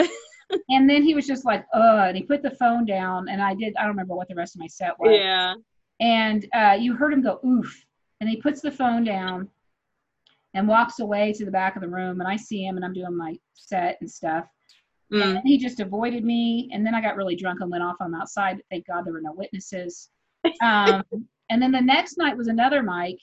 and 0.69 0.87
then 0.87 1.01
he 1.03 1.15
was 1.15 1.25
just 1.25 1.45
like, 1.45 1.65
uh, 1.73 2.05
and 2.07 2.17
he 2.17 2.21
put 2.23 2.43
the 2.43 2.51
phone 2.51 2.85
down, 2.85 3.27
and 3.29 3.41
I 3.41 3.55
did, 3.55 3.73
I 3.77 3.81
don't 3.81 3.91
remember 3.91 4.13
what 4.13 4.27
the 4.27 4.35
rest 4.35 4.55
of 4.55 4.59
my 4.59 4.67
set 4.67 4.99
was. 4.99 5.11
yeah. 5.11 5.55
And 6.01 6.45
uh, 6.53 6.77
you 6.79 6.95
heard 6.95 7.13
him 7.13 7.21
go, 7.21 7.39
oof. 7.45 7.85
And 8.19 8.29
he 8.29 8.37
puts 8.37 8.61
the 8.61 8.71
phone 8.71 9.03
down 9.03 9.49
and 10.53 10.67
walks 10.67 10.99
away 10.99 11.31
to 11.33 11.45
the 11.45 11.51
back 11.51 11.75
of 11.75 11.81
the 11.81 11.87
room. 11.87 12.19
And 12.19 12.27
I 12.27 12.35
see 12.35 12.65
him, 12.65 12.75
and 12.75 12.83
I'm 12.83 12.93
doing 12.93 13.15
my 13.15 13.37
set 13.53 13.97
and 14.01 14.09
stuff. 14.09 14.45
And 15.11 15.21
Mm. 15.21 15.33
then 15.35 15.45
he 15.45 15.57
just 15.57 15.79
avoided 15.79 16.23
me. 16.23 16.69
And 16.73 16.85
then 16.85 16.95
I 16.95 17.01
got 17.01 17.15
really 17.15 17.35
drunk 17.35 17.61
and 17.61 17.69
went 17.71 17.83
off 17.83 17.97
on 17.99 18.11
the 18.11 18.17
outside. 18.17 18.57
But 18.57 18.65
thank 18.71 18.87
God 18.87 19.05
there 19.05 19.13
were 19.13 19.21
no 19.21 19.33
witnesses. 19.33 20.09
Um, 20.61 21.03
and 21.49 21.61
then 21.61 21.71
the 21.71 21.81
next 21.81 22.17
night 22.17 22.35
was 22.35 22.47
another 22.47 22.81
mic. 22.81 23.17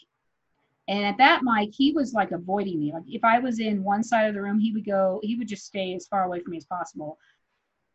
And 0.86 1.04
at 1.04 1.18
that 1.18 1.42
mic, 1.42 1.70
he 1.72 1.92
was 1.92 2.12
like 2.12 2.30
avoiding 2.30 2.78
me. 2.78 2.92
Like 2.92 3.02
if 3.08 3.24
I 3.24 3.38
was 3.40 3.58
in 3.58 3.82
one 3.82 4.02
side 4.04 4.28
of 4.28 4.34
the 4.34 4.42
room, 4.42 4.58
he 4.58 4.72
would 4.72 4.86
go, 4.86 5.18
he 5.22 5.34
would 5.36 5.48
just 5.48 5.66
stay 5.66 5.94
as 5.94 6.06
far 6.06 6.24
away 6.24 6.40
from 6.40 6.52
me 6.52 6.58
as 6.58 6.64
possible, 6.64 7.18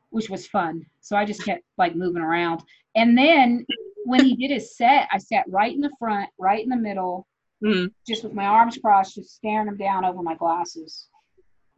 which 0.10 0.30
was 0.30 0.46
fun. 0.46 0.86
So 1.02 1.16
I 1.16 1.24
just 1.24 1.46
kept 1.46 1.64
like 1.78 1.96
moving 1.96 2.22
around. 2.22 2.64
And 2.96 3.18
then 3.18 3.66
when 4.06 4.24
he 4.26 4.36
did 4.36 4.52
his 4.52 4.76
set, 4.76 5.08
I 5.12 5.18
sat 5.18 5.46
right 5.48 5.74
in 5.74 5.82
the 5.82 5.92
front, 6.00 6.30
right 6.38 6.64
in 6.64 6.70
the 6.70 6.78
middle, 6.78 7.28
Mm. 7.64 7.92
just 8.06 8.26
with 8.26 8.34
my 8.34 8.46
arms 8.46 8.78
crossed, 8.78 9.16
just 9.16 9.36
staring 9.36 9.70
him 9.70 9.78
down 9.78 10.04
over 10.04 10.22
my 10.22 10.36
glasses. 10.36 11.08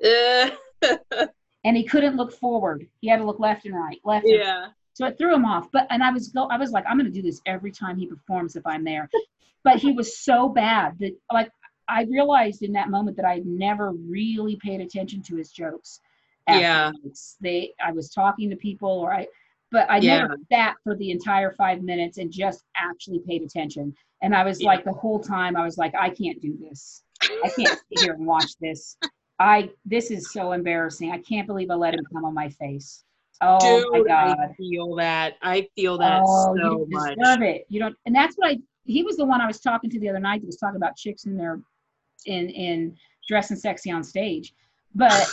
Uh, 0.03 0.49
And 1.63 1.75
he 1.75 1.83
couldn't 1.83 2.15
look 2.15 2.31
forward. 2.31 2.87
He 3.01 3.07
had 3.07 3.17
to 3.17 3.25
look 3.25 3.39
left 3.39 3.65
and 3.65 3.75
right, 3.75 3.99
left 4.03 4.25
and 4.25 4.37
right. 4.39 4.45
yeah. 4.45 4.67
So 4.93 5.05
it 5.07 5.17
threw 5.17 5.33
him 5.33 5.45
off. 5.45 5.67
But 5.71 5.87
and 5.89 6.03
I 6.03 6.11
was 6.11 6.29
go 6.29 6.47
I 6.47 6.57
was 6.57 6.71
like, 6.71 6.85
I'm 6.87 6.97
gonna 6.97 7.09
do 7.09 7.23
this 7.23 7.41
every 7.45 7.71
time 7.71 7.97
he 7.97 8.05
performs 8.07 8.55
if 8.55 8.65
I'm 8.65 8.83
there. 8.83 9.09
But 9.63 9.77
he 9.77 9.91
was 9.91 10.19
so 10.19 10.47
bad 10.49 10.97
that 10.99 11.15
like 11.33 11.51
I 11.87 12.03
realized 12.03 12.61
in 12.61 12.73
that 12.73 12.89
moment 12.89 13.17
that 13.17 13.25
I 13.25 13.41
never 13.45 13.93
really 13.93 14.57
paid 14.57 14.79
attention 14.79 15.23
to 15.23 15.35
his 15.35 15.51
jokes. 15.51 15.99
Yeah. 16.47 16.91
They 17.41 17.73
I 17.83 17.91
was 17.91 18.09
talking 18.11 18.51
to 18.51 18.55
people 18.55 18.89
or 18.89 19.11
I 19.11 19.27
but 19.71 19.89
I 19.89 19.97
Yeah. 19.97 20.19
never 20.19 20.37
sat 20.51 20.75
for 20.83 20.95
the 20.95 21.11
entire 21.11 21.51
five 21.53 21.81
minutes 21.81 22.17
and 22.17 22.31
just 22.31 22.63
actually 22.75 23.19
paid 23.19 23.41
attention. 23.43 23.95
And 24.21 24.35
I 24.35 24.43
was 24.43 24.61
Yeah. 24.61 24.67
like 24.67 24.85
the 24.85 24.93
whole 24.93 25.19
time 25.19 25.55
I 25.55 25.63
was 25.63 25.77
like, 25.77 25.93
I 25.95 26.09
can't 26.09 26.41
do 26.41 26.57
this. 26.57 27.03
I 27.21 27.49
can't 27.49 27.69
sit 27.69 27.99
here 27.99 28.13
and 28.13 28.25
watch 28.25 28.51
this. 28.59 28.97
I 29.39 29.69
this 29.85 30.11
is 30.11 30.31
so 30.31 30.53
embarrassing. 30.53 31.11
I 31.11 31.17
can't 31.19 31.47
believe 31.47 31.69
I 31.69 31.75
let 31.75 31.93
him 31.93 32.05
come 32.13 32.23
on 32.25 32.33
my 32.33 32.49
face. 32.49 33.03
Oh 33.41 33.91
my 33.91 34.01
god. 34.07 34.39
I 34.39 34.53
feel 34.53 34.95
that. 34.95 35.35
I 35.41 35.67
feel 35.75 35.97
that 35.97 36.21
oh, 36.25 36.55
so 36.55 36.55
you 36.55 36.87
much. 36.89 37.17
deserve 37.17 37.41
it. 37.41 37.65
You 37.67 37.81
don't, 37.81 37.95
and 38.05 38.15
that's 38.15 38.35
what 38.35 38.49
I. 38.51 38.59
He 38.85 39.03
was 39.03 39.17
the 39.17 39.25
one 39.25 39.41
I 39.41 39.47
was 39.47 39.59
talking 39.59 39.89
to 39.89 39.99
the 39.99 40.07
other 40.07 40.19
night 40.19 40.39
that 40.41 40.47
was 40.47 40.57
talking 40.57 40.77
about 40.77 40.95
chicks 40.95 41.25
in 41.25 41.35
their, 41.35 41.59
in 42.27 42.49
in 42.49 42.95
dressing 43.27 43.57
sexy 43.57 43.91
on 43.91 44.03
stage, 44.03 44.53
but, 44.93 45.27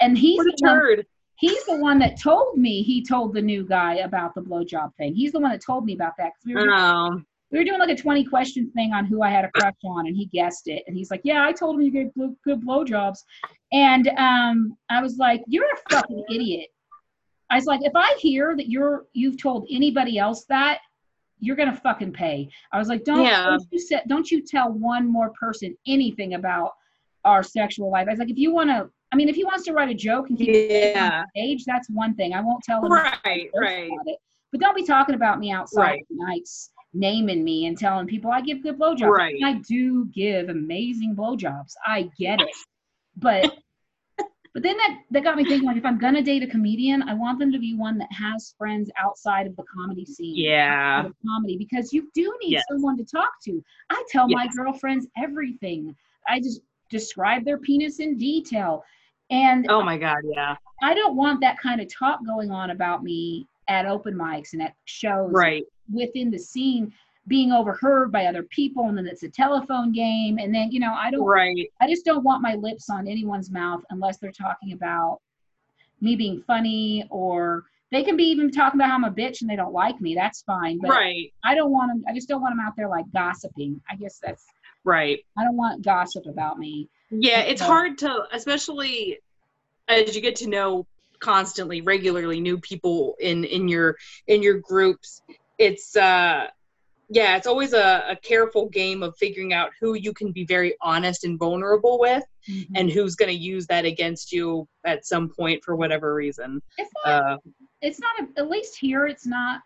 and 0.00 0.16
he's 0.16 0.38
What 0.38 0.46
a 0.46 0.50
the 0.50 0.56
one, 0.60 0.74
turd. 0.78 1.06
He's 1.38 1.64
the 1.66 1.76
one 1.76 1.98
that 1.98 2.20
told 2.20 2.56
me 2.58 2.82
he 2.82 3.04
told 3.04 3.34
the 3.34 3.42
new 3.42 3.64
guy 3.64 3.96
about 3.96 4.34
the 4.34 4.42
blowjob 4.42 4.94
thing. 4.96 5.14
He's 5.14 5.32
the 5.32 5.40
one 5.40 5.50
that 5.50 5.60
told 5.64 5.84
me 5.84 5.94
about 5.94 6.12
that 6.18 6.32
we 6.44 6.54
were, 6.54 6.70
Oh. 6.72 7.20
we 7.50 7.58
were 7.58 7.64
doing 7.64 7.78
like 7.78 7.90
a 7.90 7.96
twenty 7.96 8.24
question 8.24 8.70
thing 8.74 8.92
on 8.92 9.04
who 9.06 9.22
I 9.22 9.30
had 9.30 9.44
a 9.44 9.50
crush 9.52 9.74
on, 9.84 10.06
and 10.06 10.16
he 10.16 10.26
guessed 10.26 10.68
it, 10.68 10.82
and 10.86 10.96
he's 10.96 11.10
like, 11.10 11.20
"Yeah, 11.24 11.44
I 11.44 11.52
told 11.52 11.76
him 11.76 11.82
you 11.82 11.90
gave 11.90 12.12
blue, 12.14 12.36
good 12.44 12.60
blowjobs," 12.62 13.18
and 13.72 14.08
um, 14.16 14.76
I 14.90 15.00
was 15.02 15.18
like, 15.18 15.42
"You're 15.46 15.70
a 15.72 15.90
fucking 15.90 16.24
idiot." 16.30 16.68
I 17.48 17.54
was 17.54 17.66
like, 17.66 17.82
if 17.84 17.92
I 17.94 18.12
hear 18.18 18.56
that 18.56 18.68
you're 18.68 19.06
you've 19.12 19.40
told 19.40 19.68
anybody 19.70 20.18
else 20.18 20.44
that, 20.46 20.80
you're 21.38 21.54
gonna 21.54 21.76
fucking 21.76 22.12
pay. 22.12 22.48
I 22.72 22.78
was 22.78 22.88
like, 22.88 23.04
don't, 23.04 23.24
Yeah. 23.24 23.44
don't 23.44 23.62
you 23.70 23.78
set, 23.78 24.08
don't 24.08 24.28
you 24.28 24.42
tell 24.42 24.72
one 24.72 25.06
more 25.06 25.30
person 25.38 25.76
anything 25.86 26.34
about 26.34 26.72
our 27.24 27.44
sexual 27.44 27.88
life. 27.90 28.08
I 28.08 28.10
was 28.10 28.18
like, 28.18 28.30
if 28.30 28.36
you 28.38 28.52
want 28.52 28.70
to, 28.70 28.90
I 29.12 29.16
mean, 29.16 29.28
if 29.28 29.36
he 29.36 29.44
wants 29.44 29.64
to 29.64 29.72
write 29.72 29.88
a 29.88 29.94
joke 29.94 30.28
and 30.28 30.38
keep 30.38 30.48
it 30.50 30.92
Yeah. 30.94 31.24
stage, 31.30 31.64
that's 31.64 31.88
one 31.90 32.14
thing. 32.14 32.34
I 32.34 32.40
won't 32.40 32.62
tell 32.64 32.84
him 32.84 32.92
Right, 32.92 33.50
right. 33.54 33.90
about 33.92 34.06
it. 34.06 34.18
But 34.52 34.60
don't 34.60 34.76
be 34.76 34.84
talking 34.84 35.14
about 35.14 35.38
me 35.38 35.50
outside 35.52 35.80
Right. 35.82 36.06
nights, 36.10 36.70
naming 36.92 37.44
me 37.44 37.66
and 37.66 37.76
telling 37.78 38.06
people 38.06 38.30
I 38.30 38.40
give 38.40 38.62
good 38.62 38.78
blowjobs. 38.78 39.10
Right. 39.10 39.34
I 39.44 39.54
do 39.68 40.06
give 40.06 40.48
amazing 40.48 41.14
blowjobs. 41.16 41.74
I 41.86 42.10
get 42.18 42.40
it. 42.40 42.50
But 43.16 43.54
but 44.54 44.62
then 44.62 44.76
that 44.78 45.02
that 45.10 45.22
got 45.24 45.36
me 45.36 45.44
thinking 45.44 45.66
like 45.66 45.76
if 45.76 45.84
I'm 45.84 45.98
gonna 45.98 46.22
date 46.22 46.42
a 46.42 46.46
comedian, 46.46 47.02
I 47.02 47.14
want 47.14 47.38
them 47.38 47.52
to 47.52 47.58
be 47.58 47.74
one 47.74 47.98
that 47.98 48.10
has 48.12 48.54
friends 48.58 48.90
outside 48.98 49.46
of 49.46 49.54
the 49.56 49.64
comedy 49.64 50.04
scene. 50.04 50.36
Yeah. 50.36 51.04
comedy 51.24 51.56
because 51.58 51.92
you 51.92 52.10
do 52.14 52.34
need 52.42 52.52
Yes. 52.52 52.64
someone 52.70 52.96
to 52.96 53.04
talk 53.04 53.32
to. 53.44 53.62
I 53.90 54.02
tell 54.10 54.28
my 54.28 54.48
girlfriends 54.56 55.06
everything. 55.16 55.94
I 56.28 56.40
just 56.40 56.60
describe 56.90 57.44
their 57.44 57.58
penis 57.58 58.00
in 58.00 58.16
detail. 58.16 58.84
And 59.30 59.66
Oh 59.68 59.82
my 59.82 59.98
God. 59.98 60.18
Yeah. 60.24 60.56
I 60.82 60.94
don't 60.94 61.16
want 61.16 61.40
that 61.40 61.58
kind 61.58 61.80
of 61.80 61.92
talk 61.92 62.24
going 62.24 62.50
on 62.50 62.70
about 62.70 63.02
me 63.02 63.46
at 63.68 63.86
open 63.86 64.14
mics 64.14 64.52
and 64.52 64.62
at 64.62 64.74
shows 64.84 65.32
Right. 65.32 65.64
within 65.92 66.30
the 66.30 66.38
scene 66.38 66.92
being 67.28 67.50
overheard 67.50 68.12
by 68.12 68.26
other 68.26 68.44
people 68.44 68.84
and 68.88 68.96
then 68.96 69.06
it's 69.08 69.24
a 69.24 69.28
telephone 69.28 69.90
game 69.90 70.38
and 70.38 70.54
then 70.54 70.70
you 70.70 70.78
know 70.78 70.94
I 70.94 71.10
don't 71.10 71.24
Right. 71.24 71.68
I 71.80 71.88
just 71.88 72.04
don't 72.04 72.22
want 72.22 72.40
my 72.40 72.54
lips 72.54 72.88
on 72.88 73.08
anyone's 73.08 73.50
mouth 73.50 73.82
unless 73.90 74.18
they're 74.18 74.30
talking 74.30 74.72
about 74.72 75.20
me 76.00 76.14
being 76.14 76.40
funny 76.46 77.04
or 77.10 77.64
they 77.90 78.04
can 78.04 78.16
be 78.16 78.24
even 78.24 78.50
talking 78.52 78.78
about 78.80 78.90
how 78.90 78.96
I'm 78.96 79.04
a 79.04 79.10
bitch 79.10 79.40
and 79.40 79.50
they 79.50 79.56
don't 79.56 79.72
like 79.72 80.00
me. 80.00 80.14
That's 80.14 80.42
fine. 80.42 80.78
But 80.80 80.90
Right. 80.90 81.32
I 81.42 81.54
don't 81.56 81.70
want 81.72 81.90
them. 81.90 82.04
I 82.08 82.14
just 82.14 82.28
don't 82.28 82.42
want 82.42 82.52
them 82.52 82.64
out 82.64 82.74
there 82.76 82.88
like 82.88 83.06
gossiping. 83.12 83.80
I 83.90 83.96
guess 83.96 84.18
that's. 84.24 84.44
Right. 84.86 85.18
I 85.36 85.42
don't 85.42 85.56
want 85.56 85.82
gossip 85.84 86.26
about 86.26 86.58
me. 86.60 86.88
Yeah, 87.10 87.40
it's 87.40 87.60
Yeah. 87.60 87.66
hard 87.66 87.98
to, 87.98 88.24
especially 88.32 89.18
as 89.88 90.14
you 90.14 90.22
get 90.22 90.36
to 90.36 90.48
know 90.48 90.86
constantly, 91.18 91.80
regularly 91.80 92.40
new 92.40 92.58
people 92.58 93.16
in 93.20 93.44
in 93.44 93.68
your 93.68 93.96
in 94.28 94.42
your 94.44 94.58
groups. 94.60 95.22
It's 95.58 95.96
uh, 95.96 96.46
yeah, 97.08 97.36
it's 97.36 97.48
always 97.48 97.72
a, 97.72 98.04
a 98.10 98.16
careful 98.16 98.68
game 98.68 99.02
of 99.02 99.16
figuring 99.16 99.52
out 99.52 99.70
who 99.80 99.94
you 99.94 100.12
can 100.12 100.30
be 100.30 100.44
very 100.44 100.76
honest 100.80 101.24
and 101.24 101.36
vulnerable 101.38 101.98
with, 101.98 102.24
and 102.76 102.88
who's 102.90 103.16
going 103.16 103.28
to 103.28 103.36
use 103.38 103.66
that 103.66 103.84
against 103.84 104.32
you 104.32 104.68
at 104.84 105.04
some 105.04 105.28
point 105.28 105.64
for 105.64 105.74
whatever 105.74 106.14
reason. 106.14 106.62
it's 106.78 106.90
not. 107.04 107.12
Uh, 107.24 107.36
it's 107.82 108.00
not. 108.00 108.12
A, 108.20 108.40
at 108.40 108.48
least 108.48 108.78
here, 108.78 109.06
it's 109.06 109.26
not. 109.26 109.62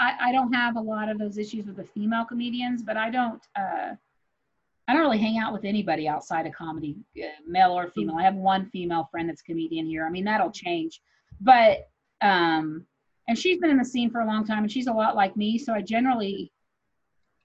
I, 0.00 0.16
I 0.28 0.32
don't 0.32 0.52
have 0.52 0.74
a 0.76 0.80
lot 0.80 1.08
of 1.08 1.18
those 1.18 1.38
issues 1.38 1.66
with 1.66 1.76
the 1.76 1.84
female 1.84 2.24
comedians, 2.24 2.82
but 2.82 2.96
I 2.96 3.10
don't. 3.10 3.40
Uh, 3.56 3.94
I 4.86 4.92
don't 4.92 5.02
really 5.02 5.18
hang 5.18 5.38
out 5.38 5.52
with 5.52 5.64
anybody 5.64 6.06
outside 6.06 6.46
of 6.46 6.52
comedy, 6.52 6.96
uh, 7.18 7.26
male 7.46 7.72
or 7.72 7.88
female. 7.88 8.16
I 8.18 8.24
have 8.24 8.34
one 8.34 8.68
female 8.70 9.08
friend 9.10 9.28
that's 9.28 9.40
a 9.40 9.44
comedian 9.44 9.86
here. 9.86 10.06
I 10.06 10.10
mean, 10.10 10.24
that'll 10.24 10.50
change, 10.50 11.00
but 11.40 11.88
um, 12.20 12.86
and 13.26 13.38
she's 13.38 13.58
been 13.58 13.70
in 13.70 13.78
the 13.78 13.84
scene 13.84 14.10
for 14.10 14.20
a 14.20 14.26
long 14.26 14.46
time, 14.46 14.64
and 14.64 14.70
she's 14.70 14.86
a 14.86 14.92
lot 14.92 15.16
like 15.16 15.36
me. 15.36 15.58
So 15.58 15.72
I 15.72 15.80
generally, 15.80 16.52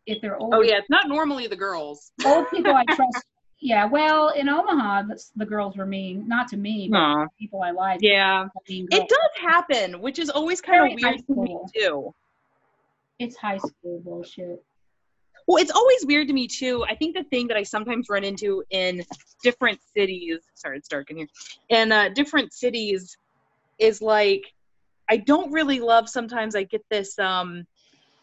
if 0.06 0.22
they're 0.22 0.38
old, 0.38 0.54
oh 0.54 0.62
yeah, 0.62 0.78
it's 0.78 0.90
not 0.90 1.08
normally 1.08 1.48
the 1.48 1.56
girls. 1.56 2.12
old 2.26 2.50
people 2.50 2.74
I 2.74 2.84
trust. 2.96 3.26
Yeah, 3.62 3.86
well, 3.86 4.30
in 4.30 4.48
Omaha, 4.48 5.04
the, 5.04 5.22
the 5.36 5.46
girls 5.46 5.76
were 5.76 5.86
mean, 5.86 6.28
not 6.28 6.48
to 6.50 6.58
me, 6.58 6.88
but 6.90 6.98
Aw. 6.98 7.26
people 7.38 7.62
I 7.62 7.72
like. 7.72 8.00
Yeah, 8.02 8.48
it 8.68 9.10
does 9.10 9.30
happen, 9.42 10.00
which 10.00 10.18
is 10.18 10.30
always 10.30 10.62
kind 10.62 10.78
Very 10.78 10.94
of 10.94 11.00
weird 11.02 11.28
to 11.28 11.36
me 11.36 11.58
too. 11.76 12.14
It's 13.20 13.36
high 13.36 13.58
school 13.58 14.02
bullshit. 14.04 14.64
Well, 15.50 15.58
it's 15.58 15.72
always 15.72 16.06
weird 16.06 16.28
to 16.28 16.34
me 16.36 16.46
too. 16.46 16.86
I 16.88 16.94
think 16.94 17.16
the 17.16 17.24
thing 17.24 17.48
that 17.48 17.58
I 17.58 17.64
sometimes 17.64 18.08
run 18.08 18.24
into 18.24 18.64
in 18.70 19.04
different 19.42 19.80
cities, 19.98 20.38
sorry, 20.54 20.78
it's 20.78 20.88
dark 20.88 21.10
in 21.10 21.18
here, 21.18 21.28
in 21.70 21.92
uh, 21.92 22.10
different 22.10 22.54
cities 22.54 23.18
is 23.80 24.00
like, 24.00 24.44
I 25.10 25.18
don't 25.18 25.52
really 25.52 25.80
love 25.80 26.08
sometimes 26.08 26.56
I 26.56 26.66
get 26.66 26.86
this, 26.92 27.18
um, 27.18 27.66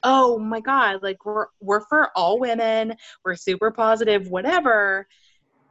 oh 0.04 0.38
my 0.38 0.60
God, 0.60 1.02
like 1.02 1.26
we're, 1.26 1.46
we're 1.60 1.80
for 1.80 2.10
all 2.14 2.38
women, 2.38 2.94
we're 3.24 3.34
super 3.34 3.72
positive, 3.72 4.28
whatever. 4.28 5.08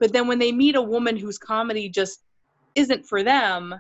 But 0.02 0.12
then 0.12 0.28
when 0.28 0.40
they 0.40 0.52
meet 0.52 0.76
a 0.76 0.82
woman 0.82 1.16
whose 1.16 1.38
comedy 1.38 1.88
just 1.88 2.20
isn't 2.76 3.06
for 3.06 3.24
them, 3.24 3.74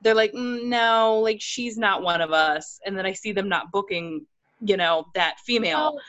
they're 0.00 0.14
like, 0.14 0.32
mm, 0.32 0.64
no, 0.64 1.18
like 1.18 1.42
she's 1.42 1.76
not 1.76 2.02
one 2.02 2.22
of 2.22 2.32
us. 2.32 2.80
And 2.86 2.96
then 2.96 3.04
I 3.04 3.12
see 3.12 3.32
them 3.32 3.50
not 3.50 3.70
booking, 3.70 4.24
you 4.62 4.78
know, 4.78 5.04
that 5.14 5.40
female 5.40 5.92
Well, 5.96 6.00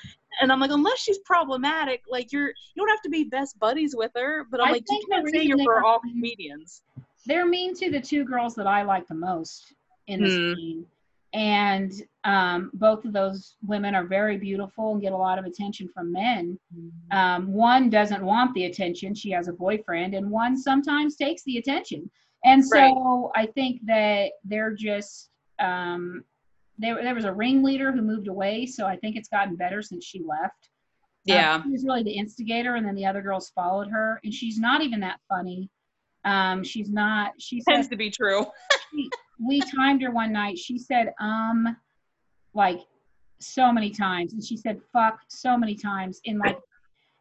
and 0.42 0.52
I'm 0.52 0.60
like, 0.60 0.72
unless 0.72 1.00
she's 1.00 1.20
problematic, 1.20 2.02
like 2.10 2.32
you're 2.32 2.48
you 2.48 2.54
don't 2.78 2.90
have 2.90 3.02
to 3.04 3.10
be 3.10 3.24
best 3.26 3.58
buddies 3.60 3.96
with 3.96 4.12
her. 4.16 4.46
But 4.50 4.62
I'm 4.62 4.68
I 4.68 4.72
like, 4.72 4.84
you 4.90 5.06
can't 5.12 5.28
say 5.30 5.44
you're 5.44 5.58
for 5.64 5.84
all 5.84 6.00
comedians. 6.00 6.82
they're 7.26 7.46
mean 7.46 7.74
to 7.76 7.90
the 7.90 8.02
two 8.02 8.26
girls 8.26 8.56
that 8.56 8.68
I 8.68 8.84
like 8.84 9.08
the 9.08 9.16
most 9.16 9.74
in 10.08 10.22
the 10.22 10.30
Hmm. 10.30 10.54
scene. 10.56 10.86
And 11.34 11.92
um, 12.26 12.70
both 12.76 13.06
of 13.06 13.14
those 13.14 13.56
women 13.66 13.96
are 13.96 14.04
very 14.06 14.38
beautiful 14.38 14.92
and 14.92 15.02
get 15.02 15.14
a 15.14 15.18
lot 15.18 15.40
of 15.40 15.46
attention 15.46 15.90
from 15.92 16.12
men. 16.12 16.60
Um, 17.12 17.52
one 17.52 17.90
doesn't 17.90 18.24
want 18.24 18.54
the 18.54 18.66
attention, 18.66 19.16
she 19.16 19.32
has 19.32 19.48
a 19.48 19.54
boyfriend, 19.54 20.14
and 20.14 20.30
one 20.30 20.56
sometimes 20.56 21.16
takes 21.16 21.42
the 21.44 21.58
attention. 21.58 22.10
And 22.46 22.64
so 22.64 23.32
I 23.36 23.48
think 23.48 23.82
that 23.86 24.34
they're 24.44 24.76
just, 24.76 25.30
um, 25.60 26.24
there, 26.84 27.02
there 27.02 27.16
was 27.16 27.26
a 27.26 27.34
ringleader 27.34 27.92
who 27.92 28.02
moved 28.02 28.28
away, 28.28 28.66
so 28.66 28.86
I 28.86 28.96
think 28.98 29.16
it's 29.16 29.30
gotten 29.30 29.56
better 29.56 29.82
since 29.82 30.06
she 30.06 30.20
left. 30.20 30.70
Uh, 31.30 31.34
Yeah. 31.34 31.64
she 31.64 31.70
was 31.70 31.84
really 31.86 32.04
the 32.04 32.12
instigator, 32.12 32.76
and 32.76 32.86
then 32.86 32.96
the 32.96 33.06
other 33.06 33.22
girls 33.22 33.50
followed 33.56 33.90
her. 33.90 34.20
And 34.24 34.34
she's 34.34 34.60
not 34.60 34.82
even 34.82 35.00
that 35.02 35.20
funny. 35.30 35.70
Um, 36.26 36.64
she's 36.64 36.90
not. 36.90 37.34
She 37.40 37.62
said 37.62 37.74
Tends 37.74 37.88
to 37.90 37.96
be 37.96 38.10
true. 38.10 38.46
we, 38.94 39.10
we 39.40 39.62
timed 39.62 40.02
her 40.02 40.12
one 40.12 40.32
night. 40.32 40.58
She 40.58 40.78
said 40.78 41.14
um, 41.20 41.76
like 42.54 42.80
so 43.40 43.72
many 43.72 43.90
times, 43.90 44.34
and 44.34 44.44
she 44.44 44.58
said 44.58 44.80
fuck 44.92 45.20
so 45.30 45.58
many 45.58 45.76
times. 45.76 46.22
In 46.24 46.38
like, 46.40 46.58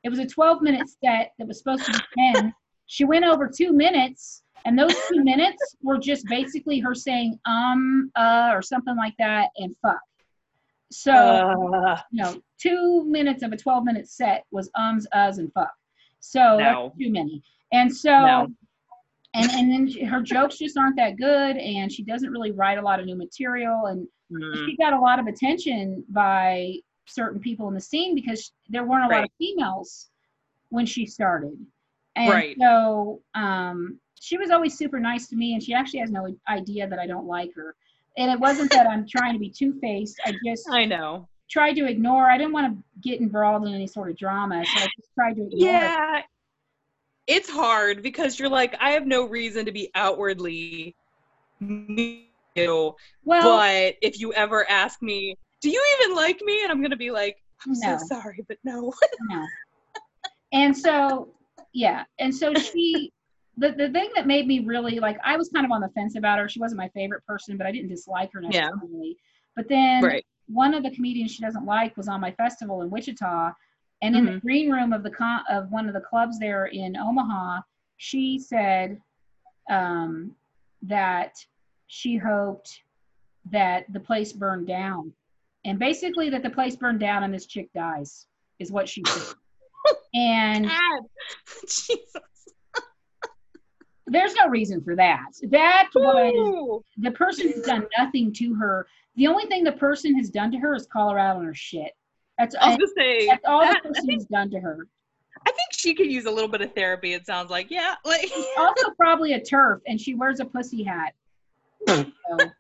it 0.05 0.09
was 0.09 0.19
a 0.19 0.27
12 0.27 0.63
minute 0.63 0.89
set 0.89 1.33
that 1.39 1.47
was 1.49 1.59
supposed 1.59 1.85
to 1.87 1.93
be 1.93 2.33
10. 2.35 2.55
She 2.87 3.05
went 3.05 3.25
over 3.25 3.49
two 3.49 3.73
minutes, 3.73 4.42
and 4.65 4.79
those 4.79 4.95
two 5.09 5.23
minutes 5.25 5.77
were 5.83 5.99
just 5.99 6.27
basically 6.27 6.79
her 6.81 6.95
saying 6.95 7.39
um, 7.47 8.11
uh, 8.17 8.51
or 8.53 8.63
something 8.63 8.97
like 8.97 9.15
that, 9.19 9.51
and 9.57 9.75
fuck. 9.83 10.01
So 10.91 11.13
Uh, 11.13 12.01
you 12.11 12.23
know, 12.23 12.41
two 12.59 13.05
minutes 13.05 13.43
of 13.43 13.53
a 13.53 13.57
12 13.57 13.85
minute 13.85 14.09
set 14.09 14.45
was 14.51 14.71
ums, 14.77 15.07
uhs, 15.15 15.39
and 15.39 15.53
fuck. 15.53 15.73
So 16.21 16.39
No. 16.41 16.59
that's 16.59 16.99
too 16.99 17.11
many. 17.11 17.43
And 17.73 17.95
so, 17.95 18.11
No. 18.11 18.49
and, 19.35 19.51
and 19.53 19.71
then 19.73 19.89
she- 19.89 20.05
her 20.05 20.21
jokes 20.21 20.59
just 20.59 20.77
aren't 20.77 20.97
that 20.97 21.17
good, 21.17 21.57
and 21.57 21.91
she 21.91 22.03
doesn't 22.05 22.31
really 22.31 22.53
write 22.53 22.79
a 22.79 22.83
lot 22.83 23.01
of 23.01 23.07
new 23.07 23.17
material. 23.17 23.87
And 23.87 24.07
mm, 24.31 24.67
she 24.67 24.77
got 24.77 24.93
a 24.93 25.01
lot 25.01 25.19
of 25.19 25.27
attention 25.27 26.05
by 26.11 26.75
certain 27.07 27.41
people 27.41 27.67
in 27.69 27.75
the 27.75 27.81
scene 27.81 28.15
because 28.15 28.53
there 28.69 28.85
weren't 28.85 29.11
a 29.11 29.15
lot 29.15 29.25
of 29.25 29.31
females 29.39 30.11
when 30.69 30.85
she 30.87 31.07
started. 31.07 31.55
And 32.15 32.31
Right. 32.31 32.57
so 32.61 33.23
um, 33.35 33.99
she 34.23 34.39
was 34.39 34.51
always 34.51 34.79
super 34.79 35.01
nice 35.01 35.27
to 35.29 35.37
me, 35.37 35.55
and 35.55 35.63
she 35.63 35.75
actually 35.75 35.99
has 35.99 36.11
no 36.13 36.33
idea 36.49 36.87
that 36.89 37.01
I 37.01 37.09
don't 37.09 37.27
like 37.27 37.53
her. 37.57 37.75
And 38.17 38.31
it 38.31 38.39
wasn't 38.39 38.71
that 38.71 38.87
I'm 38.87 39.05
trying 39.09 39.33
to 39.33 39.39
be 39.41 39.51
two 39.51 39.73
faced. 39.81 40.21
I 40.25 40.33
just 40.47 40.69
I 40.71 40.85
know. 40.85 41.29
tried 41.51 41.73
to 41.75 41.87
ignore. 41.87 42.31
I 42.31 42.39
didn't 42.39 42.53
want 42.53 42.73
to 42.73 42.85
get 43.01 43.21
involved 43.21 43.67
in 43.67 43.75
any 43.75 43.89
sort 43.89 44.11
of 44.11 44.17
drama, 44.17 44.65
so 44.65 44.81
I 44.81 44.85
just 44.97 45.13
tried 45.15 45.35
to 45.37 45.47
ignore. 45.47 45.59
it. 45.59 45.59
Yeah. 45.61 46.23
It's 47.27 47.51
hard 47.51 48.03
because 48.03 48.39
you're 48.39 48.49
like, 48.49 48.77
I 48.81 48.91
have 48.91 49.07
no 49.07 49.27
reason 49.27 49.65
to 49.67 49.73
be 49.73 49.91
outwardly 49.95 50.95
you. 51.61 52.95
Well, 53.25 53.57
But 53.57 53.95
if 54.03 54.21
you 54.21 54.33
ever 54.35 54.69
ask 54.71 55.03
me, 55.03 55.37
do 55.61 55.69
you 55.71 55.83
even 56.01 56.15
like 56.17 56.41
me? 56.43 56.63
And 56.63 56.71
I'm 56.71 56.81
gonna 56.83 56.97
be 56.97 57.11
like, 57.11 57.37
I'm 57.67 57.73
No. 57.73 57.97
so 57.99 58.07
sorry, 58.07 58.45
but 58.47 58.59
no. 58.63 58.93
no. 59.31 59.47
And 60.53 60.77
so, 60.77 61.29
yeah, 61.73 62.05
and 62.21 62.33
so 62.33 62.55
she. 62.55 63.11
The, 63.63 63.71
the 63.71 63.91
thing 63.91 64.11
that 64.17 64.27
made 64.27 64.49
me 64.49 64.59
really 64.59 64.99
like 64.99 65.17
I 65.25 65.37
was 65.37 65.49
kind 65.51 65.65
of 65.65 65.71
on 65.71 65.81
the 65.81 65.89
fence 65.91 66.17
about 66.17 66.41
her. 66.41 66.49
She 66.49 66.59
wasn't 66.59 66.79
my 66.79 66.89
favorite 66.89 67.25
person, 67.25 67.57
but 67.57 67.65
I 67.65 67.71
didn't 67.71 67.91
dislike 67.91 68.33
her 68.33 68.41
necessarily. 68.41 68.91
Yeah. 68.91 69.15
But 69.55 69.69
then 69.69 70.03
right. 70.03 70.27
one 70.49 70.75
of 70.75 70.83
the 70.83 70.91
comedians 70.91 71.31
she 71.31 71.43
doesn't 71.43 71.65
like 71.65 71.97
was 71.97 72.09
on 72.09 72.21
my 72.21 72.33
festival 72.33 72.83
in 72.83 72.91
Wichita, 72.91 73.53
and 74.03 74.17
in 74.17 74.27
the 74.27 74.41
green 74.41 74.69
room 74.69 74.93
of 74.93 75.05
the 75.05 75.11
con- 75.11 75.45
of 75.49 75.71
one 75.71 75.87
of 75.87 75.95
the 75.95 76.01
clubs 76.01 76.41
there 76.41 76.67
in 76.67 76.97
Omaha, 76.97 77.61
she 77.99 78.37
said 78.37 79.01
um, 79.71 80.35
that 80.83 81.37
she 81.87 82.17
hoped 82.17 82.81
that 83.53 83.85
the 83.93 84.01
place 84.01 84.33
burned 84.33 84.67
down, 84.67 85.13
and 85.65 85.79
basically 85.79 86.31
that 86.31 86.43
the 86.43 86.51
place 86.51 86.75
burned 86.75 86.99
down 86.99 87.23
and 87.23 87.33
this 87.33 87.47
chick 87.47 87.73
dies 87.75 88.27
is 88.59 88.73
what 88.73 88.89
she 88.89 89.05
said. 89.07 89.37
and 90.15 90.67
God. 90.67 91.03
Jesus. 91.63 92.32
There's 94.07 94.35
no 94.35 94.49
reason 94.49 94.83
for 94.83 94.97
that. 94.97 95.27
That 95.45 95.89
was 95.95 96.83
the 96.99 97.11
person 97.13 97.51
has 97.53 97.63
done 97.63 97.87
nothing 97.99 98.33
to 98.35 98.55
her 98.55 98.87
The 99.17 99.27
only 99.27 99.47
thing 99.47 99.65
the 99.65 99.73
person 99.73 100.15
has 100.17 100.31
done 100.31 100.51
to 100.53 100.59
her 100.59 100.75
is 100.75 100.87
call 100.87 101.11
her 101.11 101.19
out 101.19 101.37
on 101.37 101.45
her 101.45 101.55
shit. 101.55 101.93
That's, 102.39 102.55
I 102.61 102.71
was 102.71 102.79
gonna 102.79 102.89
say 102.97 103.27
that's 103.27 103.45
all 103.47 103.61
that- 103.61 103.83
the 103.83 103.91
person 103.91 104.11
has 104.11 104.25
done 104.27 104.51
to 104.51 104.61
her. 104.61 104.87
I 105.47 105.51
think 105.51 105.69
she 105.73 105.95
could 105.95 106.11
use 106.11 106.25
a 106.27 106.31
little 106.31 106.49
bit 106.49 106.61
of 106.63 106.73
therapy. 106.75 107.13
It 107.15 107.27
sounds 107.27 107.51
like, 107.51 107.71
yeah, 107.71 107.95
like 108.05 108.31
Also, 108.57 108.91
probably 108.91 109.33
a 109.35 109.43
turf, 109.43 109.81
and 109.87 110.01
she 110.01 110.15
wears 110.15 110.41
a 110.41 110.45
pussy 110.45 110.83
hat. 110.83 111.15
So, 111.89 112.05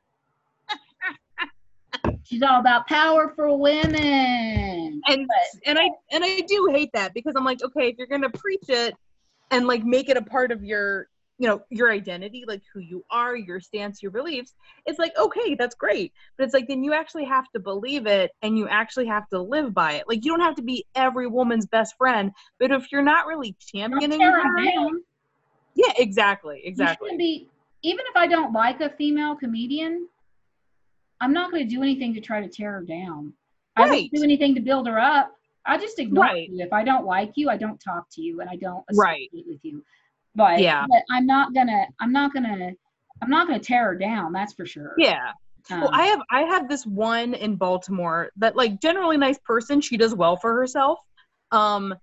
she's 2.24 2.42
all 2.42 2.60
about 2.60 2.86
power 2.86 3.32
for 3.34 3.56
women. 3.56 5.00
and 5.08 5.28
and 5.66 5.78
I 5.78 5.90
and 6.10 6.24
I 6.24 6.40
do 6.46 6.68
hate 6.72 6.90
that 6.94 7.14
because 7.14 7.34
I'm 7.36 7.44
like, 7.44 7.62
okay, 7.62 7.88
if 7.88 7.98
you're 7.98 8.06
gonna 8.06 8.30
preach 8.30 8.64
it 8.68 8.94
and 9.50 9.66
like 9.66 9.84
make 9.84 10.08
it 10.08 10.16
a 10.16 10.22
part 10.22 10.50
of 10.52 10.64
your 10.64 11.08
you 11.42 11.48
know 11.48 11.60
your 11.70 11.90
identity, 11.90 12.44
like 12.46 12.62
who 12.72 12.78
you 12.78 13.04
are, 13.10 13.34
your 13.34 13.58
stance, 13.58 14.00
your 14.00 14.12
beliefs, 14.12 14.54
it's 14.86 15.00
like 15.00 15.12
okay, 15.18 15.56
that's 15.56 15.74
great, 15.74 16.12
but 16.38 16.44
it's 16.44 16.54
like 16.54 16.68
then 16.68 16.84
you 16.84 16.92
actually 16.92 17.24
have 17.24 17.50
to 17.50 17.58
believe 17.58 18.06
it 18.06 18.30
and 18.42 18.56
you 18.56 18.68
actually 18.68 19.06
have 19.06 19.28
to 19.30 19.40
live 19.42 19.74
by 19.74 19.94
it. 19.94 20.04
Like 20.06 20.24
you 20.24 20.30
don't 20.30 20.40
have 20.40 20.54
to 20.54 20.62
be 20.62 20.86
every 20.94 21.26
woman's 21.26 21.66
best 21.66 21.96
friend, 21.98 22.30
but 22.60 22.70
if 22.70 22.92
you're 22.92 23.02
not 23.02 23.26
really 23.26 23.56
championing 23.58 24.20
her 24.20 24.44
down. 24.64 25.02
yeah, 25.74 25.92
exactly, 25.96 26.62
exactly, 26.64 27.16
be, 27.16 27.48
even 27.82 28.04
if 28.08 28.16
I 28.16 28.28
don't 28.28 28.52
like 28.52 28.80
a 28.80 28.90
female 28.90 29.34
comedian, 29.34 30.06
I'm 31.20 31.32
not 31.32 31.50
going 31.50 31.68
to 31.68 31.74
do 31.74 31.82
anything 31.82 32.14
to 32.14 32.20
try 32.20 32.40
to 32.40 32.48
tear 32.48 32.74
her 32.74 32.82
down. 32.82 33.32
right. 33.76 33.84
I 33.84 33.88
don't 33.88 34.12
do 34.12 34.22
anything 34.22 34.54
to 34.54 34.60
build 34.60 34.86
her 34.86 35.00
up. 35.00 35.34
I 35.66 35.76
just 35.78 35.98
ignore 35.98 36.24
Right. 36.24 36.48
you. 36.48 36.64
If 36.64 36.72
I 36.72 36.84
don't 36.84 37.04
like 37.04 37.32
you, 37.34 37.48
I 37.50 37.56
don't 37.56 37.78
talk 37.78 38.06
to 38.12 38.22
you, 38.22 38.40
and 38.40 38.48
I 38.50 38.54
don't 38.56 38.84
Right. 38.94 39.28
associate 39.30 39.46
with 39.48 39.64
you. 39.64 39.84
But 40.34 40.60
Yeah. 40.60 40.86
but 40.88 41.02
I'm 41.10 41.26
not 41.26 41.54
gonna. 41.54 41.86
I'm 42.00 42.12
not 42.12 42.32
gonna. 42.32 42.72
I'm 43.22 43.30
not 43.30 43.46
gonna 43.46 43.60
tear 43.60 43.84
her 43.86 43.94
down. 43.96 44.32
That's 44.32 44.54
for 44.54 44.66
sure. 44.66 44.94
yeah. 44.98 45.32
Um, 45.70 45.80
Well, 45.82 45.90
I 45.92 46.06
have 46.06 46.20
I 46.30 46.40
have 46.42 46.68
this 46.68 46.84
one 46.86 47.34
in 47.34 47.56
Baltimore 47.56 48.30
that 48.36 48.56
like 48.56 48.80
generally 48.80 49.16
nice 49.16 49.38
person. 49.44 49.80
She 49.80 49.96
does 49.96 50.14
well 50.14 50.36
for 50.36 50.54
herself. 50.54 50.98
Um, 51.52 51.94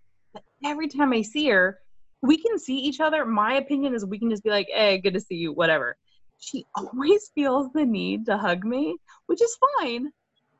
every 0.63 0.87
time 0.87 1.11
I 1.11 1.23
see 1.23 1.49
her, 1.49 1.79
we 2.21 2.37
can 2.37 2.59
see 2.59 2.77
each 2.77 2.99
other. 2.99 3.25
My 3.25 3.55
opinion 3.55 3.93
is 3.95 4.05
we 4.05 4.19
can 4.19 4.29
just 4.29 4.43
be 4.43 4.49
like, 4.49 4.67
"Hey, 4.71 4.99
good 4.99 5.13
to 5.15 5.19
see 5.19 5.35
you," 5.35 5.53
whatever. 5.53 5.97
She 6.39 6.65
always 6.75 7.31
feels 7.35 7.71
the 7.73 7.85
need 7.85 8.25
to 8.27 8.37
hug 8.37 8.63
me, 8.63 8.97
which 9.25 9.41
is 9.41 9.57
fine. 9.79 10.11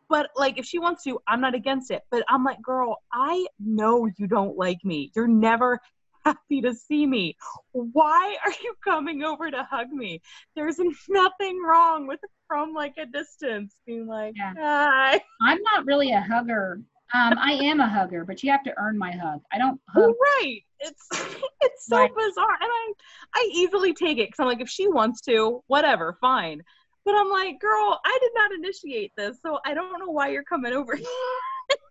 But 0.09 0.31
like, 0.35 0.57
if 0.57 0.65
she 0.65 0.79
wants 0.79 1.03
to, 1.03 1.19
I'm 1.27 1.39
not 1.39 1.53
against 1.53 1.91
it. 1.91 2.01
But 2.09 2.23
I'm 2.27 2.43
like, 2.43 2.61
girl, 2.63 2.97
I 3.13 3.45
know 3.59 4.09
you 4.17 4.25
don't 4.27 4.57
like 4.57 4.83
me. 4.83 5.11
You're 5.15 5.27
never 5.27 5.79
happy 6.25 6.61
to 6.61 6.73
see 6.73 7.05
me. 7.05 7.35
Why 7.71 8.37
are 8.45 8.51
you 8.63 8.73
coming 8.83 9.23
over 9.23 9.49
to 9.49 9.63
hug 9.63 9.89
me? 9.91 10.21
There's 10.55 10.79
nothing 11.09 11.61
wrong 11.63 12.07
with 12.07 12.19
from 12.47 12.73
like 12.73 12.95
a 12.97 13.05
distance 13.05 13.75
being 13.85 14.07
like, 14.07 14.33
Yeah. 14.35 14.53
hi. 14.57 15.21
I'm 15.41 15.61
not 15.63 15.85
really 15.85 16.11
a 16.11 16.21
hugger. 16.21 16.81
Um, 17.13 17.37
I 17.39 17.53
am 17.53 17.79
a 17.79 17.87
hugger, 17.89 18.23
but 18.25 18.43
you 18.43 18.51
have 18.51 18.63
to 18.63 18.73
earn 18.77 18.97
my 18.97 19.11
hug. 19.11 19.41
I 19.51 19.57
don't 19.57 19.79
hug. 19.89 20.13
Right. 20.41 20.61
It's 20.79 21.07
it's 21.61 21.87
so 21.87 21.97
Right. 21.97 22.11
bizarre, 22.15 22.57
and 22.61 22.69
I 22.69 22.93
I 23.35 23.49
easily 23.53 23.93
take 23.93 24.17
it 24.17 24.27
because 24.27 24.39
I'm 24.39 24.47
like, 24.47 24.61
if 24.61 24.69
she 24.69 24.87
wants 24.87 25.21
to, 25.21 25.63
whatever, 25.67 26.17
fine. 26.21 26.61
But 27.05 27.15
I'm 27.15 27.29
like, 27.29 27.59
girl, 27.59 27.99
I 28.05 28.17
did 28.21 28.31
not 28.35 28.51
initiate 28.51 29.11
this, 29.17 29.37
so 29.43 29.59
I 29.65 29.73
don't 29.73 29.99
know 29.99 30.11
why 30.11 30.29
you're 30.29 30.43
coming 30.43 30.73
over. 30.73 30.97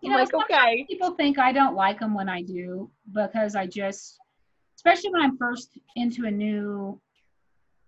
You 0.00 0.10
know, 0.10 0.16
like, 0.16 0.32
okay, 0.34 0.86
people 0.88 1.12
think 1.12 1.38
I 1.38 1.52
don't 1.52 1.74
like 1.74 2.00
them 2.00 2.14
when 2.14 2.28
I 2.28 2.42
do 2.42 2.90
because 3.12 3.54
I 3.54 3.66
just, 3.66 4.18
especially 4.76 5.10
when 5.10 5.20
I'm 5.20 5.36
first 5.36 5.78
into 5.94 6.24
a 6.24 6.30
new 6.30 6.98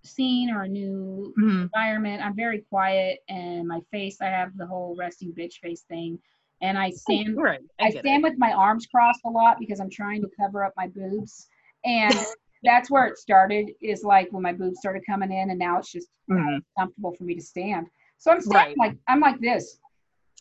scene 0.05 0.51
or 0.51 0.63
a 0.63 0.69
new 0.69 1.33
Mhm. 1.39 1.63
environment, 1.63 2.23
I'm 2.23 2.37
very 2.37 2.61
quiet 2.69 3.21
and 3.29 3.67
my 3.67 3.81
face, 3.91 4.21
I 4.21 4.27
have 4.27 4.57
the 4.57 4.67
whole 4.67 4.95
resting 4.97 5.33
bitch 5.33 5.55
face 5.63 5.83
thing. 5.83 6.19
And 6.61 6.79
I 6.79 6.91
stand, 6.91 7.37
right. 7.39 7.61
I, 7.81 7.87
I 7.87 7.91
stand 7.91 8.25
it. 8.25 8.31
with 8.31 8.39
my 8.39 8.53
arms 8.53 8.87
crossed 8.87 9.23
a 9.25 9.31
lot 9.31 9.59
because 9.59 9.81
I'm 9.81 9.91
trying 9.91 10.21
to 10.21 10.29
cover 10.39 10.65
up 10.65 10.75
my 10.77 10.89
boobs. 10.89 11.49
And 11.85 12.15
that's 12.63 12.91
where 12.91 13.07
it 13.07 13.19
started 13.19 13.71
is 13.81 14.05
like 14.05 14.29
when 14.33 14.43
my 14.43 14.53
boobs 14.53 14.79
started 14.79 15.03
coming 15.07 15.33
in 15.33 15.51
and 15.51 15.59
now 15.59 15.79
it's 15.79 15.91
just 15.91 16.09
Mhm. 16.31 16.63
comfortable 16.79 17.15
for 17.15 17.25
me 17.25 17.35
to 17.35 17.43
stand. 17.43 17.87
So 18.19 18.31
I'm 18.31 18.41
standing 18.41 18.77
like, 18.79 18.97
I'm 19.09 19.21
like 19.21 19.41
this. 19.41 19.79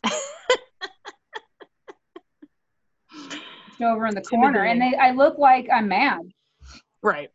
over 3.84 4.08
in 4.08 4.16
the 4.16 4.22
corner, 4.22 4.66
and 4.66 4.82
they, 4.82 4.96
I 4.96 5.12
look 5.12 5.38
like 5.38 5.68
I'm 5.74 5.88
mad. 5.88 6.20
Right. 7.02 7.30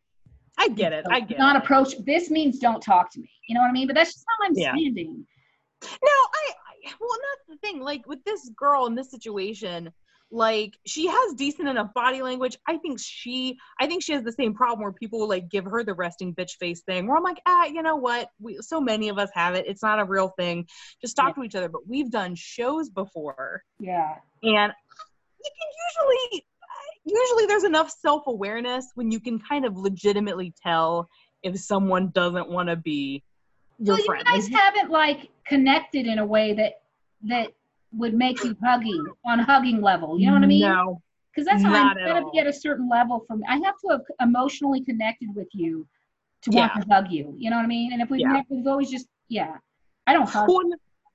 I 0.59 0.69
get 0.69 0.93
it. 0.93 1.05
I 1.11 1.21
get 1.21 1.39
Not 1.39 1.57
it. 1.57 1.63
approach. 1.63 1.99
This 2.05 2.31
means 2.31 2.59
don't 2.59 2.81
talk 2.81 3.11
to 3.13 3.21
me. 3.21 3.29
You 3.49 3.55
know 3.55 3.61
what 3.61 3.69
I 3.69 3.73
mean? 3.73 3.87
But 3.87 3.95
that's 3.95 4.15
just 4.15 4.25
how 4.27 4.47
I'm 4.47 4.53
Yeah. 4.55 4.73
standing. 4.75 5.27
No, 5.83 5.89
I, 6.09 6.51
I 6.53 6.93
well, 7.01 7.11
that's 7.11 7.49
the 7.61 7.67
thing. 7.67 7.81
Like 7.81 8.07
with 8.07 8.25
this 8.25 8.51
girl 8.57 8.87
in 8.87 8.95
this 8.95 9.11
situation, 9.11 9.93
like 10.33 10.77
she 10.87 11.07
has 11.07 11.35
decent 11.35 11.69
enough 11.69 11.93
body 11.95 12.23
language. 12.23 12.57
I 12.67 12.79
think 12.79 12.99
she, 13.01 13.57
I 13.81 13.87
think 13.87 14.03
she 14.03 14.13
has 14.13 14.25
the 14.25 14.33
same 14.33 14.55
problem 14.55 14.81
where 14.83 14.93
people 14.93 15.21
will 15.21 15.29
like 15.29 15.49
give 15.51 15.67
her 15.67 15.85
the 15.85 15.95
resting 15.95 16.35
bitch 16.35 16.53
face 16.59 16.81
thing. 16.83 17.07
Where 17.07 17.17
I'm 17.17 17.23
like, 17.23 17.41
ah, 17.47 17.67
you 17.67 17.83
know 17.83 17.97
what? 17.97 18.31
We 18.41 18.59
so 18.61 18.81
many 18.81 19.09
of 19.11 19.19
us 19.19 19.31
have 19.35 19.55
it. 19.55 19.67
It's 19.69 19.83
not 19.83 20.01
a 20.01 20.05
real 20.05 20.29
thing. 20.39 20.67
Just 21.01 21.17
talk 21.17 21.35
to 21.37 21.43
each 21.43 21.55
other. 21.55 21.69
But 21.69 21.87
we've 21.87 22.11
done 22.11 22.35
shows 22.35 22.89
before, 22.89 23.63
Yeah. 23.79 24.17
and 24.43 24.73
you 25.47 25.53
can 25.59 26.09
usually, 26.31 26.47
usually 27.05 27.47
there's 27.47 27.65
enough 27.65 27.91
self 27.91 28.27
awareness 28.27 28.87
when 28.95 29.11
you 29.11 29.21
can 29.21 29.39
kind 29.39 29.65
of 29.65 29.77
legitimately 29.77 30.53
tell 30.63 31.09
if 31.43 31.59
someone 31.59 32.11
doesn't 32.11 32.49
want 32.49 32.69
to 32.69 32.77
be 32.77 33.23
your 33.79 33.97
Well, 33.97 34.19
you 34.19 34.25
guys 34.25 34.49
haven't 34.49 34.91
like 34.91 35.29
connected 35.47 36.07
in 36.07 36.19
a 36.19 36.27
way 36.27 36.55
that 36.55 36.81
that 37.25 37.53
would 37.93 38.15
make 38.15 38.43
you 38.43 38.57
hugging 38.65 39.05
on 39.25 39.39
hugging 39.39 39.81
level. 39.81 40.19
You 40.19 40.27
know 40.27 40.35
what 40.35 40.43
I 40.43 40.47
mean? 40.47 40.61
No. 40.63 41.03
Because 41.35 41.47
that's 41.47 41.63
how 41.63 41.75
I'm 41.75 42.25
all. 42.25 42.31
be 42.33 42.39
at 42.39 42.47
a 42.47 42.53
certain 42.53 42.89
level 42.89 43.25
from. 43.27 43.43
I 43.47 43.57
have 43.57 43.75
to 43.85 43.89
have 43.91 44.01
emotionally 44.21 44.83
connected 44.83 45.29
with 45.35 45.49
you 45.53 45.87
to 46.43 46.51
want 46.51 46.73
to 46.75 46.87
hug 46.91 47.11
you. 47.11 47.35
You 47.37 47.51
know 47.51 47.57
what 47.57 47.65
I 47.65 47.69
mean? 47.69 47.93
And 47.93 48.01
if 48.01 48.09
we've 48.09 48.21
Yeah. 48.21 48.29
never, 48.33 48.47
we've 48.49 48.67
always 48.67 48.91
just 48.91 49.07
yeah. 49.29 49.57
I 50.07 50.13
don't 50.13 50.29
hug. 50.29 50.49
Well, 50.49 50.61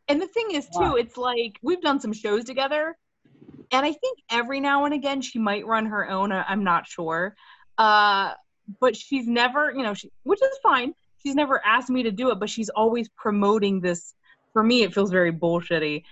and 0.07 0.21
the- 0.21 0.27
thing 0.27 0.51
is 0.51 0.67
too, 0.69 0.97
it's 0.97 1.17
like 1.17 1.57
we've 1.61 1.81
done 1.81 1.99
some 1.99 2.13
shows 2.13 2.43
together, 2.43 2.97
and 3.71 3.85
I 3.85 3.91
think 3.93 4.19
every 4.29 4.59
now 4.59 4.85
and 4.85 4.93
again 4.93 5.21
she 5.21 5.39
might 5.39 5.65
run 5.65 5.85
her 5.87 6.09
own. 6.09 6.31
I- 6.31 6.43
I'm 6.47 6.63
not 6.63 6.87
sure, 6.87 7.35
uh, 7.77 8.33
but 8.79 8.95
she's 8.95 9.27
never, 9.27 9.71
you 9.75 9.83
know, 9.83 9.93
she, 9.93 10.09
which 10.23 10.41
is 10.41 10.57
fine. 10.63 10.93
She's 11.23 11.35
never 11.35 11.63
asked 11.65 11.89
me 11.89 12.03
to 12.03 12.11
do 12.11 12.31
it, 12.31 12.39
but 12.39 12.49
she's 12.49 12.69
always 12.69 13.09
promoting 13.09 13.81
this. 13.81 14.13
For 14.53 14.63
me, 14.63 14.83
it 14.83 14.93
feels 14.93 15.11
very 15.11 15.31
bullshitty. 15.31 16.03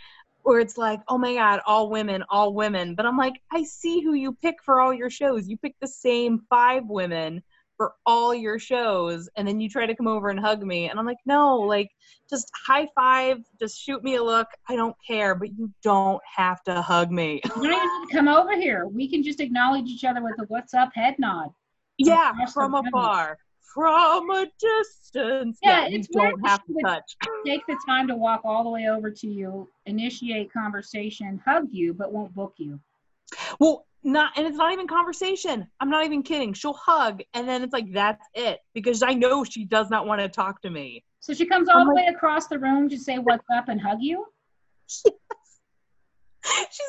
Where 0.44 0.60
it's 0.60 0.78
like, 0.78 1.02
oh 1.10 1.18
my 1.18 1.34
god, 1.34 1.60
all 1.66 1.90
women, 1.90 2.24
all 2.30 2.54
women. 2.54 2.96
But 2.96 3.06
I'm 3.06 3.18
like, 3.18 3.34
I 3.52 3.64
see 3.64 4.02
who 4.02 4.14
you 4.14 4.38
pick 4.42 4.56
for 4.64 4.80
all 4.80 4.94
your 4.94 5.10
shows. 5.10 5.48
You 5.50 5.58
pick 5.58 5.76
the 5.82 5.88
same 5.88 6.46
five 6.50 6.84
women 6.88 7.44
for 7.80 7.94
all 8.06 8.36
your 8.36 8.60
shows, 8.60 9.30
and 9.38 9.48
then 9.48 9.62
you 9.62 9.70
try 9.70 9.86
to 9.86 9.96
come 9.96 10.06
over 10.06 10.28
and 10.28 10.38
hug 10.38 10.62
me, 10.62 10.90
and 10.90 11.00
I'm 11.00 11.06
like, 11.06 11.18
no, 11.26 11.56
like 11.56 11.90
just 12.30 12.52
high 12.68 12.90
five, 12.94 13.38
just 13.58 13.82
shoot 13.82 14.04
me 14.04 14.16
a 14.16 14.24
look. 14.24 14.48
I 14.68 14.76
don't 14.76 14.98
care, 15.08 15.34
but 15.34 15.58
you 15.58 15.72
don't 15.82 16.22
have 16.36 16.62
to 16.64 16.82
hug 16.82 17.10
me. 17.10 17.40
You 17.56 17.70
don't 17.70 17.86
even 17.86 18.08
to 18.10 18.14
come 18.14 18.28
over 18.28 18.54
here. 18.54 18.86
We 18.86 19.08
can 19.10 19.24
just 19.24 19.40
acknowledge 19.40 19.88
each 19.88 20.04
other 20.04 20.22
with 20.22 20.38
a 20.40 20.44
"What's 20.50 20.74
up" 20.74 20.92
head 20.94 21.16
nod. 21.20 21.54
yeah, 21.98 22.34
from 22.54 22.76
afar, 22.76 23.38
from 23.74 24.30
a 24.30 24.46
distance. 24.60 25.58
Yeah, 25.64 25.88
you 25.88 26.00
it's 26.00 26.10
weird 26.14 26.32
don't 26.32 26.50
have 26.50 26.66
to 26.66 26.74
touch. 26.84 27.16
Take 27.46 27.66
the 27.66 27.78
time 27.88 28.10
to 28.10 28.16
walk 28.16 28.42
all 28.44 28.66
the 28.66 28.70
way 28.70 28.90
over 28.90 29.10
to 29.10 29.28
you, 29.28 29.70
initiate 29.86 30.52
conversation, 30.52 31.42
hug 31.46 31.70
you, 31.72 31.94
but 31.94 32.12
won't 32.12 32.36
book 32.36 32.56
you. 32.58 32.78
Well, 33.60 33.86
not, 34.04 34.32
and 34.38 34.48
it's 34.48 34.58
not 34.58 34.72
even 34.72 34.88
conversation. 34.88 35.68
I'm 35.80 35.90
not 35.90 36.06
even 36.06 36.24
kidding. 36.24 36.54
She'll 36.54 36.74
hug, 36.74 37.22
and 37.34 37.48
then 37.48 37.64
it's 37.64 37.74
like 37.74 37.92
that's 37.92 38.26
it 38.34 38.60
because 38.74 39.04
I 39.04 39.14
know 39.14 39.44
she 39.44 39.66
does 39.66 39.90
not 39.90 40.08
want 40.08 40.22
to 40.22 40.30
talk 40.30 40.62
to 40.62 40.70
me. 40.70 41.04
So 41.20 41.34
she 41.34 41.46
comes 41.46 41.68
all 41.68 41.80
I'm 41.82 41.88
the 41.88 41.94
like- 41.94 42.06
way 42.08 42.14
across 42.14 42.48
the 42.48 42.58
room 42.60 42.88
to 42.90 42.98
say 42.98 43.18
"What's 43.20 43.46
up" 43.54 43.68
and 43.68 43.80
hug 43.82 43.98
you. 44.02 44.26
She's 44.88 45.04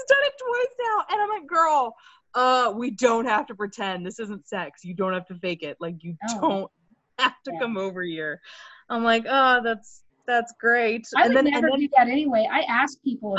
done 0.09 0.19
it 0.23 0.33
twice 0.39 0.75
now, 0.81 1.05
and 1.11 1.21
I'm 1.23 1.29
like, 1.29 1.47
girl, 1.47 1.95
uh, 2.35 2.73
we 2.77 2.91
don't 2.93 3.27
have 3.27 3.47
to 3.47 3.55
pretend. 3.55 4.07
This 4.07 4.19
isn't 4.21 4.49
sex. 4.49 4.85
You 4.85 4.95
don't 4.95 5.12
have 5.12 5.27
to 5.27 5.35
fake 5.35 5.62
it. 5.62 5.77
Like 5.81 5.97
you 6.03 6.17
Oh. 6.31 6.41
don't 6.41 6.71
have 7.19 7.35
to 7.45 7.53
Yeah. 7.53 7.59
come 7.59 7.77
over 7.77 8.03
here. 8.03 8.41
I'm 8.89 9.03
like, 9.03 9.27
oh, 9.29 9.61
that's 9.62 10.03
that's 10.27 10.55
great. 10.61 11.07
I 11.17 11.25
and 11.25 11.35
would 11.35 11.45
then, 11.45 11.53
never 11.53 11.67
and 11.67 11.73
then 11.75 11.81
do 11.81 11.89
that 11.97 12.09
anyway. 12.09 12.49
I 12.51 12.61
ask 12.62 13.03
people. 13.03 13.37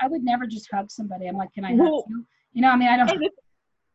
I 0.00 0.08
would 0.08 0.24
never 0.24 0.46
just 0.46 0.68
hug 0.72 0.90
somebody. 0.90 1.26
I'm 1.28 1.36
like, 1.36 1.52
"Can 1.52 1.64
I 1.64 1.70
hug 1.70 1.78
Well- 1.78 2.04
you?" 2.08 2.26
You 2.54 2.62
know, 2.62 2.70
I 2.70 2.76
mean, 2.76 2.88
I 2.88 2.96
don't. 2.96 3.10
and 3.10 3.24
it's 3.24 3.36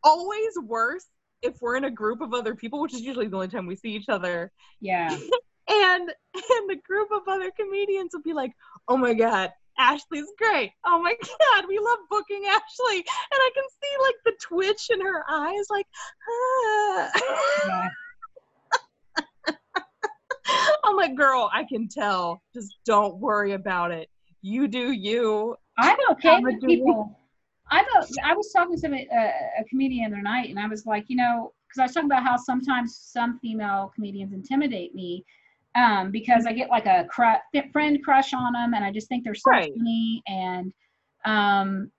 always 0.04 0.52
worse 0.64 1.06
if 1.42 1.56
we're 1.62 1.78
in 1.78 1.86
a 1.86 1.92
group 1.92 2.22
of 2.22 2.34
other 2.34 2.56
people, 2.56 2.82
which 2.82 2.94
is 2.94 3.02
usually 3.02 3.28
the 3.28 3.36
only 3.36 3.48
time 3.48 3.66
we 3.66 3.76
see 3.76 3.96
each 3.96 4.10
other. 4.10 4.52
Yeah. 4.80 5.18
And 5.72 6.10
and 6.34 6.68
the 6.68 6.80
group 6.84 7.10
of 7.12 7.22
other 7.28 7.52
comedians 7.52 8.10
will 8.14 8.24
be 8.24 8.34
like, 8.34 8.54
oh 8.88 8.98
my 8.98 9.14
god. 9.14 9.52
Ashley's 9.78 10.26
great. 10.38 10.72
Oh 10.86 11.00
my 11.00 11.16
god, 11.22 11.66
we 11.68 11.78
love 11.78 12.00
booking 12.10 12.44
Ashley. 12.48 12.98
And 12.98 13.06
I 13.32 13.50
can 13.54 13.64
see 13.70 13.96
like 14.02 14.16
the 14.26 14.34
twitch 14.42 14.90
in 14.90 15.00
her 15.00 15.24
eyes, 15.30 15.66
like, 15.70 15.86
ah. 16.28 17.10
yeah. 17.68 17.88
I'm 20.84 20.96
like, 20.96 21.16
girl, 21.16 21.50
I 21.54 21.64
can 21.64 21.88
tell. 21.88 22.42
Just 22.54 22.76
don't 22.86 23.20
worry 23.20 23.52
about 23.52 23.92
it. 23.92 24.10
You 24.42 24.68
do 24.68 24.92
you. 24.92 25.56
I'm 25.78 25.98
okay 26.12 26.40
with 26.42 26.62
people. 26.66 27.18
A, 27.72 27.78
I 28.24 28.34
was 28.34 28.52
talking 28.52 28.76
to 28.76 28.80
some, 28.80 28.94
uh, 28.94 29.32
a 29.60 29.64
comedian 29.70 30.12
the 30.12 30.18
other 30.18 30.24
night, 30.24 30.50
and 30.50 30.60
I 30.60 30.68
was 30.68 30.86
like, 30.86 31.06
you 31.08 31.16
know, 31.16 31.54
because 31.68 31.80
I 31.80 31.84
was 31.84 31.94
talking 31.94 32.10
about 32.10 32.24
how 32.24 32.38
sometimes 32.38 32.98
some 32.98 33.40
female 33.40 33.92
comedians 33.94 34.34
intimidate 34.34 34.96
me 34.96 35.24
um, 35.76 36.12
because 36.12 36.46
I 36.46 36.54
get 36.54 36.70
like 36.70 36.88
a 36.88 37.06
cru- 37.10 37.62
friend 37.72 38.04
crush 38.04 38.34
on 38.34 38.54
them, 38.54 38.74
and 38.74 38.84
I 38.84 38.92
just 38.92 39.08
think 39.08 39.24
they're 39.24 39.36
so 39.36 39.52
Right. 39.52 39.74
funny, 39.78 40.24
and 40.28 40.74
um, 41.26 41.92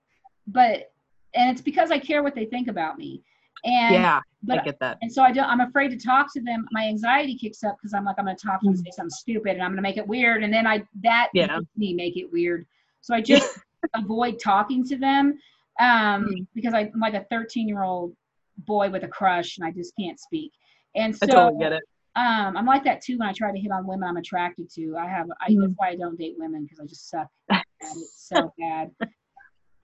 but 0.48 0.92
and 1.34 1.50
it's 1.50 1.62
because 1.62 1.90
I 1.92 1.98
care 1.98 2.22
what 2.22 2.34
they 2.34 2.46
think 2.46 2.68
about 2.68 2.98
me, 2.98 3.22
and 3.64 3.94
yeah, 3.94 4.20
but 4.42 4.58
I 4.58 4.64
get 4.64 4.80
that. 4.80 4.98
and 5.02 5.12
so 5.12 5.22
I 5.22 5.30
don't. 5.30 5.48
I'm 5.48 5.60
afraid 5.60 5.90
to 5.90 5.96
talk 5.96 6.32
to 6.32 6.40
them. 6.40 6.66
My 6.72 6.86
anxiety 6.86 7.36
kicks 7.36 7.62
up 7.62 7.76
because 7.80 7.94
I'm 7.94 8.04
like, 8.04 8.16
I'm 8.18 8.24
going 8.24 8.36
to 8.36 8.46
talk 8.46 8.60
to 8.60 8.66
them, 8.66 8.74
and 8.74 8.84
say 8.84 8.90
something 8.90 9.10
stupid, 9.10 9.52
and 9.52 9.62
I'm 9.62 9.70
going 9.70 9.76
to 9.76 9.82
make 9.82 9.98
it 9.98 10.06
weird, 10.06 10.42
and 10.42 10.52
then 10.52 10.66
I 10.66 10.82
that 11.02 11.28
Yeah. 11.32 11.58
makes 11.58 11.70
me 11.76 11.94
make 11.94 12.16
it 12.16 12.30
weird. 12.32 12.66
So 13.02 13.14
I 13.14 13.20
just 13.20 13.56
avoid 13.94 14.40
talking 14.40 14.84
to 14.88 14.96
them 14.96 15.38
um, 15.80 16.26
Mm. 16.26 16.46
because 16.54 16.74
I'm 16.74 16.92
like 17.00 17.14
a 17.14 17.24
13 17.30 17.66
year 17.66 17.82
old 17.82 18.14
boy 18.58 18.90
with 18.90 19.02
a 19.02 19.08
crush, 19.08 19.58
and 19.58 19.66
I 19.66 19.72
just 19.72 19.92
can't 19.98 20.20
speak. 20.20 20.52
And 20.94 21.16
so 21.16 21.24
I 21.24 21.26
totally 21.26 21.58
get 21.58 21.72
it. 21.72 21.82
um, 22.16 22.56
I'm 22.56 22.66
like 22.66 22.84
that 22.84 23.00
too 23.02 23.18
when 23.18 23.28
I 23.28 23.32
try 23.32 23.50
to 23.52 23.58
hit 23.58 23.70
on 23.72 23.86
women 23.86 24.08
I'm 24.08 24.16
attracted 24.16 24.70
to. 24.74 24.96
I 24.96 25.06
have, 25.06 25.26
I, 25.40 25.50
Mhm. 25.50 25.60
that's 25.60 25.72
why 25.76 25.88
I 25.88 25.96
don't 25.96 26.18
date 26.18 26.34
women 26.38 26.64
because 26.64 26.80
I 26.80 26.86
just 26.86 27.08
suck 27.08 27.28
at 27.50 27.64
it 27.82 28.08
so 28.14 28.52
bad. 28.58 28.90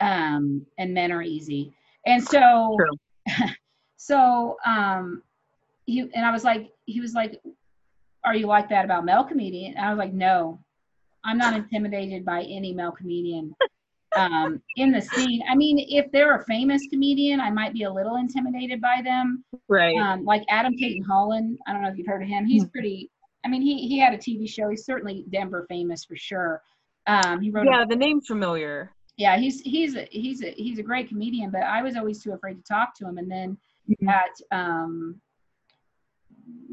Um, 0.00 0.66
and 0.78 0.92
men 0.92 1.10
are 1.12 1.22
easy. 1.22 1.72
And 2.04 2.22
so, 2.22 2.76
so, 3.96 4.56
um, 4.66 5.22
he, 5.86 6.00
and 6.00 6.26
I 6.26 6.30
was 6.30 6.44
like, 6.44 6.70
he 6.84 7.00
was 7.00 7.14
like, 7.14 7.40
are 8.24 8.34
you 8.34 8.46
like 8.46 8.68
that 8.68 8.84
about 8.84 9.04
male 9.04 9.24
comedian? 9.24 9.74
And 9.76 9.86
I 9.86 9.90
was 9.90 9.98
like, 9.98 10.12
no, 10.12 10.58
I'm 11.24 11.38
not 11.38 11.54
intimidated 11.54 12.24
by 12.24 12.42
any 12.42 12.72
male 12.74 12.92
comedian 12.92 13.54
um, 14.16 14.62
in 14.76 14.92
the 14.92 15.00
scene. 15.00 15.42
I 15.48 15.54
mean, 15.54 15.78
if 15.88 16.10
they're 16.12 16.36
a 16.36 16.44
famous 16.44 16.82
comedian, 16.90 17.40
I 17.40 17.50
might 17.50 17.72
be 17.72 17.82
a 17.84 17.92
little 17.92 18.16
intimidated 18.16 18.80
by 18.80 19.00
them 19.02 19.44
Right. 19.68 19.96
um, 19.96 20.24
like 20.24 20.42
Adam 20.48 20.74
Cayton-Holland. 20.76 21.58
I 21.66 21.72
don't 21.72 21.82
know 21.82 21.88
if 21.88 21.98
you've 21.98 22.06
heard 22.06 22.22
of 22.22 22.28
him. 22.28 22.46
He's 22.46 22.64
pretty. 22.66 23.10
I 23.44 23.48
mean, 23.48 23.62
he 23.62 23.86
he 23.88 23.98
had 23.98 24.12
a 24.14 24.18
TV 24.18 24.48
show. 24.48 24.68
He's 24.70 24.84
certainly 24.84 25.24
Denver 25.30 25.66
famous 25.68 26.04
for 26.04 26.16
sure. 26.16 26.62
Um, 27.06 27.40
he 27.40 27.50
wrote. 27.50 27.66
yeah, 27.66 27.82
A, 27.82 27.86
the 27.86 27.96
name's 27.96 28.26
familiar. 28.26 28.92
yeah, 29.16 29.36
he's 29.36 29.60
he's 29.60 29.96
a, 29.96 30.06
he's 30.10 30.42
a, 30.42 30.50
he's 30.52 30.78
a 30.78 30.82
great 30.82 31.08
comedian. 31.08 31.50
But 31.50 31.62
I 31.62 31.82
was 31.82 31.96
always 31.96 32.22
too 32.22 32.32
afraid 32.32 32.54
to 32.54 32.62
talk 32.62 32.94
to 32.98 33.06
him. 33.06 33.18
And 33.18 33.30
then 33.30 33.56
Mhm. 33.88 34.08
at 34.08 34.56
um, 34.56 35.20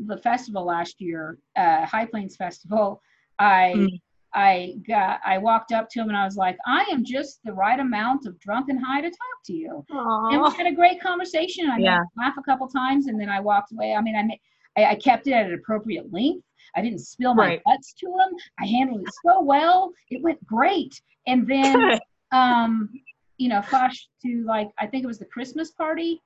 the 0.05 0.17
festival 0.17 0.63
last 0.65 0.99
year, 0.99 1.37
uh, 1.55 1.85
High 1.85 2.05
Plains 2.05 2.35
Festival, 2.35 3.01
I. 3.39 3.73
Mm. 3.75 4.01
I 4.35 4.75
got 4.87 5.19
I 5.25 5.37
walked 5.37 5.71
up 5.71 5.89
to 5.91 5.99
him 6.01 6.09
and 6.09 6.17
I 6.17 6.25
was 6.25 6.35
like, 6.37 6.57
I 6.65 6.83
am 6.91 7.03
just 7.03 7.39
the 7.43 7.53
right 7.53 7.79
amount 7.79 8.25
of 8.25 8.39
drunk 8.39 8.69
and 8.69 8.83
high 8.83 9.01
to 9.01 9.09
talk 9.09 9.37
to 9.45 9.53
you. 9.53 9.85
And 10.31 10.41
we 10.41 10.49
had 10.57 10.65
a 10.67 10.71
great 10.75 10.99
conversation. 11.01 11.69
I 11.69 11.77
made 11.77 11.83
Yeah. 11.85 12.03
laugh 12.17 12.35
a 12.37 12.43
couple 12.43 12.67
times, 12.67 13.07
and 13.07 13.19
then 13.19 13.29
I 13.29 13.39
walked 13.39 13.71
away. 13.73 13.93
I 13.93 14.01
mean, 14.01 14.15
I, 14.15 14.23
ma- 14.23 14.33
I, 14.77 14.85
I 14.91 14.95
kept 14.95 15.27
it 15.27 15.33
at 15.33 15.45
an 15.45 15.53
appropriate 15.53 16.11
length. 16.11 16.43
I 16.75 16.81
didn't 16.81 16.99
spill 16.99 17.35
my 17.35 17.47
Right. 17.47 17.61
guts 17.67 17.93
to 17.99 18.07
him. 18.07 18.35
I 18.59 18.65
handled 18.65 19.01
it 19.01 19.13
so 19.23 19.41
well. 19.41 19.91
It 20.09 20.23
went 20.23 20.43
great. 20.45 20.99
And 21.27 21.47
then, 21.47 21.75
um, 22.31 22.89
you 23.37 23.49
know, 23.49 23.61
flash 23.61 24.07
to 24.23 24.43
like 24.45 24.69
I 24.79 24.87
think 24.87 25.03
it 25.03 25.07
was 25.07 25.19
the 25.19 25.25
Christmas 25.25 25.71
party, 25.71 26.21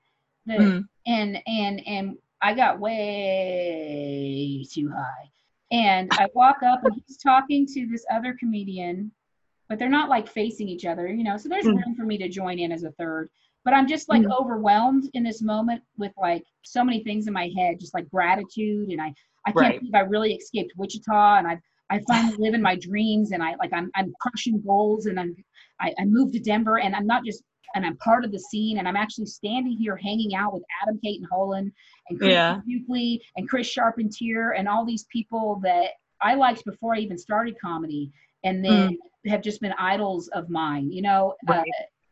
the 0.46 0.54
Mhm. 0.54 0.88
and 1.08 1.42
and 1.48 1.82
and 1.88 2.18
I 2.42 2.54
got 2.54 2.80
way 2.80 4.66
too 4.72 4.90
high. 4.90 5.30
And 5.72 6.10
I 6.18 6.28
walk 6.34 6.64
up 6.64 6.84
and 6.84 6.94
he's 7.06 7.18
talking 7.18 7.66
to 7.68 7.88
this 7.88 8.06
other 8.12 8.34
comedian, 8.40 9.12
but 9.68 9.78
they're 9.80 9.90
not 9.90 10.10
like 10.10 10.30
facing 10.30 10.68
each 10.70 10.86
other, 10.86 11.08
you 11.08 11.24
know. 11.24 11.38
So 11.38 11.50
there's 11.50 11.66
Mm. 11.66 11.76
room 11.86 11.96
for 11.96 12.06
me 12.06 12.18
to 12.20 12.30
join 12.30 12.60
in 12.60 12.72
as 12.72 12.84
a 12.84 12.92
third. 12.92 13.30
But 13.66 13.74
I'm 13.74 13.88
just 13.88 14.08
like 14.08 14.24
Mm. 14.24 14.32
overwhelmed 14.32 15.10
in 15.14 15.24
this 15.24 15.42
moment 15.42 15.82
with 15.98 16.14
like 16.18 16.44
so 16.64 16.84
many 16.86 17.04
things 17.04 17.28
in 17.28 17.34
my 17.34 17.52
head, 17.58 17.80
just 17.80 17.94
like 17.94 18.10
gratitude 18.10 18.90
and 18.90 19.02
I 19.02 19.14
I 19.46 19.52
can't 19.52 19.56
Right. 19.62 19.80
believe 19.80 19.96
I 19.96 20.00
really 20.02 20.34
escaped 20.36 20.74
Wichita 20.78 21.38
and 21.38 21.48
I 21.48 21.60
I 21.90 22.00
finally 22.08 22.36
live 22.38 22.54
in 22.54 22.62
my 22.62 22.76
dreams 22.76 23.32
and 23.32 23.44
I 23.44 23.56
like 23.56 23.74
I'm 23.74 23.92
I'm 23.96 24.14
crushing 24.22 24.62
goals 24.62 25.06
and 25.06 25.20
I'm 25.20 25.36
I, 25.82 25.94
I 26.00 26.06
moved 26.06 26.34
to 26.34 26.40
Denver 26.40 26.80
and 26.80 26.96
I'm 26.96 27.08
not 27.08 27.26
just 27.26 27.44
and 27.76 27.86
I'm 27.86 27.98
part 27.98 28.26
of 28.26 28.32
the 28.32 28.40
scene 28.40 28.78
and 28.78 28.88
I'm 28.88 28.96
actually 28.96 29.26
standing 29.28 29.78
here 29.78 29.96
hanging 29.96 30.36
out 30.36 30.54
with 30.54 30.64
Adam 30.82 31.00
Cayton-Holland 31.04 31.72
and 32.10 32.20
Chris 32.20 32.32
Yeah. 32.34 32.60
Buckley 32.66 33.22
and 33.36 33.48
Chris 33.50 33.68
Charpentier 33.68 34.52
and 34.52 34.68
all 34.68 34.86
these 34.86 35.06
people 35.12 35.60
that 35.64 35.92
I 36.22 36.36
liked 36.36 36.66
before 36.66 36.96
I 36.96 37.00
even 37.00 37.18
started 37.18 37.56
comedy 37.60 38.12
and 38.44 38.64
then 38.64 38.98
have 39.28 39.42
just 39.42 39.62
been 39.62 39.74
idols 39.78 40.28
of 40.30 40.50
mine, 40.50 40.92
you 40.92 41.02
know, 41.02 41.34
uh, 41.48 41.64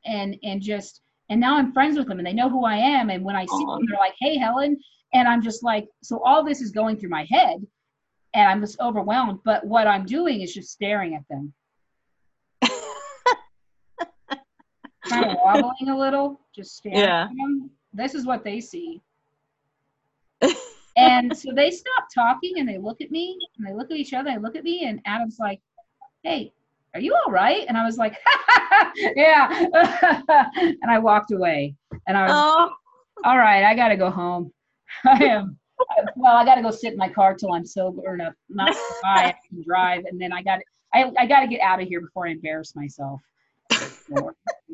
and 0.06 0.38
and 0.44 0.62
just 0.62 1.02
and 1.30 1.40
now 1.40 1.58
I'm 1.58 1.72
friends 1.74 1.98
with 1.98 2.08
them 2.08 2.20
and 2.20 2.28
they 2.28 2.34
know 2.34 2.50
who 2.50 2.66
I 2.66 2.76
am 2.76 3.10
and 3.10 3.24
when 3.24 3.36
I 3.36 3.46
see 3.46 3.52
Aw. 3.54 3.78
them 3.78 3.86
they're 3.90 3.98
like, 3.98 4.16
"Hey, 4.20 4.38
Helen," 4.38 4.78
and 5.14 5.28
I'm 5.28 5.42
just 5.42 5.64
like, 5.64 5.88
so 6.04 6.22
all 6.24 6.44
this 6.44 6.62
is 6.62 6.72
going 6.72 6.98
through 6.98 7.10
my 7.10 7.26
head 7.32 7.66
and 8.34 8.50
I'm 8.50 8.60
just 8.62 8.80
overwhelmed, 8.82 9.40
but 9.46 9.66
what 9.66 9.88
I'm 9.88 10.06
doing 10.06 10.42
is 10.42 10.54
just 10.54 10.70
staring 10.72 11.16
at 11.16 11.24
them, 11.30 11.54
kind 15.16 15.32
of 15.32 15.38
wobbling 15.44 15.90
a 15.90 15.98
little, 15.98 16.40
just 16.56 16.76
staring 16.78 17.00
Yeah. 17.00 17.24
at 17.24 17.30
them. 17.30 17.70
This 17.94 18.14
is 18.14 18.26
what 18.26 18.44
they 18.44 18.60
see. 18.60 19.02
And 20.98 21.38
so 21.38 21.52
they 21.54 21.72
stop 21.72 22.06
talking 22.14 22.54
and 22.60 22.70
they 22.70 22.78
look 22.78 23.02
at 23.02 23.12
me 23.12 23.38
and 23.58 23.68
they 23.68 23.74
look 23.74 23.92
at 23.92 23.98
each 23.98 24.14
other. 24.14 24.32
They 24.32 24.38
look 24.38 24.56
at 24.56 24.64
me 24.64 24.86
and 24.86 25.02
Adam's 25.06 25.40
like, 25.40 25.60
"Hey, 26.24 26.54
are 26.94 27.02
you 27.02 27.14
all 27.14 27.30
right?" 27.30 27.66
And 27.68 27.78
I 27.78 27.84
was 27.84 27.98
like, 27.98 28.16
"Yeah." 29.16 29.50
and 30.56 30.90
I 30.90 30.98
walked 31.00 31.32
away. 31.34 31.76
And 32.08 32.16
I 32.18 32.28
was, 32.28 32.34
oh, 32.38 32.72
"All 33.26 33.38
right, 33.38 33.66
I 33.66 33.76
got 33.76 33.90
to 33.90 33.98
go 33.98 34.10
home. 34.10 34.54
I 35.04 35.22
am 35.26 35.60
well. 36.16 36.38
I 36.38 36.46
got 36.46 36.56
to 36.56 36.62
go 36.62 36.72
sit 36.72 36.94
in 36.94 36.98
my 36.98 37.10
car 37.10 37.34
till 37.34 37.52
I'm 37.52 37.66
sober 37.66 38.14
enough 38.14 38.36
not 38.48 38.72
to 38.72 38.80
buy. 39.04 39.26
I 39.26 39.36
can 39.50 39.64
drive, 39.64 40.06
and 40.06 40.20
then 40.22 40.32
I 40.32 40.42
got 40.44 40.60
I 40.94 41.12
I 41.20 41.26
got 41.26 41.42
to 41.42 41.48
get 41.48 41.60
out 41.60 41.82
of 41.82 41.90
here 41.90 42.00
before 42.00 42.26
I 42.26 42.32
embarrass 42.32 42.74
myself. 42.74 43.20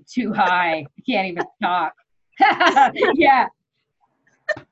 Too 0.07 0.33
high. 0.33 0.79
I 0.79 1.01
can't 1.05 1.27
even 1.27 1.43
talk. 1.61 1.93
yeah." 3.15 3.47
I 4.57 4.63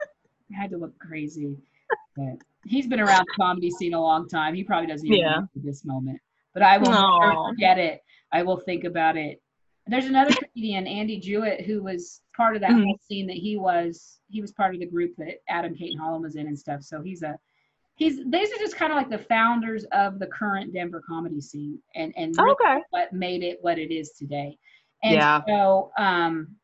had 0.55 0.71
to 0.71 0.77
look 0.77 0.97
crazy. 0.99 1.55
But 2.15 2.37
he's 2.65 2.87
been 2.87 2.99
around 2.99 3.25
the 3.27 3.33
comedy 3.41 3.71
scene 3.71 3.93
a 3.93 4.01
long 4.01 4.27
time. 4.27 4.55
He 4.55 4.63
probably 4.63 4.87
doesn't 4.87 5.07
even 5.07 5.19
Yeah. 5.19 5.41
this 5.55 5.85
moment. 5.85 6.19
But 6.53 6.63
I 6.63 6.77
will 6.77 6.91
never 6.91 7.49
forget 7.49 7.77
it. 7.77 8.03
I 8.31 8.43
will 8.43 8.57
think 8.57 8.83
about 8.83 9.17
it. 9.17 9.41
There's 9.87 10.05
another 10.05 10.33
comedian, 10.35 10.85
Andy 10.85 11.19
Jewett, 11.19 11.61
who 11.65 11.81
was 11.81 12.21
part 12.35 12.55
of 12.55 12.61
that 12.61 12.71
Mhm. 12.71 12.83
whole 12.83 12.99
scene 13.07 13.27
that 13.27 13.37
he 13.37 13.57
was 13.57 14.19
he 14.29 14.41
was 14.41 14.51
part 14.51 14.75
of 14.75 14.79
the 14.79 14.85
group 14.85 15.15
that 15.17 15.41
Adam 15.47 15.73
Cayton-Holland 15.75 16.23
was 16.23 16.35
in 16.35 16.45
and 16.45 16.57
stuff. 16.57 16.83
So 16.83 17.01
he's 17.01 17.23
a 17.23 17.39
he's 17.95 18.23
these 18.25 18.51
are 18.51 18.57
just 18.59 18.75
kind 18.75 18.91
of 18.91 18.97
like 18.97 19.09
the 19.09 19.17
founders 19.17 19.85
of 19.85 20.19
the 20.19 20.27
current 20.27 20.73
Denver 20.73 21.01
comedy 21.07 21.41
scene 21.41 21.79
and 21.95 22.13
and 22.15 22.35
really 22.37 22.51
okay. 22.51 22.79
what 22.91 23.13
made 23.13 23.43
it 23.43 23.57
what 23.61 23.79
it 23.79 23.91
is 23.91 24.11
today. 24.11 24.57
And 25.03 25.13
Yeah. 25.13 25.41
so 25.47 25.91
um 25.97 26.55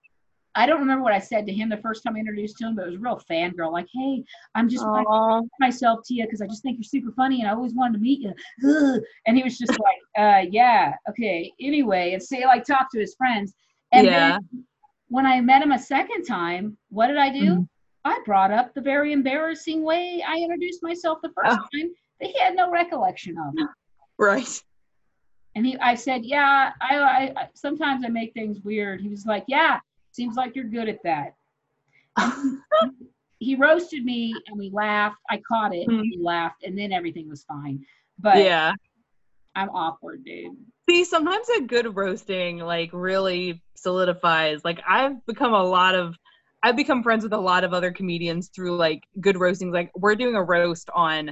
I 0.58 0.66
don't 0.66 0.80
remember 0.80 1.04
what 1.04 1.12
I 1.12 1.20
said 1.20 1.46
to 1.48 1.54
him 1.54 1.68
the 1.68 1.76
first 1.78 2.02
time 2.02 2.16
I 2.16 2.20
introduced 2.20 2.58
to 2.60 2.68
him, 2.68 2.76
but 2.76 2.84
it 2.84 2.92
was 2.92 2.96
a 2.96 3.00
real 3.00 3.22
fangirl, 3.30 3.74
like, 3.74 3.88
hey, 3.94 4.24
I'm 4.56 4.70
just 4.70 4.86
myself 5.60 6.00
to 6.06 6.14
you 6.14 6.24
because 6.24 6.42
I 6.42 6.48
just 6.48 6.64
think 6.64 6.78
you're 6.78 6.84
super 6.86 7.12
funny 7.12 7.42
and 7.42 7.50
I 7.50 7.54
always 7.54 7.74
wanted 7.74 7.96
to 7.96 8.00
meet 8.00 8.22
you. 8.22 8.34
Ugh. 8.66 9.02
And 9.28 9.36
he 9.36 9.44
was 9.44 9.58
just 9.58 9.74
like, 9.78 9.98
uh, 10.18 10.48
yeah, 10.50 10.94
okay, 11.10 11.52
anyway, 11.60 12.14
and 12.14 12.24
say 12.24 12.46
like 12.46 12.64
talk 12.64 12.90
to 12.94 13.00
his 13.02 13.16
friends. 13.16 13.54
And 13.92 14.06
Yeah. 14.06 14.38
then 14.40 14.66
when 15.10 15.26
I 15.26 15.42
met 15.42 15.62
him 15.62 15.74
a 15.74 15.80
second 15.80 16.24
time, 16.24 16.78
what 16.88 17.08
did 17.08 17.18
I 17.18 17.30
do? 17.32 17.56
Mhm. 17.56 17.68
I 18.06 18.22
brought 18.26 18.52
up 18.52 18.74
the 18.74 18.82
very 18.82 19.12
embarrassing 19.12 19.84
way 19.84 20.24
I 20.26 20.38
introduced 20.38 20.82
myself 20.84 21.20
the 21.22 21.34
first 21.34 21.58
Oh. 21.60 21.78
time 21.78 21.92
that 22.22 22.30
he 22.30 22.40
had 22.40 22.56
no 22.56 22.72
recollection 22.72 23.38
of. 23.38 23.56
Right. 24.18 24.64
And 25.56 25.66
he, 25.66 25.78
I 25.78 25.96
said, 25.96 26.26
yeah, 26.26 26.74
I, 26.82 26.98
I, 26.98 27.34
I 27.36 27.48
sometimes 27.54 28.04
I 28.06 28.10
make 28.10 28.34
things 28.34 28.60
weird. 28.62 29.02
He 29.02 29.08
was 29.08 29.26
like, 29.26 29.46
yeah, 29.48 29.80
seems 30.12 30.36
like 30.36 30.56
you're 30.56 30.66
good 30.66 30.90
at 30.90 31.00
that. 31.04 31.36
He, 32.20 32.58
he 33.40 33.56
roasted 33.56 34.04
me, 34.04 34.34
and 34.48 34.58
we 34.58 34.70
laughed. 34.70 35.18
I 35.30 35.42
caught 35.48 35.74
it, 35.74 35.88
and 35.88 36.02
we 36.02 36.18
laughed, 36.22 36.64
and 36.64 36.78
then 36.78 36.92
everything 36.92 37.30
was 37.30 37.44
fine. 37.44 37.86
But 38.20 38.38
yeah. 38.38 38.74
I'm 39.56 39.70
awkward, 39.70 40.24
dude. 40.26 40.56
See, 40.90 41.04
sometimes 41.04 41.48
a 41.50 41.62
good 41.62 41.96
roasting 41.96 42.60
like 42.60 42.90
really 42.94 43.62
solidifies. 43.76 44.64
Like 44.64 44.82
I've 44.88 45.26
become 45.26 45.54
a 45.54 45.64
lot 45.64 45.96
of 45.96 46.16
I've 46.62 46.76
become 46.76 47.04
friends 47.04 47.24
with 47.24 47.34
a 47.34 47.40
lot 47.40 47.64
of 47.64 47.74
other 47.74 47.92
comedians 47.92 48.50
through 48.50 48.76
like 48.76 49.04
good 49.22 49.38
roastings. 49.38 49.74
Like 49.74 49.92
we're 49.96 50.16
doing 50.16 50.36
a 50.36 50.44
roast 50.44 50.90
on 50.94 51.32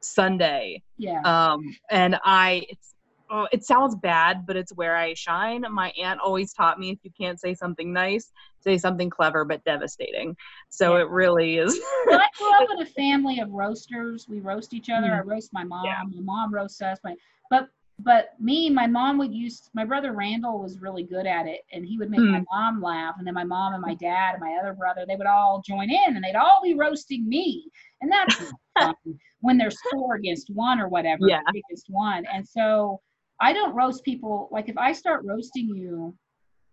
Sunday. 0.00 0.82
Yeah. 0.96 1.20
Um 1.24 1.76
and 1.90 2.18
I 2.24 2.66
it's 2.68 2.94
oh, 3.30 3.46
it 3.52 3.64
sounds 3.64 3.94
bad, 3.94 4.46
but 4.46 4.56
it's 4.56 4.74
where 4.74 4.96
I 4.96 5.14
shine. 5.14 5.64
My 5.70 5.92
aunt 6.00 6.20
always 6.20 6.52
taught 6.52 6.78
me 6.78 6.90
if 6.90 6.98
you 7.02 7.10
can't 7.18 7.40
say 7.40 7.54
something 7.54 7.92
nice, 7.92 8.32
say 8.60 8.76
something 8.76 9.08
clever 9.08 9.44
but 9.44 9.64
devastating. 9.64 10.36
So 10.68 10.96
Yeah. 10.96 11.02
it 11.02 11.10
really 11.10 11.58
is. 11.58 11.80
Well, 12.06 12.20
I 12.20 12.28
grew 12.36 12.54
up 12.54 12.70
in 12.72 12.82
a 12.82 12.86
family 12.86 13.40
of 13.40 13.50
roasters. 13.50 14.28
We 14.28 14.40
roast 14.40 14.74
each 14.74 14.90
other. 14.90 15.14
I 15.14 15.20
mm-hmm. 15.20 15.30
roast 15.30 15.52
my 15.52 15.64
mom. 15.64 15.84
Yeah. 15.84 16.02
My 16.04 16.20
mom 16.20 16.52
roasts 16.52 16.82
us. 16.82 16.98
My, 17.04 17.14
but 17.50 17.68
but 18.02 18.30
me, 18.40 18.70
my 18.70 18.86
mom 18.86 19.18
would 19.18 19.34
use. 19.34 19.68
My 19.74 19.84
brother 19.84 20.12
Randall 20.12 20.62
was 20.62 20.78
really 20.80 21.02
good 21.02 21.26
at 21.26 21.46
it, 21.46 21.60
and 21.70 21.84
he 21.84 21.98
would 21.98 22.10
make 22.10 22.20
my 22.20 22.40
mm. 22.40 22.46
mom 22.50 22.80
laugh. 22.80 23.16
And 23.18 23.26
then 23.26 23.34
my 23.34 23.44
mom 23.44 23.74
and 23.74 23.82
my 23.82 23.94
dad 23.94 24.34
and 24.34 24.40
my 24.40 24.56
other 24.58 24.72
brother, 24.72 25.04
they 25.06 25.16
would 25.16 25.26
all 25.26 25.62
join 25.66 25.90
in, 25.90 26.16
and 26.16 26.24
they'd 26.24 26.34
all 26.34 26.60
be 26.62 26.74
roasting 26.74 27.28
me. 27.28 27.70
And 28.00 28.10
that's 28.10 28.52
when 29.40 29.58
there's 29.58 29.76
four 29.92 30.14
against 30.14 30.48
one 30.48 30.80
or 30.80 30.88
whatever, 30.88 31.28
Yeah. 31.28 31.40
against 31.48 31.90
one. 31.90 32.24
And 32.32 32.48
so 32.48 33.02
I 33.40 33.52
don't 33.52 33.74
roast 33.74 34.04
people. 34.04 34.48
Like 34.52 34.68
if 34.68 34.76
I 34.78 34.92
start 34.92 35.24
roasting 35.24 35.68
you, 35.68 36.14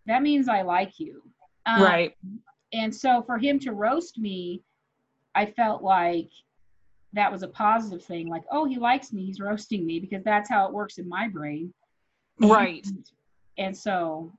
that 0.05 0.21
means 0.21 0.47
I 0.49 0.61
like 0.63 0.99
you. 0.99 1.21
Um, 1.65 1.81
right. 1.83 2.13
and 2.71 2.95
so 2.95 3.21
for 3.25 3.37
him 3.37 3.59
to 3.59 3.73
roast 3.73 4.17
me 4.17 4.61
i 5.35 5.45
felt 5.45 5.83
like 5.83 6.29
that 7.11 7.29
was 7.29 7.43
a 7.43 7.47
positive 7.49 8.01
thing 8.01 8.29
like 8.29 8.43
oh 8.51 8.63
he 8.63 8.77
likes 8.77 9.11
me 9.11 9.25
he's 9.25 9.41
roasting 9.41 9.85
me 9.85 9.99
because 9.99 10.23
that's 10.23 10.49
how 10.49 10.65
it 10.65 10.71
works 10.73 10.97
in 10.97 11.09
my 11.09 11.27
brain 11.27 11.73
Right. 12.39 12.85
and, 12.87 13.05
and 13.57 13.77
so 13.77 14.31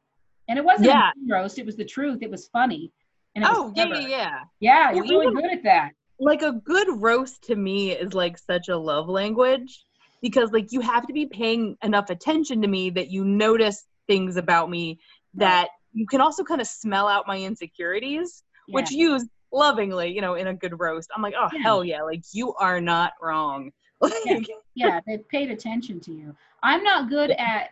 and 0.49 0.59
it 0.59 0.65
wasn't 0.65 0.87
Yeah. 0.89 1.11
a 1.11 1.33
roast 1.35 1.59
it 1.59 1.67
was 1.67 1.77
the 1.77 1.85
truth 1.85 2.21
it 2.23 2.31
was 2.31 2.49
funny 2.49 2.91
and 3.35 3.45
it 3.45 3.49
was 3.49 3.59
Oh, 3.59 3.73
yeah, 3.77 3.85
yeah, 3.85 4.07
yeah. 4.09 4.39
yeah 4.61 4.87
Well, 4.93 5.05
you're 5.05 5.19
really 5.21 5.27
even- 5.33 5.43
good 5.43 5.53
at 5.59 5.63
that 5.65 5.91
like 6.19 6.41
a 6.41 6.53
good 6.53 6.89
roast 7.03 7.43
to 7.49 7.57
me 7.57 7.91
is 7.93 8.15
like 8.15 8.39
such 8.39 8.69
a 8.71 8.77
love 8.79 9.09
language 9.11 9.85
because 10.23 10.53
like 10.53 10.73
you 10.73 10.81
have 10.81 11.07
to 11.07 11.13
be 11.13 11.27
paying 11.27 11.77
enough 11.83 12.11
attention 12.11 12.63
to 12.63 12.69
me 12.69 12.91
that 12.91 13.11
you 13.11 13.25
notice 13.25 13.87
things 14.07 14.37
about 14.37 14.71
me 14.71 14.99
that 15.35 15.69
you 15.93 16.07
can 16.07 16.21
also 16.21 16.43
kind 16.45 16.61
of 16.61 16.67
smell 16.67 17.09
out 17.09 17.27
my 17.27 17.39
insecurities 17.39 18.43
which 18.69 18.91
Yeah. 18.91 19.09
use 19.09 19.27
lovingly 19.53 20.09
you 20.09 20.21
know 20.21 20.35
in 20.35 20.49
a 20.49 20.55
good 20.55 20.79
roast. 20.79 21.09
I'm 21.15 21.23
like 21.23 21.35
oh 21.39 21.49
Yeah. 21.53 21.63
hell 21.63 21.85
yeah 21.85 22.03
like 22.03 22.23
you 22.33 22.55
are 22.55 22.81
not 22.81 23.13
wrong. 23.23 23.71
Like 24.01 24.47
yeah 24.77 25.01
they 25.07 25.19
paid 25.19 25.51
attention 25.51 25.99
to 26.01 26.13
you. 26.13 26.35
I'm 26.63 26.83
not 26.85 27.09
good 27.09 27.31
at 27.33 27.71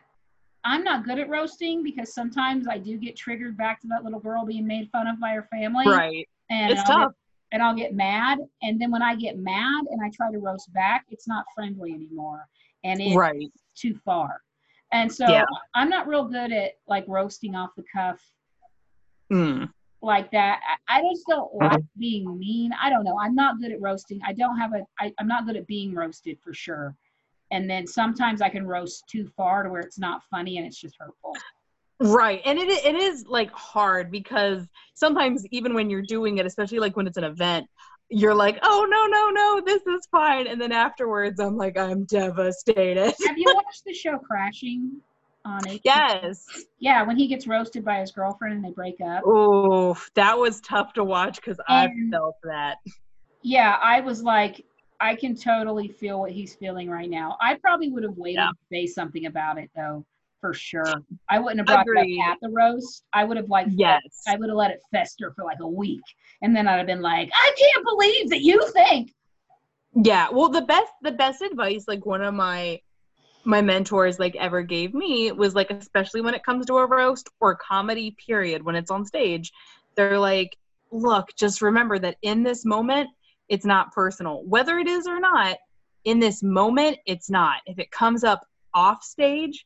i'm 0.65 0.83
not 0.83 1.05
good 1.05 1.21
at 1.21 1.29
roasting 1.29 1.85
because 1.85 2.13
sometimes 2.13 2.67
i 2.67 2.77
do 2.77 2.97
get 2.97 3.15
triggered 3.15 3.57
back 3.57 3.81
to 3.81 3.87
that 3.87 4.03
little 4.03 4.19
girl 4.19 4.45
being 4.45 4.67
made 4.67 4.91
fun 4.91 5.07
of 5.07 5.21
by 5.21 5.31
her 5.31 5.47
family. 5.51 5.87
Right. 5.87 6.29
And 6.51 6.73
it's 6.73 6.81
I'll 6.81 6.87
get 6.97 7.03
tough 7.05 7.13
and 7.53 7.63
I'll 7.63 7.75
get 7.75 7.95
mad. 7.95 8.39
And 8.63 8.81
then 8.81 8.91
when 8.91 9.03
I 9.03 9.15
get 9.15 9.39
mad 9.39 9.85
and 9.91 10.01
I 10.03 10.11
try 10.11 10.31
to 10.33 10.39
roast 10.39 10.73
back, 10.73 11.07
it's 11.11 11.29
not 11.29 11.45
friendly 11.55 11.93
anymore. 11.93 12.47
And 12.85 13.01
it's 13.01 13.17
right 13.17 13.51
too 13.75 13.95
far. 14.05 14.41
And 14.93 15.13
so 15.13 15.27
Yeah. 15.29 15.45
I'm 15.75 15.89
not 15.89 16.07
real 16.07 16.25
good 16.25 16.53
at 16.53 16.73
like 16.87 17.05
roasting 17.09 17.55
off 17.55 17.71
the 17.77 17.85
cuff 17.93 18.21
Mm. 19.33 19.69
like 20.03 20.31
that. 20.31 20.61
I, 20.89 20.99
I 20.99 21.03
just 21.11 21.27
don't 21.27 21.53
like 21.57 21.83
being 21.99 22.39
mean. 22.39 22.71
I 22.81 22.91
don't 22.91 23.03
know. 23.03 23.19
I'm 23.19 23.35
not 23.35 23.59
good 23.59 23.73
at 23.73 23.81
roasting. 23.81 24.21
I 24.25 24.33
don't 24.33 24.57
have 24.57 24.73
a, 24.73 24.83
I, 25.01 25.13
I'm 25.19 25.27
not 25.27 25.47
good 25.47 25.57
at 25.57 25.67
being 25.67 25.95
roasted 25.95 26.39
for 26.41 26.55
sure. 26.55 26.95
And 27.51 27.69
then 27.69 27.87
sometimes 27.89 28.41
I 28.41 28.49
can 28.49 28.67
roast 28.67 29.05
too 29.09 29.27
far 29.37 29.65
to 29.65 29.69
where 29.69 29.81
it's 29.81 29.99
not 29.99 30.23
funny 30.31 30.59
and 30.59 30.67
it's 30.67 30.81
just 30.81 30.95
hurtful. 30.99 31.35
Right. 32.01 32.43
And 32.45 32.59
it 32.59 32.69
it 32.69 32.95
is 32.95 33.25
like 33.27 33.51
hard 33.53 34.11
because 34.11 34.67
sometimes 34.95 35.45
even 35.51 35.75
when 35.75 35.89
you're 35.89 36.03
doing 36.03 36.39
it, 36.39 36.47
especially 36.47 36.79
like 36.79 36.97
when 36.97 37.07
it's 37.07 37.17
an 37.17 37.25
event, 37.25 37.67
you're 38.11 38.35
like, 38.35 38.59
"Oh, 38.63 38.87
no, 38.89 39.07
no, 39.07 39.31
no, 39.31 39.61
this 39.65 39.83
is 39.87 40.07
fine." 40.11 40.47
And 40.47 40.61
then 40.61 40.73
afterwards, 40.73 41.41
I'm 41.41 41.57
like, 41.57 41.79
"I'm 41.79 42.05
devastated." 42.05 43.15
have 43.27 43.39
you 43.39 43.51
watched 43.55 43.85
the 43.85 43.95
show 43.95 44.19
Crashing 44.19 44.93
on 45.45 45.61
HBO? 45.67 45.81
yes. 45.85 46.47
Yeah, 46.79 47.03
when 47.03 47.17
he 47.17 47.27
gets 47.27 47.47
roasted 47.47 47.85
by 47.85 48.01
his 48.01 48.13
girlfriend 48.13 48.57
and 48.57 48.65
they 48.65 48.73
break 48.73 49.01
up. 49.01 49.23
Oh, 49.25 49.97
that 50.15 50.39
was 50.39 50.61
tough 50.61 50.93
to 50.95 51.05
watch 51.05 51.41
cuz 51.41 51.59
I 51.69 51.89
felt 52.11 52.37
that. 52.45 52.77
yeah, 53.43 53.79
I 53.83 54.01
was 54.01 54.23
like, 54.23 54.65
I 55.01 55.15
can 55.15 55.35
totally 55.35 55.89
feel 55.89 56.21
what 56.21 56.31
he's 56.33 56.55
feeling 56.55 56.91
right 56.91 57.09
now. 57.09 57.37
I 57.41 57.55
probably 57.55 57.91
would 57.91 58.03
have 58.03 58.17
waited 58.17 58.37
Yeah. 58.41 58.49
to 58.49 58.55
say 58.71 58.87
something 58.87 59.27
about 59.27 59.59
it 59.59 59.71
though, 59.75 60.05
for 60.47 60.55
sure. 60.55 61.03
I 61.29 61.39
wouldn't 61.39 61.59
have 61.61 61.67
brought 61.67 61.87
Agreed. 61.87 62.19
it 62.19 62.23
at 62.23 62.39
the 62.41 62.49
roast. 62.51 63.05
I 63.13 63.25
would 63.25 63.37
have 63.37 63.49
like, 63.49 63.67
Yes. 63.71 64.03
I 64.29 64.37
would 64.37 64.49
have 64.49 64.57
let 64.57 64.71
it 64.71 64.81
fester 64.93 65.33
for 65.35 65.45
like 65.45 65.59
a 65.61 65.69
week, 65.69 66.03
and 66.43 66.55
then 66.55 66.69
I'd 66.69 66.79
have 66.79 66.87
been 66.87 67.03
like, 67.03 67.31
I 67.35 67.55
can't 67.59 67.85
believe 67.85 68.31
that 68.31 68.43
you 68.43 68.67
think. 68.73 69.13
Yeah. 69.95 70.29
Well, 70.31 70.49
the 70.49 70.63
best 70.63 70.93
the 71.03 71.13
best 71.13 71.43
advice 71.43 71.85
like 71.89 72.05
one 72.07 72.23
of 72.23 72.35
my 72.35 72.81
my 73.45 73.63
mentors 73.63 74.19
like 74.19 74.37
ever 74.37 74.63
gave 74.63 74.93
me 74.93 75.31
was 75.33 75.55
like 75.55 75.71
especially 75.71 76.21
when 76.21 76.35
it 76.35 76.45
comes 76.45 76.67
to 76.67 76.79
a 76.79 76.87
roast 76.87 77.31
or 77.41 77.55
comedy 77.55 78.15
period 78.27 78.61
when 78.63 78.75
it's 78.75 78.91
on 78.91 79.05
stage 79.05 79.53
they're 79.95 80.19
like 80.19 80.57
look 80.91 81.29
just 81.39 81.63
remember 81.63 81.97
that 81.97 82.17
in 82.23 82.43
this 82.43 82.65
moment 82.65 83.09
it's 83.49 83.65
not 83.65 83.93
personal 83.93 84.43
whether 84.47 84.79
it 84.79 84.89
is 84.89 85.07
or 85.07 85.21
not 85.21 85.59
in 86.05 86.19
this 86.19 86.43
moment 86.43 86.99
it's 87.07 87.31
not 87.31 87.61
if 87.67 87.79
it 87.79 87.89
comes 87.93 88.25
up 88.25 88.45
off 88.75 89.05
stage 89.05 89.65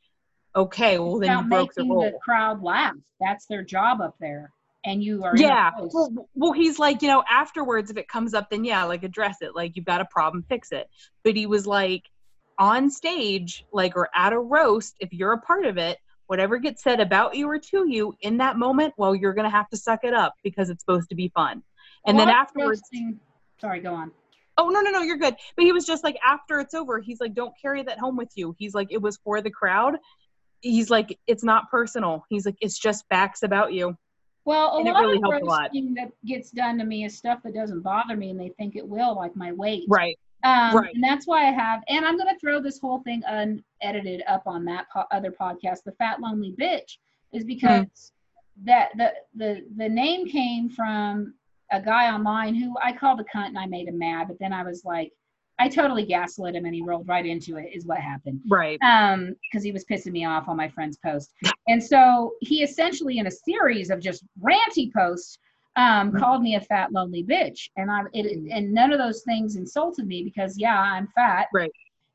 okay 0.55 0.99
well 0.99 1.19
then 1.19 1.39
you 1.39 1.45
broke 1.45 1.75
the 1.75 1.85
rule 1.85 2.03
the 2.03 2.19
crowd 2.23 2.63
laugh. 2.63 2.95
That's 3.21 3.47
their 3.47 3.63
job 3.63 4.01
up 4.01 4.17
there, 4.21 4.53
and 4.85 5.03
you 5.03 5.23
are 5.25 5.37
yeah. 5.37 5.71
well, 5.79 6.29
well 6.35 6.53
he's 6.53 6.79
like 6.79 7.03
you 7.03 7.09
know 7.09 7.23
afterwards 7.29 7.91
if 7.91 7.97
it 7.97 8.09
comes 8.09 8.35
up 8.35 8.51
then 8.51 8.65
yeah 8.65 8.85
like 8.85 9.03
address 9.03 9.37
it. 9.41 9.55
Like 9.55 9.77
you've 9.77 9.85
got 9.85 10.01
a 10.01 10.07
problem 10.07 10.45
fix 10.49 10.73
it. 10.73 10.89
But 11.23 11.37
he 11.37 11.47
was 11.47 11.67
like 11.67 12.05
on 12.59 12.91
stage 12.91 13.65
like 13.73 13.97
or 13.97 14.09
at 14.15 14.33
a 14.33 14.39
roast 14.39 14.95
if 15.01 15.13
you're 15.13 15.33
a 15.33 15.41
part 15.41 15.65
of 15.65 15.79
it 15.79 15.99
whatever 16.27 16.59
gets 16.59 16.83
said 16.83 17.01
about 17.01 17.35
you 17.35 17.49
or 17.49 17.59
to 17.59 17.89
you 17.89 18.15
in 18.21 18.37
that 18.37 18.57
moment 18.59 18.93
well 18.99 19.15
you're 19.15 19.33
gonna 19.33 19.51
have 19.51 19.69
to 19.69 19.77
suck 19.77 20.05
it 20.05 20.15
up 20.15 20.35
because 20.45 20.69
it's 20.71 20.83
supposed 20.83 21.09
to 21.09 21.15
be 21.15 21.29
fun. 21.35 21.63
And 22.07 22.17
Well, 22.17 22.27
then 22.27 22.35
afterwards 22.35 22.83
roasting- 22.93 23.21
Sorry, 23.61 23.81
go 23.81 23.95
on. 23.95 24.11
oh 24.57 24.69
no 24.69 24.81
no 24.81 24.91
no 24.91 25.03
you're 25.03 25.19
good. 25.19 25.37
But 25.57 25.65
he 25.65 25.73
was 25.73 25.85
just 25.85 26.05
like 26.05 26.17
after 26.25 26.61
it's 26.61 26.73
over 26.75 26.99
he's 27.01 27.21
like 27.21 27.35
don't 27.35 27.53
carry 27.61 27.83
that 27.83 27.99
home 27.99 28.17
with 28.17 28.31
you. 28.37 28.55
He's 28.59 28.75
like 28.75 28.89
it 28.91 29.01
was 29.03 29.19
for 29.25 29.41
the 29.41 29.51
crowd 29.51 29.97
he's 30.61 30.91
like 30.91 31.19
it's 31.27 31.45
not 31.45 31.71
personal. 31.71 32.25
He's 32.29 32.47
like 32.47 32.57
it's 32.61 32.79
just 32.79 33.05
facts 33.09 33.43
about 33.43 33.73
you. 33.73 33.97
Well, 34.45 34.77
a 34.77 34.79
And 34.79 34.87
lot 34.89 35.01
really 35.03 35.17
of 35.17 35.23
roasting 35.47 35.95
that 35.95 36.11
gets 36.27 36.51
done 36.51 36.79
to 36.79 36.85
me 36.85 37.05
is 37.05 37.17
stuff 37.17 37.41
that 37.45 37.55
doesn't 37.55 37.83
bother 37.83 38.17
me, 38.17 38.31
and 38.31 38.41
they 38.41 38.49
think 38.59 38.75
it 38.75 38.87
will, 38.87 39.15
like 39.15 39.37
my 39.37 39.53
weight. 39.53 39.85
right. 39.89 40.19
Um, 40.43 40.75
Right. 40.75 40.95
And 40.95 41.05
that's 41.05 41.27
why 41.27 41.47
I 41.47 41.51
have, 41.53 41.83
and 41.89 42.03
I'm 42.07 42.17
going 42.17 42.35
to 42.35 42.41
throw 42.41 42.61
this 42.63 42.79
whole 42.81 43.03
thing 43.03 43.23
unedited 43.27 44.23
up 44.27 44.43
on 44.47 44.65
that 44.65 44.87
po- 44.91 45.05
other 45.11 45.31
podcast, 45.31 45.83
the 45.85 45.93
Fat 45.93 46.21
Lonely 46.21 46.55
Bitch, 46.59 46.97
is 47.35 47.45
because 47.45 48.13
that 48.65 48.91
the 48.97 49.13
the 49.35 49.67
the 49.77 49.89
name 49.89 50.27
came 50.27 50.71
from 50.71 51.35
a 51.73 51.81
guy 51.81 52.13
online 52.13 52.55
who 52.55 52.75
I 52.83 52.93
called 52.93 53.21
a 53.21 53.25
cunt 53.25 53.49
and 53.49 53.59
I 53.59 53.67
made 53.67 53.89
him 53.89 53.99
mad, 53.99 54.29
but 54.29 54.39
then 54.41 54.53
I 54.53 54.63
was 54.63 54.83
like, 54.85 55.13
I 55.61 55.69
totally 55.69 56.07
gaslit 56.07 56.55
him 56.55 56.65
and 56.65 56.75
he 56.75 56.81
rolled 56.81 57.07
right 57.07 57.27
into 57.27 57.59
it. 57.59 57.69
Is 57.75 57.85
what 57.87 57.99
happened. 57.99 58.41
Right. 58.49 58.79
Um 58.83 59.37
because 59.43 59.63
he 59.63 59.73
was 59.73 59.85
pissing 59.85 60.13
me 60.13 60.25
off 60.25 60.49
on 60.49 60.57
my 60.57 60.69
friend's 60.69 60.97
post. 61.05 61.35
And 61.69 61.83
so 61.83 62.33
he 62.41 62.63
essentially 62.63 63.19
in 63.19 63.27
a 63.27 63.31
series 63.31 63.91
of 63.91 64.01
just 64.01 64.25
ranty 64.43 64.91
posts 64.93 65.39
um 65.77 66.13
called 66.13 66.43
me 66.43 66.57
a 66.57 66.61
fat 66.63 66.93
lonely 66.93 67.23
bitch. 67.23 67.69
And 67.77 67.91
i 67.91 68.01
it 68.15 68.27
and 68.51 68.73
none 68.73 68.91
of 68.91 68.99
those 68.99 69.23
things 69.23 69.57
insulted 69.57 70.07
me 70.07 70.25
because 70.25 70.59
yeah 70.59 70.81
i'm 70.81 71.07
fat. 71.15 71.47
Right. 71.53 71.71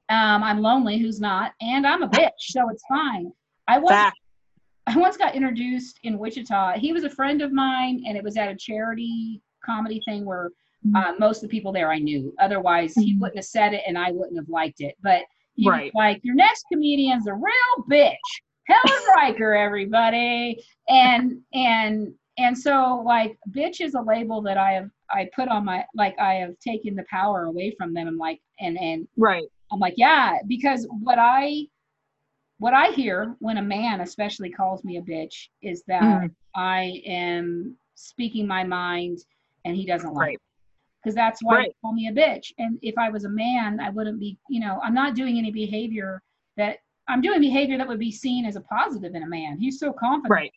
um 0.09 0.41
i'm 0.43 0.59
lonely 0.59 0.97
who's 0.97 1.21
not? 1.21 1.53
And 1.61 1.85
i'm 1.85 2.01
a 2.01 2.09
bitch 2.09 2.31
so 2.39 2.69
it's 2.69 2.83
fine. 2.89 3.31
I 3.67 3.79
Fact. 3.87 4.17
i 4.87 4.97
once 4.97 5.17
got 5.17 5.35
introduced 5.35 5.99
in 6.01 6.17
wichita. 6.17 6.79
He 6.79 6.91
was 6.93 7.03
a 7.03 7.09
friend 7.11 7.43
of 7.43 7.53
mine 7.53 8.03
and 8.07 8.17
it 8.17 8.23
was 8.23 8.37
at 8.37 8.49
a 8.49 8.55
charity 8.55 9.39
comedy 9.63 10.01
thing 10.07 10.25
where 10.25 10.49
uh, 10.95 11.13
most 11.19 11.37
of 11.43 11.49
the 11.49 11.55
people 11.57 11.71
there 11.71 11.91
I 11.91 11.99
knew. 11.99 12.33
Otherwise, 12.39 12.93
he 12.95 13.15
Mhm. 13.15 13.19
wouldn't 13.21 13.37
have 13.37 13.45
said 13.45 13.73
it, 13.73 13.81
and 13.87 13.97
I 13.97 14.11
wouldn't 14.11 14.37
have 14.37 14.49
liked 14.49 14.81
it. 14.81 14.95
But 15.01 15.23
he 15.55 15.67
was 15.85 15.91
like, 15.93 16.19
"Your 16.23 16.35
next 16.35 16.65
comedian's 16.71 17.27
a 17.27 17.33
real 17.33 17.85
bitch, 17.89 18.17
Helen 18.67 19.03
Riker, 19.15 19.53
everybody." 19.53 20.61
And 20.89 21.41
and 21.53 22.13
and 22.37 22.57
so 22.57 23.01
like, 23.05 23.37
bitch 23.51 23.79
is 23.79 23.93
a 23.95 24.01
label 24.01 24.41
that 24.41 24.57
I 24.57 24.73
have 24.73 24.89
I 25.09 25.29
put 25.35 25.47
on 25.47 25.63
my 25.65 25.85
like 25.95 26.17
I 26.19 26.33
have 26.35 26.59
taken 26.59 26.95
the 26.95 27.05
power 27.09 27.43
away 27.45 27.71
from 27.77 27.93
them. 27.93 28.07
and 28.07 28.17
like 28.17 28.41
and 28.59 28.77
and 28.77 29.07
right 29.17 29.45
I'm 29.71 29.79
like, 29.79 29.93
yeah, 29.97 30.37
because 30.47 30.87
what 31.01 31.17
I 31.19 31.67
what 32.59 32.73
I 32.73 32.91
hear 32.91 33.35
when 33.39 33.57
a 33.57 33.61
man 33.61 34.01
especially 34.01 34.49
calls 34.49 34.83
me 34.83 34.97
a 34.97 35.01
bitch 35.01 35.49
is 35.61 35.83
that 35.87 36.03
Mhm. 36.21 36.35
I 36.55 37.01
am 37.05 37.77
speaking 37.95 38.47
my 38.47 38.63
mind 38.63 39.19
and 39.65 39.75
he 39.75 39.85
doesn't 39.85 40.13
like 40.13 40.27
Right. 40.27 40.39
Because 41.05 41.15
that's 41.15 41.43
why 41.43 41.57
Right. 41.57 41.67
they 41.69 41.75
call 41.83 41.93
me 41.93 42.07
a 42.07 42.11
bitch. 42.11 42.51
And 42.57 42.79
if 42.81 42.97
I 42.97 43.09
was 43.09 43.25
a 43.25 43.29
man, 43.29 43.79
I 43.79 43.91
wouldn't 43.91 44.19
be, 44.19 44.39
you 44.49 44.59
know, 44.59 44.79
I'm 44.83 44.95
not 44.95 45.13
doing 45.13 45.37
any 45.37 45.51
behavior 45.51 46.19
that 46.57 46.79
I'm 47.07 47.21
doing 47.21 47.39
behavior 47.39 47.77
that 47.77 47.87
would 47.87 47.99
be 47.99 48.11
seen 48.11 48.43
as 48.43 48.55
a 48.55 48.61
positive 48.61 49.13
in 49.13 49.21
a 49.21 49.27
man. 49.27 49.59
He's 49.59 49.77
so 49.77 49.93
confident 49.93 50.31
right 50.31 50.51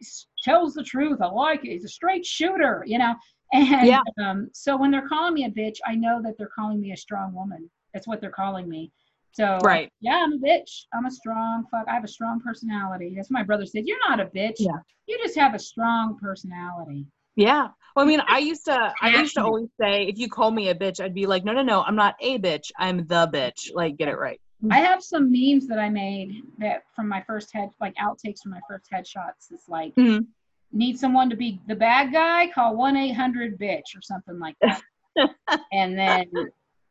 s- 0.00 0.26
tells 0.44 0.74
the 0.74 0.82
truth. 0.82 1.22
I 1.22 1.28
like 1.28 1.64
it. 1.64 1.70
He's 1.72 1.84
a 1.84 1.88
straight 1.88 2.26
shooter, 2.26 2.84
you 2.86 2.98
know. 2.98 3.14
And 3.54 3.88
Yeah. 3.88 4.02
um, 4.22 4.50
so 4.52 4.76
when 4.76 4.90
they're 4.90 5.08
calling 5.08 5.32
me 5.32 5.46
a 5.46 5.50
bitch, 5.50 5.78
I 5.86 5.94
know 5.94 6.20
that 6.22 6.36
they're 6.36 6.50
calling 6.54 6.78
me 6.82 6.92
a 6.92 6.96
strong 6.98 7.32
woman. 7.32 7.70
That's 7.94 8.06
what 8.06 8.20
they're 8.20 8.28
calling 8.30 8.68
me. 8.68 8.92
So 9.32 9.60
Right. 9.62 9.90
yeah, 10.02 10.16
I'm 10.22 10.34
a 10.34 10.36
bitch. 10.38 10.84
I'm 10.92 11.06
a 11.06 11.10
strong 11.10 11.64
fuck. 11.70 11.86
I 11.88 11.94
have 11.94 12.04
a 12.04 12.08
strong 12.08 12.40
personality. 12.40 13.14
That's 13.16 13.30
what 13.30 13.38
my 13.38 13.44
brother 13.44 13.64
said. 13.64 13.86
You're 13.86 14.06
not 14.06 14.20
a 14.20 14.26
bitch. 14.26 14.56
Yeah. 14.58 14.76
You 15.06 15.16
just 15.22 15.38
have 15.38 15.54
a 15.54 15.58
strong 15.58 16.18
personality. 16.18 17.06
Yeah. 17.36 17.68
Well, 17.98 18.06
I 18.06 18.10
mean, 18.10 18.20
I 18.28 18.38
used 18.38 18.64
to, 18.66 18.94
I 19.02 19.08
used 19.08 19.34
to 19.34 19.42
always 19.42 19.66
say, 19.80 20.04
if 20.04 20.18
you 20.18 20.28
call 20.28 20.52
me 20.52 20.68
a 20.68 20.74
bitch, 20.74 21.00
I'd 21.00 21.14
be 21.14 21.26
like, 21.26 21.44
no, 21.44 21.52
no, 21.52 21.62
no, 21.62 21.82
I'm 21.82 21.96
not 21.96 22.14
a 22.20 22.38
bitch. 22.38 22.70
I'm 22.78 22.98
the 22.98 23.28
bitch. 23.34 23.74
Like, 23.74 23.96
get 23.96 24.06
it 24.06 24.16
right. 24.16 24.40
I 24.70 24.78
have 24.78 25.02
some 25.02 25.32
memes 25.32 25.66
that 25.66 25.80
I 25.80 25.88
made 25.88 26.42
that 26.58 26.84
from 26.94 27.08
my 27.08 27.24
first 27.26 27.52
head, 27.52 27.70
like 27.80 27.96
outtakes 27.96 28.38
from 28.40 28.52
my 28.52 28.60
first 28.68 28.86
headshots. 28.92 29.50
It's 29.50 29.68
like, 29.68 29.96
Mhm. 29.96 30.28
need 30.70 30.96
someone 30.96 31.28
to 31.28 31.34
be 31.34 31.60
the 31.66 31.74
bad 31.74 32.12
guy? 32.12 32.48
Call 32.52 32.76
1 32.76 32.96
800 32.96 33.58
bitch 33.58 33.96
or 33.96 34.02
something 34.02 34.38
like 34.38 34.54
that. 34.60 34.80
and 35.72 35.98
then, 35.98 36.30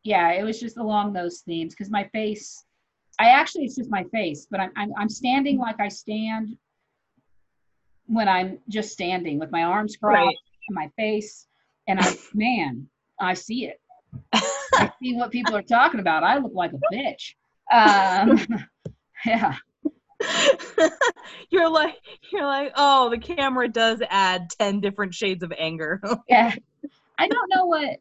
yeah, 0.02 0.32
it 0.32 0.42
was 0.42 0.60
just 0.60 0.76
along 0.76 1.14
those 1.14 1.40
themes 1.40 1.72
because 1.72 1.90
my 1.90 2.04
face, 2.08 2.66
I 3.18 3.30
actually, 3.30 3.64
it's 3.64 3.76
just 3.76 3.90
my 3.90 4.04
face, 4.12 4.46
but 4.50 4.60
I'm, 4.60 4.72
I'm, 4.76 4.92
I'm 4.98 5.08
standing 5.08 5.56
like 5.56 5.80
I 5.80 5.88
stand 5.88 6.58
when 8.04 8.28
I'm 8.28 8.58
just 8.68 8.92
standing 8.92 9.38
with 9.38 9.50
my 9.50 9.62
arms 9.62 9.96
crossed 9.96 10.26
Right. 10.26 10.36
My 10.70 10.88
face. 10.96 11.46
And 11.86 12.00
I, 12.00 12.14
man, 12.34 12.88
I 13.20 13.34
see 13.34 13.66
it. 13.66 13.80
I 14.32 14.90
see 15.02 15.14
what 15.14 15.30
people 15.30 15.54
are 15.56 15.62
talking 15.62 16.00
about. 16.00 16.24
I 16.24 16.38
look 16.38 16.54
like 16.54 16.72
a 16.72 16.94
bitch. 16.94 17.34
Um, 17.72 18.64
yeah. 19.26 19.56
you're 21.50 21.68
like, 21.68 21.96
you're 22.32 22.44
like, 22.46 22.72
oh, 22.76 23.10
the 23.10 23.18
camera 23.18 23.68
does 23.68 24.02
add 24.10 24.50
10 24.58 24.80
different 24.80 25.14
shades 25.14 25.42
of 25.42 25.52
anger. 25.56 26.00
Yeah. 26.28 26.54
I 27.18 27.28
don't 27.28 27.50
know 27.54 27.66
what 27.66 27.98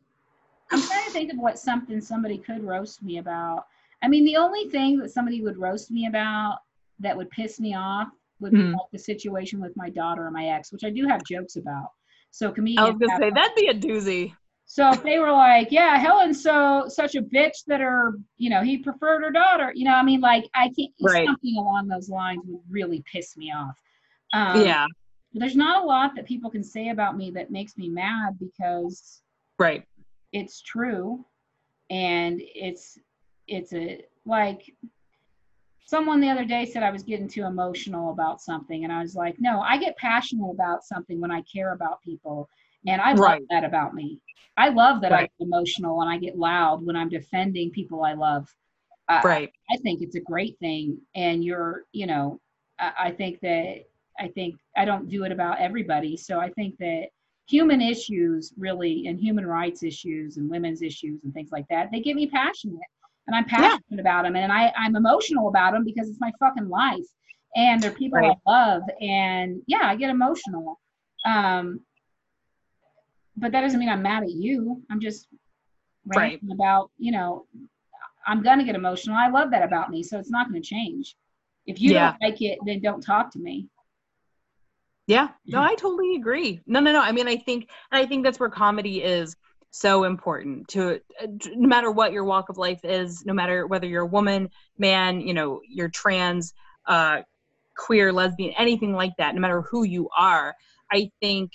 I'm 0.72 0.81
trying 0.81 1.06
to 1.06 1.11
think 1.11 1.31
of 1.31 1.39
what 1.39 1.57
something 1.60 2.02
somebody 2.02 2.38
could 2.38 2.64
roast 2.64 3.02
me 3.02 3.18
about. 3.19 3.65
I 4.03 4.07
mean, 4.07 4.26
the 4.26 4.38
only 4.38 4.69
thing 4.69 4.99
that 4.99 5.11
somebody 5.11 5.41
would 5.41 5.57
roast 5.57 5.91
me 5.91 6.07
about 6.07 6.60
that 6.99 7.15
would 7.15 7.30
piss 7.30 7.60
me 7.60 7.76
off 7.76 8.10
would 8.39 8.52
be 8.52 8.61
Hmm. 8.61 8.73
like 8.73 8.91
the 8.91 8.99
situation 8.99 9.60
with 9.60 9.76
my 9.76 9.89
daughter 9.89 10.26
and 10.26 10.34
my 10.34 10.48
ex, 10.49 10.72
which 10.72 10.84
I 10.84 10.89
do 10.89 11.07
have 11.07 11.23
jokes 11.23 11.56
about. 11.56 11.91
So 12.38 12.53
I 12.77 12.84
was 12.84 12.99
gonna 12.99 13.18
say 13.18 13.31
that'd 13.31 13.55
be 13.55 13.65
a 13.65 13.73
doozy. 13.73 14.35
So 14.68 14.91
if 14.91 15.01
they 15.01 15.18
were 15.18 15.31
like, 15.31 15.72
"Yeah, 15.72 15.97
Helen's 15.97 16.43
so 16.43 16.85
such 16.88 17.15
a 17.15 17.22
bitch 17.23 17.65
that 17.65 17.80
her, 17.80 18.14
you 18.38 18.51
know, 18.51 18.61
he 18.61 18.77
preferred 18.77 19.23
her 19.23 19.31
daughter," 19.31 19.72
you 19.73 19.85
know, 19.85 19.95
I 19.95 20.03
mean, 20.03 20.22
like 20.22 20.47
I 20.53 20.69
can't 20.77 20.91
Right. 21.01 21.26
something 21.26 21.57
along 21.57 21.88
those 21.88 22.09
lines 22.09 22.43
would 22.45 22.61
really 22.69 23.03
piss 23.11 23.38
me 23.38 23.51
off. 23.51 23.76
Um, 24.34 24.61
yeah, 24.61 24.85
There's 25.34 25.55
not 25.55 25.84
a 25.84 25.88
lot 25.88 26.15
that 26.15 26.27
people 26.27 26.51
can 26.51 26.64
say 26.64 26.89
about 26.89 27.18
me 27.18 27.31
that 27.31 27.49
makes 27.49 27.76
me 27.76 27.89
mad 27.89 28.38
because 28.38 29.23
right. 29.57 29.84
it's 30.31 30.61
true 30.61 31.26
and 31.89 32.39
it's 32.43 32.99
it's 33.47 33.73
a 33.73 34.05
like 34.26 34.72
someone 35.88 36.19
the 36.22 36.30
other 36.30 36.45
day 36.45 36.65
said 36.65 36.84
i 36.84 36.91
was 36.91 37.03
getting 37.03 37.27
too 37.27 37.45
emotional 37.45 38.11
about 38.11 38.41
something 38.41 38.84
and 38.84 38.93
i 38.93 39.01
was 39.01 39.15
like 39.15 39.35
no 39.39 39.61
i 39.61 39.77
get 39.77 39.97
passionate 39.97 40.51
about 40.51 40.84
something 40.84 41.19
when 41.19 41.31
i 41.31 41.41
care 41.43 41.73
about 41.73 42.01
people 42.03 42.49
and 42.85 43.01
i 43.01 43.14
love 43.14 43.39
that 43.49 43.64
about 43.64 43.95
me 43.95 44.19
i 44.57 44.69
love 44.69 45.01
that 45.01 45.11
i 45.11 45.15
Right. 45.22 45.31
get 45.39 45.45
emotional 45.47 46.01
and 46.01 46.09
i 46.09 46.18
get 46.18 46.38
loud 46.38 46.85
when 46.85 46.95
i'm 46.95 47.09
defending 47.09 47.72
people 47.72 48.03
i 48.03 48.14
love 48.14 48.47
I- 49.09 49.22
Right. 49.23 49.53
I 49.69 49.77
think 49.77 50.01
it's 50.01 50.15
a 50.15 50.19
great 50.22 50.57
thing. 50.59 50.97
And 51.15 51.43
you're, 51.43 51.85
you 51.93 52.07
know, 52.07 52.39
I, 52.80 52.91
I 53.05 53.11
think 53.11 53.39
that 53.41 53.85
I 54.19 54.27
think 54.27 54.59
I 54.76 54.84
don't 54.85 55.07
do 55.09 55.23
it 55.23 55.31
about 55.31 55.59
everybody. 55.59 56.18
So 56.18 56.39
I 56.39 56.49
think 56.51 56.77
that 56.80 57.07
human 57.47 57.81
issues 57.81 58.53
really 58.57 59.07
and 59.07 59.19
human 59.19 59.45
rights 59.45 59.84
issues 59.84 60.38
and 60.38 60.49
women's 60.49 60.81
issues 60.81 61.23
and 61.23 61.34
things 61.34 61.51
like 61.53 61.68
that, 61.69 61.89
they 61.91 62.01
get 62.01 62.15
me 62.18 62.27
passionate. 62.27 62.80
And 63.27 63.35
I'm 63.35 63.45
passionate 63.45 63.99
about 63.99 64.23
them 64.23 64.35
and 64.35 64.51
I, 64.51 64.71
I'm 64.77 64.95
emotional 64.95 65.49
about 65.49 65.73
them 65.73 65.83
because 65.83 66.09
it's 66.09 66.21
my 66.21 66.31
fucking 66.39 66.69
life. 66.69 67.05
And 67.55 67.81
they're 67.81 67.91
people 67.91 68.19
Right. 68.19 68.37
I 68.45 68.49
love. 68.49 68.83
And 69.01 69.61
yeah, 69.67 69.81
I 69.83 69.95
get 69.95 70.09
emotional. 70.09 70.79
Um, 71.25 71.81
but 73.35 73.51
that 73.51 73.61
doesn't 73.61 73.79
mean 73.79 73.89
I'm 73.89 74.01
mad 74.01 74.23
at 74.23 74.31
you. 74.31 74.81
I'm 74.89 74.99
just 74.99 75.27
Right. 76.05 76.31
ranting 76.31 76.51
about, 76.51 76.91
you 76.97 77.11
know, 77.11 77.45
I'm 78.25 78.41
gonna 78.43 78.63
get 78.63 78.75
emotional. 78.75 79.15
I 79.15 79.29
love 79.29 79.51
that 79.51 79.63
about 79.63 79.89
me, 79.89 80.03
so 80.03 80.19
it's 80.19 80.31
not 80.31 80.47
gonna 80.47 80.61
change. 80.61 81.15
If 81.65 81.81
you 81.81 81.93
Yeah. 81.93 82.11
don't 82.11 82.21
like 82.21 82.41
it, 82.41 82.59
then 82.65 82.81
don't 82.81 83.01
talk 83.01 83.31
to 83.31 83.39
me. 83.39 83.67
Yeah, 85.07 85.29
no, 85.45 85.61
I 85.61 85.75
totally 85.75 86.15
agree. 86.15 86.61
No, 86.67 86.81
no, 86.81 86.91
no. 86.91 86.99
I 87.01 87.13
mean, 87.13 87.29
I 87.29 87.37
think, 87.37 87.69
and 87.91 88.03
I 88.03 88.05
think 88.05 88.25
that's 88.25 88.39
where 88.39 88.49
comedy 88.49 89.01
is 89.01 89.37
so 89.72 90.03
important 90.06 90.68
to, 90.69 90.99
uh, 91.22 91.27
no 91.56 91.68
matter 91.68 91.91
what 91.91 92.11
your 92.11 92.23
walk 92.23 92.49
of 92.49 92.57
life 92.57 92.80
is, 92.84 93.26
no 93.26 93.34
matter 93.34 93.68
whether 93.68 93.88
you're 93.88 94.03
a 94.03 94.07
woman, 94.07 94.49
man, 94.77 95.22
you 95.22 95.34
know, 95.34 95.61
you're 95.68 95.89
trans, 95.89 96.53
uh, 96.88 97.22
queer, 97.77 98.11
lesbian, 98.11 98.53
anything 98.57 98.94
like 98.94 99.14
that. 99.18 99.35
No 99.35 99.41
matter 99.41 99.61
who 99.61 99.84
you 99.84 100.10
are, 100.18 100.56
I 100.91 101.11
think 101.22 101.52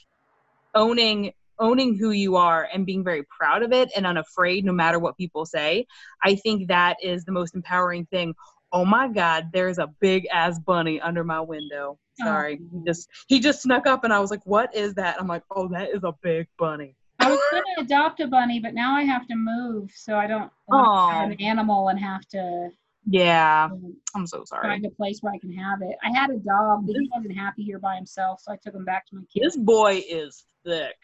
owning 0.74 1.32
owning 1.58 1.96
who 1.96 2.10
you 2.10 2.34
are 2.36 2.66
and 2.72 2.86
being 2.86 3.04
very 3.04 3.22
proud 3.24 3.62
of 3.62 3.72
it 3.72 3.90
and 3.94 4.06
unafraid 4.06 4.64
no 4.64 4.72
matter 4.72 4.98
what 4.98 5.16
people 5.18 5.44
say 5.44 5.86
i 6.24 6.34
think 6.34 6.66
that 6.66 6.96
is 7.02 7.24
the 7.24 7.32
most 7.32 7.54
empowering 7.54 8.06
thing 8.06 8.34
oh 8.72 8.84
my 8.84 9.06
god 9.06 9.48
there's 9.52 9.78
a 9.78 9.86
big 10.00 10.26
ass 10.32 10.58
bunny 10.60 11.00
under 11.00 11.22
my 11.22 11.40
window 11.40 11.98
sorry 12.18 12.56
he 12.56 12.78
Oh. 12.78 12.82
just 12.86 13.08
he 13.28 13.38
just 13.38 13.62
snuck 13.62 13.86
up 13.86 14.02
and 14.02 14.12
i 14.12 14.18
was 14.18 14.30
like 14.30 14.44
what 14.44 14.74
is 14.74 14.94
that 14.94 15.20
i'm 15.20 15.28
like 15.28 15.42
oh 15.54 15.68
that 15.68 15.90
is 15.90 16.02
a 16.04 16.14
big 16.22 16.48
bunny 16.58 16.96
I 17.22 17.30
was 17.30 17.40
gonna 17.50 17.64
adopt 17.78 18.20
a 18.20 18.26
bunny, 18.26 18.60
but 18.60 18.74
now 18.74 18.94
I 18.94 19.02
have 19.02 19.26
to 19.28 19.34
move, 19.36 19.90
so 19.94 20.16
I 20.16 20.26
don't 20.26 20.50
have 20.70 21.30
an 21.30 21.40
animal 21.40 21.88
and 21.88 21.98
have 21.98 22.26
to 22.28 22.70
yeah 23.10 23.68
um, 23.72 23.96
i'm 24.14 24.24
so 24.28 24.44
sorry 24.44 24.68
find 24.68 24.86
a 24.86 24.90
place 24.90 25.18
where 25.22 25.32
I 25.32 25.38
can 25.38 25.52
have 25.52 25.82
it. 25.82 25.96
I 26.04 26.16
had 26.16 26.30
a 26.30 26.36
dog, 26.36 26.86
but 26.86 26.94
he 26.94 27.10
wasn't 27.12 27.36
happy 27.36 27.64
here 27.64 27.80
by 27.80 27.96
himself, 27.96 28.38
so 28.40 28.52
I 28.52 28.56
took 28.56 28.74
him 28.74 28.84
back 28.84 29.06
to 29.08 29.16
my 29.16 29.22
kids. 29.22 29.44
this 29.44 29.56
boy 29.56 30.02
is 30.08 30.44
thick 30.64 30.94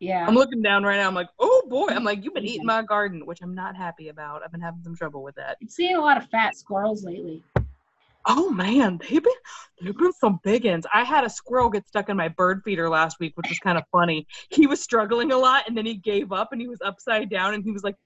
Yeah. 0.00 0.26
i'm 0.26 0.34
looking 0.34 0.62
down 0.62 0.82
right 0.82 0.96
now 0.96 1.06
i'm 1.06 1.14
like 1.14 1.28
oh 1.38 1.62
boy 1.70 1.86
i'm 1.90 2.02
like 2.02 2.24
you've 2.24 2.34
been 2.34 2.44
eating 2.44 2.66
my 2.66 2.82
garden 2.82 3.24
which 3.24 3.40
i'm 3.40 3.54
not 3.54 3.76
happy 3.76 4.08
about 4.08 4.42
i've 4.44 4.50
been 4.50 4.60
having 4.60 4.82
some 4.82 4.96
trouble 4.96 5.22
with 5.22 5.36
that 5.36 5.56
I'm 5.62 5.68
seeing 5.68 5.94
a 5.96 6.00
lot 6.00 6.16
of 6.16 6.28
fat 6.30 6.56
squirrels 6.56 7.04
lately. 7.04 7.44
Oh 8.26 8.50
man, 8.50 8.98
they've 9.02 9.22
been 9.22 9.32
they've 9.82 9.96
been 9.96 10.12
some 10.12 10.40
big 10.42 10.64
ones. 10.64 10.86
I 10.92 11.04
had 11.04 11.24
a 11.24 11.30
squirrel 11.30 11.68
get 11.68 11.86
stuck 11.86 12.08
in 12.08 12.16
my 12.16 12.28
bird 12.28 12.62
feeder 12.64 12.88
last 12.88 13.18
week, 13.20 13.36
which 13.36 13.48
was 13.48 13.58
kind 13.58 13.76
of 13.76 13.84
funny. 13.92 14.26
He 14.50 14.66
was 14.66 14.80
struggling 14.80 15.32
a 15.32 15.36
lot, 15.36 15.64
and 15.68 15.76
then 15.76 15.84
he 15.84 15.94
gave 15.94 16.32
up, 16.32 16.52
and 16.52 16.60
he 16.60 16.68
was 16.68 16.78
upside 16.82 17.28
down, 17.28 17.54
and 17.54 17.62
he 17.62 17.70
was 17.70 17.84
like, 17.84 17.96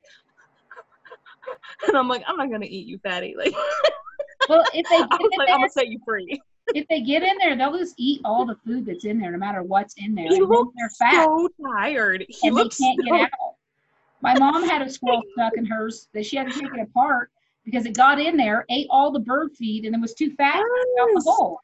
and 1.87 1.97
I'm 1.97 2.09
like, 2.09 2.25
I'm 2.27 2.37
not 2.37 2.51
gonna 2.51 2.67
eat 2.67 2.87
you, 2.87 2.99
fatty. 2.99 3.35
Like, 3.37 3.55
Well, 4.49 4.65
if 4.73 4.89
they 4.89 4.97
I 4.97 5.01
get 5.01 5.21
was 5.21 5.31
in 5.33 5.39
like, 5.39 5.49
I'm 5.51 5.57
gonna 5.59 5.71
set 5.71 5.89
you 5.89 6.01
free. 6.07 6.41
if 6.75 6.87
they 6.89 7.01
get 7.03 7.23
in 7.23 7.37
there, 7.39 7.57
they'll 7.57 7.77
just 7.77 7.95
eat 7.99 8.21
all 8.25 8.47
the 8.47 8.57
food 8.67 8.87
that's 8.87 9.05
in 9.05 9.19
there, 9.19 9.31
no 9.31 9.39
matter 9.39 9.63
what's 9.63 9.95
in 9.99 10.15
there. 10.15 10.29
He 10.29 10.41
looked 10.41 10.75
they're 10.77 10.91
fat. 10.91 11.25
so 11.25 11.49
tired. 11.63 12.25
He 12.29 12.49
and 12.49 12.57
they 12.57 12.63
looks 12.63 12.79
can't 12.79 12.99
so, 13.07 13.17
get 13.17 13.23
out. 13.23 13.55
My 14.21 14.37
mom 14.39 14.69
had 14.69 14.83
a 14.83 14.91
squirrel 14.91 15.23
stuck 15.33 15.53
in 15.57 15.65
hers 15.65 16.09
that 16.13 16.27
she 16.27 16.37
had 16.37 16.51
to 16.51 16.59
take 16.59 16.73
it 16.75 16.81
apart 16.81 17.31
because 17.71 17.85
it 17.85 17.95
got 17.95 18.19
in 18.19 18.37
there, 18.37 18.65
ate 18.71 18.87
all 18.89 19.11
the 19.11 19.21
bird 19.21 19.51
feed, 19.55 19.85
and 19.85 19.95
it 19.95 20.01
was 20.01 20.15
too 20.15 20.31
fat 20.37 20.55
to 20.55 20.61
out 21.01 21.09
the 21.09 21.13
Yes. 21.17 21.25
bowl. 21.25 21.61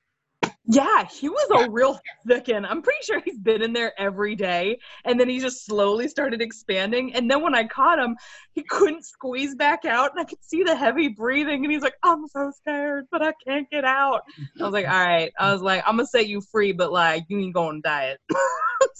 Yeah, 0.67 1.07
he 1.09 1.29
was 1.29 1.51
a 1.51 1.71
real 1.71 1.99
thickin'. 2.27 2.65
I'm 2.65 2.81
pretty 2.83 3.05
sure 3.05 3.21
he's 3.21 3.39
been 3.39 3.63
in 3.63 3.73
there 3.73 3.93
every 3.99 4.35
day, 4.35 4.79
and 5.05 5.19
then 5.19 5.29
he 5.29 5.39
just 5.39 5.65
slowly 5.67 6.09
started 6.09 6.41
expanding. 6.41 7.15
And 7.15 7.31
then 7.31 7.43
when 7.43 7.55
I 7.55 7.65
caught 7.65 7.99
him, 7.99 8.17
he 8.53 8.63
couldn't 8.63 9.05
squeeze 9.05 9.55
back 9.55 9.85
out, 9.85 10.11
and 10.13 10.21
I 10.21 10.25
could 10.25 10.43
see 10.43 10.63
the 10.63 10.75
heavy 10.75 11.09
breathing. 11.09 11.65
And 11.65 11.73
he's 11.73 11.83
like, 11.83 11.97
"I'm 12.03 12.27
so 12.29 12.51
scared, 12.51 13.07
but 13.11 13.23
I 13.23 13.33
can't 13.47 13.69
get 13.71 13.85
out." 13.85 14.23
I 14.61 14.65
was 14.65 14.73
like, 14.73 14.87
"All 14.87 15.07
right." 15.07 15.33
I 15.39 15.53
was 15.53 15.63
like, 15.63 15.83
"I'm 15.87 15.97
gonna 15.97 16.07
set 16.07 16.29
you 16.29 16.41
free, 16.41 16.73
but 16.73 16.93
like 16.93 17.25
you 17.29 17.39
ain't 17.39 17.55
going 17.55 17.83
to 17.83 17.89
diet." 17.89 18.21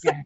Yeah. 0.03 0.23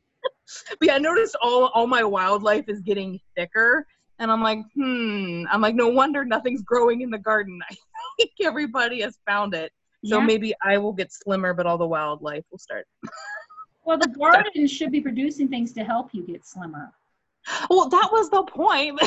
But 0.80 0.86
yeah, 0.86 0.94
I 0.94 0.98
noticed 0.98 1.36
all 1.42 1.66
all 1.66 1.86
my 1.86 2.02
wildlife 2.02 2.68
is 2.68 2.80
getting 2.80 3.20
thicker, 3.36 3.86
and 4.18 4.30
I'm 4.30 4.42
like, 4.42 4.60
hmm. 4.74 5.44
I'm 5.50 5.60
like, 5.60 5.74
no 5.74 5.88
wonder 5.88 6.24
nothing's 6.24 6.62
growing 6.62 7.02
in 7.02 7.10
the 7.10 7.18
garden. 7.18 7.60
I 7.70 7.76
think 8.16 8.32
everybody 8.42 9.00
has 9.02 9.18
found 9.26 9.54
it. 9.54 9.72
So 10.04 10.18
Yeah. 10.18 10.26
maybe 10.26 10.54
I 10.62 10.78
will 10.78 10.92
get 10.92 11.12
slimmer, 11.12 11.54
but 11.54 11.66
all 11.66 11.78
the 11.78 11.86
wildlife 11.86 12.44
will 12.50 12.58
start. 12.58 12.86
Well, 13.84 13.98
the 13.98 14.08
garden 14.18 14.66
should 14.66 14.92
be 14.92 15.00
producing 15.00 15.48
things 15.48 15.72
to 15.74 15.84
help 15.84 16.10
you 16.12 16.22
get 16.22 16.46
slimmer. 16.46 16.92
Well, 17.70 17.88
that 17.88 18.08
was 18.12 18.30
the 18.30 18.42
point. 18.42 19.00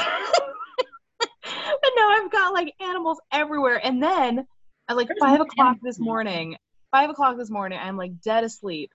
but 1.20 1.92
no, 1.96 2.10
I've 2.10 2.32
got 2.32 2.54
like 2.54 2.74
animals 2.82 3.20
everywhere. 3.32 3.80
And 3.84 4.02
then 4.02 4.46
at 4.90 4.98
like 4.98 5.08
There's 5.08 5.20
five 5.20 5.40
o'clock 5.40 5.78
this 5.82 6.00
morning, 6.00 6.58
five 6.92 7.10
o'clock 7.10 7.38
this 7.38 7.50
morning, 7.50 7.80
I'm 7.82 7.98
like 7.98 8.20
dead 8.22 8.44
asleep. 8.44 8.92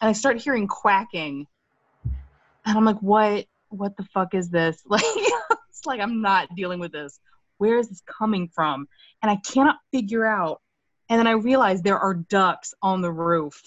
And 0.00 0.08
I 0.08 0.12
start 0.12 0.40
hearing 0.40 0.68
quacking. 0.68 1.46
And 2.04 2.78
I'm 2.78 2.84
like, 2.84 2.98
what 2.98 3.46
what 3.70 3.96
the 3.96 4.04
fuck 4.04 4.34
is 4.34 4.50
this? 4.50 4.82
Like 4.86 5.02
like 5.86 6.00
I'm 6.00 6.20
not 6.20 6.48
dealing 6.56 6.80
with 6.80 6.92
this. 6.92 7.18
Where 7.58 7.78
is 7.78 7.88
this 7.88 8.02
coming 8.06 8.48
from? 8.48 8.88
And 9.22 9.30
I 9.30 9.36
cannot 9.36 9.76
figure 9.92 10.26
out. 10.26 10.60
And 11.08 11.18
then 11.18 11.26
I 11.26 11.32
realize 11.32 11.82
there 11.82 11.98
are 11.98 12.14
ducks 12.14 12.74
on 12.82 13.00
the 13.00 13.12
roof. 13.12 13.60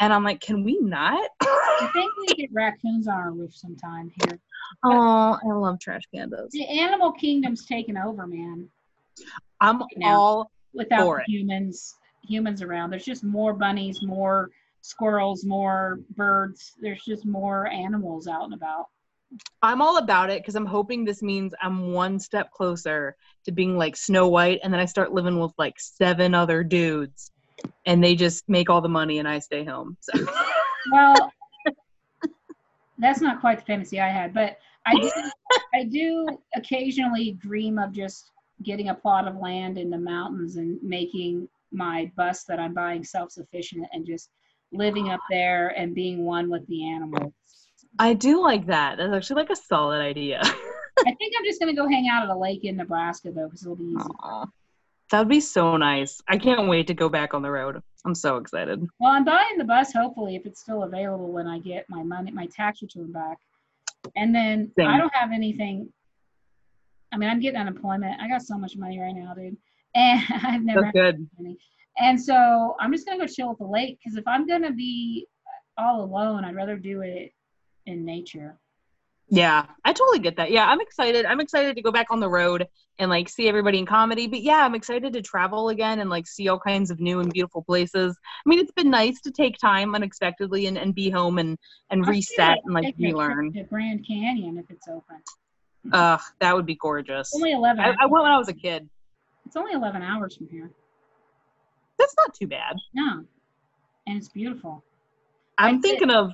And 0.00 0.12
I'm 0.12 0.24
like, 0.24 0.40
can 0.40 0.64
we 0.64 0.78
not? 0.80 1.30
I 1.40 1.90
think 1.92 2.12
we 2.16 2.34
get 2.34 2.50
raccoons 2.52 3.08
on 3.08 3.14
our 3.14 3.30
roof 3.30 3.54
sometime 3.54 4.10
here. 4.22 4.38
oh, 4.84 5.38
I 5.42 5.52
love 5.52 5.78
trash 5.78 6.02
pandas. 6.14 6.50
The 6.50 6.66
animal 6.66 7.12
kingdom's 7.12 7.64
taken 7.64 7.96
over, 7.96 8.26
man. 8.26 8.68
I'm 9.60 9.82
now. 9.96 10.20
all 10.20 10.50
without 10.72 11.22
humans 11.26 11.94
humans 12.26 12.62
around. 12.62 12.90
There's 12.90 13.04
just 13.04 13.24
more 13.24 13.52
bunnies, 13.52 14.02
more 14.02 14.50
squirrels, 14.80 15.44
more 15.44 16.00
birds. 16.16 16.72
There's 16.80 17.02
just 17.04 17.24
more 17.24 17.66
animals 17.68 18.26
out 18.26 18.44
and 18.44 18.54
about. 18.54 18.86
I'm 19.62 19.82
all 19.82 19.98
about 19.98 20.30
it 20.30 20.42
because 20.42 20.54
I'm 20.54 20.66
hoping 20.66 21.04
this 21.04 21.22
means 21.22 21.54
I'm 21.62 21.92
one 21.92 22.18
step 22.18 22.50
closer 22.52 23.16
to 23.44 23.52
being 23.52 23.76
like 23.76 23.96
Snow 23.96 24.28
White, 24.28 24.60
and 24.62 24.72
then 24.72 24.80
I 24.80 24.84
start 24.84 25.12
living 25.12 25.38
with 25.38 25.52
like 25.58 25.74
seven 25.78 26.34
other 26.34 26.62
dudes, 26.62 27.30
and 27.86 28.02
they 28.02 28.14
just 28.14 28.48
make 28.48 28.70
all 28.70 28.80
the 28.80 28.88
money, 28.88 29.18
and 29.18 29.28
I 29.28 29.38
stay 29.38 29.64
home. 29.64 29.96
So. 30.00 30.26
Well, 30.92 31.32
that's 32.98 33.22
not 33.22 33.40
quite 33.40 33.58
the 33.58 33.64
fantasy 33.64 34.00
I 34.00 34.10
had, 34.10 34.34
but 34.34 34.58
I 34.84 34.94
do, 35.00 35.10
I 35.74 35.84
do 35.84 36.26
occasionally 36.54 37.32
dream 37.40 37.78
of 37.78 37.92
just 37.92 38.32
getting 38.62 38.90
a 38.90 38.94
plot 38.94 39.26
of 39.26 39.36
land 39.36 39.78
in 39.78 39.88
the 39.88 39.96
mountains 39.96 40.56
and 40.56 40.78
making 40.82 41.48
my 41.72 42.12
bus 42.16 42.44
that 42.44 42.60
I'm 42.60 42.74
buying 42.74 43.02
self-sufficient 43.02 43.86
and 43.92 44.04
just 44.06 44.28
living 44.72 45.10
up 45.10 45.20
there 45.30 45.68
and 45.68 45.94
being 45.94 46.24
one 46.24 46.50
with 46.50 46.66
the 46.66 46.86
animals. 46.86 47.32
I 47.98 48.14
do 48.14 48.42
like 48.42 48.66
that. 48.66 48.98
That's 48.98 49.12
actually 49.12 49.42
like 49.42 49.50
a 49.50 49.56
solid 49.56 50.00
idea. 50.00 50.40
I 51.00 51.14
think 51.14 51.34
I'm 51.38 51.44
just 51.44 51.60
gonna 51.60 51.74
go 51.74 51.88
hang 51.88 52.08
out 52.08 52.22
at 52.22 52.28
a 52.28 52.36
lake 52.36 52.64
in 52.64 52.76
Nebraska 52.76 53.30
though, 53.30 53.46
because 53.46 53.62
it'll 53.62 53.76
be 53.76 53.84
easy. 53.84 54.08
That 55.10 55.18
would 55.18 55.28
be 55.28 55.40
so 55.40 55.76
nice. 55.76 56.20
I 56.28 56.38
can't 56.38 56.68
wait 56.68 56.86
to 56.88 56.94
go 56.94 57.08
back 57.08 57.34
on 57.34 57.42
the 57.42 57.50
road. 57.50 57.80
I'm 58.04 58.14
so 58.14 58.36
excited. 58.36 58.84
Well, 58.98 59.12
I'm 59.12 59.24
buying 59.24 59.58
the 59.58 59.64
bus 59.64 59.92
hopefully 59.92 60.36
if 60.36 60.46
it's 60.46 60.60
still 60.60 60.82
available 60.82 61.30
when 61.30 61.46
I 61.46 61.58
get 61.58 61.88
my 61.88 62.02
money, 62.02 62.30
my 62.30 62.46
tax 62.46 62.82
return 62.82 63.12
back. 63.12 63.38
And 64.16 64.34
then 64.34 64.72
Same. 64.78 64.88
I 64.88 64.98
don't 64.98 65.14
have 65.14 65.30
anything. 65.32 65.92
I 67.12 67.16
mean, 67.16 67.30
I'm 67.30 67.40
getting 67.40 67.60
unemployment. 67.60 68.20
I 68.20 68.28
got 68.28 68.42
so 68.42 68.58
much 68.58 68.76
money 68.76 68.98
right 68.98 69.14
now, 69.14 69.34
dude, 69.34 69.56
and 69.94 70.20
I've 70.42 70.62
never 70.62 70.82
That's 70.82 70.96
had 70.96 71.16
good. 71.16 71.30
money. 71.38 71.58
And 71.98 72.20
so 72.20 72.74
I'm 72.80 72.92
just 72.92 73.06
gonna 73.06 73.18
go 73.18 73.26
chill 73.26 73.52
at 73.52 73.58
the 73.58 73.66
lake 73.66 73.98
because 74.02 74.16
if 74.16 74.26
I'm 74.26 74.46
gonna 74.46 74.72
be 74.72 75.26
all 75.78 76.02
alone, 76.02 76.44
I'd 76.44 76.56
rather 76.56 76.76
do 76.76 77.02
it 77.02 77.32
in 77.86 78.04
nature. 78.04 78.58
Yeah, 79.28 79.64
I 79.84 79.92
totally 79.94 80.18
get 80.18 80.36
that. 80.36 80.50
Yeah, 80.50 80.66
I'm 80.66 80.80
excited. 80.80 81.24
I'm 81.24 81.40
excited 81.40 81.76
to 81.76 81.82
go 81.82 81.90
back 81.90 82.08
on 82.10 82.20
the 82.20 82.28
road 82.28 82.66
and 82.98 83.10
like 83.10 83.28
see 83.28 83.48
everybody 83.48 83.78
in 83.78 83.86
comedy. 83.86 84.26
But 84.26 84.42
yeah, 84.42 84.64
I'm 84.64 84.74
excited 84.74 85.14
to 85.14 85.22
travel 85.22 85.70
again 85.70 86.00
and 86.00 86.10
like 86.10 86.26
see 86.26 86.48
all 86.48 86.58
kinds 86.58 86.90
of 86.90 87.00
new 87.00 87.20
and 87.20 87.32
beautiful 87.32 87.62
places. 87.62 88.16
I 88.44 88.48
mean, 88.48 88.58
it's 88.58 88.70
been 88.72 88.90
nice 88.90 89.20
to 89.22 89.30
take 89.30 89.56
time 89.56 89.94
unexpectedly 89.94 90.66
and, 90.66 90.76
and 90.76 90.94
be 90.94 91.08
home 91.08 91.38
and 91.38 91.56
and 91.90 92.04
I'll 92.04 92.10
reset 92.10 92.58
and 92.64 92.74
like 92.74 92.84
can 92.84 92.92
take 92.92 92.94
a 92.94 92.98
trip 92.98 93.12
relearn. 93.14 93.52
to 93.54 93.62
Grand 93.64 94.06
Canyon 94.06 94.58
if 94.58 94.70
it's 94.70 94.88
open. 94.88 95.16
Ugh, 95.92 96.20
that 96.40 96.54
would 96.54 96.66
be 96.66 96.76
gorgeous. 96.76 97.28
It's 97.28 97.34
only 97.36 97.52
11. 97.52 97.82
I, 97.82 97.94
I 98.00 98.06
went 98.06 98.22
when 98.22 98.32
I 98.32 98.38
was 98.38 98.48
a 98.48 98.54
kid. 98.54 98.88
It's 99.46 99.56
only 99.56 99.72
11 99.72 100.02
hours 100.02 100.36
from 100.36 100.48
here. 100.48 100.70
That's 101.98 102.14
not 102.18 102.34
too 102.34 102.46
bad. 102.46 102.76
No, 102.94 103.24
and 104.06 104.16
it's 104.18 104.28
beautiful. 104.28 104.84
I'm 105.58 105.66
I 105.66 105.72
did- 105.72 105.82
thinking 105.82 106.10
of 106.10 106.30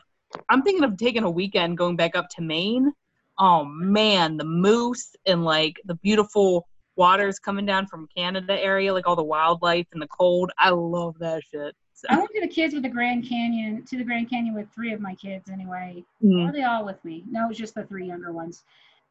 I'm 0.48 0.62
thinking 0.62 0.84
of 0.84 0.96
taking 0.96 1.24
a 1.24 1.30
weekend 1.30 1.78
going 1.78 1.96
back 1.96 2.16
up 2.16 2.28
to 2.36 2.42
Maine. 2.42 2.92
Oh 3.38 3.64
man, 3.64 4.36
the 4.36 4.44
moose 4.44 5.14
and 5.26 5.44
like 5.44 5.76
the 5.86 5.94
beautiful 5.96 6.66
waters 6.96 7.38
coming 7.38 7.64
down 7.64 7.86
from 7.86 8.06
Canada 8.14 8.58
area, 8.60 8.92
like 8.92 9.06
all 9.06 9.16
the 9.16 9.22
wildlife 9.22 9.86
and 9.92 10.02
the 10.02 10.08
cold. 10.08 10.50
I 10.58 10.70
love 10.70 11.16
that 11.20 11.42
shit. 11.50 11.74
So, 11.94 12.08
I 12.10 12.16
went 12.16 12.30
to 12.34 12.40
the 12.40 12.48
kids 12.48 12.74
with 12.74 12.82
the 12.82 12.88
Grand 12.88 13.28
Canyon 13.28 13.84
to 13.86 13.96
the 13.96 14.04
Grand 14.04 14.28
Canyon 14.30 14.54
with 14.54 14.70
three 14.74 14.92
of 14.92 15.00
my 15.00 15.14
kids 15.14 15.50
anyway. 15.50 16.04
mm, 16.22 16.46
Were 16.46 16.52
they 16.52 16.62
all 16.62 16.84
with 16.84 17.02
me? 17.04 17.24
No, 17.30 17.44
it 17.44 17.48
was 17.48 17.58
just 17.58 17.74
the 17.74 17.84
three 17.84 18.06
younger 18.06 18.32
ones. 18.32 18.62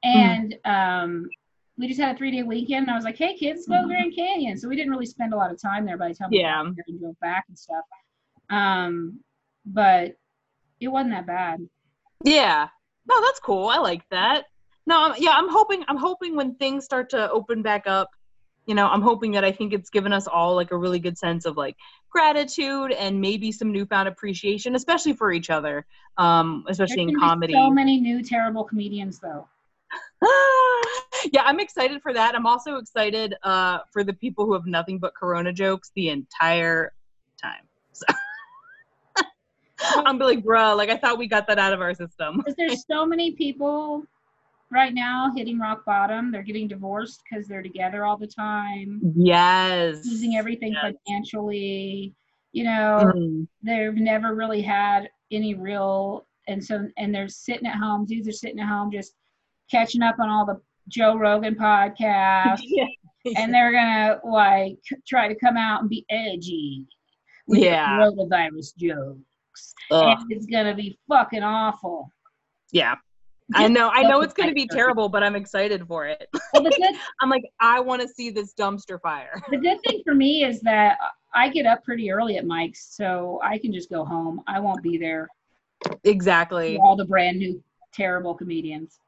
And 0.04 0.56
um, 0.66 1.30
we 1.78 1.88
just 1.88 2.00
had 2.00 2.16
a 2.16 2.18
three 2.18 2.32
day 2.32 2.44
weekend. 2.44 2.84
And 2.84 2.92
I 2.92 2.96
was 2.96 3.06
like, 3.06 3.18
hey, 3.18 3.36
kids, 3.36 3.68
go 3.68 3.76
to 3.76 3.82
Mhm. 3.82 3.88
Grand 3.88 4.16
Canyon. 4.16 4.58
So 4.58 4.68
we 4.68 4.76
didn't 4.76 4.92
really 4.92 5.06
spend 5.06 5.34
a 5.34 5.38
lot 5.38 5.52
of 5.52 5.62
time 5.62 5.86
there 5.86 5.98
by 5.98 6.08
the 6.08 6.16
time 6.16 6.30
we 6.32 6.38
Yeah. 6.40 6.64
got 6.64 6.76
there 6.76 6.86
and 6.88 7.00
drove 7.00 7.20
back 7.20 7.46
and 7.48 7.58
stuff. 7.58 7.84
Um, 8.50 9.20
but 9.66 10.16
it 10.80 10.88
wasn't 10.88 11.12
that 11.12 11.28
bad. 11.28 11.68
yeah. 12.24 12.68
No, 13.08 13.22
that's 13.22 13.40
cool. 13.40 13.68
I 13.68 13.78
like 13.78 14.04
that. 14.12 14.46
No, 14.86 15.06
I'm, 15.06 15.16
yeah, 15.18 15.32
I'm 15.32 15.50
hoping 15.50 15.84
I'm 15.88 15.98
hoping 15.98 16.36
when 16.36 16.56
things 16.56 16.86
start 16.86 17.10
to 17.12 17.30
open 17.32 17.62
back 17.62 17.88
up, 17.88 18.10
you 18.66 18.76
know, 18.76 18.88
I'm 18.88 19.02
hoping 19.02 19.32
that 19.32 19.44
I 19.44 19.52
think 19.52 19.74
it's 19.74 19.90
given 19.90 20.14
us 20.14 20.28
all 20.28 20.56
like 20.56 20.72
a 20.72 20.78
really 20.78 21.00
good 21.00 21.18
sense 21.18 21.46
of 21.46 21.58
like 21.58 21.76
gratitude 22.10 22.92
and 22.92 23.20
maybe 23.20 23.52
some 23.52 23.72
newfound 23.72 24.08
appreciation, 24.08 24.76
especially 24.76 25.14
for 25.14 25.32
each 25.32 25.50
other, 25.50 25.86
um, 26.18 26.66
especially 26.68 27.04
in 27.04 27.20
comedy. 27.20 27.54
So 27.54 27.70
many 27.70 28.00
new 28.00 28.24
terrible 28.24 28.64
comedians, 28.64 29.20
though. 29.20 29.48
yeah, 31.32 31.44
I'm 31.44 31.60
excited 31.60 32.02
for 32.02 32.14
that. 32.14 32.36
I'm 32.36 32.46
also 32.46 32.76
excited 32.76 33.36
uh, 33.44 33.80
for 33.92 34.04
the 34.04 34.14
people 34.14 34.46
who 34.46 34.54
have 34.54 34.66
nothing 34.66 35.00
but 35.00 35.16
Corona 35.16 35.54
jokes 35.54 35.92
the 35.96 36.10
entire 36.10 36.94
time. 37.42 37.69
So. 39.80 40.04
I'm 40.06 40.18
like, 40.20 40.44
bruh, 40.44 40.76
like 40.78 40.90
I 40.90 40.98
thought 40.98 41.18
we 41.18 41.28
got 41.28 41.48
that 41.48 41.60
out 41.60 41.74
of 41.74 41.82
our 41.82 41.94
system. 41.94 42.38
Because 42.38 42.56
there's 42.58 42.86
so 42.90 43.06
many 43.06 43.32
people 43.32 44.04
right 44.72 44.94
now 44.94 45.32
hitting 45.36 45.58
rock 45.60 45.84
bottom. 45.86 46.32
They're 46.32 46.44
getting 46.44 46.68
divorced 46.68 47.22
because 47.30 47.48
they're 47.48 47.64
together 47.64 48.06
all 48.06 48.18
the 48.18 48.28
time, 48.28 49.02
Yes. 49.16 50.06
losing 50.06 50.36
everything 50.36 50.74
Yes. 50.74 50.94
financially. 51.08 52.14
You 52.52 52.64
know, 52.66 53.12
Mm. 53.16 53.48
they've 53.62 53.94
never 53.96 54.36
really 54.36 54.62
had 54.62 55.10
any 55.32 55.54
real, 55.54 56.26
and 56.48 56.64
so 56.64 56.88
and 56.98 57.14
they're 57.14 57.28
sitting 57.28 57.68
at 57.68 57.76
home. 57.76 58.06
Dudes 58.06 58.28
are 58.28 58.32
sitting 58.32 58.60
at 58.60 58.68
home 58.68 58.92
just 58.92 59.14
catching 59.72 60.02
up 60.02 60.16
on 60.20 60.30
all 60.30 60.46
the 60.46 60.60
Joe 60.88 61.16
Rogan 61.16 61.54
podcasts, 61.56 62.62
Yeah. 62.64 62.86
and 63.38 63.54
they're 63.54 63.72
gonna 63.72 64.20
like 64.24 64.78
try 65.08 65.28
to 65.28 65.36
come 65.36 65.58
out 65.58 65.82
and 65.82 65.90
be 65.90 66.06
edgy 66.10 66.86
with 67.48 67.60
their 67.62 67.72
Yeah. 67.74 68.00
coronavirus 68.00 68.76
jokes, 68.78 69.22
And 69.92 70.32
it's 70.32 70.46
gonna 70.46 70.76
be 70.76 71.00
fucking 71.08 71.44
awful. 71.44 72.12
Yeah. 72.72 72.96
I 73.56 73.68
know. 73.68 73.90
I 73.90 74.04
know 74.04 74.22
it's 74.22 74.36
going 74.36 74.50
to 74.50 74.54
be 74.54 74.68
terrible, 74.68 75.10
but 75.10 75.24
I'm 75.24 75.36
excited 75.36 75.88
for 75.88 76.06
it. 76.06 76.30
Well, 76.54 76.62
good 76.62 76.74
I'm 77.22 77.32
like, 77.32 77.44
I 77.60 77.80
want 77.80 78.00
to 78.04 78.08
see 78.08 78.30
this 78.30 78.54
dumpster 78.54 79.02
fire. 79.02 79.42
the 79.50 79.58
good 79.58 79.80
thing 79.88 80.02
for 80.06 80.14
me 80.14 80.44
is 80.44 80.62
that 80.62 81.00
I 81.34 81.50
get 81.50 81.66
up 81.66 81.84
pretty 81.84 82.12
early 82.12 82.38
at 82.38 82.46
Mike's, 82.46 82.96
so 82.96 83.40
I 83.44 83.58
can 83.58 83.74
just 83.74 83.90
go 83.90 84.06
home. 84.06 84.42
I 84.48 84.60
won't 84.60 84.84
be 84.84 85.00
there 85.00 85.28
Exactly. 86.04 86.78
all 86.78 86.96
the 86.96 87.06
brand 87.06 87.40
new 87.40 87.64
terrible 87.94 88.36
comedians. 88.36 89.00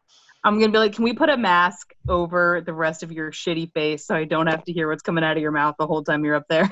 I'm 0.43 0.59
gonna 0.59 0.71
be 0.71 0.79
like, 0.79 0.95
can 0.95 1.03
we 1.03 1.13
put 1.13 1.29
a 1.29 1.37
mask 1.37 1.93
over 2.09 2.61
the 2.65 2.73
rest 2.73 3.03
of 3.03 3.11
your 3.11 3.31
shitty 3.31 3.71
face 3.73 4.05
so 4.05 4.15
I 4.15 4.23
don't 4.25 4.47
have 4.47 4.63
to 4.63 4.73
hear 4.73 4.89
what's 4.89 5.03
coming 5.03 5.23
out 5.23 5.37
of 5.37 5.43
your 5.43 5.51
mouth 5.51 5.75
the 5.77 5.85
whole 5.85 6.03
time 6.03 6.25
you're 6.25 6.35
up 6.35 6.47
there? 6.49 6.71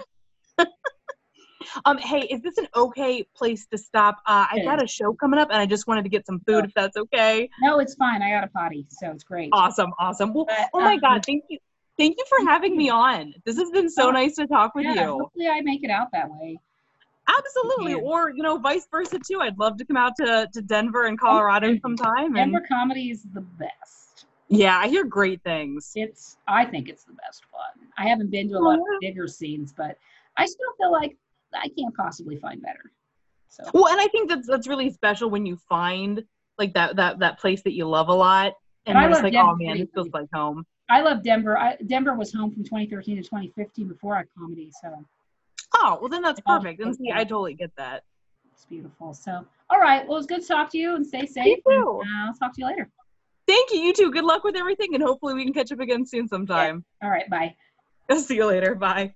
Um, 1.86 1.98
hey, 1.98 2.22
is 2.22 2.42
this 2.42 2.58
an 2.58 2.68
okay 2.76 3.24
place 3.36 3.66
to 3.68 3.78
stop? 3.78 4.18
Uh, 4.26 4.48
I 4.52 4.62
got 4.64 4.84
a 4.84 4.88
show 4.88 5.14
coming 5.14 5.40
up 5.40 5.50
and 5.52 5.60
I 5.60 5.66
just 5.66 5.88
wanted 5.88 6.04
to 6.04 6.10
get 6.10 6.26
some 6.26 6.40
food 6.48 6.66
if 6.66 6.74
that's 6.74 6.98
okay. 6.98 7.50
No, 7.62 7.80
it's 7.80 7.96
fine. 7.96 8.22
I 8.22 8.32
got 8.32 8.44
a 8.44 8.48
potty, 8.48 8.86
so 8.90 9.12
it's 9.12 9.24
great. 9.24 9.50
Awesome, 9.54 9.92
awesome. 10.00 10.34
Well, 10.34 10.46
But, 10.46 10.70
oh 10.74 10.82
my 10.82 10.94
um, 10.94 11.00
god, 11.00 11.26
thank 11.26 11.44
you. 11.50 11.58
Thank 11.98 12.16
you 12.18 12.24
for 12.30 12.50
having 12.50 12.78
me 12.78 12.90
on. 12.90 13.34
This 13.46 13.58
has 13.58 13.70
been 13.72 13.90
so 13.90 14.08
Oh, 14.08 14.12
nice 14.12 14.36
to 14.36 14.48
talk 14.48 14.74
with 14.74 14.86
yeah, 14.86 14.94
you. 14.94 15.20
hopefully 15.20 15.48
I 15.50 15.60
make 15.62 15.84
it 15.84 15.90
out 15.90 16.08
that 16.14 16.30
way. 16.32 16.58
Absolutely. 17.28 17.92
Yeah. 17.92 17.98
Or, 18.10 18.30
you 18.32 18.42
know, 18.42 18.58
vice 18.58 18.88
versa 18.90 19.20
too. 19.20 19.40
I'd 19.42 19.58
love 19.60 19.78
to 19.78 19.86
come 19.86 19.98
out 19.98 20.14
to, 20.18 20.48
to 20.54 20.62
Denver 20.62 21.06
and 21.06 21.20
Colorado 21.20 21.78
sometime. 21.82 22.28
And 22.28 22.36
Denver 22.36 22.66
comedy 22.68 23.12
is 23.12 23.24
the 23.34 23.42
best. 23.42 24.26
yeah, 24.48 24.78
I 24.80 24.88
hear 24.88 25.04
great 25.04 25.44
things. 25.44 25.92
It's 25.96 26.38
I 26.48 26.66
think 26.66 26.90
it's 26.90 27.04
the 27.04 27.14
best 27.14 27.44
one. 27.52 27.88
I 27.98 28.08
haven't 28.08 28.32
been 28.32 28.50
to 28.50 28.56
a 28.56 28.60
lot 28.60 28.76
of 28.76 28.86
Oh, 28.90 28.98
bigger 29.02 29.28
scenes, 29.28 29.74
but 29.78 29.98
I 30.38 30.46
still 30.46 30.72
feel 30.80 30.92
like 30.92 31.18
I 31.54 31.70
can't 31.70 31.96
possibly 31.96 32.38
find 32.38 32.62
better. 32.62 32.92
So 33.48 33.64
Well, 33.74 33.88
and 33.88 34.00
I 34.00 34.08
think 34.08 34.30
that's 34.30 34.48
that's 34.48 34.68
really 34.68 34.92
special 34.92 35.30
when 35.30 35.46
you 35.46 35.58
find 35.68 36.24
like 36.58 36.74
that 36.74 36.96
that 36.98 37.20
that 37.20 37.40
place 37.40 37.62
that 37.64 37.74
you 37.74 37.86
love 37.86 38.10
a 38.10 38.14
lot, 38.14 38.54
and 38.86 38.98
I 38.98 39.08
love 39.08 39.24
like, 39.24 39.34
oh 39.36 39.56
man, 39.56 39.78
this 39.78 39.88
feels 39.94 40.10
like 40.14 40.28
home. 40.34 40.66
I 40.90 41.02
love 41.02 41.24
Denver. 41.24 41.58
I, 41.58 41.78
Denver 41.86 42.16
was 42.16 42.34
home 42.34 42.52
from 42.52 42.64
2013 42.64 43.18
to 43.18 43.22
2015 43.22 43.88
before 43.88 44.16
I 44.16 44.24
comedy, 44.38 44.72
so 44.82 44.94
Oh, 45.76 45.98
well 46.02 46.10
then 46.10 46.22
that's 46.22 46.42
perfect. 46.42 46.82
And 46.82 46.96
see, 46.96 47.12
I 47.12 47.24
totally 47.24 47.54
get 47.54 47.72
that. 47.78 48.04
it's 48.52 48.66
beautiful. 48.66 49.14
So 49.14 49.46
all 49.70 49.80
right, 49.80 50.08
well 50.08 50.18
it's 50.18 50.28
good 50.28 50.42
to 50.42 50.48
talk 50.48 50.72
to 50.72 50.78
you 50.78 50.96
and 50.96 51.06
stay 51.06 51.26
safe. 51.26 51.60
You 51.66 52.02
and, 52.02 52.10
uh, 52.10 52.28
I'll 52.28 52.34
talk 52.34 52.54
to 52.56 52.62
you 52.62 52.68
later. 52.68 52.90
Thank 53.48 53.72
you, 53.72 53.80
you 53.80 53.94
too. 53.94 54.12
Good 54.12 54.26
luck 54.26 54.44
with 54.44 54.56
everything, 54.56 54.94
and 54.94 55.02
hopefully 55.04 55.34
we 55.34 55.44
can 55.44 55.54
catch 55.54 55.72
up 55.72 55.80
again 55.80 56.06
soon 56.06 56.28
sometime. 56.28 56.86
All 57.02 57.10
right, 57.10 57.28
bye. 57.30 57.56
I'll 58.10 58.20
See 58.20 58.36
you 58.36 58.46
later. 58.46 58.76
Bye. 58.76 59.14